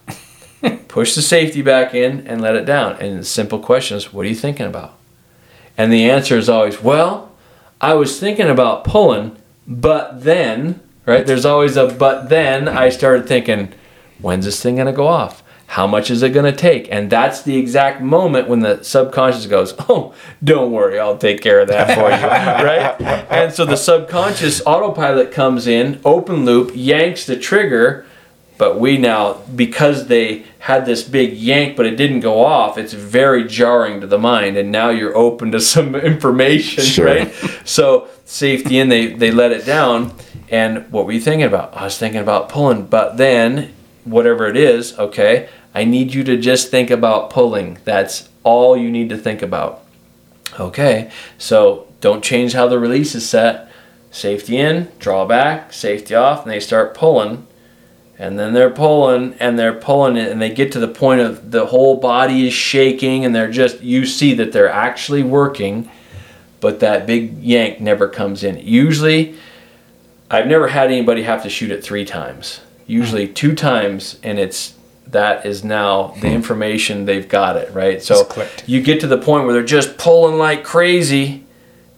push 0.89 1.15
the 1.15 1.23
safety 1.23 1.63
back 1.63 1.95
in 1.95 2.27
and 2.27 2.41
let 2.41 2.57
it 2.57 2.65
down. 2.65 2.97
And 3.01 3.19
the 3.19 3.25
simple 3.25 3.59
question 3.59 3.97
is, 3.97 4.13
what 4.13 4.27
are 4.27 4.29
you 4.29 4.35
thinking 4.35 4.67
about? 4.67 4.97
And 5.77 5.93
the 5.93 6.09
answer 6.09 6.37
is 6.37 6.49
always, 6.49 6.83
well, 6.83 7.33
I 7.81 7.95
was 7.95 8.19
thinking 8.19 8.49
about 8.49 8.85
pulling, 8.85 9.37
but 9.67 10.23
then, 10.23 10.81
right? 11.07 11.27
There's 11.27 11.45
always 11.45 11.77
a 11.77 11.89
but 11.89 12.29
then 12.29 12.69
I 12.69 12.89
started 12.89 13.27
thinking, 13.27 13.73
when's 14.21 14.45
this 14.45 14.63
thing 14.63 14.77
going 14.77 14.87
to 14.87 14.93
go 14.93 15.09
off? 15.09 15.43
How 15.67 15.87
much 15.87 16.11
is 16.11 16.23
it 16.23 16.31
going 16.31 16.51
to 16.51 16.57
take? 16.57 16.89
And 16.93 17.11
that's 17.11 17.43
the 17.43 17.57
exact 17.57 18.01
moment 18.01 18.49
when 18.49 18.61
the 18.61 18.83
subconscious 18.85 19.47
goes, 19.47 19.75
oh, 19.89 20.15
don't 20.43 20.71
worry, 20.71 21.01
I'll 21.01 21.19
take 21.19 21.41
care 21.41 21.61
of 21.61 21.69
that 21.69 21.95
for 21.95 22.03
you, 22.03 23.07
right? 23.09 23.27
And 23.31 23.53
so 23.53 23.65
the 23.65 23.77
subconscious 23.77 24.63
autopilot 24.65 25.33
comes 25.33 25.67
in, 25.67 26.01
open 26.05 26.45
loop, 26.45 26.71
yanks 26.75 27.27
the 27.27 27.37
trigger, 27.37 28.07
but 28.59 28.79
we 28.79 28.97
now 28.97 29.35
because 29.55 30.07
they 30.07 30.45
had 30.61 30.87
this 30.87 31.03
big 31.03 31.33
yank 31.35 31.77
but 31.77 31.87
it 31.87 31.97
didn't 31.97 32.21
go 32.21 32.45
off 32.45 32.79
it's 32.79 32.93
very 32.93 33.45
jarring 33.47 34.01
to 34.01 34.07
the 34.07 34.19
mind 34.19 34.57
and 34.57 34.71
now 34.71 34.89
you're 34.91 35.17
open 35.17 35.51
to 35.53 35.61
some 35.75 35.95
information 35.95 36.85
Sure. 36.85 37.07
right 37.07 37.35
so 37.65 38.09
safety 38.25 38.79
in 38.79 38.89
they 38.89 39.07
they 39.09 39.31
let 39.31 39.53
it 39.53 39.65
down 39.67 40.13
and 40.49 40.91
what 40.93 41.05
were 41.07 41.13
you 41.13 41.21
thinking 41.21 41.47
about 41.47 41.77
i 41.77 41.85
was 41.85 41.99
thinking 41.99 42.21
about 42.21 42.49
pulling 42.49 42.87
but 42.87 43.17
then 43.17 43.73
whatever 44.05 44.47
it 44.47 44.57
is 44.57 44.99
okay 44.99 45.49
i 45.75 45.85
need 45.85 46.15
you 46.15 46.23
to 46.25 46.37
just 46.37 46.71
think 46.71 46.91
about 46.91 47.31
pulling 47.31 47.79
that's 47.85 48.29
all 48.43 48.77
you 48.77 48.91
need 48.91 49.09
to 49.09 49.17
think 49.19 49.43
about 49.43 49.83
okay 50.61 51.11
so 51.39 51.87
don't 52.01 52.23
change 52.23 52.53
how 52.53 52.69
the 52.69 52.79
release 52.79 53.15
is 53.15 53.27
set. 53.27 53.67
Safety 54.11 54.59
in, 54.59 54.93
draw 54.99 55.25
back, 55.25 55.73
safety 55.73 56.15
off, 56.15 56.43
and 56.43 56.53
they 56.53 56.61
start 56.61 56.93
pulling. 56.95 57.47
And 58.19 58.39
then 58.39 58.55
they're 58.55 58.71
pulling 58.71 59.35
and 59.35 59.59
they're 59.59 59.75
pulling 59.75 60.17
it, 60.17 60.31
and 60.31 60.41
they 60.41 60.51
get 60.51 60.73
to 60.73 60.79
the 60.79 60.89
point 60.89 61.21
of 61.21 61.51
the 61.51 61.67
whole 61.67 61.97
body 61.97 62.47
is 62.47 62.55
shaking, 62.55 63.25
and 63.25 63.35
they're 63.35 63.51
just, 63.51 63.81
you 63.81 64.07
see 64.07 64.35
that 64.35 64.53
they're 64.53 64.71
actually 64.71 65.23
working, 65.23 65.91
but 66.61 66.81
that 66.81 67.07
big 67.07 67.43
yank 67.43 67.81
never 67.81 68.09
comes 68.09 68.45
in. 68.45 68.59
Usually, 68.59 69.37
I've 70.31 70.47
never 70.47 70.69
had 70.69 70.91
anybody 70.91 71.25
have 71.25 71.43
to 71.43 71.51
shoot 71.51 71.71
it 71.71 71.83
three 71.83 72.05
times. 72.05 72.61
Usually, 72.87 73.29
two 73.29 73.55
times, 73.55 74.19
and 74.23 74.39
it's 74.39 74.75
that 75.09 75.47
is 75.47 75.65
now 75.65 76.09
the 76.21 76.29
hmm. 76.29 76.35
information 76.35 77.05
they've 77.05 77.29
got 77.29 77.57
it 77.57 77.73
right. 77.73 78.03
So 78.03 78.29
you 78.67 78.83
get 78.83 79.01
to 79.01 79.07
the 79.07 79.19
point 79.19 79.45
where 79.45 79.55
they're 79.55 79.63
just 79.63 79.97
pulling 79.97 80.39
like 80.39 80.65
crazy, 80.65 81.45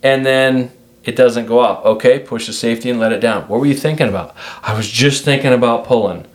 and 0.02 0.24
then 0.24 0.70
it 1.06 1.16
doesn't 1.16 1.46
go 1.46 1.60
up. 1.60 1.84
Okay, 1.84 2.18
push 2.18 2.46
the 2.46 2.52
safety 2.52 2.90
and 2.90 2.98
let 2.98 3.12
it 3.12 3.20
down. 3.20 3.44
What 3.48 3.60
were 3.60 3.66
you 3.66 3.74
thinking 3.74 4.08
about? 4.08 4.34
I 4.62 4.76
was 4.76 4.88
just 4.88 5.24
thinking 5.24 5.52
about 5.52 5.84
pulling. 5.84 6.26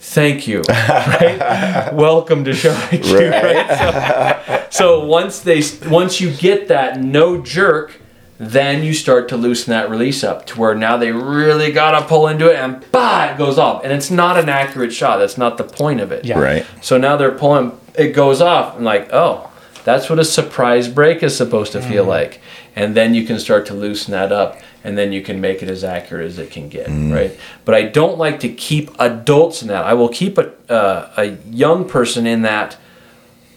Thank 0.00 0.46
you. 0.46 0.62
Right? 0.88 1.92
Welcome 1.92 2.44
to 2.44 2.54
Shark. 2.54 2.92
Right? 2.92 4.66
So, 4.70 4.70
so 4.70 5.04
once 5.04 5.40
they 5.40 5.62
once 5.88 6.20
you 6.20 6.32
get 6.32 6.68
that 6.68 7.00
no 7.00 7.42
jerk, 7.42 8.00
then 8.38 8.84
you 8.84 8.94
start 8.94 9.28
to 9.30 9.36
loosen 9.36 9.72
that 9.72 9.90
release 9.90 10.22
up 10.22 10.46
to 10.46 10.60
where 10.60 10.74
now 10.74 10.96
they 10.96 11.10
really 11.10 11.72
gotta 11.72 12.06
pull 12.06 12.28
into 12.28 12.48
it 12.48 12.56
and 12.56 12.84
bah, 12.92 13.30
it 13.32 13.38
goes 13.38 13.58
off. 13.58 13.82
And 13.84 13.92
it's 13.92 14.10
not 14.10 14.38
an 14.38 14.48
accurate 14.48 14.92
shot. 14.92 15.18
That's 15.18 15.36
not 15.36 15.58
the 15.58 15.64
point 15.64 16.00
of 16.00 16.12
it. 16.12 16.24
Yeah. 16.24 16.38
Right. 16.38 16.64
So 16.80 16.96
now 16.98 17.16
they're 17.16 17.32
pulling, 17.36 17.78
it 17.96 18.12
goes 18.12 18.40
off. 18.40 18.76
and 18.76 18.84
like, 18.84 19.12
oh, 19.12 19.47
that's 19.88 20.10
what 20.10 20.18
a 20.18 20.24
surprise 20.24 20.86
break 20.88 21.22
is 21.22 21.36
supposed 21.36 21.72
to 21.72 21.80
feel 21.80 22.04
like. 22.04 22.40
And 22.76 22.94
then 22.94 23.14
you 23.14 23.24
can 23.24 23.38
start 23.40 23.66
to 23.66 23.74
loosen 23.74 24.12
that 24.12 24.30
up 24.30 24.60
and 24.84 24.96
then 24.96 25.12
you 25.12 25.22
can 25.22 25.40
make 25.40 25.62
it 25.62 25.68
as 25.68 25.82
accurate 25.82 26.26
as 26.26 26.38
it 26.38 26.50
can 26.50 26.68
get, 26.68 26.88
right? 27.12 27.36
But 27.64 27.74
I 27.74 27.82
don't 27.82 28.18
like 28.18 28.40
to 28.40 28.48
keep 28.48 28.90
adults 28.98 29.62
in 29.62 29.68
that. 29.68 29.84
I 29.84 29.94
will 29.94 30.08
keep 30.10 30.38
a, 30.38 30.52
uh, 30.70 31.10
a 31.16 31.24
young 31.50 31.88
person 31.88 32.26
in 32.26 32.42
that 32.42 32.76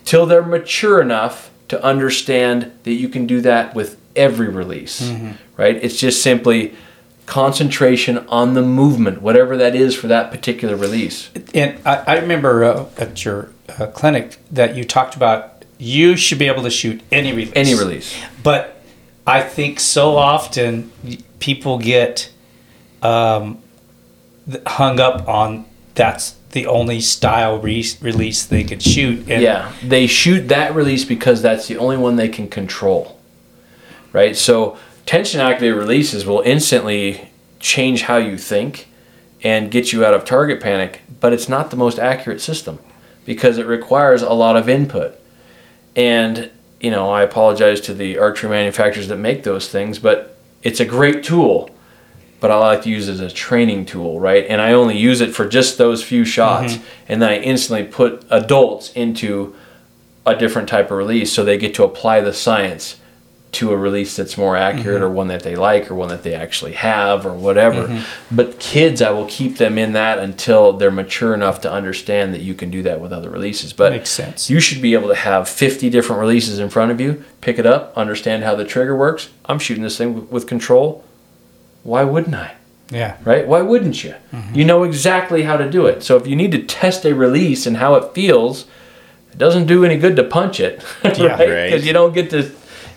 till 0.06 0.26
they're 0.26 0.42
mature 0.42 1.02
enough 1.02 1.52
to 1.68 1.84
understand 1.84 2.72
that 2.84 2.94
you 2.94 3.08
can 3.10 3.28
do 3.28 3.42
that 3.42 3.76
with 3.76 3.98
every 4.16 4.48
release, 4.50 5.12
right? 5.58 5.76
It's 5.76 5.98
just 5.98 6.22
simply 6.24 6.74
concentration 7.26 8.18
on 8.28 8.56
the 8.56 8.62
movement, 8.62 9.22
whatever 9.22 9.56
that 9.58 9.76
is 9.76 9.96
for 9.96 10.08
that 10.08 10.32
particular 10.32 10.76
release. 10.76 11.30
And 11.54 11.80
I, 11.86 12.04
I 12.08 12.20
remember 12.20 12.64
uh, 12.64 12.90
at 12.98 13.24
your 13.24 13.52
uh, 13.70 13.88
clinic 13.88 14.38
that 14.52 14.76
you 14.76 14.84
talked 14.84 15.16
about 15.16 15.51
you 15.82 16.16
should 16.16 16.38
be 16.38 16.48
able 16.48 16.62
to 16.62 16.70
shoot 16.70 17.02
any 17.12 17.32
release. 17.32 17.54
Any 17.56 17.74
release. 17.74 18.16
But 18.44 18.84
I 19.26 19.42
think 19.42 19.80
so 19.80 20.16
often 20.16 20.92
people 21.40 21.80
get 21.80 22.32
um, 23.02 23.58
hung 24.68 25.00
up 25.00 25.28
on 25.28 25.66
that's 25.96 26.36
the 26.52 26.68
only 26.68 27.02
style 27.02 27.58
re- 27.58 27.84
release 28.00 28.46
they 28.46 28.64
could 28.64 28.84
shoot. 28.84 29.28
And 29.28 29.42
yeah, 29.42 29.74
they 29.82 30.06
shoot 30.06 30.50
that 30.50 30.76
release 30.76 31.04
because 31.04 31.42
that's 31.42 31.68
the 31.68 31.78
only 31.78 31.98
one 31.98 32.16
they 32.16 32.30
can 32.30 32.48
control. 32.48 33.20
Right? 34.14 34.36
So 34.36 34.78
tension 35.08 35.42
activated 35.42 35.78
releases 35.78 36.28
will 36.28 36.42
instantly 36.42 37.32
change 37.60 38.04
how 38.04 38.18
you 38.18 38.38
think 38.38 38.88
and 39.44 39.72
get 39.72 39.92
you 39.92 40.06
out 40.06 40.14
of 40.14 40.26
target 40.26 40.62
panic, 40.62 41.02
but 41.20 41.34
it's 41.34 41.50
not 41.50 41.72
the 41.72 41.78
most 41.78 41.98
accurate 41.98 42.40
system 42.40 42.78
because 43.26 43.58
it 43.58 43.66
requires 43.66 44.22
a 44.22 44.34
lot 44.34 44.56
of 44.56 44.70
input. 44.70 45.18
And, 45.96 46.50
you 46.80 46.92
know, 46.92 47.10
I 47.10 47.24
apologize 47.24 47.82
to 47.82 47.94
the 47.94 48.18
archery 48.18 48.50
manufacturers 48.50 49.08
that 49.10 49.18
make 49.18 49.44
those 49.44 49.70
things, 49.70 50.00
but 50.00 50.38
it's 50.64 50.80
a 50.80 50.86
great 50.86 51.24
tool. 51.24 51.70
But 52.40 52.50
I 52.50 52.58
like 52.58 52.84
to 52.84 52.90
use 52.90 53.08
it 53.08 53.14
as 53.14 53.20
a 53.20 53.30
training 53.30 53.86
tool, 53.86 54.20
right? 54.20 54.46
And 54.48 54.62
I 54.62 54.74
only 54.74 54.98
use 54.98 55.22
it 55.22 55.36
for 55.36 55.48
just 55.48 55.78
those 55.78 56.04
few 56.04 56.26
shots, 56.26 56.74
mm-hmm. 56.74 56.84
and 57.08 57.22
then 57.22 57.30
I 57.30 57.38
instantly 57.40 57.86
put 57.86 58.26
adults 58.32 58.92
into 58.94 59.56
a 60.26 60.36
different 60.36 60.70
type 60.70 60.92
of 60.92 60.98
release 60.98 61.32
so 61.32 61.44
they 61.44 61.58
get 61.58 61.76
to 61.76 61.84
apply 61.84 62.22
the 62.22 62.34
science 62.34 62.98
to 63.54 63.72
a 63.72 63.78
release 63.78 64.16
that's 64.16 64.38
more 64.38 64.56
accurate 64.56 64.96
mm-hmm. 65.02 65.04
or 65.04 65.10
one 65.10 65.28
that 65.28 65.44
they 65.44 65.56
like 65.56 65.92
or 65.92 65.96
one 65.96 66.08
that 66.10 66.24
they 66.24 66.34
actually 66.34 66.72
have 66.74 67.26
or 67.26 67.34
whatever. 67.34 67.88
Mm-hmm. 67.88 68.36
But 68.36 68.60
kids, 68.60 69.02
I 69.02 69.12
will 69.12 69.26
keep 69.28 69.58
them 69.58 69.78
in 69.78 69.92
that 69.94 70.20
until 70.20 70.74
they're 70.74 70.90
mature 70.92 71.34
enough 71.34 71.60
to 71.62 71.72
understand 71.72 72.34
that 72.34 72.42
you 72.42 72.54
can 72.54 72.70
do 72.72 72.82
that 72.84 73.02
with 73.02 73.12
other 73.12 73.30
releases. 73.30 73.74
But 73.74 73.92
Makes 73.92 74.10
sense. 74.10 74.50
you 74.50 74.60
should 74.62 74.82
be 74.82 74.94
able 74.94 75.10
to 75.10 75.16
have 75.16 75.50
50 75.50 75.90
different 75.90 76.22
releases 76.22 76.60
in 76.60 76.70
front 76.70 76.92
of 76.92 77.02
you, 77.02 77.26
pick 77.42 77.60
it 77.60 77.66
up, 77.66 77.92
understand 77.98 78.44
how 78.44 78.56
the 78.56 78.64
trigger 78.66 78.96
works. 78.96 79.30
I'm 79.46 79.60
shooting 79.60 79.84
this 79.84 79.98
thing 79.98 80.30
with 80.30 80.48
control. 80.48 81.04
Why 81.84 82.04
wouldn't 82.04 82.36
I? 82.36 82.56
Yeah. 82.90 83.18
right? 83.24 83.48
Why 83.48 83.62
wouldn't 83.62 84.04
you? 84.04 84.16
Mm-hmm. 84.34 84.56
You 84.56 84.66
know 84.66 84.84
exactly 84.84 85.44
how 85.44 85.58
to 85.58 85.70
do 85.70 85.86
it. 85.88 86.04
So 86.04 86.18
if 86.18 86.28
you 86.28 86.36
need 86.36 86.52
to 86.52 86.62
test 86.64 87.06
a 87.06 87.16
release 87.16 87.66
and 87.66 87.78
how 87.78 87.96
it 87.96 88.14
feels, 88.14 88.66
it 89.32 89.38
doesn't 89.38 89.66
do 89.68 89.86
any 89.86 89.98
good 89.98 90.16
to 90.18 90.24
punch 90.26 90.60
it, 90.60 90.84
right? 91.04 91.14
Because 91.16 91.40
Right. 91.50 91.84
you 91.84 91.94
don't 91.94 92.14
get 92.14 92.30
to 92.32 92.52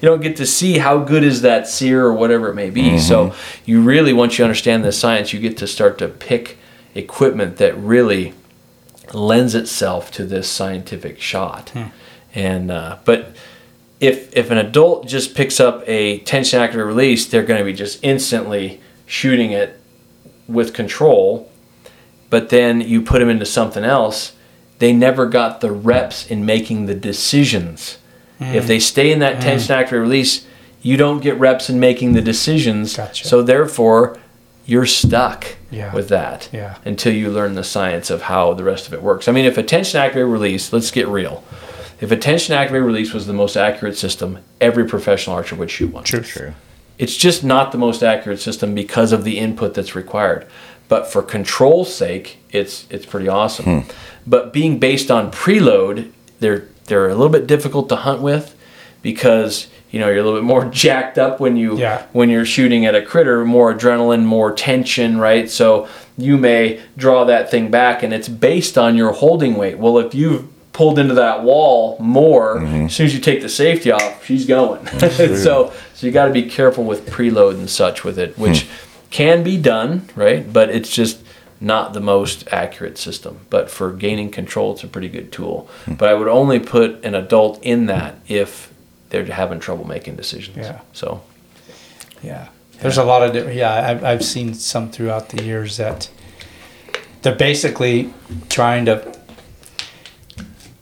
you 0.05 0.11
don't 0.11 0.20
get 0.20 0.36
to 0.36 0.44
see 0.44 0.76
how 0.76 0.98
good 0.98 1.24
is 1.24 1.40
that 1.40 1.66
sear 1.66 2.05
or 2.05 2.12
whatever 2.12 2.50
it 2.50 2.55
may 2.55 2.68
be. 2.68 2.98
So 2.98 3.34
you 3.64 3.80
really 3.80 4.12
once 4.12 4.36
you 4.38 4.44
understand 4.44 4.84
the 4.84 4.92
science, 4.92 5.32
you 5.32 5.40
get 5.40 5.57
to 5.57 5.66
start 5.66 5.96
to 5.96 6.09
pick 6.09 6.59
equipment 6.94 7.57
that 7.57 7.74
really 7.78 8.34
lends 9.14 9.55
itself 9.55 10.11
to 10.11 10.26
this 10.26 10.46
scientific 10.46 11.22
shot. 11.22 11.72
And 12.34 12.70
uh, 12.70 12.98
but 13.07 13.34
if 13.98 14.36
if 14.36 14.50
an 14.50 14.59
adult 14.59 15.09
just 15.09 15.34
picks 15.34 15.59
up 15.59 15.82
a 15.86 16.18
tension 16.18 16.61
activated 16.61 16.86
release, 16.86 17.26
they're 17.26 17.42
going 17.42 17.59
to 17.59 17.64
be 17.64 17.72
just 17.72 17.98
instantly 18.05 18.82
shooting 19.07 19.52
it 19.52 19.80
with 20.46 20.74
control. 20.74 21.50
But 22.28 22.50
then 22.50 22.82
you 22.82 23.00
put 23.00 23.20
them 23.20 23.30
into 23.30 23.46
something 23.46 23.84
else, 23.84 24.32
they 24.80 24.92
never 24.92 25.24
got 25.24 25.62
the 25.62 25.72
reps 25.72 26.26
in 26.26 26.44
making 26.44 26.84
the 26.84 26.94
decisions. 26.94 27.96
If 28.41 28.66
they 28.66 28.78
stay 28.78 29.12
in 29.12 29.20
that 29.20 29.41
tension 29.41 29.74
mm. 29.74 29.78
activated 29.78 30.03
release, 30.03 30.47
you 30.82 30.97
don't 30.97 31.20
get 31.20 31.39
reps 31.39 31.70
in 31.70 31.80
making 31.80 32.12
the 32.12 32.20
decisions. 32.20 32.97
Gotcha. 32.97 33.26
So 33.26 33.43
therefore, 33.43 34.18
you're 34.66 34.87
stuck 34.87 35.57
Yeah. 35.70 35.95
with 35.95 36.09
that 36.09 36.49
Yeah. 36.53 36.74
until 36.85 37.12
you 37.12 37.30
learn 37.30 37.55
the 37.55 37.64
science 37.64 38.11
of 38.11 38.22
how 38.22 38.55
the 38.55 38.64
rest 38.64 38.87
of 38.87 38.95
it 38.95 39.03
works. 39.03 39.28
I 39.28 39.32
mean, 39.32 39.45
if 39.45 39.57
a 39.59 39.62
tension 39.62 40.01
activated 40.01 40.28
release, 40.28 40.72
let's 40.72 40.91
get 40.91 41.09
real. 41.09 41.43
If 42.01 42.11
a 42.11 42.16
tension 42.16 42.55
activated 42.55 42.85
release 42.85 43.12
was 43.14 43.26
the 43.26 43.32
most 43.32 43.57
accurate 43.57 43.97
system, 43.97 44.39
every 44.61 44.85
professional 44.85 45.37
archer 45.37 45.57
would 45.57 45.70
shoot 45.70 45.93
one. 45.93 46.05
True. 46.05 46.20
True. 46.20 46.55
It's 46.99 47.16
just 47.16 47.45
not 47.45 47.72
the 47.72 47.78
most 47.78 48.03
accurate 48.03 48.41
system 48.41 48.74
because 48.74 49.12
of 49.12 49.24
the 49.24 49.39
input 49.39 49.74
that's 49.74 49.95
required. 49.95 50.47
But 50.89 51.11
for 51.11 51.22
control's 51.22 51.95
sake, 51.95 52.39
it's 52.51 52.87
it's 52.91 53.07
pretty 53.07 53.28
awesome. 53.28 53.64
Hmm. 53.64 53.91
But 54.26 54.53
being 54.53 54.78
based 54.78 55.11
on 55.11 55.30
preload, 55.30 56.11
they're 56.41 56.64
they're 56.87 57.09
a 57.09 57.14
little 57.14 57.30
bit 57.30 57.47
difficult 57.47 57.89
to 57.89 57.97
hunt 57.97 58.20
with 58.20 58.55
because 59.03 59.68
you 59.91 60.01
know 60.01 60.09
you're 60.09 60.18
a 60.18 60.22
little 60.22 60.39
bit 60.39 60.45
more 60.45 60.64
jacked 60.70 61.18
up 61.18 61.41
when 61.41 61.57
you 61.57 61.78
Yeah. 61.78 62.03
when 62.12 62.30
you're 62.30 62.45
shooting 62.45 62.87
at 62.87 62.95
a 62.95 63.03
critter, 63.03 63.45
more 63.45 63.72
adrenaline, 63.74 64.24
more 64.24 64.53
tension, 64.53 65.18
right? 65.18 65.49
So 65.51 65.89
you 66.16 66.37
may 66.37 66.80
draw 66.97 67.24
that 67.24 67.51
thing 67.51 67.70
back 67.70 68.03
and 68.03 68.12
it's 68.12 68.28
based 68.28 68.78
on 68.78 68.97
your 68.97 69.12
holding 69.12 69.55
weight. 69.55 69.78
Well, 69.78 69.99
if 69.99 70.14
you've 70.14 70.47
pulled 70.72 70.99
into 70.99 71.14
that 71.14 71.43
wall 71.43 71.97
more, 72.01 72.57
mm-hmm. 72.57 72.87
as 72.87 72.97
soon 72.97 73.07
as 73.07 73.14
you 73.14 73.20
take 73.20 73.41
the 73.43 73.49
safety 73.49 73.91
off, 73.91 74.24
she's 74.24 74.47
going. 74.47 74.87
so 74.99 75.72
so 75.95 76.07
you 76.07 76.12
got 76.12 76.26
to 76.26 76.32
be 76.32 76.43
careful 76.43 76.85
with 76.85 77.07
preload 77.07 77.53
and 77.55 77.70
such 77.70 78.05
with 78.05 78.18
it, 78.18 78.37
which 78.37 78.64
hmm. 78.64 79.09
can 79.11 79.43
be 79.43 79.57
done, 79.57 80.09
right? 80.14 80.53
But 80.53 80.70
it's 80.70 80.91
just 80.91 81.24
not 81.64 81.94
the 81.94 82.00
most 82.00 82.46
accurate 82.52 82.98
system. 82.98 83.40
But 83.50 83.70
for 83.70 83.92
gaining 83.92 84.30
control, 84.30 84.74
it's 84.74 84.84
a 84.84 84.88
pretty 84.88 85.08
good 85.08 85.32
tool. 85.32 85.68
But 85.88 86.08
I 86.10 86.14
would 86.14 86.28
only 86.28 86.60
put 86.60 87.04
an 87.04 87.14
adult 87.14 87.62
in 87.62 87.86
that 87.86 88.16
if 88.28 88.72
they're 89.08 89.24
having 89.24 89.60
trouble 89.60 89.86
making 89.86 90.16
decisions. 90.16 90.56
Yeah. 90.58 90.80
So 90.92 91.22
Yeah. 92.22 92.48
There's 92.80 92.98
a 92.98 93.04
lot 93.04 93.22
of 93.22 93.32
different, 93.32 93.56
yeah, 93.56 93.90
I've, 93.90 94.04
I've 94.04 94.24
seen 94.24 94.52
some 94.52 94.90
throughout 94.90 95.28
the 95.30 95.42
years 95.42 95.76
that 95.76 96.10
they're 97.22 97.34
basically 97.34 98.12
trying 98.50 98.84
to 98.86 99.16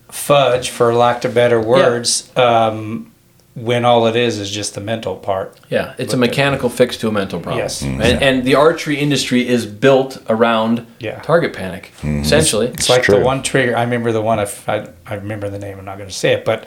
fudge, 0.08 0.70
for 0.70 0.94
lack 0.94 1.24
of 1.24 1.34
better 1.34 1.60
words, 1.60 2.32
um, 2.36 3.11
when 3.54 3.84
all 3.84 4.06
it 4.06 4.16
is 4.16 4.38
is 4.38 4.50
just 4.50 4.74
the 4.74 4.80
mental 4.80 5.14
part. 5.16 5.58
Yeah, 5.68 5.94
it's 5.98 6.14
a 6.14 6.16
mechanical 6.16 6.70
fix 6.70 6.96
to 6.98 7.08
a 7.08 7.12
mental 7.12 7.38
problem. 7.40 7.62
Yes. 7.62 7.82
and, 7.82 8.02
and 8.02 8.44
the 8.44 8.54
archery 8.54 8.96
industry 8.98 9.46
is 9.46 9.66
built 9.66 10.22
around 10.30 10.86
Yeah. 11.00 11.20
target 11.20 11.52
panic, 11.52 11.92
essentially. 12.02 12.68
It's 12.68 12.88
like 12.88 13.02
true. 13.02 13.18
the 13.18 13.24
one 13.24 13.42
trigger. 13.42 13.76
I 13.76 13.82
remember 13.82 14.10
the 14.12 14.22
one. 14.22 14.38
If 14.38 14.66
I, 14.68 14.88
I 15.06 15.14
remember 15.16 15.50
the 15.50 15.58
name, 15.58 15.78
I'm 15.78 15.84
not 15.84 15.98
going 15.98 16.08
to 16.08 16.14
say 16.14 16.32
it, 16.32 16.44
but 16.44 16.66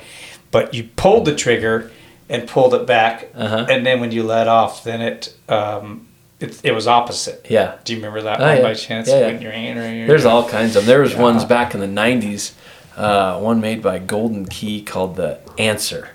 but 0.52 0.74
you 0.74 0.84
pulled 0.96 1.26
the 1.26 1.36
trigger 1.36 1.92
and 2.30 2.48
pulled 2.48 2.74
it 2.74 2.86
back, 2.88 3.30
Uh-huh. 3.36 3.66
and 3.70 3.86
then 3.86 4.00
when 4.00 4.12
you 4.12 4.24
let 4.24 4.48
off, 4.48 4.84
then 4.84 5.02
it 5.02 5.36
um, 5.50 6.08
it, 6.40 6.60
it 6.64 6.72
was 6.74 6.86
opposite. 6.88 7.46
Yeah, 7.50 7.76
Do 7.84 7.94
you 7.94 8.00
remember 8.00 8.22
that 8.24 8.40
Oh, 8.42 8.46
one 8.48 8.58
yeah. 8.58 8.62
by 8.62 8.74
chance? 8.76 9.08
Yeah, 9.08 9.20
yeah. 9.22 9.28
When 9.28 9.42
your 9.42 9.52
hand 9.52 9.80
or 9.80 9.92
your 9.92 10.08
there's 10.08 10.26
all 10.26 10.48
kinds 10.48 10.76
of 10.76 10.84
them. 10.84 10.88
There 10.90 11.02
was 11.02 11.14
Yeah. 11.14 11.22
ones 11.22 11.46
back 11.46 11.74
in 11.74 11.80
the 11.80 11.88
'90s, 11.88 12.52
uh, 12.96 13.40
one 13.40 13.60
made 13.60 13.82
by 13.82 13.98
Golden 14.00 14.46
Key 14.46 14.82
called 14.84 15.16
the 15.16 15.40
Answer, 15.58 16.10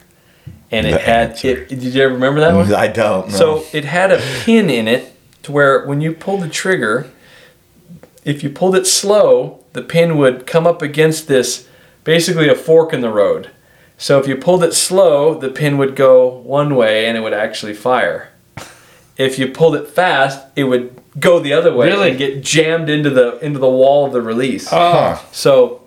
and 0.71 0.87
it 0.87 0.93
The 0.93 0.99
had 0.99 1.45
it. 1.45 1.69
Did 1.69 1.83
you 1.83 2.03
ever 2.03 2.15
remember 2.15 2.41
that 2.41 2.55
one? 2.55 2.73
I 2.75 2.87
don't. 2.89 3.29
know. 3.29 3.35
So 3.35 3.65
it 3.73 3.85
had 3.85 4.11
a 4.13 4.19
pin 4.45 4.71
in 4.71 4.87
it 4.89 5.13
to 5.43 5.53
where 5.53 5.85
when 5.87 6.01
you 6.01 6.13
pulled 6.13 6.43
the 6.43 6.49
trigger, 6.49 7.11
if 8.25 8.43
you 8.43 8.51
pulled 8.51 8.77
it 8.77 8.87
slow, 8.87 9.65
the 9.73 9.83
pin 9.83 10.17
would 10.19 10.47
come 10.47 10.67
up 10.67 10.83
against 10.83 11.29
this 11.29 11.67
basically 12.05 12.49
a 12.49 12.55
fork 12.55 12.93
in 12.93 13.01
the 13.01 13.11
road. 13.11 13.51
So 13.99 14.19
if 14.19 14.27
you 14.27 14.37
pulled 14.37 14.65
it 14.65 14.73
slow, 14.75 15.35
the 15.39 15.49
pin 15.51 15.77
would 15.79 15.95
go 15.97 16.27
one 16.29 16.75
way 16.75 17.07
and 17.07 17.17
it 17.17 17.21
would 17.21 17.35
actually 17.35 17.75
fire. 17.75 18.29
If 19.19 19.39
you 19.39 19.49
pulled 19.49 19.75
it 19.77 19.89
fast, 19.89 20.47
it 20.57 20.65
would 20.65 20.99
go 21.19 21.39
the 21.41 21.53
other 21.53 21.75
way 21.75 21.89
Really? 21.89 22.11
and 22.11 22.19
get 22.19 22.43
jammed 22.43 22.89
into 22.89 23.11
the 23.11 23.39
into 23.45 23.59
the 23.59 23.69
wall 23.69 24.07
of 24.07 24.13
the 24.13 24.23
release. 24.23 24.69
Huh. 24.71 25.19
So 25.33 25.80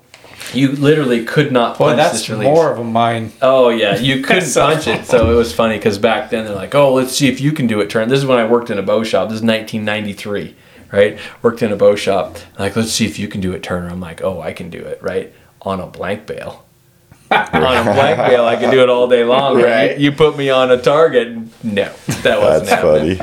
you 0.54 0.72
literally 0.72 1.24
could 1.26 1.52
not 1.52 1.78
Boy, 1.78 1.86
punch 1.90 1.98
that's 1.98 2.14
this 2.14 2.30
release. 2.30 2.46
more 2.46 2.72
of 2.72 2.80
a 2.80 2.84
mine. 2.84 3.32
Oh 3.42 3.70
yeah, 3.70 3.96
you 4.00 4.22
couldn't 4.24 4.44
So- 4.46 4.66
punch 4.68 4.88
it, 4.88 5.06
so 5.06 5.32
it 5.32 5.36
was 5.36 5.54
funny 5.54 5.78
because 5.78 5.98
back 5.98 6.30
then 6.30 6.46
they're 6.46 6.56
like, 6.56 6.74
"Oh, 6.76 6.94
let's 6.94 7.14
see 7.16 7.28
if 7.28 7.40
you 7.42 7.52
can 7.52 7.68
do 7.68 7.80
it." 7.82 7.90
Turn. 7.90 8.10
This 8.10 8.20
is 8.20 8.26
when 8.26 8.40
I 8.40 8.46
worked 8.46 8.70
in 8.70 8.78
a 8.78 8.84
bow 8.84 9.04
shop. 9.04 9.30
This 9.30 9.38
is 9.38 9.44
1993, 9.44 10.56
right? 10.92 11.20
Worked 11.42 11.62
in 11.64 11.72
a 11.72 11.76
bow 11.76 11.96
shop. 11.96 12.38
Like, 12.60 12.76
let's 12.76 12.92
see 12.92 13.06
if 13.06 13.18
you 13.20 13.28
can 13.28 13.42
do 13.42 13.52
it, 13.54 13.64
Turner. 13.64 13.90
I'm 13.90 14.00
like, 14.02 14.22
"Oh, 14.24 14.42
I 14.42 14.54
can 14.54 14.70
do 14.70 14.80
it." 14.80 15.02
Right 15.02 15.34
on 15.62 15.80
a 15.80 15.88
blank 15.88 16.26
bale. 16.26 16.66
on 17.32 17.38
a 17.48 17.84
blank 17.84 18.18
bale, 18.18 18.46
I 18.46 18.56
can 18.58 18.70
do 18.70 18.82
it 18.84 18.90
all 18.90 19.08
day 19.08 19.24
long. 19.24 19.56
Right? 19.56 19.64
Right. 19.66 19.98
You, 19.98 20.12
you 20.12 20.16
put 20.16 20.38
me 20.38 20.50
on 20.50 20.70
a 20.72 20.78
target, 20.80 21.36
no, 21.64 21.92
that 22.22 22.40
wasn't 22.40 22.70
That's 22.70 22.70
happening. 22.70 23.18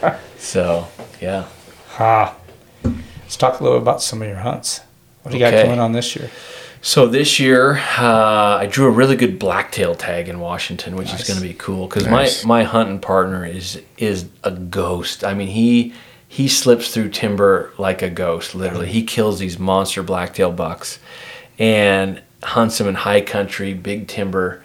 funny. 0.00 0.18
So 0.38 0.86
yeah, 1.20 1.46
Ha. 1.94 2.36
Let's 2.84 3.36
talk 3.36 3.58
a 3.58 3.64
little 3.64 3.78
about 3.78 4.02
some 4.02 4.22
of 4.22 4.28
your 4.28 4.36
hunts. 4.36 4.82
What 5.22 5.32
do 5.32 5.38
you 5.38 5.44
got 5.44 5.52
Okay. 5.54 5.66
going 5.66 5.80
on 5.80 5.90
this 5.92 6.14
year? 6.14 6.30
So 6.86 7.08
this 7.08 7.40
year, 7.40 7.78
uh, 7.98 8.58
I 8.60 8.68
drew 8.70 8.86
a 8.86 8.90
really 8.90 9.16
good 9.16 9.40
blacktail 9.40 9.96
tag 9.96 10.28
in 10.28 10.38
Washington, 10.38 10.94
which 10.94 11.12
is 11.12 11.26
going 11.26 11.36
to 11.36 11.42
be 11.44 11.52
cool 11.52 11.88
because 11.88 12.06
Nice. 12.06 12.44
my 12.44 12.60
my 12.60 12.62
hunting 12.62 13.00
partner 13.00 13.44
is 13.44 13.82
is 13.98 14.26
a 14.44 14.52
ghost. 14.52 15.24
I 15.24 15.34
mean 15.34 15.48
he 15.48 15.94
he 16.28 16.46
slips 16.46 16.94
through 16.94 17.08
timber 17.08 17.72
like 17.76 18.02
a 18.02 18.08
ghost. 18.08 18.54
Literally, 18.54 18.86
he 18.86 19.02
kills 19.02 19.40
these 19.40 19.58
monster 19.58 20.04
blacktail 20.04 20.52
bucks 20.52 21.00
and 21.58 22.22
hunts 22.44 22.78
them 22.78 22.86
in 22.86 22.94
high 22.94 23.20
country, 23.20 23.74
big 23.74 24.06
timber. 24.06 24.62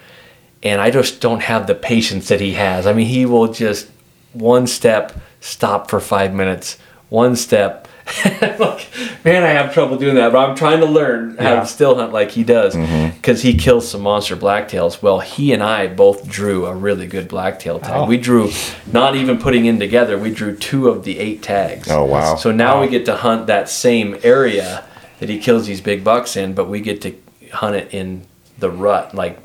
And 0.61 0.80
I 0.80 0.91
just 0.91 1.22
don't 1.22 1.41
have 1.41 1.65
the 1.65 1.74
patience 1.74 2.28
that 2.28 2.39
he 2.39 2.51
has. 2.51 2.86
I 2.86 2.93
mean, 2.93 3.07
he 3.07 3.26
will 3.26 3.51
just 3.51 3.89
one 4.34 4.67
step, 4.67 5.19
stop 5.39 5.89
for 5.89 5.99
five 5.99 6.36
minutes, 6.36 6.78
one 7.09 7.36
step. 7.36 7.88
Look, 8.59 8.82
man, 9.24 9.43
I 9.43 9.49
have 9.49 9.74
trouble 9.74 9.97
doing 9.97 10.16
that, 10.16 10.32
but 10.32 10.49
I'm 10.49 10.55
trying 10.55 10.80
to 10.80 10.86
learn 10.86 11.38
how 11.38 11.43
Yeah. 11.55 11.59
to 11.62 11.66
still 11.66 11.95
hunt 11.95 12.12
like 12.12 12.32
he 12.32 12.43
does 12.43 12.76
because 13.16 13.41
he 13.41 13.53
kills 13.53 13.89
some 13.89 14.01
monster 14.01 14.36
blacktails. 14.36 15.01
Well, 15.01 15.20
he 15.20 15.53
and 15.53 15.62
I 15.64 15.88
both 15.88 16.28
drew 16.28 16.66
a 16.66 16.74
really 16.74 17.07
good 17.07 17.28
blacktail 17.28 17.80
tag. 17.80 17.91
Oh. 17.95 18.05
We 18.05 18.18
drew, 18.18 18.51
not 18.91 19.16
even 19.16 19.38
putting 19.38 19.66
in 19.66 19.80
together, 19.80 20.18
we 20.18 20.32
drew 20.32 20.55
two 20.55 20.89
of 20.89 21.03
the 21.03 21.20
eight 21.20 21.41
tags. 21.41 21.89
Oh, 21.89 22.03
wow. 22.05 22.36
So 22.36 22.51
now 22.51 22.76
Wow. 22.76 22.82
we 22.82 22.88
get 22.89 23.05
to 23.05 23.16
hunt 23.16 23.47
that 23.47 23.70
same 23.70 24.18
area 24.24 24.84
that 25.20 25.30
he 25.30 25.38
kills 25.38 25.68
these 25.68 25.82
big 25.82 26.03
bucks 26.03 26.36
in, 26.36 26.53
but 26.53 26.68
we 26.68 26.80
get 26.82 27.01
to 27.01 27.16
hunt 27.53 27.76
it 27.76 27.93
in 27.93 28.24
the 28.59 28.70
rut, 28.70 29.14
like 29.16 29.39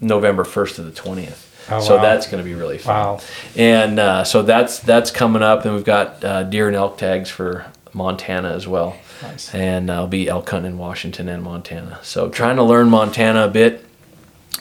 November 0.00 0.44
1st 0.44 0.76
to 0.76 0.82
the 0.82 0.90
20th. 0.90 1.48
Oh, 1.70 1.80
so 1.80 1.96
wow. 1.96 2.02
that's 2.02 2.26
going 2.26 2.42
to 2.42 2.48
be 2.48 2.54
really 2.56 2.78
fun. 2.78 2.94
Wow. 2.94 3.20
And 3.56 3.98
uh, 4.00 4.24
so 4.24 4.42
that's 4.42 4.80
that's 4.80 5.12
coming 5.12 5.42
up, 5.42 5.64
and 5.64 5.74
we've 5.76 5.84
got 5.84 6.24
uh, 6.24 6.42
deer 6.42 6.66
and 6.66 6.74
elk 6.76 6.98
tags 6.98 7.30
for 7.30 7.64
Montana 7.94 8.50
as 8.50 8.66
well. 8.66 8.96
Nice. 9.22 9.54
And 9.54 9.90
I'll 9.90 10.06
be 10.08 10.28
elk 10.28 10.48
hunting 10.48 10.72
in 10.72 10.78
Washington 10.78 11.28
and 11.28 11.42
Montana. 11.42 11.98
So 12.02 12.28
trying 12.28 12.56
to 12.56 12.62
learn 12.62 12.88
Montana 12.90 13.44
a 13.44 13.48
bit. 13.48 13.84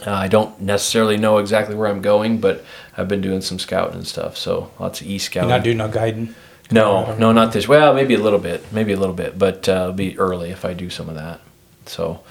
Uh, 0.05 0.11
I 0.11 0.27
don't 0.27 0.59
necessarily 0.61 1.17
know 1.17 1.37
exactly 1.37 1.75
where 1.75 1.87
I'm 1.87 2.01
going, 2.01 2.39
but 2.39 2.65
I've 2.97 3.07
been 3.07 3.21
doing 3.21 3.41
some 3.41 3.59
scouting 3.59 3.95
and 3.97 4.07
stuff. 4.07 4.35
So 4.37 4.71
lots 4.79 4.99
of 5.01 5.07
e 5.07 5.11
You're 5.11 5.19
scouting. 5.19 5.49
not 5.49 5.63
doing 5.63 5.77
no 5.77 5.87
guiding. 5.89 6.33
No, 6.71 7.15
no, 7.17 7.31
not 7.33 7.51
this. 7.51 7.67
Well, 7.67 7.93
maybe 7.93 8.13
a 8.13 8.19
little 8.19 8.39
bit, 8.39 8.71
maybe 8.71 8.93
a 8.93 8.97
little 8.97 9.13
bit, 9.15 9.37
but 9.37 9.67
uh, 9.67 9.71
it'll 9.73 9.93
be 9.93 10.17
early 10.17 10.51
if 10.51 10.63
I 10.63 10.73
do 10.73 10.89
some 10.89 11.09
of 11.09 11.15
that. 11.15 11.41
So, 11.85 12.21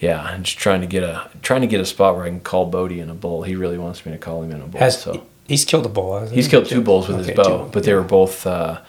yeah, 0.00 0.20
I'm 0.20 0.42
just 0.42 0.58
trying 0.58 0.80
to 0.80 0.86
get 0.88 1.04
a 1.04 1.30
trying 1.42 1.60
to 1.60 1.68
get 1.68 1.80
a 1.80 1.86
spot 1.86 2.16
where 2.16 2.24
I 2.24 2.28
can 2.28 2.40
call 2.40 2.66
Bodie 2.66 2.98
in 3.00 3.08
a 3.08 3.14
bull. 3.14 3.44
He 3.44 3.54
really 3.54 3.78
wants 3.78 4.04
me 4.04 4.10
to 4.12 4.18
call 4.18 4.42
him 4.42 4.50
in 4.50 4.60
a 4.60 4.66
bull. 4.66 4.80
Has 4.80 5.00
so 5.00 5.24
he's 5.46 5.64
killed 5.64 5.86
a 5.86 5.88
bull? 5.88 6.18
hasn't 6.18 6.34
he's 6.34 6.46
he? 6.46 6.50
killed 6.50 6.66
two 6.66 6.80
bulls 6.82 7.06
with 7.08 7.18
Okay, 7.20 7.28
his 7.28 7.36
bow, 7.36 7.64
two. 7.66 7.70
but 7.70 7.84
they 7.84 7.94
were 7.94 8.02
both 8.02 8.44
uh, 8.46 8.80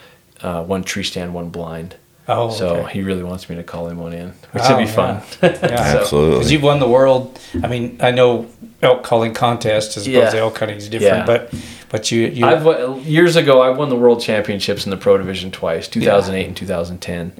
uh, 0.41 0.63
one 0.63 0.83
tree 0.83 1.03
stand, 1.03 1.33
one 1.33 1.49
blind. 1.49 1.95
Oh, 2.27 2.49
so 2.49 2.77
okay. 2.77 2.93
he 2.93 3.01
really 3.03 3.21
wants 3.21 3.47
me 3.49 3.55
to 3.55 3.61
call 3.63 3.87
him 3.87 3.99
one 3.99 4.11
in, 4.11 4.29
which 4.51 4.63
Oh, 4.65 4.75
would 4.75 4.85
be 4.85 4.91
fun. 4.91 5.21
Yeah, 5.43 5.49
Absolutely. 5.99 6.31
Because 6.37 6.51
you've 6.51 6.63
won 6.63 6.79
the 6.79 6.87
world. 6.89 7.39
I 7.61 7.67
mean, 7.67 7.97
I 8.01 8.09
know 8.09 8.47
elk 8.81 9.03
calling 9.03 9.33
contest 9.35 9.95
as 9.95 10.07
opposed 10.07 10.31
to 10.31 10.37
Yeah. 10.37 10.43
elk 10.43 10.57
hunting 10.57 10.77
is 10.77 10.89
different, 10.89 11.17
Yeah. 11.19 11.25
but 11.25 11.53
but 11.89 12.11
you 12.11 12.21
you 12.27 12.45
I've 12.47 12.65
won- 12.65 13.03
years 13.03 13.35
ago 13.35 13.61
I 13.61 13.69
won 13.69 13.89
the 13.89 13.95
world 13.95 14.21
championships 14.21 14.85
in 14.85 14.89
the 14.89 14.97
pro 14.97 15.17
division 15.19 15.51
twice, 15.51 15.87
2008 15.87 16.47
and 16.47 16.57
2010, 16.57 17.31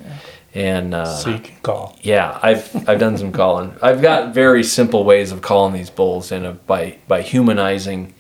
and 0.54 0.94
uh, 0.94 1.06
so 1.06 1.32
you 1.32 1.40
can 1.40 1.56
call. 1.64 1.98
Yeah, 2.04 2.40
I've 2.44 2.88
I've 2.88 3.00
done 3.00 3.18
some 3.18 3.32
calling. 3.32 3.74
I've 3.82 4.04
got 4.04 4.36
very 4.36 4.64
simple 4.64 5.04
ways 5.04 5.32
of 5.32 5.42
calling 5.42 5.74
these 5.74 5.90
bulls, 5.90 6.32
and 6.32 6.46
of, 6.46 6.68
by 6.68 6.98
by 7.08 7.24
humanizing 7.24 8.14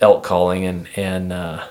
elk 0.00 0.24
calling, 0.24 0.64
and 0.66 0.88
and 0.96 1.32
uh, 1.32 1.64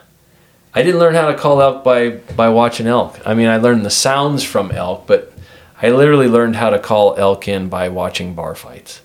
I 0.74 0.84
didn't 0.84 1.00
learn 1.00 1.16
how 1.16 1.28
to 1.28 1.38
call 1.38 1.62
elk 1.62 1.84
by 1.84 2.10
by 2.36 2.50
watching 2.50 2.88
elk. 2.88 3.20
I 3.26 3.34
mean, 3.34 3.48
I 3.48 3.58
learned 3.58 3.86
the 3.86 3.90
sounds 3.90 4.44
from 4.44 4.72
elk, 4.72 5.06
but 5.08 5.34
I 5.82 5.90
literally 5.90 6.28
learned 6.28 6.56
how 6.56 6.70
to 6.70 6.80
call 6.80 7.16
elk 7.18 7.48
in 7.48 7.68
by 7.70 7.90
watching 7.90 8.34
bar 8.36 8.56
fights 8.56 9.02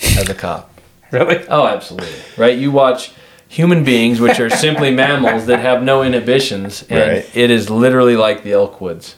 as 0.00 0.28
a 0.28 0.34
cop. 0.34 0.72
Really? 1.10 1.42
Oh, 1.48 1.66
absolutely. 1.66 2.12
Right? 2.36 2.58
You 2.58 2.70
watch 2.70 3.12
human 3.48 3.82
beings, 3.82 4.20
which 4.20 4.38
are 4.40 4.50
simply 4.50 4.90
mammals 4.94 5.46
that 5.46 5.60
have 5.60 5.82
no 5.82 6.02
inhibitions, 6.02 6.82
and 6.90 6.98
Right. 7.00 7.30
it 7.36 7.50
is 7.50 7.70
literally 7.70 8.14
like 8.14 8.42
the 8.42 8.52
elk 8.52 8.78
woods. 8.82 9.16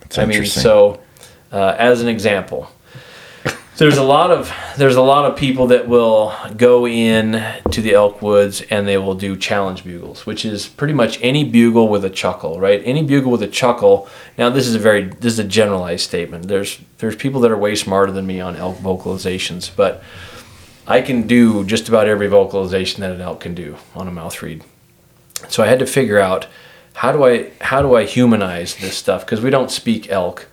That's 0.00 0.18
I 0.18 0.24
mean, 0.24 0.44
so 0.46 0.98
uh, 1.52 1.76
as 1.78 2.02
an 2.02 2.08
example, 2.08 2.68
there's 3.76 3.96
a 3.96 4.02
lot 4.02 4.30
of 4.30 4.52
there's 4.76 4.96
a 4.96 5.02
lot 5.02 5.30
of 5.30 5.36
people 5.36 5.68
that 5.68 5.88
will 5.88 6.34
go 6.56 6.86
in 6.86 7.42
to 7.70 7.80
the 7.80 7.94
elk 7.94 8.20
woods 8.20 8.60
and 8.70 8.86
they 8.86 8.98
will 8.98 9.14
do 9.14 9.36
challenge 9.36 9.82
bugles, 9.82 10.26
which 10.26 10.44
is 10.44 10.68
pretty 10.68 10.92
much 10.92 11.18
any 11.22 11.44
bugle 11.44 11.88
with 11.88 12.04
a 12.04 12.10
chuckle, 12.10 12.60
right? 12.60 12.82
Any 12.84 13.02
bugle 13.02 13.32
with 13.32 13.42
a 13.42 13.48
chuckle. 13.48 14.08
Now, 14.36 14.50
this 14.50 14.66
is 14.66 14.74
a 14.74 14.78
very 14.78 15.04
this 15.04 15.32
is 15.32 15.38
a 15.38 15.44
generalized 15.44 16.04
statement. 16.04 16.48
There's 16.48 16.80
there's 16.98 17.16
people 17.16 17.40
that 17.40 17.50
are 17.50 17.56
way 17.56 17.74
smarter 17.74 18.12
than 18.12 18.26
me 18.26 18.40
on 18.40 18.56
elk 18.56 18.76
vocalizations, 18.76 19.70
but 19.74 20.02
I 20.86 21.00
can 21.00 21.26
do 21.26 21.64
just 21.64 21.88
about 21.88 22.08
every 22.08 22.26
vocalization 22.26 23.00
that 23.00 23.12
an 23.12 23.20
elk 23.20 23.40
can 23.40 23.54
do 23.54 23.76
on 23.94 24.06
a 24.06 24.12
mouth 24.12 24.42
reed. 24.42 24.64
So 25.48 25.62
I 25.62 25.66
had 25.66 25.78
to 25.78 25.86
figure 25.86 26.18
out 26.18 26.46
how 26.94 27.10
do 27.10 27.24
I 27.24 27.50
how 27.62 27.80
do 27.80 27.94
I 27.94 28.04
humanize 28.04 28.76
this 28.76 28.98
stuff 28.98 29.24
because 29.24 29.40
we 29.40 29.48
don't 29.48 29.70
speak 29.70 30.10
elk, 30.10 30.48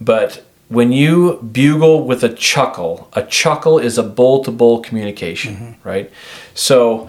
but 0.00 0.44
when 0.68 0.92
you 0.92 1.40
bugle 1.42 2.04
with 2.04 2.24
a 2.24 2.32
chuckle, 2.32 3.08
a 3.12 3.22
chuckle 3.22 3.78
is 3.78 3.98
a 3.98 4.02
bull 4.02 4.42
to 4.44 4.50
bull 4.50 4.80
communication, 4.80 5.54
mm-hmm. 5.54 5.88
right? 5.88 6.10
So 6.54 7.08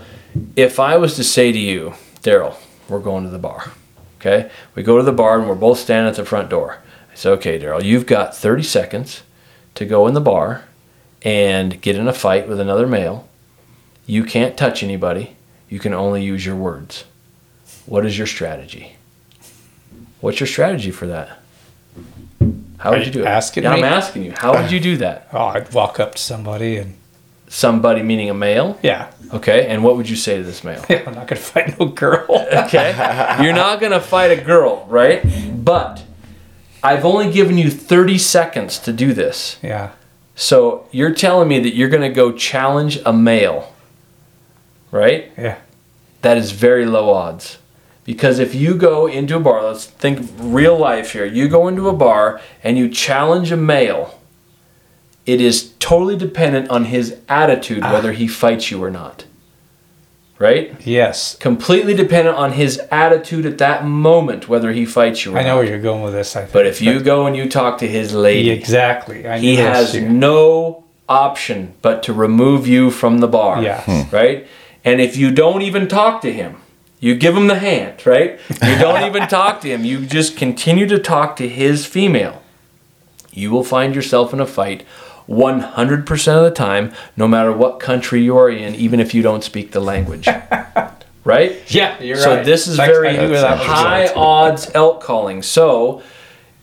if 0.56 0.80
I 0.80 0.97
was 0.97 1.16
to 1.16 1.24
say 1.24 1.51
to 1.51 1.60
you, 1.60 1.93
Darrell, 2.22 2.58
we're 2.89 2.99
going 2.99 3.24
to 3.24 3.30
the 3.30 3.39
bar, 3.39 3.72
okay? 4.20 4.51
We 4.76 4.84
go 4.84 4.97
to 4.97 5.03
the 5.03 5.14
bar 5.14 5.39
and 5.39 5.47
we're 5.47 5.56
both 5.56 5.80
standing 5.80 6.10
at 6.10 6.16
the 6.16 6.26
front 6.26 6.49
door. 6.49 6.80
I 7.12 7.16
say, 7.16 7.30
okay, 7.32 7.58
Darrell, 7.58 7.84
you've 7.84 8.06
got 8.06 8.36
30 8.36 8.64
seconds 8.64 9.23
to 9.76 9.86
go 9.86 10.07
in 10.07 10.14
the 10.14 10.22
bar 10.22 10.65
and 11.22 11.82
get 11.82 11.95
in 11.95 12.07
a 12.07 12.14
fight 12.14 12.48
with 12.48 12.60
another 12.60 12.88
male. 12.88 13.27
You 14.06 14.23
can't 14.23 14.57
touch 14.57 14.84
anybody. 14.84 15.36
You 15.69 15.80
can 15.80 15.94
only 15.94 16.23
use 16.23 16.45
your 16.45 16.56
words. 16.56 17.06
What 17.86 18.06
is 18.06 18.18
your 18.18 18.27
strategy? 18.27 18.98
What's 20.19 20.40
your 20.40 20.48
strategy 20.48 20.91
for 20.91 21.07
that? 21.07 21.40
How 22.86 22.91
Are 22.94 22.98
would 22.99 23.07
you 23.07 23.12
do 23.12 23.22
it? 23.24 23.26
asking 23.26 23.64
yeah, 23.64 23.72
I'm 23.74 23.84
asking 23.84 24.26
you. 24.26 24.34
How 24.38 24.53
would 24.62 24.72
you 24.72 24.80
do 24.80 24.98
that? 24.98 25.28
Oh, 25.34 25.45
I'd 25.48 25.74
walk 25.74 25.99
up 25.99 26.14
to 26.14 26.22
somebody 26.22 26.78
and 26.78 26.94
Somebody 27.48 28.03
meaning 28.03 28.30
a 28.30 28.34
male. 28.36 28.78
yeah, 28.84 29.10
Okay, 29.34 29.66
and 29.68 29.84
what 29.84 29.98
would 29.98 30.07
you 30.07 30.16
say 30.16 30.38
to 30.38 30.44
this 30.44 30.64
male? 30.64 30.84
I'm 30.90 31.16
not 31.16 31.26
gonna 31.28 31.41
fight 31.41 31.80
no 31.80 31.88
girl. 31.88 32.28
Okay, 32.66 32.91
you're 33.44 33.53
not 33.56 33.80
gonna 33.80 33.99
fight 33.99 34.32
a 34.38 34.41
girl, 34.44 34.86
right? 34.88 35.22
But 35.66 36.03
I've 36.84 37.06
only 37.06 37.32
given 37.32 37.57
you 37.57 37.72
30 37.72 38.20
seconds 38.20 38.78
to 38.80 38.94
do 38.94 39.14
this. 39.14 39.57
yeah, 39.64 39.91
So 40.36 40.88
you're 40.91 41.14
telling 41.14 41.48
me 41.48 41.60
that 41.60 41.74
you're 41.76 41.90
gonna 41.90 42.12
go 42.14 42.32
challenge 42.32 42.99
a 43.03 43.12
male, 43.14 43.74
right? 44.91 45.32
yeah, 45.38 45.57
that 46.22 46.38
is 46.38 46.52
very 46.52 46.86
low 46.86 47.10
odds. 47.12 47.57
Because 48.06 48.38
if 48.38 48.53
you 48.53 48.76
go 48.76 49.07
into 49.07 49.36
a 49.36 49.40
bar, 49.40 49.64
let's 49.64 49.86
think 49.86 50.30
real 50.38 50.77
life 50.77 51.14
here. 51.14 51.26
You 51.26 51.49
go 51.49 51.68
into 51.68 51.90
a 51.90 51.94
bar 51.94 52.40
and 52.64 52.77
you 52.77 52.88
challenge 52.88 53.52
a 53.52 53.57
male, 53.57 54.22
it 55.26 55.41
is 55.41 55.73
totally 55.80 56.15
dependent 56.15 56.69
on 56.69 56.86
his 56.86 57.18
attitude 57.27 57.82
ah. 57.84 57.91
whether 57.91 58.14
he 58.14 58.27
fights 58.27 58.69
you 58.69 58.82
or 58.84 58.91
not. 58.91 59.26
Right? 60.38 60.76
yes. 60.86 61.38
Completely 61.38 61.94
dependent 61.94 62.36
on 62.36 62.52
his 62.52 62.77
attitude 62.91 63.45
at 63.45 63.57
that 63.60 63.86
moment 63.86 64.49
whether 64.49 64.73
he 64.73 64.86
fights 64.86 65.26
you 65.26 65.32
or 65.32 65.36
not. 65.36 65.40
I 65.40 65.44
know 65.44 65.56
not. 65.56 65.61
where 65.61 65.69
you're 65.69 65.82
going 65.82 66.03
with 66.03 66.14
this. 66.14 66.36
I 66.36 66.41
think. 66.41 66.52
But 66.52 66.68
if 66.68 66.82
you 66.82 66.99
go 66.99 67.26
and 67.26 67.36
you 67.38 67.49
talk 67.49 67.77
to 67.80 67.88
his 67.88 68.14
lady, 68.14 68.49
exactly, 68.49 69.26
I 69.26 69.40
he 69.40 69.52
knew 69.52 69.64
this 69.64 69.94
has 69.94 69.95
no 69.95 70.84
option 71.07 71.73
but 71.82 72.03
to 72.03 72.14
remove 72.14 72.68
you 72.68 72.91
from 72.91 73.19
the 73.19 73.30
bar. 73.30 73.64
Yeah. 73.64 74.07
Right? 74.11 74.45
And 74.84 74.99
if 74.99 75.15
you 75.15 75.32
don't 75.32 75.61
even 75.61 75.88
talk 75.88 76.22
to 76.23 76.34
him, 76.34 76.57
you 77.06 77.14
give 77.14 77.38
him 77.38 77.45
the 77.45 77.60
hand, 77.60 78.03
right? 78.07 78.40
You 78.49 78.80
don't 78.80 79.03
even 79.15 79.27
talk 79.27 79.61
to 79.61 79.69
him. 79.69 79.86
You 79.86 80.07
just 80.07 80.36
continue 80.36 80.88
to 80.88 80.98
talk 80.98 81.36
to 81.36 81.48
his 81.48 81.86
female. 81.86 82.41
You 83.32 83.52
will 83.52 83.64
find 83.64 83.94
yourself 83.94 84.34
in 84.34 84.40
a 84.40 84.48
fight 84.48 84.84
100% 85.30 86.38
of 86.38 86.44
the 86.44 86.49
time, 86.49 86.91
no 87.15 87.27
matter 87.27 87.52
what 87.52 87.80
country 87.80 88.23
you 88.23 88.36
are 88.40 88.49
in, 88.49 88.73
even 88.73 88.99
if 88.99 89.14
you 89.14 89.22
don't 89.22 89.44
speak 89.44 89.72
the 89.72 89.80
language. 89.82 90.27
right? 91.23 91.61
Yeah, 91.68 92.02
you're 92.02 92.18
so 92.18 92.38
right. 92.38 92.45
this 92.45 92.68
is 92.68 92.77
Thanks, 92.77 92.91
very 92.91 93.10
I 93.10 93.18
knew 93.18 93.30
that 93.30 93.60
was 93.60 93.68
high 93.68 94.11
odds 94.15 94.72
elk 94.73 95.03
calling. 95.03 95.44
So 95.44 96.02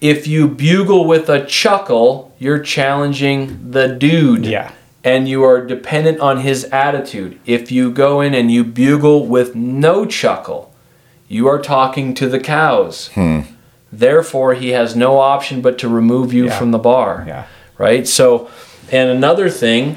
if 0.00 0.26
you 0.26 0.48
bugle 0.48 1.04
with 1.04 1.28
a 1.28 1.46
chuckle, 1.46 2.34
you're 2.40 2.58
challenging 2.58 3.70
the 3.70 3.86
dude. 3.94 4.44
Yeah. 4.44 4.72
And 5.04 5.28
you 5.28 5.42
are 5.44 5.64
dependent 5.66 6.20
on 6.20 6.38
his 6.40 6.64
attitude. 6.64 7.40
If 7.44 7.72
you 7.72 7.90
go 7.90 8.20
in 8.20 8.34
and 8.34 8.50
you 8.52 8.62
bugle 8.62 9.26
with 9.26 9.54
no 9.56 10.06
chuckle, 10.06 10.72
you 11.28 11.48
are 11.48 11.58
talking 11.60 12.14
to 12.14 12.28
the 12.28 12.38
cows. 12.38 13.08
Hmm. 13.14 13.40
Therefore, 13.90 14.54
he 14.54 14.70
has 14.70 14.94
no 14.94 15.18
option 15.18 15.60
but 15.60 15.76
to 15.78 15.88
remove 15.88 16.32
you 16.32 16.46
Yeah. 16.46 16.58
from 16.58 16.70
the 16.70 16.78
bar 16.78 17.24
Yeah. 17.26 17.44
right? 17.78 18.06
So, 18.06 18.48
and 18.92 19.10
another 19.10 19.50
thing, 19.50 19.96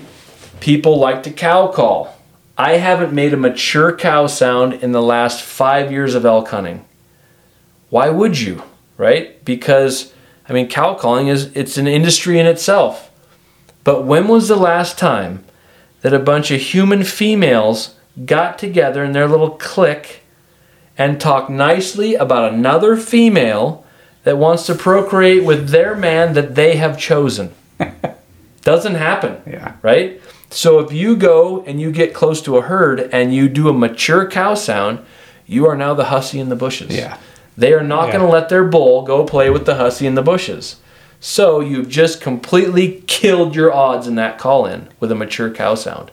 people 0.60 0.98
like 0.98 1.22
to 1.24 1.30
cow 1.30 1.68
call. 1.68 2.16
I 2.58 2.78
haven't 2.78 3.14
made 3.14 3.34
a 3.34 3.38
mature 3.38 3.96
cow 3.96 4.28
sound 4.28 4.74
in 4.82 4.92
the 4.92 5.02
last 5.02 5.42
five 5.44 5.92
years 5.92 6.16
of 6.16 6.26
elk 6.26 6.48
hunting. 6.50 6.84
Why 7.90 8.10
would 8.10 8.40
you, 8.40 8.64
right? 8.98 9.44
Because, 9.46 10.14
I 10.50 10.54
mean, 10.54 10.68
cow 10.68 10.96
calling 10.96 11.28
is 11.28 11.52
it's 11.54 11.78
an 11.78 11.88
industry 11.88 12.40
in 12.40 12.46
itself. 12.48 13.12
But 13.86 14.04
when 14.04 14.28
was 14.28 14.50
the 14.50 14.58
last 14.58 14.98
time 14.98 15.46
that 16.02 16.14
a 16.14 16.20
bunch 16.20 16.52
of 16.52 16.60
human 16.60 17.04
females 17.06 17.96
got 18.26 18.60
together 18.60 19.04
in 19.06 19.14
their 19.14 19.28
little 19.28 19.52
clique 19.52 20.22
and 20.98 21.22
talked 21.22 21.50
nicely 21.50 22.16
about 22.16 22.52
another 22.54 22.98
female 22.98 23.86
that 24.24 24.38
wants 24.38 24.66
to 24.66 24.76
procreate 24.76 25.46
with 25.46 25.70
their 25.70 25.96
man 25.96 26.34
that 26.34 26.56
they 26.56 26.76
have 26.78 26.98
chosen? 26.98 27.54
Doesn't 28.64 28.96
happen. 28.96 29.42
Yeah. 29.46 29.76
Right? 29.84 30.20
So 30.50 30.80
if 30.80 30.92
you 30.92 31.16
go 31.16 31.64
and 31.66 31.80
you 31.80 31.92
get 31.92 32.14
close 32.14 32.42
to 32.44 32.58
a 32.58 32.62
herd 32.62 33.00
and 33.12 33.34
you 33.36 33.48
do 33.48 33.70
a 33.70 33.74
mature 33.74 34.28
cow 34.30 34.56
sound, 34.56 35.00
you 35.46 35.68
are 35.68 35.76
now 35.78 35.94
the 35.94 36.06
hussy 36.06 36.40
in 36.40 36.50
the 36.50 36.56
bushes. 36.56 36.96
Yeah. 36.96 37.18
They 37.56 37.74
are 37.74 37.84
not 37.84 38.08
Yeah. 38.08 38.14
going 38.14 38.26
to 38.26 38.32
let 38.32 38.50
their 38.50 38.64
bull 38.64 39.04
go 39.04 39.24
play 39.26 39.52
with 39.52 39.66
the 39.68 39.76
hussy 39.76 40.08
in 40.08 40.16
the 40.16 40.24
bushes. 40.24 40.78
So 41.28 41.60
you've 41.60 41.90
just 41.90 42.22
completely 42.22 43.02
killed 43.08 43.56
your 43.56 43.74
odds 43.74 44.06
in 44.06 44.14
that 44.14 44.38
call 44.38 44.68
in 44.68 44.90
with 45.00 45.12
a 45.12 45.16
mature 45.16 45.50
cow 45.50 45.74
sound. 45.74 46.12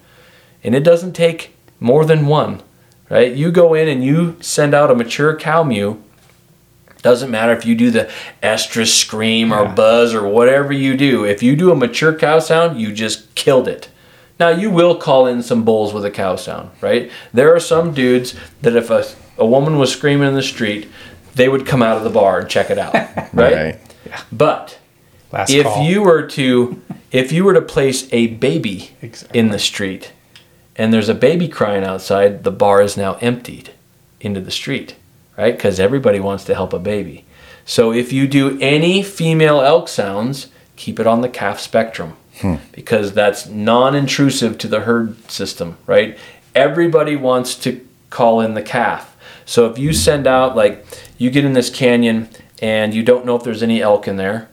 And 0.65 0.75
it 0.75 0.83
doesn't 0.85 1.13
take 1.13 1.55
more 1.79 2.07
than 2.07 2.27
one, 2.27 2.63
right? 3.11 3.31
You 3.31 3.51
go 3.51 3.75
in 3.75 3.89
and 3.89 4.03
you 4.03 4.39
send 4.41 4.73
out 4.73 4.91
a 4.91 4.95
mature 4.95 5.37
cow 5.37 5.65
mew. 5.65 6.03
Doesn't 7.03 7.31
matter 7.31 7.53
if 7.53 7.67
you 7.67 7.75
do 7.75 7.91
the 7.91 8.11
estrus 8.43 8.87
scream 8.99 9.53
or 9.53 9.65
Yeah. 9.65 9.75
buzz 9.75 10.15
or 10.15 10.27
whatever 10.27 10.73
you 10.73 10.97
do. 10.97 11.27
If 11.27 11.43
you 11.43 11.57
do 11.57 11.71
a 11.71 11.77
mature 11.77 12.15
cow 12.15 12.39
sound, 12.39 12.81
you 12.81 12.91
just 12.91 13.35
killed 13.35 13.69
it. 13.69 13.89
Now 14.41 14.49
you 14.49 14.71
will 14.71 14.95
call 14.95 15.27
in 15.27 15.43
some 15.43 15.63
bulls 15.63 15.93
with 15.93 16.07
a 16.07 16.11
cow 16.11 16.37
sound, 16.37 16.71
right? 16.81 17.11
There 17.35 17.55
are 17.55 17.61
some 17.61 17.93
dudes 17.93 18.35
that 18.63 18.75
if 18.77 18.89
a, 18.89 19.05
a 19.37 19.45
woman 19.45 19.77
was 19.77 19.93
screaming 19.93 20.29
in 20.29 20.35
the 20.35 20.43
street, 20.43 20.89
they 21.35 21.51
would 21.51 21.67
come 21.67 21.83
out 21.83 21.99
of 21.99 22.03
the 22.03 22.09
bar 22.09 22.39
and 22.41 22.49
check 22.49 22.71
it 22.71 22.79
out, 22.79 22.95
right? 23.35 23.35
Right. 23.35 23.79
But 24.33 24.79
Last 25.33 25.51
if 25.51 25.65
call. 25.65 25.85
you 25.85 26.03
were 26.03 26.27
to 26.29 26.83
if 27.11 27.33
you 27.33 27.45
were 27.45 27.55
to 27.55 27.63
place 27.63 28.09
a 28.13 28.29
baby 28.29 28.91
Exactly. 29.01 29.39
in 29.39 29.49
the 29.49 29.59
street 29.59 30.13
and 30.77 30.93
there's 30.93 31.09
a 31.09 31.15
baby 31.15 31.49
crying 31.49 31.85
outside, 31.85 32.45
the 32.45 32.51
bar 32.51 32.81
is 32.81 32.97
now 32.97 33.15
emptied 33.21 33.71
into 34.21 34.41
the 34.41 34.51
street, 34.51 34.95
right? 35.37 35.55
Because 35.55 35.79
everybody 35.79 36.21
wants 36.21 36.45
to 36.45 36.55
help 36.55 36.73
a 36.73 36.79
baby. 36.79 37.25
So 37.65 37.93
if 37.93 38.13
you 38.13 38.27
do 38.27 38.59
any 38.61 39.03
female 39.03 39.61
elk 39.61 39.89
sounds, 39.89 40.49
keep 40.77 40.99
it 40.99 41.07
on 41.07 41.21
the 41.21 41.29
calf 41.29 41.61
spectrum 41.61 42.17
hmm. 42.41 42.57
because 42.73 43.13
that's 43.13 43.47
non-intrusive 43.47 44.59
to 44.59 44.69
the 44.69 44.81
herd 44.81 45.31
system, 45.31 45.77
right? 45.87 46.19
Everybody 46.55 47.17
wants 47.17 47.55
to 47.57 47.87
call 48.11 48.41
in 48.41 48.55
the 48.55 48.63
calf. 48.63 49.17
So 49.45 49.71
if 49.71 49.79
you 49.79 49.93
send 49.93 50.27
out 50.27 50.57
like 50.57 50.85
you 51.19 51.31
get 51.31 51.45
in 51.45 51.53
this 51.53 51.71
canyon 51.71 52.29
and 52.61 52.95
you 52.95 53.03
don't 53.03 53.27
know 53.27 53.37
if 53.37 53.45
there's 53.45 53.63
any 53.63 53.83
elk 53.83 54.09
in 54.09 54.17
there, 54.17 54.49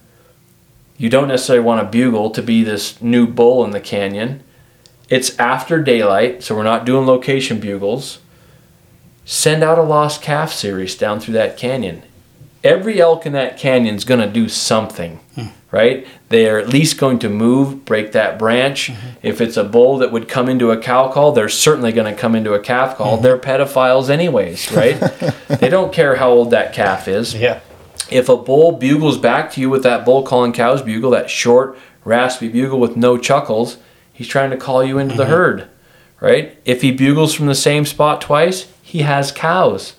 you 1.00 1.08
don't 1.08 1.28
necessarily 1.28 1.64
want 1.64 1.80
a 1.80 1.84
bugle 1.86 2.28
to 2.28 2.42
be 2.42 2.62
this 2.62 3.00
new 3.00 3.26
bull 3.26 3.64
in 3.64 3.70
the 3.70 3.80
canyon. 3.80 4.42
It's 5.08 5.36
after 5.38 5.82
daylight, 5.82 6.42
so 6.42 6.54
we're 6.54 6.62
not 6.62 6.84
doing 6.84 7.06
location 7.06 7.58
bugles. 7.58 8.18
Send 9.24 9.64
out 9.64 9.78
a 9.78 9.82
lost 9.82 10.20
calf 10.20 10.52
series 10.52 10.94
down 10.94 11.18
through 11.18 11.32
that 11.32 11.56
canyon. 11.56 12.02
Every 12.62 13.00
elk 13.00 13.24
in 13.24 13.32
that 13.32 13.56
canyon 13.56 13.94
is 13.94 14.04
going 14.04 14.20
to 14.20 14.30
do 14.30 14.46
something, 14.50 15.20
hmm. 15.34 15.46
right? 15.70 16.06
They 16.28 16.46
are 16.50 16.58
at 16.58 16.68
least 16.68 16.98
going 16.98 17.18
to 17.20 17.30
move, 17.30 17.86
break 17.86 18.12
that 18.12 18.38
branch. 18.38 18.88
Mm-hmm. 18.88 19.08
If 19.22 19.40
it's 19.40 19.56
a 19.56 19.64
bull 19.64 19.96
that 19.98 20.12
would 20.12 20.28
come 20.28 20.50
into 20.50 20.70
a 20.70 20.76
cow 20.76 21.10
call, 21.10 21.32
they're 21.32 21.48
certainly 21.48 21.92
going 21.92 22.14
to 22.14 22.20
come 22.20 22.34
into 22.34 22.52
a 22.52 22.60
calf 22.60 22.98
call. 22.98 23.14
Mm-hmm. 23.14 23.22
They're 23.22 23.38
pedophiles, 23.38 24.10
anyways, 24.10 24.70
right? 24.72 25.00
they 25.48 25.70
don't 25.70 25.94
care 25.94 26.16
how 26.16 26.28
old 26.28 26.50
that 26.50 26.74
calf 26.74 27.08
is 27.08 27.34
yeah. 27.34 27.60
If 28.10 28.28
a 28.28 28.36
bull 28.36 28.72
bugles 28.72 29.18
back 29.18 29.50
to 29.52 29.60
you 29.60 29.70
with 29.70 29.82
that 29.82 30.04
bull 30.04 30.22
calling 30.22 30.52
cows 30.52 30.82
bugle, 30.82 31.10
that 31.10 31.30
short, 31.30 31.78
raspy 32.04 32.48
bugle 32.48 32.80
with 32.80 32.96
no 32.96 33.16
chuckles, 33.16 33.78
he's 34.12 34.28
trying 34.28 34.50
to 34.50 34.56
call 34.56 34.84
you 34.84 34.98
into 34.98 35.16
the 35.16 35.24
mm-hmm. 35.24 35.32
herd, 35.32 35.68
right? 36.20 36.58
If 36.64 36.82
he 36.82 36.92
bugles 36.92 37.34
from 37.34 37.46
the 37.46 37.54
same 37.54 37.84
spot 37.84 38.20
twice, 38.20 38.72
he 38.82 39.00
has 39.00 39.32
cows. 39.32 39.94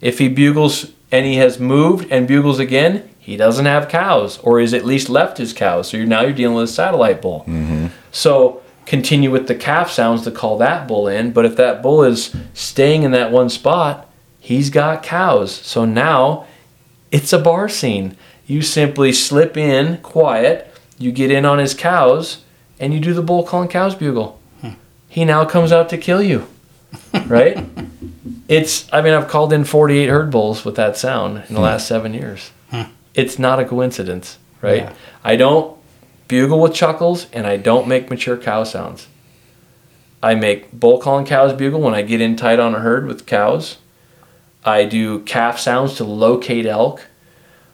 If 0.00 0.18
he 0.18 0.28
bugles 0.28 0.92
and 1.10 1.26
he 1.26 1.36
has 1.36 1.58
moved 1.58 2.10
and 2.10 2.26
bugles 2.26 2.58
again, 2.58 3.08
he 3.18 3.36
doesn't 3.36 3.64
have 3.64 3.88
cows, 3.88 4.38
or 4.38 4.60
he's 4.60 4.74
at 4.74 4.84
least 4.84 5.08
left 5.08 5.38
his 5.38 5.52
cows. 5.52 5.88
So 5.88 5.96
you're 5.96 6.06
now 6.06 6.22
you're 6.22 6.32
dealing 6.32 6.56
with 6.56 6.64
a 6.64 6.72
satellite 6.72 7.22
bull. 7.22 7.40
Mm-hmm. 7.46 7.86
So 8.12 8.62
continue 8.86 9.30
with 9.30 9.48
the 9.48 9.54
calf 9.54 9.90
sounds 9.90 10.22
to 10.22 10.30
call 10.30 10.58
that 10.58 10.86
bull 10.86 11.08
in. 11.08 11.32
But 11.32 11.46
if 11.46 11.56
that 11.56 11.82
bull 11.82 12.04
is 12.04 12.36
staying 12.52 13.02
in 13.02 13.12
that 13.12 13.30
one 13.30 13.48
spot, 13.48 14.10
he's 14.40 14.68
got 14.68 15.02
cows. 15.02 15.54
So 15.54 15.86
now 15.86 16.46
it's 17.14 17.32
a 17.32 17.38
bar 17.38 17.68
scene. 17.68 18.16
You 18.44 18.60
simply 18.60 19.12
slip 19.12 19.56
in 19.56 19.98
quiet, 19.98 20.74
you 20.98 21.12
get 21.12 21.30
in 21.30 21.44
on 21.44 21.60
his 21.60 21.72
cows, 21.72 22.42
and 22.80 22.92
you 22.92 22.98
do 22.98 23.14
the 23.14 23.22
bull 23.22 23.44
calling 23.44 23.68
cows 23.68 23.94
bugle. 23.94 24.40
He 25.08 25.24
now 25.24 25.44
comes 25.44 25.70
out 25.70 25.88
to 25.90 25.98
kill 25.98 26.20
you. 26.20 26.46
Right? 27.26 27.64
it's, 28.48 28.92
I 28.92 29.00
mean, 29.00 29.14
I've 29.14 29.28
called 29.28 29.52
in 29.52 29.64
48 29.64 30.08
herd 30.08 30.30
bulls 30.30 30.64
with 30.64 30.74
that 30.74 30.96
sound 30.96 31.44
in 31.48 31.54
the 31.54 31.60
hmm. 31.60 31.64
last 31.64 31.86
seven 31.86 32.12
years. 32.12 32.50
Hmm. 32.70 32.90
It's 33.14 33.38
not 33.38 33.60
a 33.60 33.64
coincidence, 33.64 34.38
right? 34.60 34.82
Yeah. 34.82 34.92
I 35.22 35.36
don't 35.36 35.76
bugle 36.26 36.60
with 36.60 36.74
chuckles 36.74 37.28
and 37.32 37.46
I 37.46 37.56
don't 37.56 37.86
make 37.86 38.10
mature 38.10 38.36
cow 38.36 38.64
sounds. 38.64 39.06
I 40.22 40.34
make 40.34 40.72
bull 40.72 40.98
calling 40.98 41.24
cows 41.24 41.52
bugle 41.52 41.80
when 41.80 41.94
I 41.94 42.02
get 42.02 42.20
in 42.20 42.34
tight 42.34 42.58
on 42.58 42.74
a 42.74 42.80
herd 42.80 43.06
with 43.06 43.26
cows. 43.26 43.78
I 44.64 44.84
do 44.84 45.20
calf 45.20 45.58
sounds 45.58 45.94
to 45.94 46.04
locate 46.04 46.66
elk. 46.66 47.06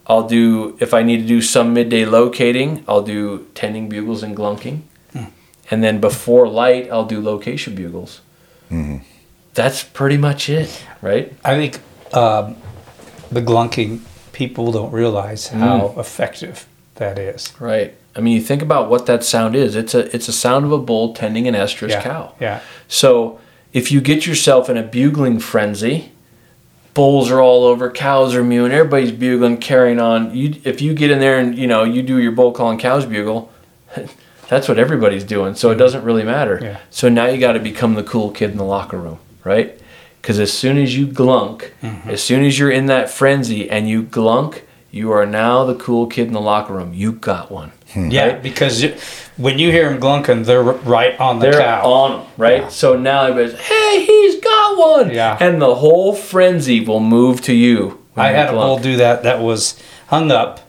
I'll 0.07 0.27
do 0.27 0.77
if 0.81 0.93
I 0.93 1.03
need 1.03 1.19
to 1.19 1.27
do 1.27 1.41
some 1.41 1.73
midday 1.73 2.05
locating, 2.05 2.85
I'll 2.89 3.03
do 3.03 3.47
tending 3.55 3.89
bugles 3.89 4.23
and 4.23 4.37
glunking. 4.37 4.83
Hmm. 5.13 5.25
And 5.71 5.85
then 5.85 6.01
before 6.01 6.49
light, 6.49 6.91
I'll 6.91 7.05
do 7.05 7.21
location 7.21 7.75
bugles. 7.75 8.21
Mm-hmm. 8.71 9.05
That's 9.55 9.85
pretty 9.85 10.17
much 10.17 10.49
it, 10.49 10.85
right? 11.01 11.33
I 11.45 11.55
think 11.55 11.81
um, 12.15 12.57
the 13.31 13.43
glunking 13.43 14.01
people 14.33 14.73
don't 14.73 14.93
realize 14.93 15.49
hmm. 15.49 15.59
how 15.59 15.95
effective 15.97 16.67
that 16.97 17.19
is. 17.19 17.53
Right. 17.61 17.95
I 18.17 18.21
mean, 18.21 18.35
you 18.35 18.43
think 18.43 18.63
about 18.63 18.91
what 18.91 19.07
that 19.07 19.23
sound 19.23 19.55
is. 19.55 19.77
It's 19.77 19.95
a 19.95 20.15
it's 20.15 20.29
a 20.29 20.33
sound 20.33 20.65
of 20.65 20.73
a 20.73 20.79
bull 20.79 21.15
tending 21.15 21.47
an 21.47 21.55
estrus 21.55 21.91
yeah. 21.91 22.03
cow. 22.03 22.35
Yeah. 22.41 22.61
So 22.89 23.41
if 23.73 23.93
you 23.93 24.01
get 24.01 24.27
yourself 24.27 24.69
in 24.69 24.77
a 24.77 24.83
bugling 24.83 25.39
frenzy, 25.39 26.11
bulls 26.95 27.31
are 27.31 27.41
all 27.41 27.65
over, 27.65 27.91
cows 27.91 28.35
are 28.35 28.45
mewing, 28.45 28.73
everybody's 28.73 29.13
bugling, 29.13 29.59
carrying 29.59 30.01
on. 30.01 30.35
You 30.35 30.61
if 30.65 30.81
you 30.81 30.95
get 30.95 31.11
in 31.11 31.19
there 31.19 31.39
and 31.39 31.57
you 31.57 31.67
know 31.67 31.85
you 31.85 32.03
do 32.03 32.19
your 32.19 32.33
bull 32.33 32.53
call 32.53 32.71
and 32.71 32.81
cows 32.81 33.07
bugle, 33.07 33.53
that's 34.49 34.69
what 34.69 34.79
everybody's 34.79 35.25
doing. 35.25 35.55
So 35.55 35.69
it 35.69 35.73
mm-hmm. 35.73 35.81
doesn't 35.81 36.05
really 36.05 36.25
matter. 36.25 36.59
Yeah. 36.61 36.81
So 36.91 37.09
now 37.09 37.27
you 37.27 37.39
got 37.39 37.53
to 37.53 37.61
become 37.61 37.95
the 37.95 38.03
cool 38.03 38.31
kid 38.31 38.51
in 38.51 38.57
the 38.57 38.65
locker 38.65 38.99
room, 38.99 39.19
right? 39.45 39.81
Because 40.21 40.39
as 40.39 40.53
soon 40.53 40.77
as 40.77 40.97
you 40.97 41.07
glunk, 41.07 41.71
mm-hmm. 41.83 42.11
as 42.11 42.23
soon 42.23 42.45
as 42.45 42.59
you're 42.59 42.71
in 42.71 42.87
that 42.87 43.09
frenzy 43.09 43.71
and 43.71 43.89
you 43.89 44.03
glunk, 44.03 44.63
you 44.91 45.13
are 45.13 45.25
now 45.25 45.65
the 45.65 45.75
cool 45.77 46.07
kid 46.07 46.27
in 46.27 46.33
the 46.33 46.41
locker 46.41 46.75
room. 46.75 46.93
You 46.93 47.13
got 47.13 47.51
one. 47.51 47.73
Hmm. 47.93 48.11
Yeah, 48.11 48.37
because 48.39 48.83
you, 48.83 48.97
when 49.37 49.59
you 49.59 49.71
hear 49.71 49.89
them 49.89 50.01
glunking, 50.01 50.45
they're 50.45 50.63
right 50.63 51.19
on 51.19 51.39
the 51.39 51.51
They're 51.51 51.61
cow. 51.61 51.91
on 51.91 52.21
them, 52.21 52.29
right? 52.37 52.71
So 52.71 52.97
now 52.97 53.25
everybody's, 53.25 53.59
hey, 53.59 54.05
he's 54.05 54.40
got 54.77 54.79
one. 55.07 55.11
Yeah. 55.11 55.37
And 55.41 55.61
the 55.61 55.75
whole 55.77 56.15
frenzy 56.15 56.81
will 56.81 57.01
move 57.01 57.41
to 57.43 57.55
you. 57.55 57.99
I 58.17 58.29
had 58.33 58.49
a 58.49 58.53
bull 58.53 58.79
do 58.79 58.97
that. 58.97 59.23
That 59.23 59.41
was 59.41 59.81
hung 60.09 60.31
up, 60.31 60.61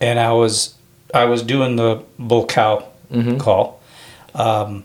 and 0.00 0.18
I 0.18 0.32
was 0.32 0.74
I 1.12 1.24
was 1.26 1.42
doing 1.42 1.76
the 1.76 2.02
bull 2.18 2.46
cow 2.46 2.88
Mm-hmm. 3.12 3.36
call, 3.38 3.80
um, 4.34 4.82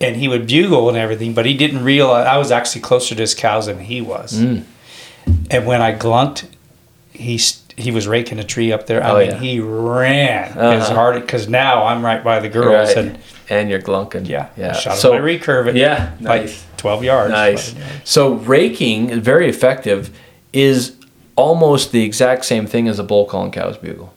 and 0.00 0.14
he 0.14 0.28
would 0.28 0.46
bugle 0.46 0.88
and 0.88 0.96
everything, 0.96 1.34
but 1.34 1.46
he 1.46 1.54
didn't 1.56 1.82
realize 1.82 2.26
I 2.26 2.36
was 2.38 2.52
actually 2.52 2.82
closer 2.82 3.14
to 3.16 3.20
his 3.20 3.34
cows 3.34 3.66
than 3.66 3.80
he 3.80 4.00
was. 4.00 4.34
Mm. 4.38 4.62
And 5.50 5.66
when 5.66 5.82
I 5.82 5.92
glunked, 5.92 6.46
he 7.12 7.40
he 7.76 7.90
was 7.90 8.06
raking 8.06 8.38
a 8.38 8.44
tree 8.44 8.72
up 8.72 8.86
there. 8.86 9.02
I 9.02 9.10
Oh, 9.10 9.18
mean, 9.18 9.30
yeah. 9.30 9.38
he 9.38 9.58
ran 9.60 10.50
Uh-huh. 10.52 10.60
as 10.70 10.88
hard 10.90 11.20
because 11.22 11.48
now 11.48 11.84
I'm 11.86 12.04
right 12.04 12.22
by 12.22 12.38
the 12.38 12.48
girls, 12.48 12.88
Right. 12.94 12.98
and 12.98 13.18
and 13.50 13.68
you're 13.70 13.82
glunking. 13.82 14.28
yeah, 14.28 14.48
yeah. 14.56 14.74
shot 14.74 14.96
so 14.98 15.12
my 15.14 15.18
recurve 15.18 15.68
at 15.70 15.74
yeah, 15.74 16.10
like 16.20 16.42
nice. 16.42 16.64
12 16.78 17.04
yards. 17.04 17.30
Nice. 17.32 17.72
But, 17.72 17.80
yeah. 17.80 17.88
So 18.04 18.34
raking, 18.34 19.20
very 19.20 19.48
effective, 19.48 20.10
is 20.52 20.96
almost 21.36 21.92
the 21.92 22.02
exact 22.04 22.44
same 22.46 22.66
thing 22.66 22.88
as 22.88 22.98
a 22.98 23.04
bull 23.04 23.24
call 23.26 23.40
calling 23.40 23.52
cow's 23.52 23.76
bugle. 23.76 24.12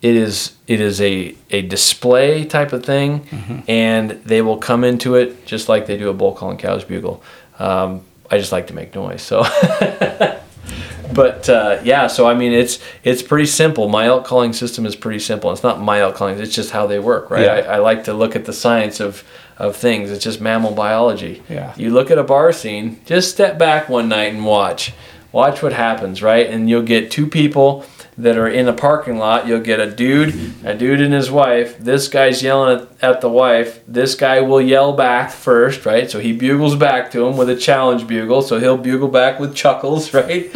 It 0.00 0.16
is 0.16 0.54
it 0.66 0.80
is 0.80 1.00
a, 1.00 1.34
a 1.50 1.62
display 1.62 2.44
type 2.44 2.72
of 2.72 2.84
thing, 2.84 3.20
Mm-hmm. 3.26 3.58
and 3.68 4.10
they 4.24 4.42
will 4.42 4.56
come 4.58 4.82
into 4.82 5.14
it 5.14 5.46
just 5.46 5.68
like 5.68 5.86
they 5.86 5.96
do 5.96 6.08
a 6.08 6.12
bull 6.14 6.32
call 6.32 6.40
calling 6.40 6.56
cow's 6.58 6.82
bugle. 6.84 7.22
Um, 7.60 8.00
I 8.30 8.38
just 8.38 8.50
like 8.50 8.66
to 8.68 8.74
make 8.74 8.94
noise, 8.96 9.22
so. 9.22 9.42
but 11.14 11.48
uh, 11.48 11.80
yeah, 11.84 12.06
so 12.06 12.26
I 12.26 12.34
mean, 12.34 12.52
it's 12.52 12.78
it's 13.04 13.22
pretty 13.22 13.46
simple. 13.46 13.88
My 13.88 14.06
elk 14.06 14.24
calling 14.24 14.52
system 14.52 14.86
is 14.86 14.96
pretty 14.96 15.18
simple. 15.20 15.52
It's 15.52 15.62
not 15.62 15.80
my 15.80 16.00
elk 16.00 16.14
calling; 16.16 16.38
it's 16.40 16.54
just 16.54 16.70
how 16.70 16.86
they 16.86 16.98
work, 16.98 17.30
right? 17.30 17.42
Yeah. 17.44 17.52
I, 17.52 17.74
I 17.74 17.78
like 17.78 18.04
to 18.04 18.14
look 18.14 18.34
at 18.34 18.44
the 18.44 18.52
science 18.52 18.98
of 19.00 19.22
of 19.58 19.76
things. 19.76 20.10
It's 20.10 20.24
just 20.24 20.40
mammal 20.40 20.72
biology. 20.72 21.42
Yeah. 21.48 21.74
You 21.76 21.90
look 21.90 22.10
at 22.10 22.18
a 22.18 22.24
bar 22.24 22.52
scene, 22.52 23.00
just 23.04 23.30
step 23.30 23.58
back 23.58 23.88
one 23.88 24.08
night 24.08 24.32
and 24.32 24.44
watch. 24.44 24.92
Watch 25.32 25.62
what 25.62 25.72
happens, 25.72 26.22
right? 26.22 26.46
And 26.46 26.68
you'll 26.68 26.82
get 26.82 27.10
two 27.10 27.26
people 27.26 27.86
that 28.18 28.36
are 28.36 28.48
in 28.48 28.68
a 28.68 28.72
parking 28.72 29.16
lot. 29.16 29.46
You'll 29.46 29.60
get 29.60 29.80
a 29.80 29.90
dude, 29.90 30.34
a 30.64 30.74
dude 30.74 31.00
and 31.00 31.14
his 31.14 31.30
wife. 31.30 31.78
This 31.78 32.08
guy's 32.08 32.42
yelling 32.42 32.80
at, 32.80 33.02
at 33.02 33.20
the 33.22 33.30
wife. 33.30 33.80
This 33.88 34.14
guy 34.14 34.40
will 34.40 34.60
yell 34.60 34.92
back 34.92 35.30
first, 35.30 35.86
right? 35.86 36.10
So 36.10 36.20
he 36.20 36.32
bugles 36.32 36.76
back 36.76 37.10
to 37.12 37.26
him 37.26 37.36
with 37.36 37.48
a 37.48 37.56
challenge 37.56 38.06
bugle. 38.06 38.42
So 38.42 38.58
he'll 38.60 38.76
bugle 38.76 39.08
back 39.08 39.40
with 39.40 39.54
chuckles, 39.54 40.12
right? 40.14 40.50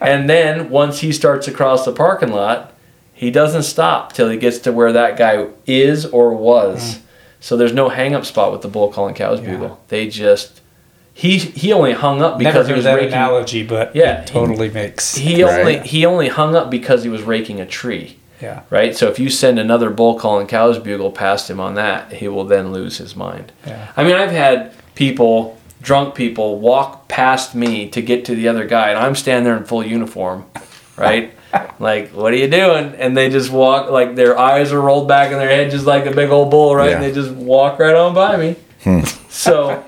and 0.00 0.28
then 0.28 0.70
once 0.70 1.00
he 1.00 1.12
starts 1.12 1.46
across 1.46 1.84
the 1.84 1.92
parking 1.92 2.32
lot, 2.32 2.72
he 3.12 3.30
doesn't 3.30 3.64
stop 3.64 4.14
till 4.14 4.30
he 4.30 4.38
gets 4.38 4.58
to 4.60 4.72
where 4.72 4.92
that 4.92 5.16
guy 5.16 5.48
is 5.66 6.06
or 6.06 6.34
was. 6.34 6.96
Mm. 6.96 7.02
So 7.42 7.56
there's 7.56 7.72
no 7.74 7.88
hang 7.90 8.14
up 8.14 8.24
spot 8.24 8.52
with 8.52 8.62
the 8.62 8.68
bull 8.68 8.88
calling 8.90 9.14
cows 9.14 9.40
Yeah. 9.40 9.50
bugle. 9.50 9.80
They 9.88 10.08
just 10.08 10.60
he 11.12 11.36
he 11.38 11.72
only 11.74 11.92
hung 11.92 12.22
up 12.22 12.38
Never 12.38 12.50
because 12.50 12.66
he 12.68 12.72
heard 12.72 12.76
was 12.76 12.84
that 12.84 12.94
raking. 12.94 13.12
analogy, 13.12 13.62
but 13.64 13.94
Yeah, 13.94 14.20
it 14.22 14.26
totally 14.28 14.70
makes. 14.70 15.16
He 15.16 15.42
Right. 15.44 15.58
only 15.60 15.78
he 15.80 16.06
only 16.06 16.28
hung 16.28 16.54
up 16.56 16.70
because 16.70 17.02
he 17.02 17.10
was 17.10 17.22
raking 17.22 17.60
a 17.60 17.66
tree, 17.66 18.16
yeah, 18.40 18.60
right? 18.70 18.96
So 18.96 19.08
if 19.08 19.18
you 19.18 19.28
send 19.28 19.58
another 19.58 19.90
bull 19.90 20.14
calling 20.18 20.46
cows 20.46 20.78
bugle 20.78 21.10
past 21.10 21.50
him 21.50 21.60
on 21.60 21.74
that, 21.74 22.12
he 22.14 22.28
will 22.28 22.44
then 22.44 22.72
lose 22.72 22.96
his 22.98 23.14
mind. 23.16 23.52
yeah. 23.66 23.88
I 23.96 24.04
mean, 24.04 24.14
I've 24.14 24.30
had 24.30 24.72
people, 24.94 25.58
drunk 25.82 26.14
people, 26.14 26.58
walk 26.60 27.08
past 27.08 27.54
me 27.56 27.88
to 27.88 28.00
get 28.00 28.24
to 28.26 28.34
the 28.36 28.46
other 28.48 28.64
guy, 28.64 28.88
and 28.90 28.98
I'm 28.98 29.14
standing 29.16 29.44
there 29.44 29.56
in 29.56 29.64
full 29.64 29.84
uniform, 29.84 30.44
right? 30.96 31.32
like, 31.78 32.10
what 32.10 32.32
are 32.32 32.36
you 32.36 32.48
doing? 32.48 32.94
And 32.96 33.16
they 33.16 33.28
just 33.30 33.50
walk, 33.50 33.90
like 33.90 34.14
their 34.14 34.38
eyes 34.38 34.72
are 34.72 34.80
rolled 34.80 35.08
back 35.08 35.32
in 35.32 35.38
their 35.38 35.48
head, 35.48 35.70
just 35.70 35.86
like 35.86 36.06
a 36.06 36.10
big 36.14 36.30
old 36.30 36.50
bull, 36.50 36.74
right? 36.74 36.92
And 36.92 37.02
they 37.02 37.12
just 37.12 37.30
walk 37.32 37.78
right 37.78 37.94
on 37.94 38.14
by 38.14 38.36
me. 38.36 38.56
Hmm. 38.84 39.02
so, 39.28 39.84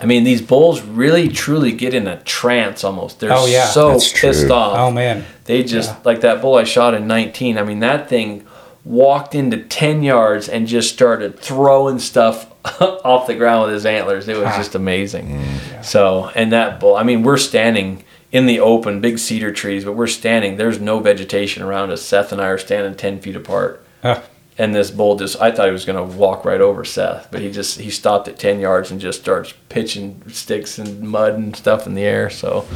I 0.00 0.06
mean, 0.06 0.24
these 0.24 0.40
bulls 0.40 0.80
really, 0.80 1.28
truly 1.28 1.72
get 1.72 1.92
in 1.92 2.06
a 2.06 2.18
trance 2.22 2.82
almost. 2.82 3.20
They're 3.20 3.30
Oh, 3.32 3.44
yeah. 3.44 3.66
so 3.66 3.90
That's 3.90 4.10
pissed 4.18 4.46
true. 4.46 4.52
off. 4.52 4.78
Oh 4.78 4.90
man, 4.90 5.24
They 5.44 5.62
just 5.62 5.90
Yeah. 5.90 5.96
like 6.04 6.20
that 6.22 6.40
bull 6.40 6.54
I 6.54 6.64
shot 6.64 6.94
in 6.94 7.06
19. 7.06 7.58
I 7.58 7.62
mean, 7.62 7.80
that 7.80 8.08
thing 8.08 8.44
walked 8.86 9.34
into 9.34 9.58
10 9.58 10.02
yards 10.02 10.48
and 10.48 10.66
just 10.66 10.90
started 10.94 11.38
throwing 11.38 11.98
stuff 11.98 12.46
off 12.80 13.26
the 13.26 13.34
ground 13.34 13.64
with 13.66 13.74
his 13.74 13.84
antlers. 13.84 14.28
It 14.28 14.36
was 14.38 14.48
just 14.56 14.74
amazing. 14.74 15.38
Hmm. 15.38 15.82
So, 15.82 16.30
and 16.34 16.52
that 16.52 16.80
bull, 16.80 16.96
I 16.96 17.02
mean, 17.02 17.22
we're 17.22 17.36
standing 17.36 18.02
in 18.36 18.44
the 18.44 18.60
open, 18.60 19.00
big 19.00 19.18
cedar 19.18 19.50
trees, 19.50 19.82
but 19.82 19.92
we're 19.92 20.06
standing. 20.06 20.58
There's 20.58 20.78
no 20.78 21.00
vegetation 21.00 21.62
around 21.62 21.90
us. 21.90 22.02
Seth 22.02 22.32
and 22.32 22.40
I 22.40 22.48
are 22.48 22.58
standing 22.58 22.94
10 22.94 23.20
feet 23.20 23.34
apart. 23.34 23.82
Huh. 24.02 24.20
And 24.58 24.74
this 24.74 24.90
bull 24.90 25.16
just, 25.16 25.40
I 25.40 25.50
thought 25.50 25.66
he 25.66 25.72
was 25.72 25.86
going 25.86 25.96
to 25.96 26.16
walk 26.16 26.44
right 26.44 26.60
over 26.60 26.84
Seth, 26.84 27.28
but 27.30 27.40
he 27.40 27.50
just, 27.50 27.80
he 27.80 27.88
stopped 27.88 28.28
at 28.28 28.38
10 28.38 28.60
yards 28.60 28.90
and 28.90 29.00
just 29.00 29.22
starts 29.22 29.54
pitching 29.70 30.22
sticks 30.28 30.78
and 30.78 31.00
mud 31.00 31.32
and 31.32 31.56
stuff 31.56 31.86
in 31.86 31.94
the 31.94 32.02
air. 32.02 32.28
So, 32.28 32.66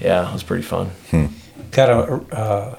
yeah, 0.00 0.28
it 0.28 0.32
was 0.32 0.44
pretty 0.44 0.62
fun. 0.62 0.92
got 1.72 1.90
a 1.90 2.36
uh, 2.36 2.78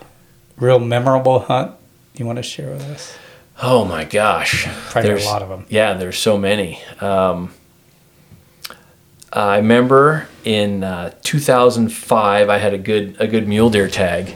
real 0.55 0.79
memorable 0.79 1.39
hunt 1.39 1.75
you 2.15 2.25
want 2.25 2.37
to 2.37 2.43
share 2.43 2.71
with 2.71 2.83
us? 2.83 3.17
Oh 3.61 3.83
my 3.83 4.05
gosh, 4.05 4.65
Probably 4.91 5.11
a 5.11 5.25
lot 5.25 5.41
of 5.41 5.49
them. 5.49 5.65
Yeah, 5.67 5.93
there's 5.93 6.17
so 6.17 6.37
many. 6.37 6.81
Um, 7.01 7.53
I 9.34 9.57
remember 9.57 10.27
in 10.45 10.84
uh, 10.84 11.11
2005, 11.23 12.49
I 12.49 12.57
had 12.57 12.73
a 12.73 12.77
good 12.77 13.15
a 13.19 13.27
good 13.27 13.47
mule 13.47 13.72
deer 13.72 13.89
tag 13.89 14.35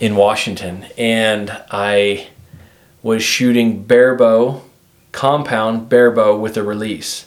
in 0.00 0.16
Washington, 0.16 0.86
and 0.98 1.56
I 1.70 2.28
was 3.00 3.22
shooting 3.22 3.84
bare 3.84 4.16
bow, 4.16 4.62
compound 5.12 5.88
bare 5.88 6.10
bow 6.10 6.36
with 6.36 6.56
a 6.56 6.64
release. 6.64 7.26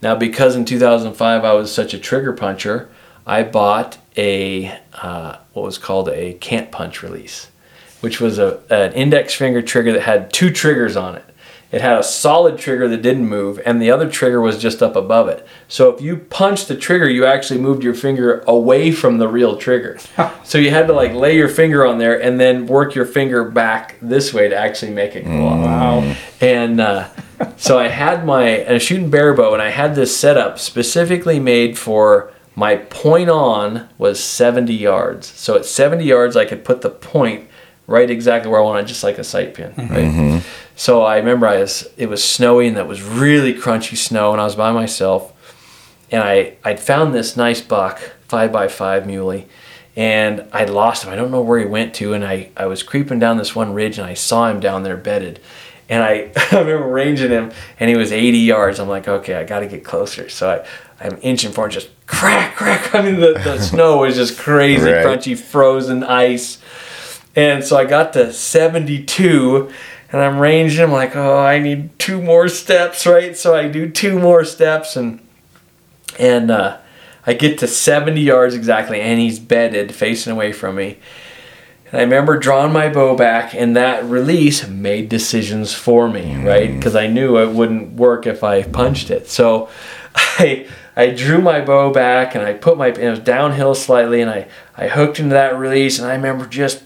Now, 0.00 0.14
because 0.14 0.56
in 0.56 0.64
2005 0.64 1.44
I 1.44 1.52
was 1.52 1.74
such 1.74 1.92
a 1.92 1.98
trigger 1.98 2.32
puncher, 2.32 2.88
I 3.26 3.42
bought 3.42 3.98
a 4.16 4.78
uh, 4.94 5.36
what 5.52 5.62
was 5.62 5.76
called 5.76 6.08
a 6.08 6.34
can't 6.34 6.72
punch 6.72 7.02
release, 7.02 7.50
which 8.00 8.18
was 8.18 8.38
a 8.38 8.62
an 8.70 8.94
index 8.94 9.34
finger 9.34 9.60
trigger 9.60 9.92
that 9.92 10.02
had 10.02 10.32
two 10.32 10.50
triggers 10.50 10.96
on 10.96 11.16
it. 11.16 11.25
It 11.76 11.82
had 11.82 11.98
a 11.98 12.02
solid 12.02 12.56
trigger 12.56 12.88
that 12.88 13.02
didn't 13.02 13.28
move, 13.28 13.60
and 13.66 13.82
the 13.82 13.90
other 13.90 14.10
trigger 14.10 14.40
was 14.40 14.56
just 14.56 14.82
up 14.82 14.96
above 14.96 15.28
it. 15.28 15.46
So 15.68 15.90
if 15.90 16.00
you 16.00 16.16
punched 16.16 16.68
the 16.68 16.74
trigger, 16.74 17.06
you 17.06 17.26
actually 17.26 17.60
moved 17.60 17.84
your 17.84 17.92
finger 17.92 18.42
away 18.46 18.92
from 18.92 19.18
the 19.18 19.28
real 19.28 19.58
trigger. 19.58 19.98
so 20.42 20.56
you 20.56 20.70
had 20.70 20.86
to 20.86 20.94
like 20.94 21.12
lay 21.12 21.36
your 21.36 21.50
finger 21.50 21.84
on 21.84 21.98
there 21.98 22.18
and 22.18 22.40
then 22.40 22.66
work 22.66 22.94
your 22.94 23.04
finger 23.04 23.44
back 23.44 23.98
this 24.00 24.32
way 24.32 24.48
to 24.48 24.56
actually 24.56 24.92
make 24.92 25.16
it 25.16 25.26
go 25.26 25.48
off. 25.48 25.66
Wow. 25.66 26.16
And 26.40 26.80
uh, 26.80 27.10
so 27.58 27.78
I 27.78 27.88
had 27.88 28.24
my 28.24 28.44
and 28.48 28.76
I 28.76 28.78
shooting 28.78 29.10
bare 29.10 29.34
bow, 29.34 29.52
and 29.52 29.62
I 29.62 29.68
had 29.68 29.94
this 29.94 30.16
setup 30.16 30.58
specifically 30.58 31.38
made 31.38 31.76
for 31.78 32.32
my 32.54 32.76
point 32.76 33.28
on 33.28 33.86
was 33.98 34.18
70 34.24 34.72
yards. 34.72 35.26
So 35.26 35.56
at 35.56 35.66
70 35.66 36.06
yards, 36.06 36.36
I 36.36 36.46
could 36.46 36.64
put 36.64 36.80
the 36.80 36.88
point 36.88 37.50
right 37.86 38.10
exactly 38.10 38.50
where 38.50 38.60
I 38.62 38.64
wanted, 38.64 38.86
just 38.86 39.04
like 39.04 39.18
a 39.18 39.24
sight 39.24 39.52
pin. 39.52 39.74
Right. 39.76 40.42
So 40.78 41.02
I 41.02 41.16
remember 41.16 41.46
I 41.46 41.58
was 41.58 41.88
it 41.96 42.08
was 42.08 42.22
snowy 42.22 42.68
and 42.68 42.76
that 42.76 42.86
was 42.86 43.02
really 43.02 43.54
crunchy 43.54 43.96
snow, 43.96 44.32
and 44.32 44.40
I 44.40 44.44
was 44.44 44.54
by 44.56 44.72
myself, 44.72 45.32
and 46.10 46.22
I 46.22 46.56
I'd 46.64 46.78
found 46.80 47.14
this 47.14 47.36
nice 47.36 47.60
buck 47.62 47.98
five 48.28 48.52
by 48.52 48.68
five 48.68 49.06
muley, 49.06 49.48
and 49.96 50.44
I'd 50.52 50.68
lost 50.70 51.04
him. 51.04 51.12
I 51.12 51.16
don't 51.16 51.30
know 51.30 51.40
where 51.40 51.58
he 51.58 51.64
went 51.66 51.94
to, 51.94 52.12
and 52.12 52.24
I 52.24 52.50
I 52.56 52.66
was 52.66 52.82
creeping 52.82 53.18
down 53.18 53.38
this 53.38 53.56
one 53.56 53.72
ridge, 53.72 53.98
and 53.98 54.06
I 54.06 54.14
saw 54.14 54.48
him 54.50 54.60
down 54.60 54.82
there 54.82 54.96
bedded. 54.96 55.40
And 55.88 56.02
I, 56.02 56.32
I 56.52 56.58
remember 56.58 56.88
ranging 56.88 57.30
him, 57.30 57.52
and 57.78 57.88
he 57.88 57.96
was 57.96 58.10
80 58.10 58.38
yards. 58.38 58.80
I'm 58.80 58.88
like, 58.88 59.06
okay, 59.06 59.34
I 59.34 59.44
got 59.44 59.60
to 59.60 59.68
get 59.68 59.84
closer. 59.84 60.28
So 60.28 60.50
I, 60.50 61.04
I'm 61.06 61.16
inching 61.22 61.52
forward, 61.52 61.70
just 61.70 61.90
crack, 62.06 62.56
crack. 62.56 62.92
I 62.94 63.02
mean, 63.02 63.20
the, 63.20 63.34
the 63.34 63.60
snow 63.62 63.98
was 63.98 64.16
just 64.16 64.36
crazy, 64.36 64.90
Right. 64.90 65.06
crunchy, 65.06 65.38
frozen 65.38 66.02
ice. 66.02 66.58
And 67.36 67.62
so 67.62 67.76
I 67.76 67.84
got 67.84 68.12
to 68.14 68.32
72 68.32 69.70
and 70.16 70.24
I'm 70.24 70.38
ranging. 70.38 70.82
I'm 70.82 70.92
like, 70.92 71.14
oh, 71.14 71.36
I 71.36 71.58
need 71.58 71.98
two 71.98 72.22
more 72.22 72.48
steps, 72.48 73.06
right? 73.06 73.36
So 73.36 73.54
I 73.54 73.68
do 73.68 73.90
two 73.90 74.18
more 74.18 74.44
steps 74.44 74.96
and 74.96 75.20
and 76.18 76.50
uh, 76.50 76.78
I 77.26 77.34
get 77.34 77.58
to 77.58 77.66
70 77.66 78.18
yards 78.18 78.54
exactly, 78.54 78.98
and 78.98 79.20
he's 79.20 79.38
bedded, 79.38 79.94
facing 79.94 80.32
away 80.32 80.52
from 80.52 80.76
me. 80.76 80.96
And 81.90 82.00
I 82.00 82.04
remember 82.04 82.38
drawing 82.38 82.72
my 82.72 82.88
bow 82.88 83.14
back, 83.14 83.54
and 83.54 83.76
that 83.76 84.04
release 84.04 84.66
made 84.66 85.10
decisions 85.10 85.74
for 85.74 86.08
me, 86.08 86.34
right? 86.36 86.72
Because 86.74 86.96
I 86.96 87.08
knew 87.08 87.36
it 87.36 87.52
wouldn't 87.52 87.92
work 87.92 88.26
if 88.26 88.42
I 88.42 88.62
punched 88.62 89.10
it. 89.10 89.28
So 89.28 89.68
I 90.14 90.66
I 90.96 91.10
drew 91.10 91.42
my 91.42 91.60
bow 91.60 91.92
back, 91.92 92.34
and 92.34 92.42
I 92.42 92.54
put 92.54 92.78
my 92.78 92.86
it 92.88 93.10
was 93.10 93.18
downhill 93.18 93.74
slightly, 93.74 94.22
and 94.22 94.30
I 94.30 94.48
I 94.78 94.88
hooked 94.88 95.20
into 95.20 95.34
that 95.34 95.58
release, 95.58 95.98
and 95.98 96.08
I 96.08 96.14
remember 96.14 96.46
just 96.46 96.84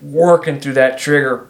working 0.00 0.60
through 0.60 0.74
that 0.74 0.98
trigger. 0.98 1.49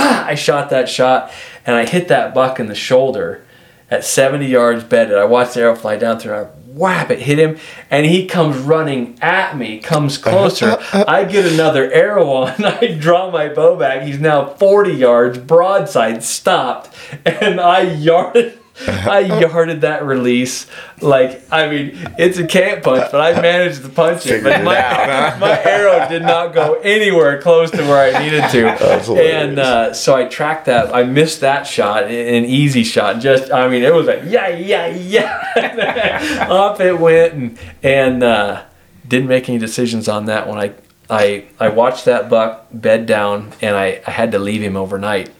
Bah! 0.00 0.24
I 0.26 0.34
shot 0.34 0.70
that 0.70 0.88
shot, 0.88 1.30
and 1.66 1.76
I 1.76 1.86
hit 1.86 2.08
that 2.08 2.32
buck 2.32 2.58
in 2.58 2.66
the 2.66 2.74
shoulder 2.74 3.44
at 3.90 4.04
70 4.04 4.46
yards 4.46 4.84
bedded. 4.84 5.18
I 5.18 5.24
watched 5.24 5.54
the 5.54 5.60
arrow 5.60 5.76
fly 5.76 5.96
down 5.96 6.18
through. 6.18 6.34
I 6.34 6.44
whap 6.44 7.10
it, 7.10 7.20
hit 7.20 7.38
him, 7.38 7.58
and 7.90 8.06
he 8.06 8.26
comes 8.26 8.56
running 8.56 9.18
at 9.20 9.56
me, 9.56 9.78
comes 9.78 10.16
uh-huh, 10.18 10.30
closer. 10.30 10.66
Uh-huh. 10.66 11.04
I 11.06 11.24
get 11.24 11.44
another 11.52 11.90
arrow 11.92 12.30
on. 12.30 12.64
I 12.64 12.96
draw 12.98 13.30
my 13.30 13.48
bow 13.48 13.76
back. 13.76 14.02
He's 14.02 14.20
now 14.20 14.46
40 14.46 14.92
yards 14.92 15.38
broadside, 15.38 16.22
stopped, 16.22 16.94
and 17.26 17.60
I 17.60 17.82
yarded. 17.82 18.59
I 18.86 19.20
yarded 19.40 19.82
that 19.82 20.04
release 20.04 20.66
like 21.00 21.42
I 21.50 21.68
mean 21.68 21.98
it's 22.18 22.38
a 22.38 22.46
can't 22.46 22.82
punch, 22.82 23.10
but 23.12 23.20
I 23.20 23.40
managed 23.40 23.82
to 23.82 23.88
punch 23.88 24.26
it. 24.26 24.42
But 24.42 24.64
my, 24.64 24.78
out, 24.78 25.08
huh? 25.08 25.36
my 25.40 25.62
arrow 25.62 26.08
did 26.08 26.22
not 26.22 26.54
go 26.54 26.74
anywhere 26.80 27.40
close 27.40 27.70
to 27.72 27.82
where 27.82 28.14
I 28.14 28.22
needed 28.22 28.48
to. 28.50 28.70
And 29.20 29.58
uh, 29.58 29.92
so 29.92 30.14
I 30.14 30.24
tracked 30.24 30.66
that. 30.66 30.94
I 30.94 31.04
missed 31.04 31.40
that 31.40 31.66
shot, 31.66 32.04
an 32.04 32.44
easy 32.44 32.84
shot. 32.84 33.20
Just 33.20 33.52
I 33.52 33.68
mean 33.68 33.82
it 33.82 33.92
was 33.92 34.06
like 34.06 34.22
yeah 34.24 34.48
yeah 34.48 34.86
yeah, 34.86 36.46
up 36.50 36.80
it 36.80 36.98
went 36.98 37.34
and 37.34 37.58
and 37.82 38.22
uh, 38.22 38.62
didn't 39.06 39.28
make 39.28 39.48
any 39.48 39.58
decisions 39.58 40.08
on 40.08 40.26
that 40.26 40.48
one. 40.48 40.58
I 40.58 40.74
I 41.08 41.44
I 41.58 41.68
watched 41.68 42.04
that 42.04 42.28
buck 42.28 42.66
bed 42.72 43.06
down 43.06 43.52
and 43.60 43.76
I, 43.76 44.00
I 44.06 44.10
had 44.10 44.32
to 44.32 44.38
leave 44.38 44.62
him 44.62 44.76
overnight 44.76 45.30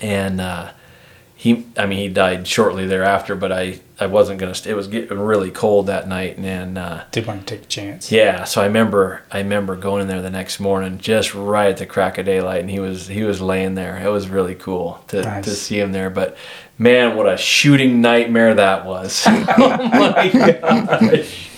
and 0.00 0.40
uh, 0.40 0.70
he 1.54 1.66
I 1.76 1.86
mean 1.86 1.98
he 1.98 2.08
died 2.08 2.46
shortly 2.46 2.86
thereafter 2.86 3.34
but 3.36 3.52
I 3.52 3.78
I 4.00 4.06
wasn't 4.06 4.38
gonna 4.40 4.54
st- 4.54 4.72
it 4.72 4.74
was 4.74 4.88
getting 4.88 5.18
really 5.18 5.50
cold 5.50 5.86
that 5.86 6.06
night 6.08 6.36
and, 6.36 6.44
and 6.46 6.76
uh, 6.78 7.04
Did 7.12 7.26
want 7.26 7.46
to 7.46 7.54
take 7.56 7.64
a 7.64 7.68
chance. 7.68 8.10
yeah 8.10 8.44
so 8.44 8.60
I 8.60 8.66
remember 8.66 9.22
I 9.30 9.38
remember 9.38 9.76
going 9.76 10.02
in 10.02 10.08
there 10.08 10.20
the 10.22 10.30
next 10.30 10.60
morning 10.60 10.98
just 10.98 11.34
right 11.34 11.70
at 11.70 11.76
the 11.76 11.86
crack 11.86 12.18
of 12.18 12.26
daylight 12.26 12.60
and 12.60 12.70
he 12.70 12.80
was 12.80 13.06
he 13.08 13.22
was 13.22 13.40
laying 13.40 13.74
there 13.74 13.96
it 14.04 14.08
was 14.10 14.28
really 14.28 14.54
cool 14.54 15.02
to, 15.08 15.22
Nice. 15.22 15.44
to 15.44 15.50
see 15.50 15.78
him 15.78 15.92
there 15.92 16.10
but 16.10 16.36
man 16.78 17.16
what 17.16 17.26
a 17.32 17.36
shooting 17.36 18.00
nightmare 18.00 18.54
that 18.54 18.84
was 18.84 19.22
oh 19.26 19.88
my 19.88 20.28
gosh 20.60 21.48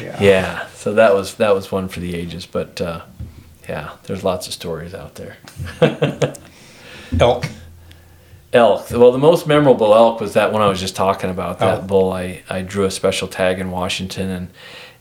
Yeah. 0.00 0.16
yeah 0.20 0.66
so 0.74 0.94
that 0.94 1.14
was 1.14 1.34
that 1.36 1.54
was 1.54 1.70
one 1.72 1.88
for 1.88 2.00
the 2.00 2.14
ages 2.14 2.44
but 2.46 2.80
uh, 2.80 3.00
yeah 3.68 3.92
there's 4.04 4.24
lots 4.24 4.46
of 4.46 4.52
stories 4.52 4.94
out 4.94 5.14
there 5.14 5.36
Elk. 7.20 7.46
Elk 8.52 8.90
well 8.90 9.12
the 9.12 9.18
most 9.18 9.46
memorable 9.46 9.94
elk 9.94 10.20
was 10.20 10.32
that 10.34 10.52
one 10.52 10.62
i 10.62 10.68
was 10.68 10.80
just 10.80 10.96
talking 10.96 11.28
about 11.30 11.58
that 11.58 11.80
Oh. 11.80 11.86
bull 11.86 12.12
I, 12.12 12.42
I 12.48 12.62
drew 12.62 12.84
a 12.86 12.90
special 12.90 13.28
tag 13.28 13.58
in 13.58 13.70
washington 13.70 14.30
and 14.30 14.48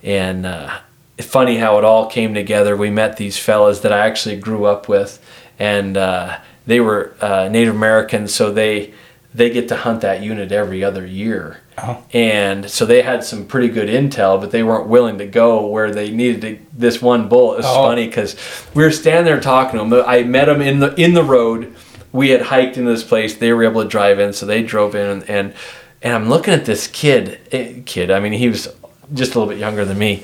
and 0.04 0.46
uh, 0.46 0.80
funny 1.20 1.58
how 1.58 1.78
it 1.78 1.84
all 1.86 2.08
came 2.08 2.34
together 2.34 2.76
we 2.76 2.90
met 2.90 3.16
these 3.18 3.38
fellas 3.38 3.80
that 3.82 3.94
i 3.94 4.06
actually 4.06 4.36
grew 4.38 4.66
up 4.66 4.90
with 4.90 5.24
and 5.58 5.96
uh, 5.98 6.40
they 6.66 6.80
were 6.82 7.14
uh, 7.22 7.48
native 7.50 7.74
americans 7.74 8.34
so 8.34 8.52
they 8.52 8.94
they 9.34 9.50
get 9.50 9.68
to 9.70 9.76
hunt 9.78 10.02
that 10.02 10.22
unit 10.22 10.52
every 10.52 10.84
other 10.84 11.06
year 11.06 11.62
Oh. 11.80 12.04
and 12.12 12.68
so 12.72 12.88
they 12.88 13.04
had 13.04 13.24
some 13.24 13.46
pretty 13.46 13.68
good 13.70 13.88
intel 13.88 14.42
but 14.42 14.50
they 14.50 14.64
weren't 14.64 14.88
willing 14.88 15.20
to 15.20 15.28
go 15.28 15.68
where 15.68 15.92
they 15.94 16.10
needed 16.10 16.42
to, 16.42 16.60
this 16.74 17.04
one 17.04 17.30
bull 17.30 17.54
it 17.54 17.58
was 17.58 17.66
Oh. 17.68 17.84
funny 17.84 18.08
because 18.08 18.36
we 18.74 18.82
were 18.84 18.90
standing 18.92 19.26
there 19.26 19.40
talking 19.40 19.80
to 19.80 19.86
them 19.88 20.04
i 20.08 20.24
met 20.24 20.46
them 20.46 20.60
in 20.62 20.80
the 20.80 20.94
in 21.00 21.14
the 21.14 21.24
road 21.24 21.76
we 22.12 22.30
had 22.30 22.42
hiked 22.42 22.78
into 22.78 22.92
this 22.92 23.04
place 23.04 23.36
they 23.36 23.52
were 23.54 23.64
able 23.64 23.82
to 23.84 23.88
drive 23.90 24.20
in 24.20 24.34
so 24.34 24.46
they 24.46 24.64
drove 24.64 24.96
in 24.96 25.08
and 25.08 25.30
and, 25.30 25.54
and 26.02 26.14
i'm 26.14 26.30
looking 26.30 26.54
at 26.54 26.66
this 26.66 26.88
kid 26.88 27.40
eh, 27.52 27.82
kid 27.86 28.12
i 28.12 28.20
mean 28.20 28.34
he 28.34 28.48
was 28.48 28.68
just 29.14 29.36
a 29.36 29.40
little 29.40 29.52
bit 29.52 29.60
younger 29.60 29.86
than 29.86 29.98
me 29.98 30.24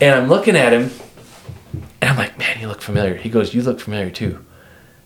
and 0.00 0.14
i'm 0.14 0.28
looking 0.28 0.56
at 0.56 0.72
him 0.72 0.90
and 2.00 2.10
i'm 2.10 2.16
like 2.16 2.38
man 2.38 2.58
you 2.60 2.68
look 2.68 2.80
familiar 2.82 3.14
he 3.14 3.28
goes 3.28 3.54
you 3.54 3.62
look 3.62 3.80
familiar 3.80 4.10
too 4.10 4.44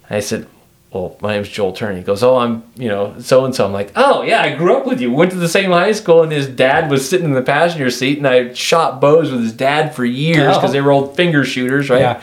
and 0.09 0.17
i 0.17 0.21
said 0.21 0.47
well, 0.93 1.17
my 1.21 1.35
name's 1.35 1.49
Joel 1.49 1.73
Turner. 1.73 1.97
He 1.97 2.03
goes, 2.03 2.25
oh, 2.25 2.37
I'm, 2.39 2.65
you 2.75 2.89
know, 2.89 3.15
so 3.21 3.45
and 3.45 3.55
so. 3.55 3.65
I'm 3.65 3.73
like, 3.73 3.93
oh 3.95 4.23
yeah, 4.23 4.43
I 4.43 4.57
grew 4.57 4.77
up 4.77 4.87
with 4.87 5.01
you. 5.01 5.13
Went 5.13 5.31
to 5.31 5.37
the 5.37 5.49
same 5.49 5.71
high 5.71 5.93
school, 5.93 6.25
and 6.25 6.33
his 6.33 6.49
dad 6.49 6.91
was 6.91 7.09
sitting 7.09 7.27
in 7.27 7.33
the 7.33 7.43
passenger 7.43 7.91
seat, 7.93 8.19
and 8.19 8.27
I 8.27 8.53
shot 8.55 9.01
bows 9.01 9.31
with 9.31 9.41
his 9.41 9.53
dad 9.53 9.95
for 9.95 10.05
years 10.05 10.57
because 10.57 10.71
Oh. 10.71 10.73
they 10.73 10.81
were 10.81 10.91
old 10.91 11.15
finger 11.15 11.45
shooters, 11.45 11.91
right? 11.91 12.01
Yeah. 12.01 12.23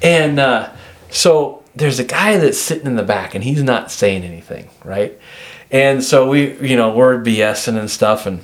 And 0.00 0.38
uh, 0.40 0.70
so 1.10 1.62
there's 1.76 1.98
a 1.98 2.04
guy 2.04 2.38
that's 2.38 2.58
sitting 2.58 2.86
in 2.86 2.96
the 2.96 3.02
back, 3.02 3.34
and 3.34 3.44
he's 3.44 3.62
not 3.62 3.90
saying 3.90 4.24
anything, 4.24 4.70
right? 4.82 5.18
And 5.70 6.02
so 6.02 6.28
we, 6.28 6.56
you 6.66 6.76
know, 6.76 6.94
we're 6.94 7.22
BSing 7.22 7.78
and 7.78 7.90
stuff, 7.90 8.26
and 8.26 8.42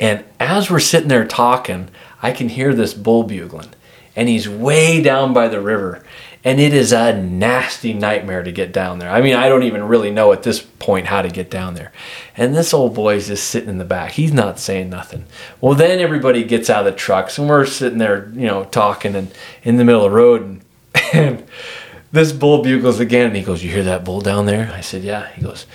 and 0.00 0.24
as 0.40 0.70
we're 0.70 0.80
sitting 0.80 1.08
there 1.08 1.26
talking, 1.26 1.88
I 2.22 2.32
can 2.32 2.48
hear 2.48 2.74
this 2.74 2.94
bull 2.94 3.22
bugling, 3.22 3.68
and 4.16 4.28
he's 4.28 4.48
way 4.48 5.02
down 5.02 5.32
by 5.32 5.48
the 5.48 5.60
river, 5.60 6.02
and 6.42 6.58
it 6.58 6.72
is 6.72 6.92
a 6.92 7.20
nasty 7.20 7.92
nightmare 7.92 8.42
to 8.42 8.50
get 8.50 8.72
down 8.72 8.98
there. 8.98 9.10
I 9.10 9.20
mean, 9.20 9.34
I 9.34 9.48
don't 9.48 9.62
even 9.64 9.84
really 9.84 10.10
know 10.10 10.32
at 10.32 10.42
this 10.42 10.60
point 10.60 11.06
how 11.06 11.22
to 11.22 11.28
get 11.28 11.50
down 11.50 11.74
there. 11.74 11.92
And 12.36 12.54
this 12.54 12.74
old 12.74 12.94
boy's 12.94 13.28
just 13.28 13.48
sitting 13.48 13.68
in 13.68 13.78
the 13.78 13.84
back. 13.84 14.12
He's 14.12 14.32
not 14.32 14.58
saying 14.58 14.90
nothing. 14.90 15.26
Well, 15.60 15.74
then 15.74 16.00
everybody 16.00 16.42
gets 16.42 16.68
out 16.70 16.86
of 16.86 16.92
the 16.92 16.98
trucks, 16.98 17.38
and 17.38 17.48
we're 17.48 17.66
sitting 17.66 17.98
there, 17.98 18.28
you 18.34 18.46
know, 18.46 18.64
talking 18.64 19.14
and 19.14 19.32
in 19.62 19.76
the 19.76 19.84
middle 19.84 20.04
of 20.04 20.10
the 20.10 20.16
road, 20.16 20.42
and, 20.42 20.64
and 21.12 21.44
this 22.12 22.32
bull 22.32 22.62
bugles 22.62 23.00
again, 23.00 23.28
and 23.28 23.36
he 23.36 23.42
goes, 23.42 23.62
"You 23.64 23.70
hear 23.70 23.84
that 23.84 24.04
bull 24.04 24.20
down 24.20 24.46
there?" 24.46 24.70
I 24.74 24.80
said, 24.80 25.02
"Yeah." 25.02 25.28
He 25.34 25.42
goes. 25.42 25.66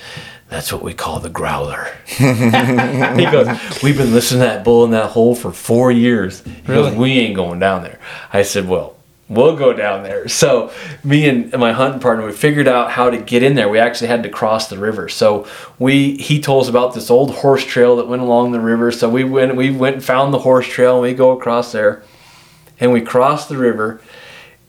That's 0.49 0.71
what 0.71 0.81
we 0.81 0.93
call 0.93 1.19
the 1.19 1.29
growler. 1.29 1.93
he 2.05 2.23
goes, 2.23 3.47
We've 3.83 3.97
been 3.97 4.13
listening 4.13 4.39
to 4.39 4.47
that 4.47 4.63
bull 4.63 4.85
in 4.85 4.91
that 4.91 5.09
hole 5.11 5.35
for 5.35 5.51
four 5.51 5.91
years. 5.91 6.41
He 6.41 6.61
goes, 6.61 6.95
We 6.95 7.19
ain't 7.19 7.35
going 7.35 7.59
down 7.59 7.83
there. 7.83 7.99
I 8.31 8.43
said, 8.43 8.65
Well, 8.65 8.95
we'll 9.27 9.57
go 9.57 9.73
down 9.73 10.03
there. 10.03 10.27
So 10.37 10.71
me 11.03 11.27
and 11.27 11.51
my 11.53 11.71
hunting 11.71 11.99
partner, 11.99 12.25
we 12.25 12.31
figured 12.31 12.67
out 12.67 12.91
how 12.91 13.09
to 13.09 13.17
get 13.17 13.43
in 13.43 13.55
there. 13.55 13.67
We 13.67 13.79
actually 13.79 14.07
had 14.07 14.23
to 14.23 14.29
cross 14.29 14.69
the 14.69 14.77
river. 14.77 15.09
So 15.09 15.47
we 15.79 16.15
he 16.17 16.39
told 16.39 16.63
us 16.63 16.69
about 16.69 16.93
this 16.93 17.09
old 17.09 17.31
horse 17.31 17.65
trail 17.65 17.95
that 17.97 18.07
went 18.07 18.21
along 18.21 18.51
the 18.51 18.59
river. 18.59 18.91
So 18.91 19.09
we 19.09 19.23
went 19.23 19.55
we 19.55 19.71
went 19.71 19.95
and 19.95 20.05
found 20.05 20.33
the 20.33 20.39
horse 20.39 20.67
trail 20.67 20.93
and 20.93 21.01
we 21.01 21.13
go 21.13 21.31
across 21.31 21.71
there 21.71 22.03
and 22.79 22.93
we 22.93 23.01
crossed 23.01 23.49
the 23.49 23.57
river 23.57 23.99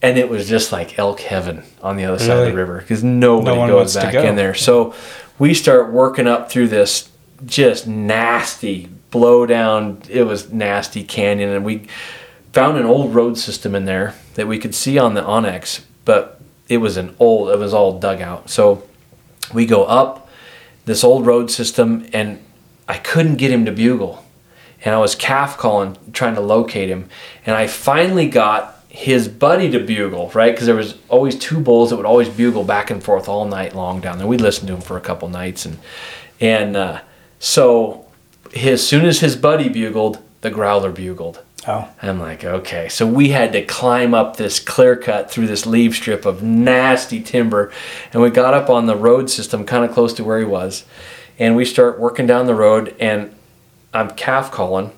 and 0.02 0.18
it 0.18 0.28
was 0.28 0.48
just 0.48 0.72
like 0.72 0.98
elk 0.98 1.20
heaven 1.20 1.62
on 1.82 1.96
the 1.96 2.04
other 2.04 2.18
side 2.18 2.38
of 2.38 2.46
the 2.46 2.56
river 2.56 2.78
because 2.78 3.02
nobody 3.02 3.56
No 3.56 3.66
goes 3.66 3.94
back 3.94 4.12
go. 4.12 4.22
in 4.22 4.36
there. 4.36 4.54
So 4.54 4.94
we 5.38 5.54
start 5.54 5.92
working 5.92 6.26
up 6.26 6.50
through 6.50 6.68
this 6.68 7.10
just 7.44 7.86
nasty 7.86 8.88
blow 9.10 9.46
down. 9.46 10.02
It 10.08 10.24
was 10.24 10.52
nasty 10.52 11.04
canyon, 11.04 11.50
and 11.50 11.64
we 11.64 11.86
found 12.52 12.76
an 12.78 12.84
old 12.86 13.14
road 13.14 13.38
system 13.38 13.74
in 13.74 13.84
there 13.84 14.14
that 14.34 14.46
we 14.46 14.58
could 14.58 14.74
see 14.74 14.98
on 14.98 15.14
the 15.14 15.22
onX, 15.22 15.82
but 16.04 16.40
it 16.68 16.78
was 16.78 16.96
an 16.96 17.14
old. 17.18 17.50
It 17.50 17.58
was 17.58 17.72
all 17.74 17.98
dug 17.98 18.20
out. 18.20 18.50
So 18.50 18.82
we 19.54 19.66
go 19.66 19.84
up 19.84 20.28
this 20.84 21.02
old 21.04 21.26
road 21.26 21.50
system, 21.50 22.06
and 22.12 22.42
I 22.88 22.98
couldn't 22.98 23.36
get 23.36 23.50
him 23.50 23.64
to 23.66 23.72
bugle, 23.72 24.24
and 24.84 24.94
I 24.94 24.98
was 24.98 25.14
calf 25.14 25.56
calling 25.58 25.96
trying 26.12 26.34
to 26.34 26.40
locate 26.40 26.88
him, 26.88 27.08
and 27.46 27.54
I 27.56 27.66
finally 27.66 28.28
got 28.28 28.77
his 28.88 29.28
buddy 29.28 29.70
to 29.70 29.78
bugle, 29.78 30.30
right? 30.34 30.52
Because 30.52 30.66
there 30.66 30.74
was 30.74 30.96
always 31.08 31.36
two 31.36 31.60
bulls 31.60 31.90
that 31.90 31.96
would 31.96 32.06
always 32.06 32.28
bugle 32.28 32.64
back 32.64 32.90
and 32.90 33.02
forth 33.02 33.28
all 33.28 33.44
night 33.44 33.74
long 33.74 34.00
down 34.00 34.18
there. 34.18 34.26
We 34.26 34.38
listened 34.38 34.68
to 34.68 34.74
him 34.74 34.80
for 34.80 34.96
a 34.96 35.00
couple 35.00 35.28
nights, 35.28 35.66
and 35.66 35.78
and 36.40 36.76
uh, 36.76 37.00
so 37.38 38.06
as 38.56 38.86
soon 38.86 39.04
as 39.04 39.20
his 39.20 39.36
buddy 39.36 39.68
bugled, 39.68 40.22
the 40.40 40.50
growler 40.50 40.90
bugled. 40.90 41.42
Oh. 41.66 41.88
I'm 42.00 42.18
like, 42.18 42.44
okay. 42.44 42.88
So 42.88 43.06
we 43.06 43.30
had 43.30 43.52
to 43.52 43.64
climb 43.64 44.14
up 44.14 44.36
this 44.36 44.60
clear 44.60 44.96
cut 44.96 45.30
through 45.30 45.48
this 45.48 45.66
leaf 45.66 45.96
strip 45.96 46.24
of 46.24 46.42
nasty 46.42 47.20
timber. 47.20 47.72
And 48.12 48.22
we 48.22 48.30
got 48.30 48.54
up 48.54 48.70
on 48.70 48.86
the 48.86 48.96
road 48.96 49.28
system 49.28 49.66
kind 49.66 49.84
of 49.84 49.92
close 49.92 50.14
to 50.14 50.24
where 50.24 50.38
he 50.38 50.44
was. 50.44 50.84
And 51.38 51.56
we 51.56 51.64
start 51.64 51.98
working 51.98 52.26
down 52.26 52.46
the 52.46 52.54
road 52.54 52.94
and 52.98 53.34
I'm 53.92 54.10
calf 54.10 54.50
calling. 54.50 54.92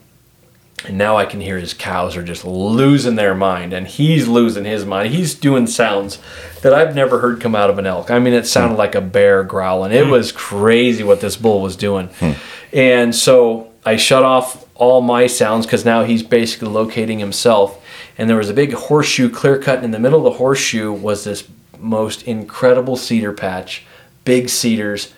And 0.87 0.97
now 0.97 1.17
I 1.17 1.27
can 1.27 1.41
hear 1.41 1.59
his 1.59 1.75
cows 1.75 2.17
are 2.17 2.23
just 2.23 2.45
losing 2.45 3.17
their 3.17 3.35
mind 3.35 3.73
and 3.73 3.87
he's 3.87 4.27
losing 4.27 4.65
his 4.65 4.87
mind. 4.87 5.13
He's 5.13 5.35
doing 5.35 5.67
sounds 5.67 6.19
that 6.63 6.73
I've 6.73 6.95
never 6.95 7.21
heard 7.21 7.41
come 7.41 7.55
out 7.55 7.71
of 7.71 7.79
an 7.79 7.87
elk. 7.87 8.11
I 8.11 8.19
mean, 8.19 8.33
it 8.33 8.47
sounded 8.47 8.75
hmm. 8.75 8.79
like 8.79 8.95
a 8.95 9.01
bear 9.01 9.45
growling. 9.45 9.93
It 9.93 10.05
hmm. 10.05 10.11
was 10.11 10.33
crazy 10.33 11.03
what 11.03 11.21
this 11.21 11.37
bull 11.37 11.61
was 11.61 11.77
doing. 11.77 12.09
Hmm. 12.09 12.33
And 12.73 13.15
so 13.15 13.73
I 13.85 13.97
shut 13.97 14.23
off 14.23 14.67
all 14.75 15.01
my 15.01 15.27
sounds 15.27 15.67
because 15.67 15.85
now 15.85 16.05
he's 16.05 16.23
basically 16.23 16.69
locating 16.69 17.19
himself. 17.19 17.83
And 18.17 18.29
there 18.29 18.37
was 18.37 18.51
a 18.51 18.55
big 18.55 18.73
horseshoe 18.73 19.31
clear 19.31 19.59
cut, 19.59 19.77
and 19.77 19.87
in 19.87 19.91
the 19.91 19.99
middle 19.99 20.27
of 20.27 20.33
the 20.33 20.39
horseshoe 20.39 20.93
was 20.93 21.25
this 21.25 21.49
most 21.79 22.23
incredible 22.25 22.97
cedar 22.97 23.33
patch, 23.33 23.85
big 24.25 24.49
cedars, 24.49 25.13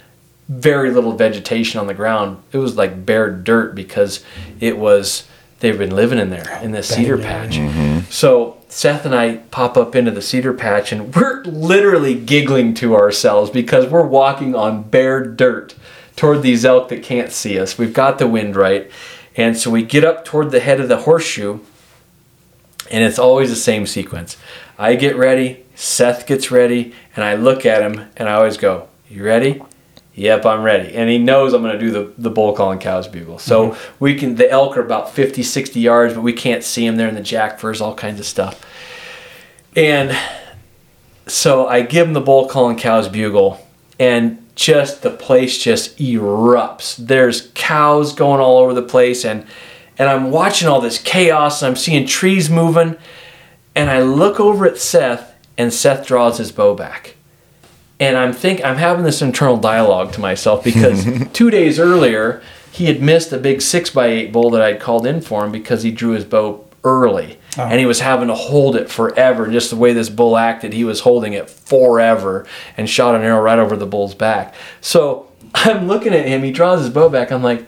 very 0.49 0.91
little 0.91 1.13
vegetation 1.13 1.81
on 1.81 1.87
the 1.87 1.95
ground. 1.95 2.43
It 2.53 2.59
was 2.59 2.77
like 2.77 3.05
bare 3.05 3.31
dirt 3.31 3.75
because 3.75 4.25
it 4.61 4.79
was 4.79 5.27
they've 5.63 5.79
been 5.79 5.95
living 5.95 6.19
in 6.19 6.29
there 6.29 6.61
in 6.61 6.73
this 6.73 6.89
cedar 6.89 7.17
patch. 7.17 7.53
Mm-hmm. 7.53 8.11
So 8.11 8.59
Seth 8.69 9.07
and 9.07 9.15
I 9.15 9.37
pop 9.37 9.77
up 9.77 9.95
into 9.95 10.11
the 10.11 10.21
cedar 10.21 10.53
patch 10.53 10.91
and 10.91 11.15
we're 11.15 11.43
literally 11.45 12.17
giggling 12.17 12.75
to 12.75 12.97
ourselves 12.97 13.49
because 13.49 13.87
we're 13.87 14.07
walking 14.07 14.57
on 14.57 14.83
bare 14.83 15.25
dirt 15.25 15.77
toward 16.17 16.43
these 16.43 16.65
elk 16.65 16.89
that 16.89 17.05
can't 17.05 17.31
see 17.31 17.61
us. 17.61 17.79
We've 17.79 17.93
got 17.93 18.19
the 18.19 18.27
wind 18.27 18.57
right. 18.57 18.91
And 19.37 19.57
so 19.57 19.71
we 19.71 19.85
get 19.85 20.05
up 20.05 20.25
toward 20.25 20.51
the 20.51 20.61
head 20.61 20.81
of 20.81 20.89
the 20.89 20.99
horseshoe 20.99 21.61
and 22.91 23.05
it's 23.05 23.19
always 23.19 23.49
the 23.49 23.57
same 23.57 23.87
sequence. 23.87 24.37
I 24.77 24.97
get 24.97 25.17
ready, 25.17 25.65
Seth 25.77 26.27
gets 26.27 26.51
ready, 26.51 26.93
and 27.15 27.25
I 27.25 27.37
look 27.37 27.65
at 27.65 27.83
him 27.83 28.09
and 28.17 28.29
I 28.29 28.35
always 28.35 28.57
go, 28.57 28.89
You 29.09 29.25
ready? 29.25 29.63
Yep, 30.15 30.45
I'm 30.45 30.63
ready. 30.63 30.95
And 30.95 31.09
he 31.09 31.19
knows 31.19 31.55
I'm 31.55 31.63
going 31.63 31.73
to 31.73 31.79
do 31.79 31.91
the, 31.91 32.13
the 32.19 32.31
bull 32.31 32.53
calling 32.53 32.79
cows 32.79 33.09
bugle. 33.09 33.39
So 33.39 33.71
mm-hmm. 33.71 33.95
we 33.99 34.15
can, 34.15 34.35
the 34.35 34.51
elk 34.51 34.77
are 34.77 34.85
about 34.85 35.11
50, 35.11 35.43
60 35.43 35.81
yards, 35.81 36.15
but 36.15 36.21
we 36.21 36.35
can't 36.35 36.63
see 36.63 36.87
them. 36.87 36.97
They're 36.97 37.09
in 37.09 37.15
the 37.15 37.23
jack 37.23 37.59
furs, 37.59 37.81
all 37.81 37.95
kinds 37.95 38.21
of 38.21 38.27
stuff. 38.27 38.63
And 39.75 40.17
so 41.27 41.67
I 41.67 41.81
give 41.81 42.07
him 42.07 42.13
the 42.13 42.21
bull 42.21 42.43
call 42.43 42.65
calling 42.65 42.77
cows 42.77 43.09
bugle. 43.09 43.67
And 43.99 44.43
just 44.55 45.03
the 45.03 45.11
place 45.11 45.59
just 45.59 45.99
erupts. 45.99 46.97
There's 46.97 47.51
cows 47.55 48.15
going 48.15 48.41
all 48.41 48.59
over 48.59 48.75
the 48.75 48.83
place 48.83 49.25
and 49.25 49.47
and 49.99 50.09
I'm 50.09 50.31
watching 50.31 50.69
all 50.69 50.81
this 50.81 51.01
chaos 51.01 51.63
and 51.63 51.71
I'm 51.71 51.77
seeing 51.77 52.07
trees 52.07 52.49
moving 52.51 52.97
and 53.75 53.91
I 53.91 54.03
look 54.03 54.41
over 54.41 54.67
at 54.67 54.79
Seth 54.79 55.35
and 55.57 55.73
Seth 55.73 56.07
draws 56.07 56.39
his 56.39 56.51
bow 56.51 56.75
back. 56.75 57.17
And 58.03 58.17
I'm 58.17 58.33
think 58.33 58.65
I'm 58.65 58.77
having 58.77 59.05
this 59.05 59.23
internal 59.23 59.57
dialogue 59.57 60.13
to 60.15 60.21
myself 60.21 60.65
because 60.65 61.07
2 61.33 61.51
days 61.51 61.79
earlier 61.79 62.43
he 62.73 62.87
had 62.87 63.01
missed 63.03 63.33
a 63.33 63.39
big 63.39 63.61
6 63.63 63.91
by 63.91 64.07
8 64.07 64.33
bull 64.33 64.51
that 64.51 64.63
I'd 64.63 64.81
called 64.81 65.07
in 65.07 65.21
for 65.21 65.45
him 65.45 65.53
because 65.53 65.83
he 65.83 65.91
drew 65.91 66.13
his 66.13 66.25
bow 66.25 66.65
early. 66.85 67.39
Oh. 67.59 67.63
And 67.63 67.79
he 67.79 67.85
was 67.87 68.01
having 68.01 68.29
to 68.29 68.35
hold 68.35 68.77
it 68.77 68.91
forever. 68.91 69.51
Just 69.51 69.71
the 69.71 69.77
way 69.77 69.93
this 69.93 70.09
bull 70.09 70.37
acted, 70.39 70.73
he 70.73 70.85
was 70.85 71.01
holding 71.01 71.35
it 71.35 71.51
forever 71.51 72.47
and 72.77 72.89
shot 72.89 73.15
an 73.15 73.23
arrow 73.23 73.41
right 73.43 73.59
over 73.59 73.77
the 73.77 73.87
bull's 73.87 74.15
back. 74.15 74.55
So 74.81 75.29
I'm 75.55 75.87
looking 75.87 76.15
at 76.15 76.27
him. 76.27 76.43
He 76.43 76.51
draws 76.51 76.81
his 76.81 76.91
bow 76.91 77.09
back. 77.09 77.31
I'm 77.31 77.43
like, 77.43 77.67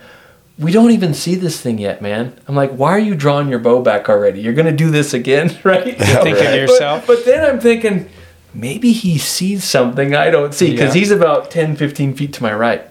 we 0.59 0.73
don't 0.73 0.91
even 0.93 1.15
see 1.15 1.35
this 1.35 1.61
thing 1.61 1.79
yet, 1.79 2.01
man. 2.01 2.35
I'm 2.49 2.55
like, 2.55 2.73
why 2.73 2.91
are 2.93 2.99
you 2.99 3.15
drawing 3.15 3.49
your 3.49 3.59
bow 3.59 3.83
back 3.83 4.09
already? 4.09 4.41
You're 4.41 4.55
gonna 4.55 4.73
do 4.73 4.91
this 4.91 5.13
again, 5.13 5.59
right? 5.65 5.87
You're 5.87 5.95
thinking 5.97 6.35
to 6.37 6.43
But- 6.45 6.55
yourself. 6.59 7.07
But, 7.07 7.25
then 7.25 7.45
I'm 7.45 7.61
thinking, 7.61 8.09
maybe 8.55 8.93
he 8.93 9.19
sees 9.19 9.65
something 9.65 10.15
I 10.15 10.31
don't 10.31 10.55
see 10.55 10.71
because 10.73 10.95
Yeah. 10.95 11.01
he's 11.01 11.11
about 11.11 11.51
10, 11.51 11.77
15 11.77 12.15
feet 12.15 12.33
to 12.35 12.43
my 12.43 12.53
right. 12.55 12.83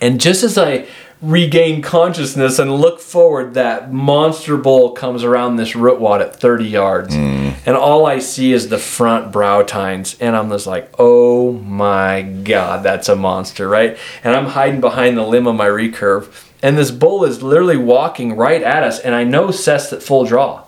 And 0.00 0.20
just 0.20 0.42
as 0.42 0.58
I 0.58 0.86
regain 1.20 1.80
consciousness 1.82 2.58
and 2.58 2.74
look 2.74 2.98
forward, 2.98 3.54
that 3.54 3.92
monster 3.92 4.56
bull 4.56 4.90
comes 4.90 5.22
around 5.22 5.54
this 5.56 5.76
root 5.76 6.00
wad 6.00 6.20
at 6.20 6.34
30 6.34 6.64
yards. 6.64 7.14
Mm. 7.14 7.54
And 7.64 7.76
all 7.76 8.06
I 8.06 8.18
see 8.18 8.52
is 8.52 8.68
the 8.68 8.78
front 8.78 9.30
brow 9.30 9.62
tines. 9.62 10.16
And 10.20 10.34
I'm 10.36 10.50
just 10.50 10.66
like, 10.66 10.90
oh 10.98 11.52
my 11.52 12.22
God, 12.22 12.82
that's 12.82 13.08
a 13.08 13.14
monster, 13.14 13.68
right? 13.68 13.96
And 14.24 14.34
I'm 14.34 14.46
hiding 14.46 14.80
behind 14.80 15.16
the 15.16 15.22
limb 15.22 15.46
of 15.46 15.54
my 15.54 15.66
recurve. 15.68 16.26
And 16.60 16.76
this 16.76 16.90
bull 16.90 17.24
is 17.24 17.40
literally 17.42 17.76
walking 17.76 18.36
right 18.36 18.62
at 18.62 18.82
us. 18.82 18.98
And 18.98 19.14
I 19.14 19.22
know 19.22 19.52
Seth's 19.52 19.92
at 19.92 20.02
full 20.02 20.24
draw. 20.24 20.64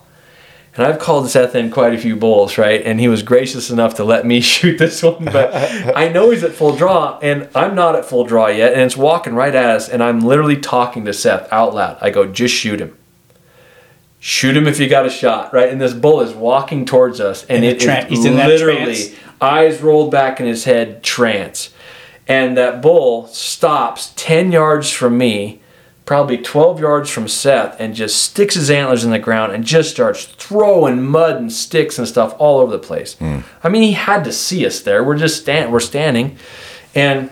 And 0.76 0.84
I've 0.84 0.98
called 0.98 1.30
Seth 1.30 1.54
in 1.54 1.70
quite 1.70 1.94
a 1.94 1.98
few 1.98 2.16
bulls, 2.16 2.58
right? 2.58 2.82
And 2.84 2.98
he 2.98 3.06
was 3.06 3.22
gracious 3.22 3.70
enough 3.70 3.94
to 3.94 4.04
let 4.04 4.26
me 4.26 4.40
shoot 4.52 4.78
this 4.78 5.02
one. 5.02 5.24
But 5.24 5.54
I 5.96 6.08
know 6.08 6.30
he's 6.30 6.42
at 6.42 6.52
full 6.52 6.74
draw, 6.74 7.18
and 7.20 7.48
I'm 7.54 7.74
not 7.74 7.94
at 7.94 8.04
full 8.04 8.24
draw 8.24 8.48
yet. 8.48 8.72
And 8.72 8.82
it's 8.82 8.96
walking 8.96 9.34
right 9.34 9.54
at 9.54 9.70
us. 9.70 9.88
And 9.88 10.02
I'm 10.02 10.20
literally 10.20 10.56
talking 10.56 11.04
to 11.04 11.12
Seth 11.12 11.52
out 11.52 11.74
loud. 11.74 11.98
I 12.00 12.10
go, 12.10 12.26
just 12.26 12.54
shoot 12.54 12.80
him. 12.80 12.96
Shoot 14.18 14.56
him 14.56 14.66
if 14.66 14.80
you 14.80 14.88
got 14.88 15.06
a 15.06 15.10
shot, 15.10 15.52
right? 15.52 15.68
And 15.68 15.80
this 15.80 15.92
bull 15.92 16.22
is 16.22 16.32
walking 16.32 16.86
towards 16.86 17.20
us. 17.20 17.44
And 17.44 17.64
it 17.64 17.82
is 17.82 18.24
in 18.24 18.36
that 18.36 18.48
literally 18.48 19.14
eyes 19.40 19.82
rolled 19.82 20.10
back 20.10 20.40
in 20.40 20.46
his 20.46 20.64
head, 20.64 21.02
trance. 21.02 21.72
And 22.26 22.56
that 22.56 22.80
bull 22.80 23.26
stops 23.28 24.12
10 24.16 24.50
yards 24.50 24.90
from 24.90 25.18
me 25.18 25.60
probably 26.04 26.36
12 26.36 26.80
yards 26.80 27.10
from 27.10 27.28
Seth 27.28 27.76
and 27.80 27.94
just 27.94 28.22
sticks 28.22 28.54
his 28.54 28.70
antlers 28.70 29.04
in 29.04 29.10
the 29.10 29.18
ground 29.18 29.52
and 29.52 29.64
just 29.64 29.90
starts 29.90 30.24
throwing 30.24 31.02
mud 31.02 31.36
and 31.36 31.52
sticks 31.52 31.98
and 31.98 32.06
stuff 32.06 32.34
all 32.38 32.60
over 32.60 32.72
the 32.72 32.78
place. 32.78 33.14
Hmm. 33.14 33.40
I 33.62 33.70
mean, 33.70 33.82
he 33.82 33.92
had 33.92 34.24
to 34.24 34.32
see 34.32 34.66
us 34.66 34.80
there. 34.80 35.02
We're 35.02 35.16
just 35.16 35.40
stand 35.40 35.72
we're 35.72 35.80
standing. 35.80 36.36
And 36.94 37.30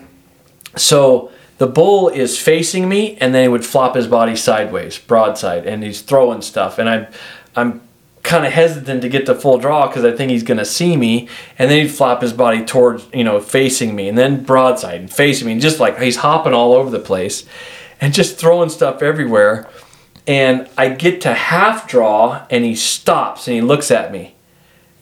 so 0.75 1.31
the 1.59 1.67
bull 1.67 2.09
is 2.09 2.39
facing 2.39 2.89
me 2.89 3.15
and 3.17 3.33
then 3.33 3.43
he 3.43 3.47
would 3.47 3.65
flop 3.65 3.95
his 3.95 4.07
body 4.07 4.35
sideways, 4.35 4.97
broadside, 4.97 5.67
and 5.67 5.83
he's 5.83 6.01
throwing 6.01 6.41
stuff 6.41 6.79
and 6.79 6.89
I'm 6.89 7.07
I'm 7.55 7.81
kind 8.23 8.45
of 8.45 8.53
hesitant 8.53 9.01
to 9.01 9.09
get 9.09 9.25
the 9.25 9.35
full 9.35 9.57
draw 9.57 9.85
because 9.87 10.05
I 10.05 10.15
think 10.15 10.31
he's 10.31 10.43
going 10.43 10.57
to 10.57 10.65
see 10.65 10.95
me, 10.95 11.27
and 11.59 11.69
then 11.69 11.81
he'd 11.81 11.91
flop 11.91 12.21
his 12.21 12.31
body 12.31 12.65
towards, 12.65 13.05
you 13.13 13.23
know, 13.23 13.39
facing 13.41 13.95
me, 13.95 14.07
and 14.07 14.17
then 14.17 14.43
broadside 14.43 15.01
and 15.01 15.13
facing 15.13 15.45
me, 15.45 15.51
and 15.51 15.61
just 15.61 15.79
like 15.79 15.99
he's 15.99 16.15
hopping 16.15 16.53
all 16.53 16.71
over 16.71 16.89
the 16.89 16.99
place, 16.99 17.45
and 18.03 18.13
just 18.13 18.37
throwing 18.37 18.67
stuff 18.67 19.01
everywhere. 19.01 19.65
And 20.27 20.69
I 20.77 20.89
get 20.89 21.21
to 21.21 21.33
half 21.33 21.87
draw, 21.87 22.45
and 22.49 22.65
he 22.65 22.75
stops 22.75 23.47
and 23.47 23.55
he 23.55 23.61
looks 23.61 23.91
at 23.91 24.11
me, 24.11 24.35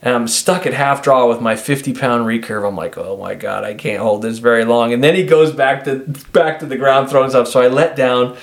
and 0.03 0.15
I'm 0.15 0.27
stuck 0.27 0.67
at 0.67 0.73
half 0.73 1.01
draw 1.03 1.27
with 1.27 1.41
my 1.41 1.55
50 1.55 1.93
pound 1.93 2.25
recurve. 2.25 2.67
I'm 2.67 2.75
like, 2.75 2.97
oh 2.99 3.17
my 3.17 3.33
god, 3.33 3.63
I 3.63 3.73
can't 3.73 4.01
hold 4.01 4.21
this 4.21 4.37
very 4.37 4.65
long. 4.65 4.93
And 4.93 5.03
then 5.03 5.15
he 5.15 5.25
goes 5.25 5.51
back 5.51 5.83
to 5.85 5.99
back 6.31 6.59
to 6.59 6.67
the 6.67 6.77
ground 6.77 7.09
throwing 7.09 7.31
stuff. 7.31 7.47
So 7.47 7.59
I 7.59 7.67
let 7.67 7.95
down. 7.95 8.37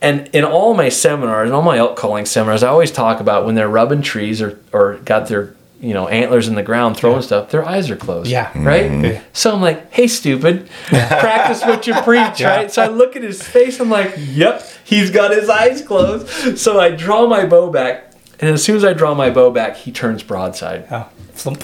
And 0.00 0.28
in 0.32 0.44
all 0.44 0.74
my 0.74 0.90
seminars, 0.90 1.48
in 1.48 1.54
all 1.54 1.62
my 1.62 1.78
elk 1.78 1.96
calling 1.96 2.24
seminars, 2.24 2.62
I 2.62 2.68
always 2.68 2.92
talk 2.92 3.20
about 3.20 3.44
when 3.44 3.54
they're 3.54 3.68
rubbing 3.68 4.02
trees 4.02 4.40
or, 4.40 4.60
or 4.72 4.98
got 4.98 5.28
their 5.28 5.56
you 5.80 5.94
know 5.94 6.08
antlers 6.08 6.48
in 6.48 6.54
the 6.54 6.62
ground 6.62 6.96
throwing 6.96 7.22
stuff, 7.22 7.50
their 7.50 7.64
eyes 7.64 7.88
are 7.90 7.96
closed. 7.96 8.30
Yeah. 8.30 8.50
Right? 8.56 8.90
Mhm. 8.90 9.20
So 9.32 9.54
I'm 9.54 9.60
like, 9.60 9.92
hey 9.92 10.06
stupid, 10.08 10.68
practice 10.88 11.62
what 11.62 11.86
you 11.86 11.94
preach, 12.02 12.40
right? 12.42 12.70
So 12.70 12.82
I 12.82 12.88
look 12.88 13.16
at 13.16 13.22
his 13.22 13.42
face, 13.42 13.80
I'm 13.80 13.90
like, 13.90 14.14
yep, 14.18 14.62
he's 14.84 15.10
got 15.10 15.30
his 15.30 15.48
eyes 15.48 15.82
closed. 15.82 16.58
So 16.58 16.80
I 16.80 16.90
draw 16.90 17.26
my 17.26 17.46
bow 17.46 17.70
back, 17.70 18.12
and 18.40 18.50
as 18.50 18.62
soon 18.64 18.76
as 18.76 18.84
I 18.84 18.92
draw 18.92 19.14
my 19.14 19.30
bow 19.30 19.50
back, 19.50 19.76
he 19.76 19.92
turns 19.92 20.22
broadside 20.22 20.86
Oh, 20.90 21.08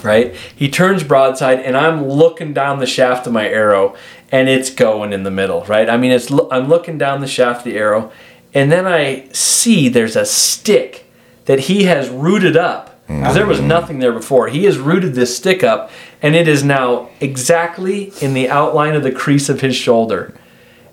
right? 0.04 0.34
He 0.54 0.68
turns 0.68 1.02
broadside, 1.02 1.58
and 1.58 1.76
I'm 1.76 2.06
looking 2.08 2.54
down 2.54 2.78
the 2.78 2.86
shaft 2.86 3.26
of 3.26 3.32
my 3.32 3.48
arrow, 3.48 3.96
and 4.30 4.48
it's 4.48 4.70
going 4.70 5.12
in 5.12 5.24
the 5.24 5.30
middle, 5.32 5.64
right? 5.64 5.90
I 5.90 5.96
mean, 5.96 6.12
it's 6.12 6.30
I'm 6.52 6.68
looking 6.68 6.96
down 6.98 7.20
the 7.20 7.26
shaft 7.26 7.66
of 7.66 7.72
the 7.72 7.76
arrow, 7.78 8.12
and 8.54 8.70
then 8.70 8.86
I 8.86 9.26
see 9.32 9.88
there's 9.88 10.14
a 10.14 10.24
stick 10.24 11.10
that 11.46 11.60
he 11.60 11.84
has 11.84 12.08
rooted 12.08 12.56
up. 12.56 12.93
'Cause 13.08 13.34
there 13.34 13.46
was 13.46 13.60
nothing 13.60 13.98
there 13.98 14.12
before. 14.12 14.48
He 14.48 14.64
has 14.64 14.78
rooted 14.78 15.14
this 15.14 15.36
stick 15.36 15.62
up, 15.62 15.90
and 16.22 16.34
it 16.34 16.48
is 16.48 16.64
now 16.64 17.08
exactly 17.20 18.12
in 18.20 18.34
the 18.34 18.48
outline 18.48 18.94
of 18.94 19.02
the 19.02 19.12
crease 19.12 19.48
of 19.48 19.60
his 19.60 19.76
shoulder. 19.76 20.32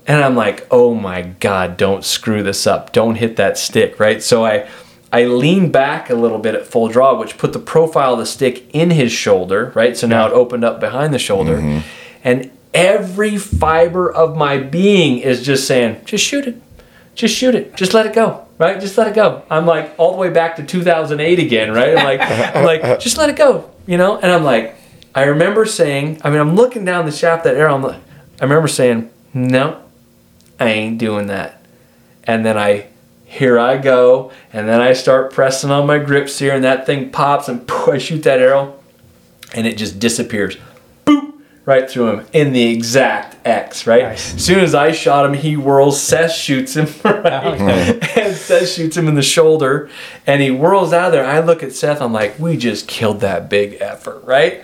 And 0.08 0.24
I'm 0.24 0.36
like, 0.36 0.68
oh 0.72 0.94
my 0.94 1.22
God, 1.22 1.78
don't 1.78 2.04
screw 2.04 2.44
this 2.44 2.66
up. 2.66 2.92
Don't 2.92 3.16
hit 3.16 3.36
that 3.38 3.58
stick, 3.58 4.00
right? 4.00 4.22
So 4.22 4.46
I 4.46 4.66
I 5.14 5.26
lean 5.26 5.72
back 5.72 6.10
a 6.10 6.16
little 6.16 6.40
bit 6.40 6.56
at 6.56 6.66
full 6.66 6.88
draw, 6.88 7.20
which 7.20 7.38
put 7.38 7.54
the 7.54 7.60
profile 7.60 8.14
of 8.14 8.20
the 8.20 8.26
stick 8.26 8.64
in 8.74 8.92
his 8.92 9.12
shoulder, 9.12 9.72
right? 9.76 9.98
So 9.98 10.08
now 10.08 10.26
it 10.26 10.32
opened 10.32 10.64
up 10.64 10.80
behind 10.80 11.14
the 11.14 11.20
shoulder. 11.20 11.58
Mm-hmm. 11.58 11.80
And 12.24 12.52
every 12.74 13.38
fiber 13.38 14.10
of 14.12 14.38
my 14.38 14.58
being 14.58 15.20
is 15.20 15.44
just 15.44 15.68
saying, 15.68 15.98
just 16.06 16.24
shoot 16.24 16.48
it. 16.48 16.62
Just 17.14 17.36
shoot 17.36 17.56
it. 17.56 17.76
Just 17.76 17.94
let 17.94 18.06
it 18.06 18.14
go, 18.14 18.46
right? 18.62 18.80
Just 18.80 18.98
let 18.98 19.08
it 19.08 19.16
go. 19.16 19.44
I'm 19.50 19.66
like 19.66 19.94
all 19.98 20.12
the 20.12 20.18
way 20.18 20.30
back 20.30 20.56
to 20.58 20.64
2008 20.64 21.40
again, 21.40 21.72
right? 21.72 21.98
I'm 21.98 22.06
like, 22.06 22.22
I'm 22.22 22.64
like, 22.64 23.00
just 23.00 23.18
let 23.18 23.30
it 23.30 23.36
go, 23.36 23.70
you 23.88 23.98
know? 23.98 24.18
And 24.18 24.32
I'm 24.32 24.44
like, 24.44 24.76
I 25.16 25.24
remember 25.24 25.66
saying, 25.66 26.22
I 26.24 26.30
mean, 26.30 26.40
I'm 26.40 26.56
looking 26.56 26.86
down 26.86 27.06
the 27.06 27.12
shaft 27.12 27.44
that 27.44 27.56
arrow. 27.56 27.74
I'm 27.74 27.82
like, 27.82 28.00
I 28.40 28.44
remember 28.44 28.68
saying, 28.68 29.10
no, 29.34 29.82
I 30.60 30.70
ain't 30.70 31.00
doing 31.00 31.28
that. 31.28 31.66
And 32.24 32.46
then 32.46 32.56
I, 32.56 32.86
here 33.26 33.58
I 33.58 33.78
go, 33.78 34.32
and 34.54 34.70
then 34.70 34.80
I 34.80 34.94
start 34.94 35.34
pressing 35.34 35.72
on 35.72 35.88
my 35.88 35.98
grips 35.98 36.38
here, 36.38 36.54
and 36.54 36.64
that 36.64 36.86
thing 36.86 37.10
pops, 37.10 37.48
and 37.48 37.68
poof, 37.68 37.88
I 37.96 37.98
shoot 37.98 38.24
that 38.24 38.40
arrow, 38.40 38.80
and 39.56 39.66
it 39.66 39.76
just 39.78 40.00
disappears, 40.00 40.58
right 41.66 41.90
through 41.90 42.08
him 42.08 42.26
in 42.34 42.54
the 42.54 42.70
exact 42.74 43.38
X, 43.46 43.86
right? 43.86 44.04
Nice. 44.04 44.36
As 44.36 44.44
soon 44.46 44.60
as 44.60 44.74
I 44.74 44.92
shot 44.92 45.26
him, 45.26 45.34
he 45.34 45.54
whirls, 45.54 46.02
Seth 46.02 46.32
shoots 46.34 46.76
him, 46.76 46.88
right? 47.04 47.26
Okay. 47.26 48.00
and 48.22 48.36
Seth 48.36 48.70
shoots 48.70 48.98
him 48.98 49.08
in 49.08 49.16
the 49.16 49.22
shoulder, 49.22 49.90
and 50.26 50.42
he 50.42 50.50
whirls 50.50 50.92
out 50.94 51.08
of 51.08 51.12
there. 51.12 51.26
I 51.26 51.40
look 51.40 51.62
at 51.64 51.72
Seth, 51.74 52.02
I'm 52.02 52.14
like, 52.14 52.40
we 52.40 52.58
just 52.58 52.88
killed 52.88 53.20
that 53.22 53.50
big 53.50 53.78
effort, 53.80 54.24
right? 54.26 54.64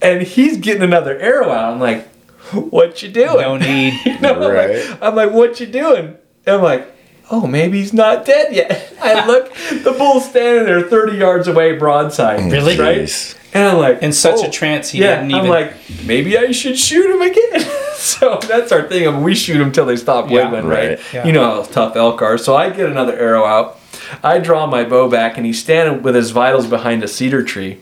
And 0.00 0.22
he's 0.22 0.56
getting 0.58 0.82
another 0.82 1.18
arrow 1.18 1.50
out. 1.50 1.72
I'm 1.74 1.80
like, 1.80 2.06
what 2.52 3.02
you 3.02 3.08
doing? 3.10 3.40
No 3.40 3.56
need. 3.56 3.94
You 4.04 4.18
know, 4.20 4.34
I'm, 4.48 4.52
Right. 4.54 4.88
like, 4.90 5.02
I'm 5.02 5.14
like, 5.16 5.30
what 5.32 5.58
you 5.60 5.66
doing? 5.66 6.16
And 6.46 6.56
I'm 6.56 6.62
like, 6.62 6.86
oh, 7.30 7.46
maybe 7.46 7.78
he's 7.78 7.92
not 7.92 8.24
dead 8.26 8.54
yet. 8.54 8.92
I 9.00 9.26
look, 9.26 9.52
the 9.84 9.94
bull's 9.96 10.28
standing 10.28 10.64
there 10.66 10.82
30 10.82 11.16
yards 11.18 11.48
away, 11.48 11.76
broadside. 11.78 12.50
Really? 12.52 12.76
Right? 12.78 12.98
Jeez. 13.02 13.36
And 13.54 13.68
I'm 13.68 13.78
like, 13.78 14.02
In 14.02 14.12
such 14.12 14.40
oh. 14.40 14.46
a 14.46 14.50
trance, 14.50 14.90
he 14.90 15.00
yeah, 15.00 15.16
didn't 15.16 15.30
even. 15.32 15.42
I'm 15.44 15.48
like, 15.48 15.74
maybe 16.04 16.38
I 16.38 16.52
should 16.52 16.78
shoot 16.78 17.10
him 17.10 17.20
again. 17.20 17.70
so 17.94 18.38
that's 18.48 18.72
our 18.72 18.88
thing. 18.88 19.06
I 19.06 19.10
mean, 19.10 19.22
we 19.22 19.34
shoot 19.34 19.58
them 19.58 19.72
till 19.72 19.84
they 19.84 19.96
stop 19.96 20.30
Yeah, 20.30 20.44
wiggling, 20.50 20.66
right? 20.66 20.90
right. 20.90 21.00
Yeah. 21.12 21.26
You 21.26 21.32
know 21.32 21.42
how 21.44 21.62
tough 21.62 21.96
elk 21.96 22.22
are. 22.22 22.38
So 22.38 22.56
I 22.56 22.70
get 22.70 22.86
another 22.88 23.16
arrow 23.18 23.44
out. 23.44 23.78
I 24.22 24.38
draw 24.38 24.66
my 24.66 24.84
bow 24.84 25.08
back, 25.08 25.36
and 25.36 25.46
he's 25.46 25.60
standing 25.62 26.02
with 26.02 26.14
his 26.14 26.30
vitals 26.30 26.66
behind 26.66 27.02
a 27.02 27.08
cedar 27.08 27.42
tree. 27.42 27.78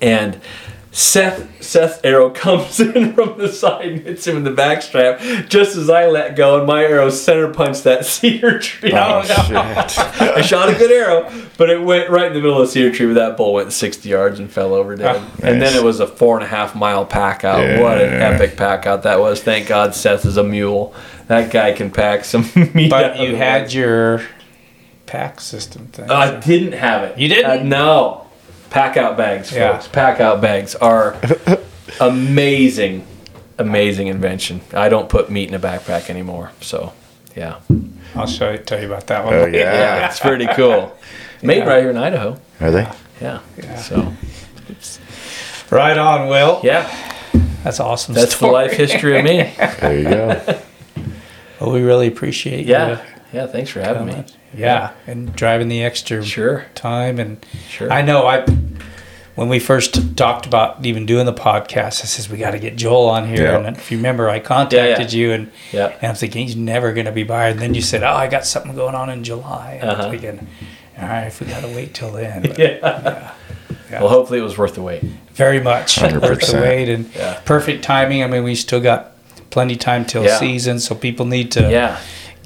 And 0.00 0.40
Seth 0.94 1.62
Seth's 1.64 1.98
arrow 2.04 2.28
comes 2.34 2.78
in 2.78 3.14
from 3.14 3.38
the 3.38 3.48
side 3.48 3.86
and 3.86 4.00
hits 4.02 4.26
him 4.26 4.36
in 4.36 4.44
the 4.44 4.50
backstrap 4.50 5.48
just 5.48 5.74
as 5.74 5.88
I 5.88 6.06
let 6.06 6.36
go, 6.36 6.58
and 6.58 6.66
my 6.66 6.84
arrow 6.84 7.08
center 7.08 7.50
punched 7.52 7.84
that 7.84 8.04
cedar 8.06 8.58
tree. 8.58 8.92
Oh, 8.94 9.22
shit. 9.22 9.56
I 9.56 10.42
shot 10.42 10.68
a 10.68 10.74
good 10.74 10.90
arrow, 10.92 11.32
but 11.56 11.70
it 11.70 11.80
went 11.82 12.10
right 12.10 12.26
in 12.26 12.34
the 12.34 12.40
middle 12.40 12.60
of 12.60 12.66
the 12.68 12.72
cedar 12.72 12.94
tree 12.94 13.06
where 13.06 13.14
that 13.14 13.38
bull 13.38 13.54
went 13.54 13.72
60 13.72 14.06
yards 14.06 14.38
and 14.38 14.52
fell 14.52 14.74
over 14.74 14.94
dead. 14.94 15.16
Oh, 15.16 15.32
And 15.42 15.62
then 15.62 15.74
it 15.74 15.82
was 15.82 15.98
a 15.98 16.06
four 16.06 16.36
and 16.36 16.44
a 16.44 16.48
half 16.48 16.74
mile 16.74 17.06
pack 17.06 17.42
out. 17.42 17.60
Yeah. 17.62 17.80
What 17.80 17.98
an 17.98 18.12
epic 18.12 18.58
pack 18.58 18.84
out 18.86 19.04
that 19.04 19.18
was. 19.18 19.42
Thank 19.42 19.68
God 19.68 19.94
Seth 19.94 20.26
is 20.26 20.36
a 20.36 20.44
mule. 20.44 20.94
That 21.28 21.50
guy 21.50 21.72
can 21.72 21.90
pack 21.90 22.26
some 22.26 22.44
meat. 22.74 22.90
but 22.90 23.18
you 23.18 23.34
had 23.34 23.72
your 23.72 24.20
pack 25.06 25.40
system 25.40 25.86
thing. 25.86 26.10
I 26.10 26.38
didn't 26.38 26.72
have 26.72 27.04
it. 27.04 27.18
You 27.18 27.28
didn't? 27.28 27.50
Uh, 27.50 27.62
no. 27.62 28.26
Pack 28.72 28.96
out 28.96 29.16
bags, 29.16 29.50
folks. 29.50 29.86
Yeah. 29.86 29.92
Pack 29.92 30.20
out 30.20 30.40
bags 30.40 30.74
are 30.74 31.16
amazing 32.00 33.06
amazing 33.58 34.06
invention. 34.08 34.60
I 34.72 34.88
don't 34.88 35.08
put 35.08 35.30
meat 35.30 35.48
in 35.48 35.54
a 35.54 35.58
backpack 35.58 36.08
anymore. 36.10 36.50
So, 36.62 36.92
yeah. 37.36 37.60
I'll 38.16 38.26
show 38.26 38.50
you, 38.50 38.58
tell 38.58 38.80
you 38.80 38.86
about 38.86 39.06
that 39.08 39.24
one. 39.24 39.34
Oh, 39.34 39.46
yeah. 39.46 39.72
Yeah, 39.72 40.08
it's 40.08 40.18
pretty 40.18 40.46
cool. 40.56 40.96
Made 41.42 41.58
Yeah. 41.58 41.64
right 41.68 41.80
here 41.80 41.90
in 41.90 41.96
Idaho. 41.96 42.38
Are 42.60 42.70
they? 42.70 42.88
Yeah. 43.20 43.40
Yeah. 43.62 43.76
So, 43.76 44.12
Right 45.70 45.96
on, 45.96 46.28
Will. 46.28 46.60
yeah, 46.64 46.90
That's 47.64 47.78
awesome. 47.80 48.14
that's 48.14 48.38
the 48.38 48.46
life 48.46 48.72
history 48.72 49.18
of 49.18 49.24
me. 49.24 49.52
There 49.80 49.98
you 49.98 50.04
go. 50.04 50.60
Well, 51.60 51.70
we 51.72 51.82
really 51.82 52.08
appreciate 52.08 52.66
Yeah. 52.66 53.00
You 53.32 53.40
Yeah, 53.40 53.46
thanks 53.46 53.70
for 53.70 53.80
having 53.80 54.06
me. 54.06 54.12
coming. 54.12 54.26
Yeah, 54.56 54.90
and 55.06 55.34
driving 55.34 55.68
the 55.68 55.82
extra 55.82 56.22
Sure. 56.24 56.66
time 56.74 57.18
and 57.18 57.44
Sure. 57.68 57.90
I 57.92 58.02
know 58.02 58.26
I 58.26 58.44
when 59.34 59.48
we 59.48 59.58
first 59.58 60.14
talked 60.14 60.44
about 60.44 60.84
even 60.84 61.06
doing 61.06 61.24
the 61.24 61.32
podcast, 61.32 62.02
I 62.02 62.06
says 62.06 62.28
we 62.28 62.36
got 62.36 62.50
to 62.50 62.58
get 62.58 62.76
Joel 62.76 63.08
on 63.08 63.26
here. 63.28 63.44
Yeah. 63.52 63.58
And 63.66 63.76
if 63.78 63.90
you 63.90 63.96
remember, 63.96 64.28
I 64.28 64.40
contacted 64.40 65.10
Yeah, 65.12 65.18
you 65.18 65.32
and 65.32 65.50
Yeah. 65.72 65.92
and 66.02 66.10
I'm 66.10 66.14
thinking 66.14 66.46
he's 66.46 66.54
never 66.56 66.92
going 66.92 67.06
to 67.06 67.12
be 67.12 67.22
by. 67.22 67.48
And 67.48 67.58
then 67.58 67.72
you 67.72 67.80
said, 67.80 68.02
"Oh, 68.02 68.12
I 68.12 68.28
got 68.28 68.44
something 68.44 68.74
going 68.74 68.94
on 68.94 69.08
in 69.08 69.24
July." 69.24 69.78
And 69.80 69.90
Uh-huh. 69.90 70.02
I'm 70.02 70.10
thinking, 70.10 70.46
all 71.00 71.08
right, 71.08 71.26
if 71.28 71.40
we 71.40 71.46
got 71.46 71.62
to 71.62 71.68
wait 71.68 71.94
till 71.94 72.12
then, 72.12 72.42
But 72.48 72.58
Yeah. 72.58 73.30
Well, 73.90 74.08
hopefully 74.08 74.38
it 74.38 74.42
was 74.42 74.56
worth 74.58 74.74
the 74.74 74.82
wait. 74.82 75.02
very 75.34 75.60
much 75.60 75.98
worth 76.00 76.50
the 76.50 76.60
wait 76.60 76.88
and 76.90 77.10
Yeah. 77.16 77.38
perfect 77.46 77.82
timing. 77.84 78.22
I 78.22 78.26
mean, 78.26 78.42
we 78.44 78.54
still 78.54 78.80
got 78.80 79.12
plenty 79.50 79.76
time 79.76 80.04
till 80.04 80.24
Yeah. 80.24 80.36
season, 80.38 80.78
so 80.78 80.94
people 80.94 81.24
need 81.26 81.50
to 81.52 81.70
Yeah. 81.70 81.96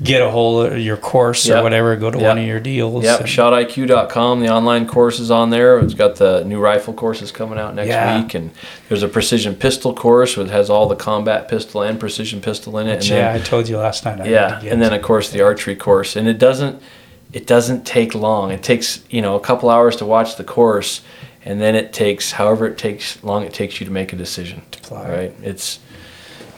Get 0.02 0.20
a 0.20 0.30
hold 0.30 0.66
of 0.72 0.78
your 0.78 0.96
course 0.96 1.48
or 1.48 1.62
whatever. 1.62 1.96
Go 1.96 2.10
to 2.10 2.18
Yep. 2.18 2.26
one 2.28 2.38
of 2.38 2.44
your 2.46 2.60
deals. 2.60 3.02
Yep, 3.04 3.20
and- 3.20 3.28
shotiq.com. 3.28 4.40
The 4.40 4.48
online 4.48 4.86
course 4.86 5.18
is 5.18 5.30
on 5.30 5.50
there. 5.50 5.78
It's 5.78 5.94
got 5.94 6.16
the 6.16 6.44
new 6.44 6.58
rifle 6.60 6.92
courses 6.94 7.32
coming 7.32 7.58
out 7.58 7.74
next 7.74 7.88
Yeah. 7.88 8.20
week, 8.20 8.34
and 8.34 8.50
there's 8.88 9.02
a 9.02 9.08
precision 9.08 9.54
pistol 9.54 9.94
course 9.94 10.36
which 10.36 10.50
has 10.50 10.68
all 10.70 10.86
the 10.86 10.96
combat 10.96 11.48
pistol 11.48 11.82
and 11.82 11.98
precision 11.98 12.40
pistol 12.40 12.78
in 12.78 12.86
it. 12.88 12.96
And 12.96 13.04
yeah, 13.08 13.32
then, 13.32 13.40
I 13.40 13.44
told 13.44 13.68
you 13.68 13.78
last 13.78 14.04
night. 14.04 14.20
I 14.20 14.26
yeah, 14.26 14.60
and 14.66 14.82
then 14.82 14.92
of 14.92 15.02
course 15.02 15.30
the 15.30 15.40
archery 15.42 15.76
course, 15.76 16.16
and 16.16 16.28
it 16.28 16.38
doesn't 16.38 16.80
it 17.32 17.46
doesn't 17.46 17.84
take 17.84 18.14
long. 18.14 18.50
It 18.52 18.62
takes 18.62 19.00
you 19.10 19.20
know 19.22 19.34
a 19.34 19.40
couple 19.40 19.68
hours 19.68 19.96
to 19.96 20.04
watch 20.06 20.36
the 20.36 20.44
course, 20.44 21.00
and 21.44 21.60
then 21.60 21.74
it 21.74 21.92
takes 21.92 22.32
however 22.32 22.66
it 22.66 22.78
takes 22.78 23.22
long 23.24 23.44
it 23.44 23.52
takes 23.52 23.80
you 23.80 23.86
to 23.86 23.92
make 23.92 24.12
a 24.12 24.16
decision. 24.16 24.62
To 24.72 24.78
apply. 24.78 25.08
Right? 25.08 25.32
It's 25.42 25.78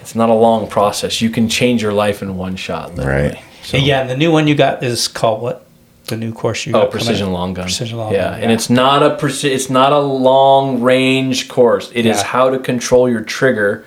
it's 0.09 0.14
not 0.14 0.30
a 0.30 0.35
long 0.35 0.66
process. 0.66 1.20
You 1.20 1.28
can 1.28 1.51
change 1.51 1.82
your 1.82 1.93
life 1.93 2.22
in 2.22 2.39
one 2.39 2.56
shot. 2.56 2.94
Literally. 2.94 3.28
Right. 3.28 3.44
So- 3.62 3.76
yeah, 3.76 4.01
and 4.01 4.09
the 4.09 4.16
new 4.16 4.32
one 4.32 4.47
you 4.47 4.55
got 4.55 4.82
is 4.82 5.06
called 5.06 5.43
what? 5.43 5.66
The 6.06 6.16
new 6.16 6.32
course 6.32 6.64
you 6.64 6.72
oh, 6.72 6.72
got? 6.72 6.78
Oh, 6.78 6.80
coming 6.85 6.93
precision 6.93 7.32
long 7.32 7.52
gun. 7.52 7.66
Precision 7.66 7.98
long 7.98 8.14
yeah, 8.14 8.30
gun. 8.30 8.40
and 8.40 8.51
it's 8.51 8.70
not 8.70 9.02
a 9.02 9.16
preci- 9.16 9.51
it's 9.51 9.68
not 9.68 9.93
a 9.93 9.98
long 9.98 10.80
range 10.80 11.48
course. 11.48 11.93
It 11.94 12.06
is 12.06 12.16
Yeah. 12.16 12.24
how 12.24 12.48
to 12.48 12.59
control 12.59 13.10
your 13.10 13.20
trigger 13.20 13.85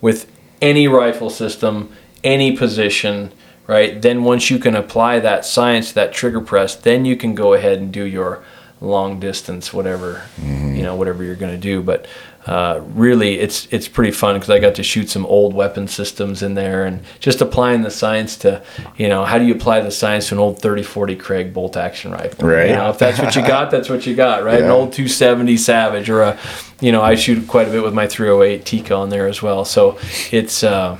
with 0.00 0.30
any 0.62 0.86
rifle 0.86 1.28
system, 1.28 1.88
any 2.22 2.56
position, 2.56 3.32
right? 3.66 4.00
Then 4.00 4.22
once 4.22 4.52
you 4.52 4.60
can 4.60 4.76
apply 4.76 5.18
that 5.18 5.44
science 5.44 5.88
to 5.88 5.94
that 5.96 6.12
trigger 6.12 6.40
press, 6.40 6.76
then 6.76 7.04
you 7.04 7.16
can 7.16 7.34
go 7.34 7.54
ahead 7.54 7.78
and 7.78 7.90
do 7.90 8.04
your 8.04 8.44
long 8.80 9.18
distance 9.18 9.72
whatever, 9.72 10.22
mm-hmm. 10.40 10.76
you 10.76 10.82
know, 10.84 10.94
whatever 10.94 11.24
you're 11.24 11.34
going 11.34 11.52
to 11.52 11.60
do, 11.60 11.82
but 11.82 12.06
uh, 12.46 12.82
really, 12.88 13.38
it's 13.38 13.66
it's 13.70 13.88
pretty 13.88 14.10
fun 14.10 14.34
because 14.34 14.50
I 14.50 14.58
got 14.58 14.74
to 14.74 14.82
shoot 14.82 15.08
some 15.08 15.24
old 15.24 15.54
weapon 15.54 15.88
systems 15.88 16.42
in 16.42 16.54
there 16.54 16.84
and 16.84 17.00
just 17.18 17.40
applying 17.40 17.82
the 17.82 17.90
science 17.90 18.36
to, 18.38 18.62
you 18.98 19.08
know, 19.08 19.24
how 19.24 19.38
do 19.38 19.44
you 19.44 19.54
apply 19.54 19.80
the 19.80 19.90
science 19.90 20.28
to 20.28 20.34
an 20.34 20.40
old 20.40 20.60
30-40 20.60 21.16
Krag 21.16 21.52
bolt 21.54 21.76
action 21.76 22.12
rifle? 22.12 22.46
Right. 22.46 22.68
You 22.68 22.76
know, 22.76 22.90
if 22.90 22.98
that's 22.98 23.18
what 23.18 23.34
you 23.34 23.42
got, 23.42 23.70
that's 23.70 23.88
what 23.88 24.06
you 24.06 24.14
got, 24.14 24.44
right? 24.44 24.62
An 24.62 24.70
old 24.70 24.92
270 24.92 25.56
Savage 25.56 26.10
or 26.10 26.20
a, 26.20 26.38
you 26.80 26.92
know, 26.92 27.00
I 27.00 27.14
shoot 27.14 27.48
quite 27.48 27.66
a 27.66 27.70
bit 27.70 27.82
with 27.82 27.94
my 27.94 28.06
308 28.06 28.66
Tikka 28.66 28.94
on 28.94 29.08
there 29.08 29.26
as 29.26 29.40
well. 29.40 29.64
So 29.64 29.98
it's, 30.30 30.62
uh, 30.62 30.98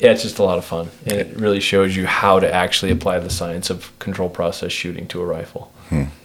yeah, 0.00 0.10
it's 0.10 0.22
just 0.22 0.38
a 0.38 0.42
lot 0.42 0.58
of 0.58 0.66
fun. 0.66 0.90
And 1.06 1.14
it 1.14 1.34
really 1.36 1.60
shows 1.60 1.96
you 1.96 2.06
how 2.06 2.40
to 2.40 2.52
actually 2.52 2.92
apply 2.92 3.20
the 3.20 3.30
science 3.30 3.70
of 3.70 3.98
control 4.00 4.28
process 4.28 4.70
shooting 4.70 5.06
to 5.08 5.22
a 5.22 5.24
rifle. 5.24 5.72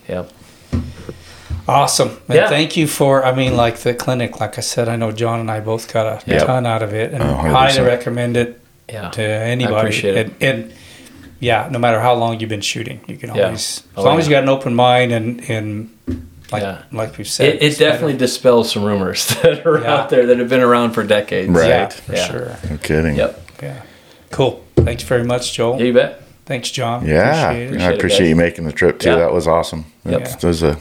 Yeah. 0.09 0.25
Awesome. 1.69 2.09
And 2.27 2.35
Yeah. 2.37 2.49
thank 2.49 2.75
you 2.77 2.87
for, 2.87 3.23
I 3.25 3.33
mean, 3.33 3.55
like 3.55 3.77
the 3.79 3.93
clinic, 3.93 4.39
like 4.39 4.57
I 4.57 4.61
said, 4.61 4.89
I 4.89 4.95
know 4.95 5.11
John 5.11 5.39
and 5.39 5.51
I 5.51 5.59
both 5.59 5.91
got 5.93 6.05
a 6.07 6.19
Yep. 6.25 6.45
ton 6.47 6.65
out 6.65 6.81
of 6.81 6.93
it 6.93 7.13
and 7.13 7.21
Oh, 7.23 7.27
100%. 7.35 7.51
highly 7.51 7.81
recommend 7.81 8.37
it 8.37 8.59
Yeah. 8.91 9.09
to 9.09 9.21
anybody. 9.21 9.75
appreciate 9.77 10.17
it. 10.17 10.31
And, 10.41 10.43
and 10.63 10.73
yeah, 11.39 11.67
no 11.71 11.77
matter 11.79 11.99
how 11.99 12.13
long 12.15 12.39
you've 12.39 12.49
been 12.49 12.61
shooting, 12.61 12.99
you 13.07 13.17
can 13.17 13.33
Yeah. 13.35 13.43
always, 13.45 13.83
as 13.95 14.03
Oh, 14.03 14.03
long 14.03 14.17
as 14.19 14.27
you 14.27 14.31
got 14.31 14.43
an 14.43 14.49
open 14.49 14.73
mind 14.73 15.11
and, 15.11 15.41
and 15.47 15.89
like, 16.51 16.63
Yeah. 16.63 16.77
like 16.91 17.17
we've 17.17 17.27
said. 17.27 17.47
It, 17.49 17.55
it 17.55 17.61
it's 17.63 17.77
better. 17.77 17.91
definitely 17.91 18.17
dispels 18.17 18.71
some 18.71 18.83
rumors 18.83 19.27
that 19.43 19.65
are 19.65 19.79
Yeah. 19.81 19.93
out 19.93 20.09
there 20.09 20.25
that 20.25 20.39
have 20.39 20.49
been 20.49 20.61
around 20.61 20.91
for 20.93 21.03
decades. 21.03 21.49
Right. 21.51 21.67
Yeah, 21.67 21.87
for 21.89 22.15
Yeah. 22.15 22.27
sure. 22.27 22.57
No 22.69 22.77
kidding. 22.77 23.15
Yep. 23.15 23.41
Yeah. 23.61 23.73
Cool. 24.31 24.63
Thanks 24.75 25.03
very 25.03 25.23
much, 25.23 25.53
Joel. 25.53 25.77
Yeah, 25.79 25.85
you 25.85 25.93
bet. 25.93 26.21
Thanks, 26.47 26.71
John. 26.71 27.05
Yeah, 27.05 27.51
Appreciate 27.51 27.73
it. 27.75 27.81
I 27.81 27.91
appreciate 27.91 28.19
guys. 28.21 28.29
you 28.29 28.35
making 28.35 28.65
the 28.65 28.71
trip 28.71 28.97
too. 28.99 29.09
Yeah. 29.09 29.17
That 29.17 29.33
was 29.33 29.47
awesome. 29.47 29.85
Yep. 30.05 30.19
That's, 30.23 30.35
there's 30.37 30.63
a, 30.63 30.77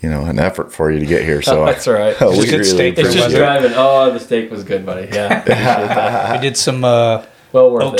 you 0.00 0.08
know, 0.08 0.24
an 0.24 0.38
effort 0.38 0.72
for 0.72 0.90
you 0.90 1.00
to 1.00 1.06
get 1.06 1.24
here. 1.24 1.42
So 1.48 1.64
That's 1.64 1.86
all 1.88 1.94
right. 1.94 2.16
It's 2.20 2.44
a 2.44 2.50
good 2.56 2.64
steak 2.64 2.98
It's 2.98 3.14
just 3.14 3.34
driving. 3.34 3.72
Oh, 3.74 4.10
the 4.12 4.20
steak 4.20 4.50
was 4.50 4.64
good, 4.64 4.84
buddy. 4.84 5.08
Yeah. 5.12 6.32
We 6.36 6.40
did 6.40 6.56
some 6.56 6.84
uh, 6.84 7.24
Well 7.52 7.70
worth 7.70 7.84
oak, 7.84 7.98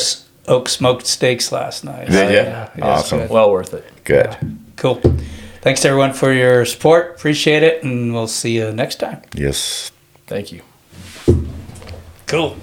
oak 0.49 0.69
smoked 0.69 1.07
steaks 1.07 1.53
last 1.53 1.85
night. 1.85 2.09
Did 2.09 2.33
ya? 2.35 2.69
Yeah, 2.77 2.85
Awesome. 2.85 3.29
Well 3.29 3.51
worth 3.51 3.75
it. 3.75 3.85
Good. 4.05 4.37
Cool. 4.77 5.01
Thanks 5.61 5.85
everyone 5.85 6.13
for 6.13 6.33
your 6.33 6.65
support. 6.65 7.17
Appreciate 7.17 7.63
it, 7.63 7.83
and 7.83 8.15
we'll 8.15 8.29
see 8.29 8.57
you 8.57 8.73
next 8.73 8.97
time. 8.97 9.23
Yes. 9.35 9.91
Thank 10.27 10.53
you. 10.53 10.63
Cool. 12.27 12.57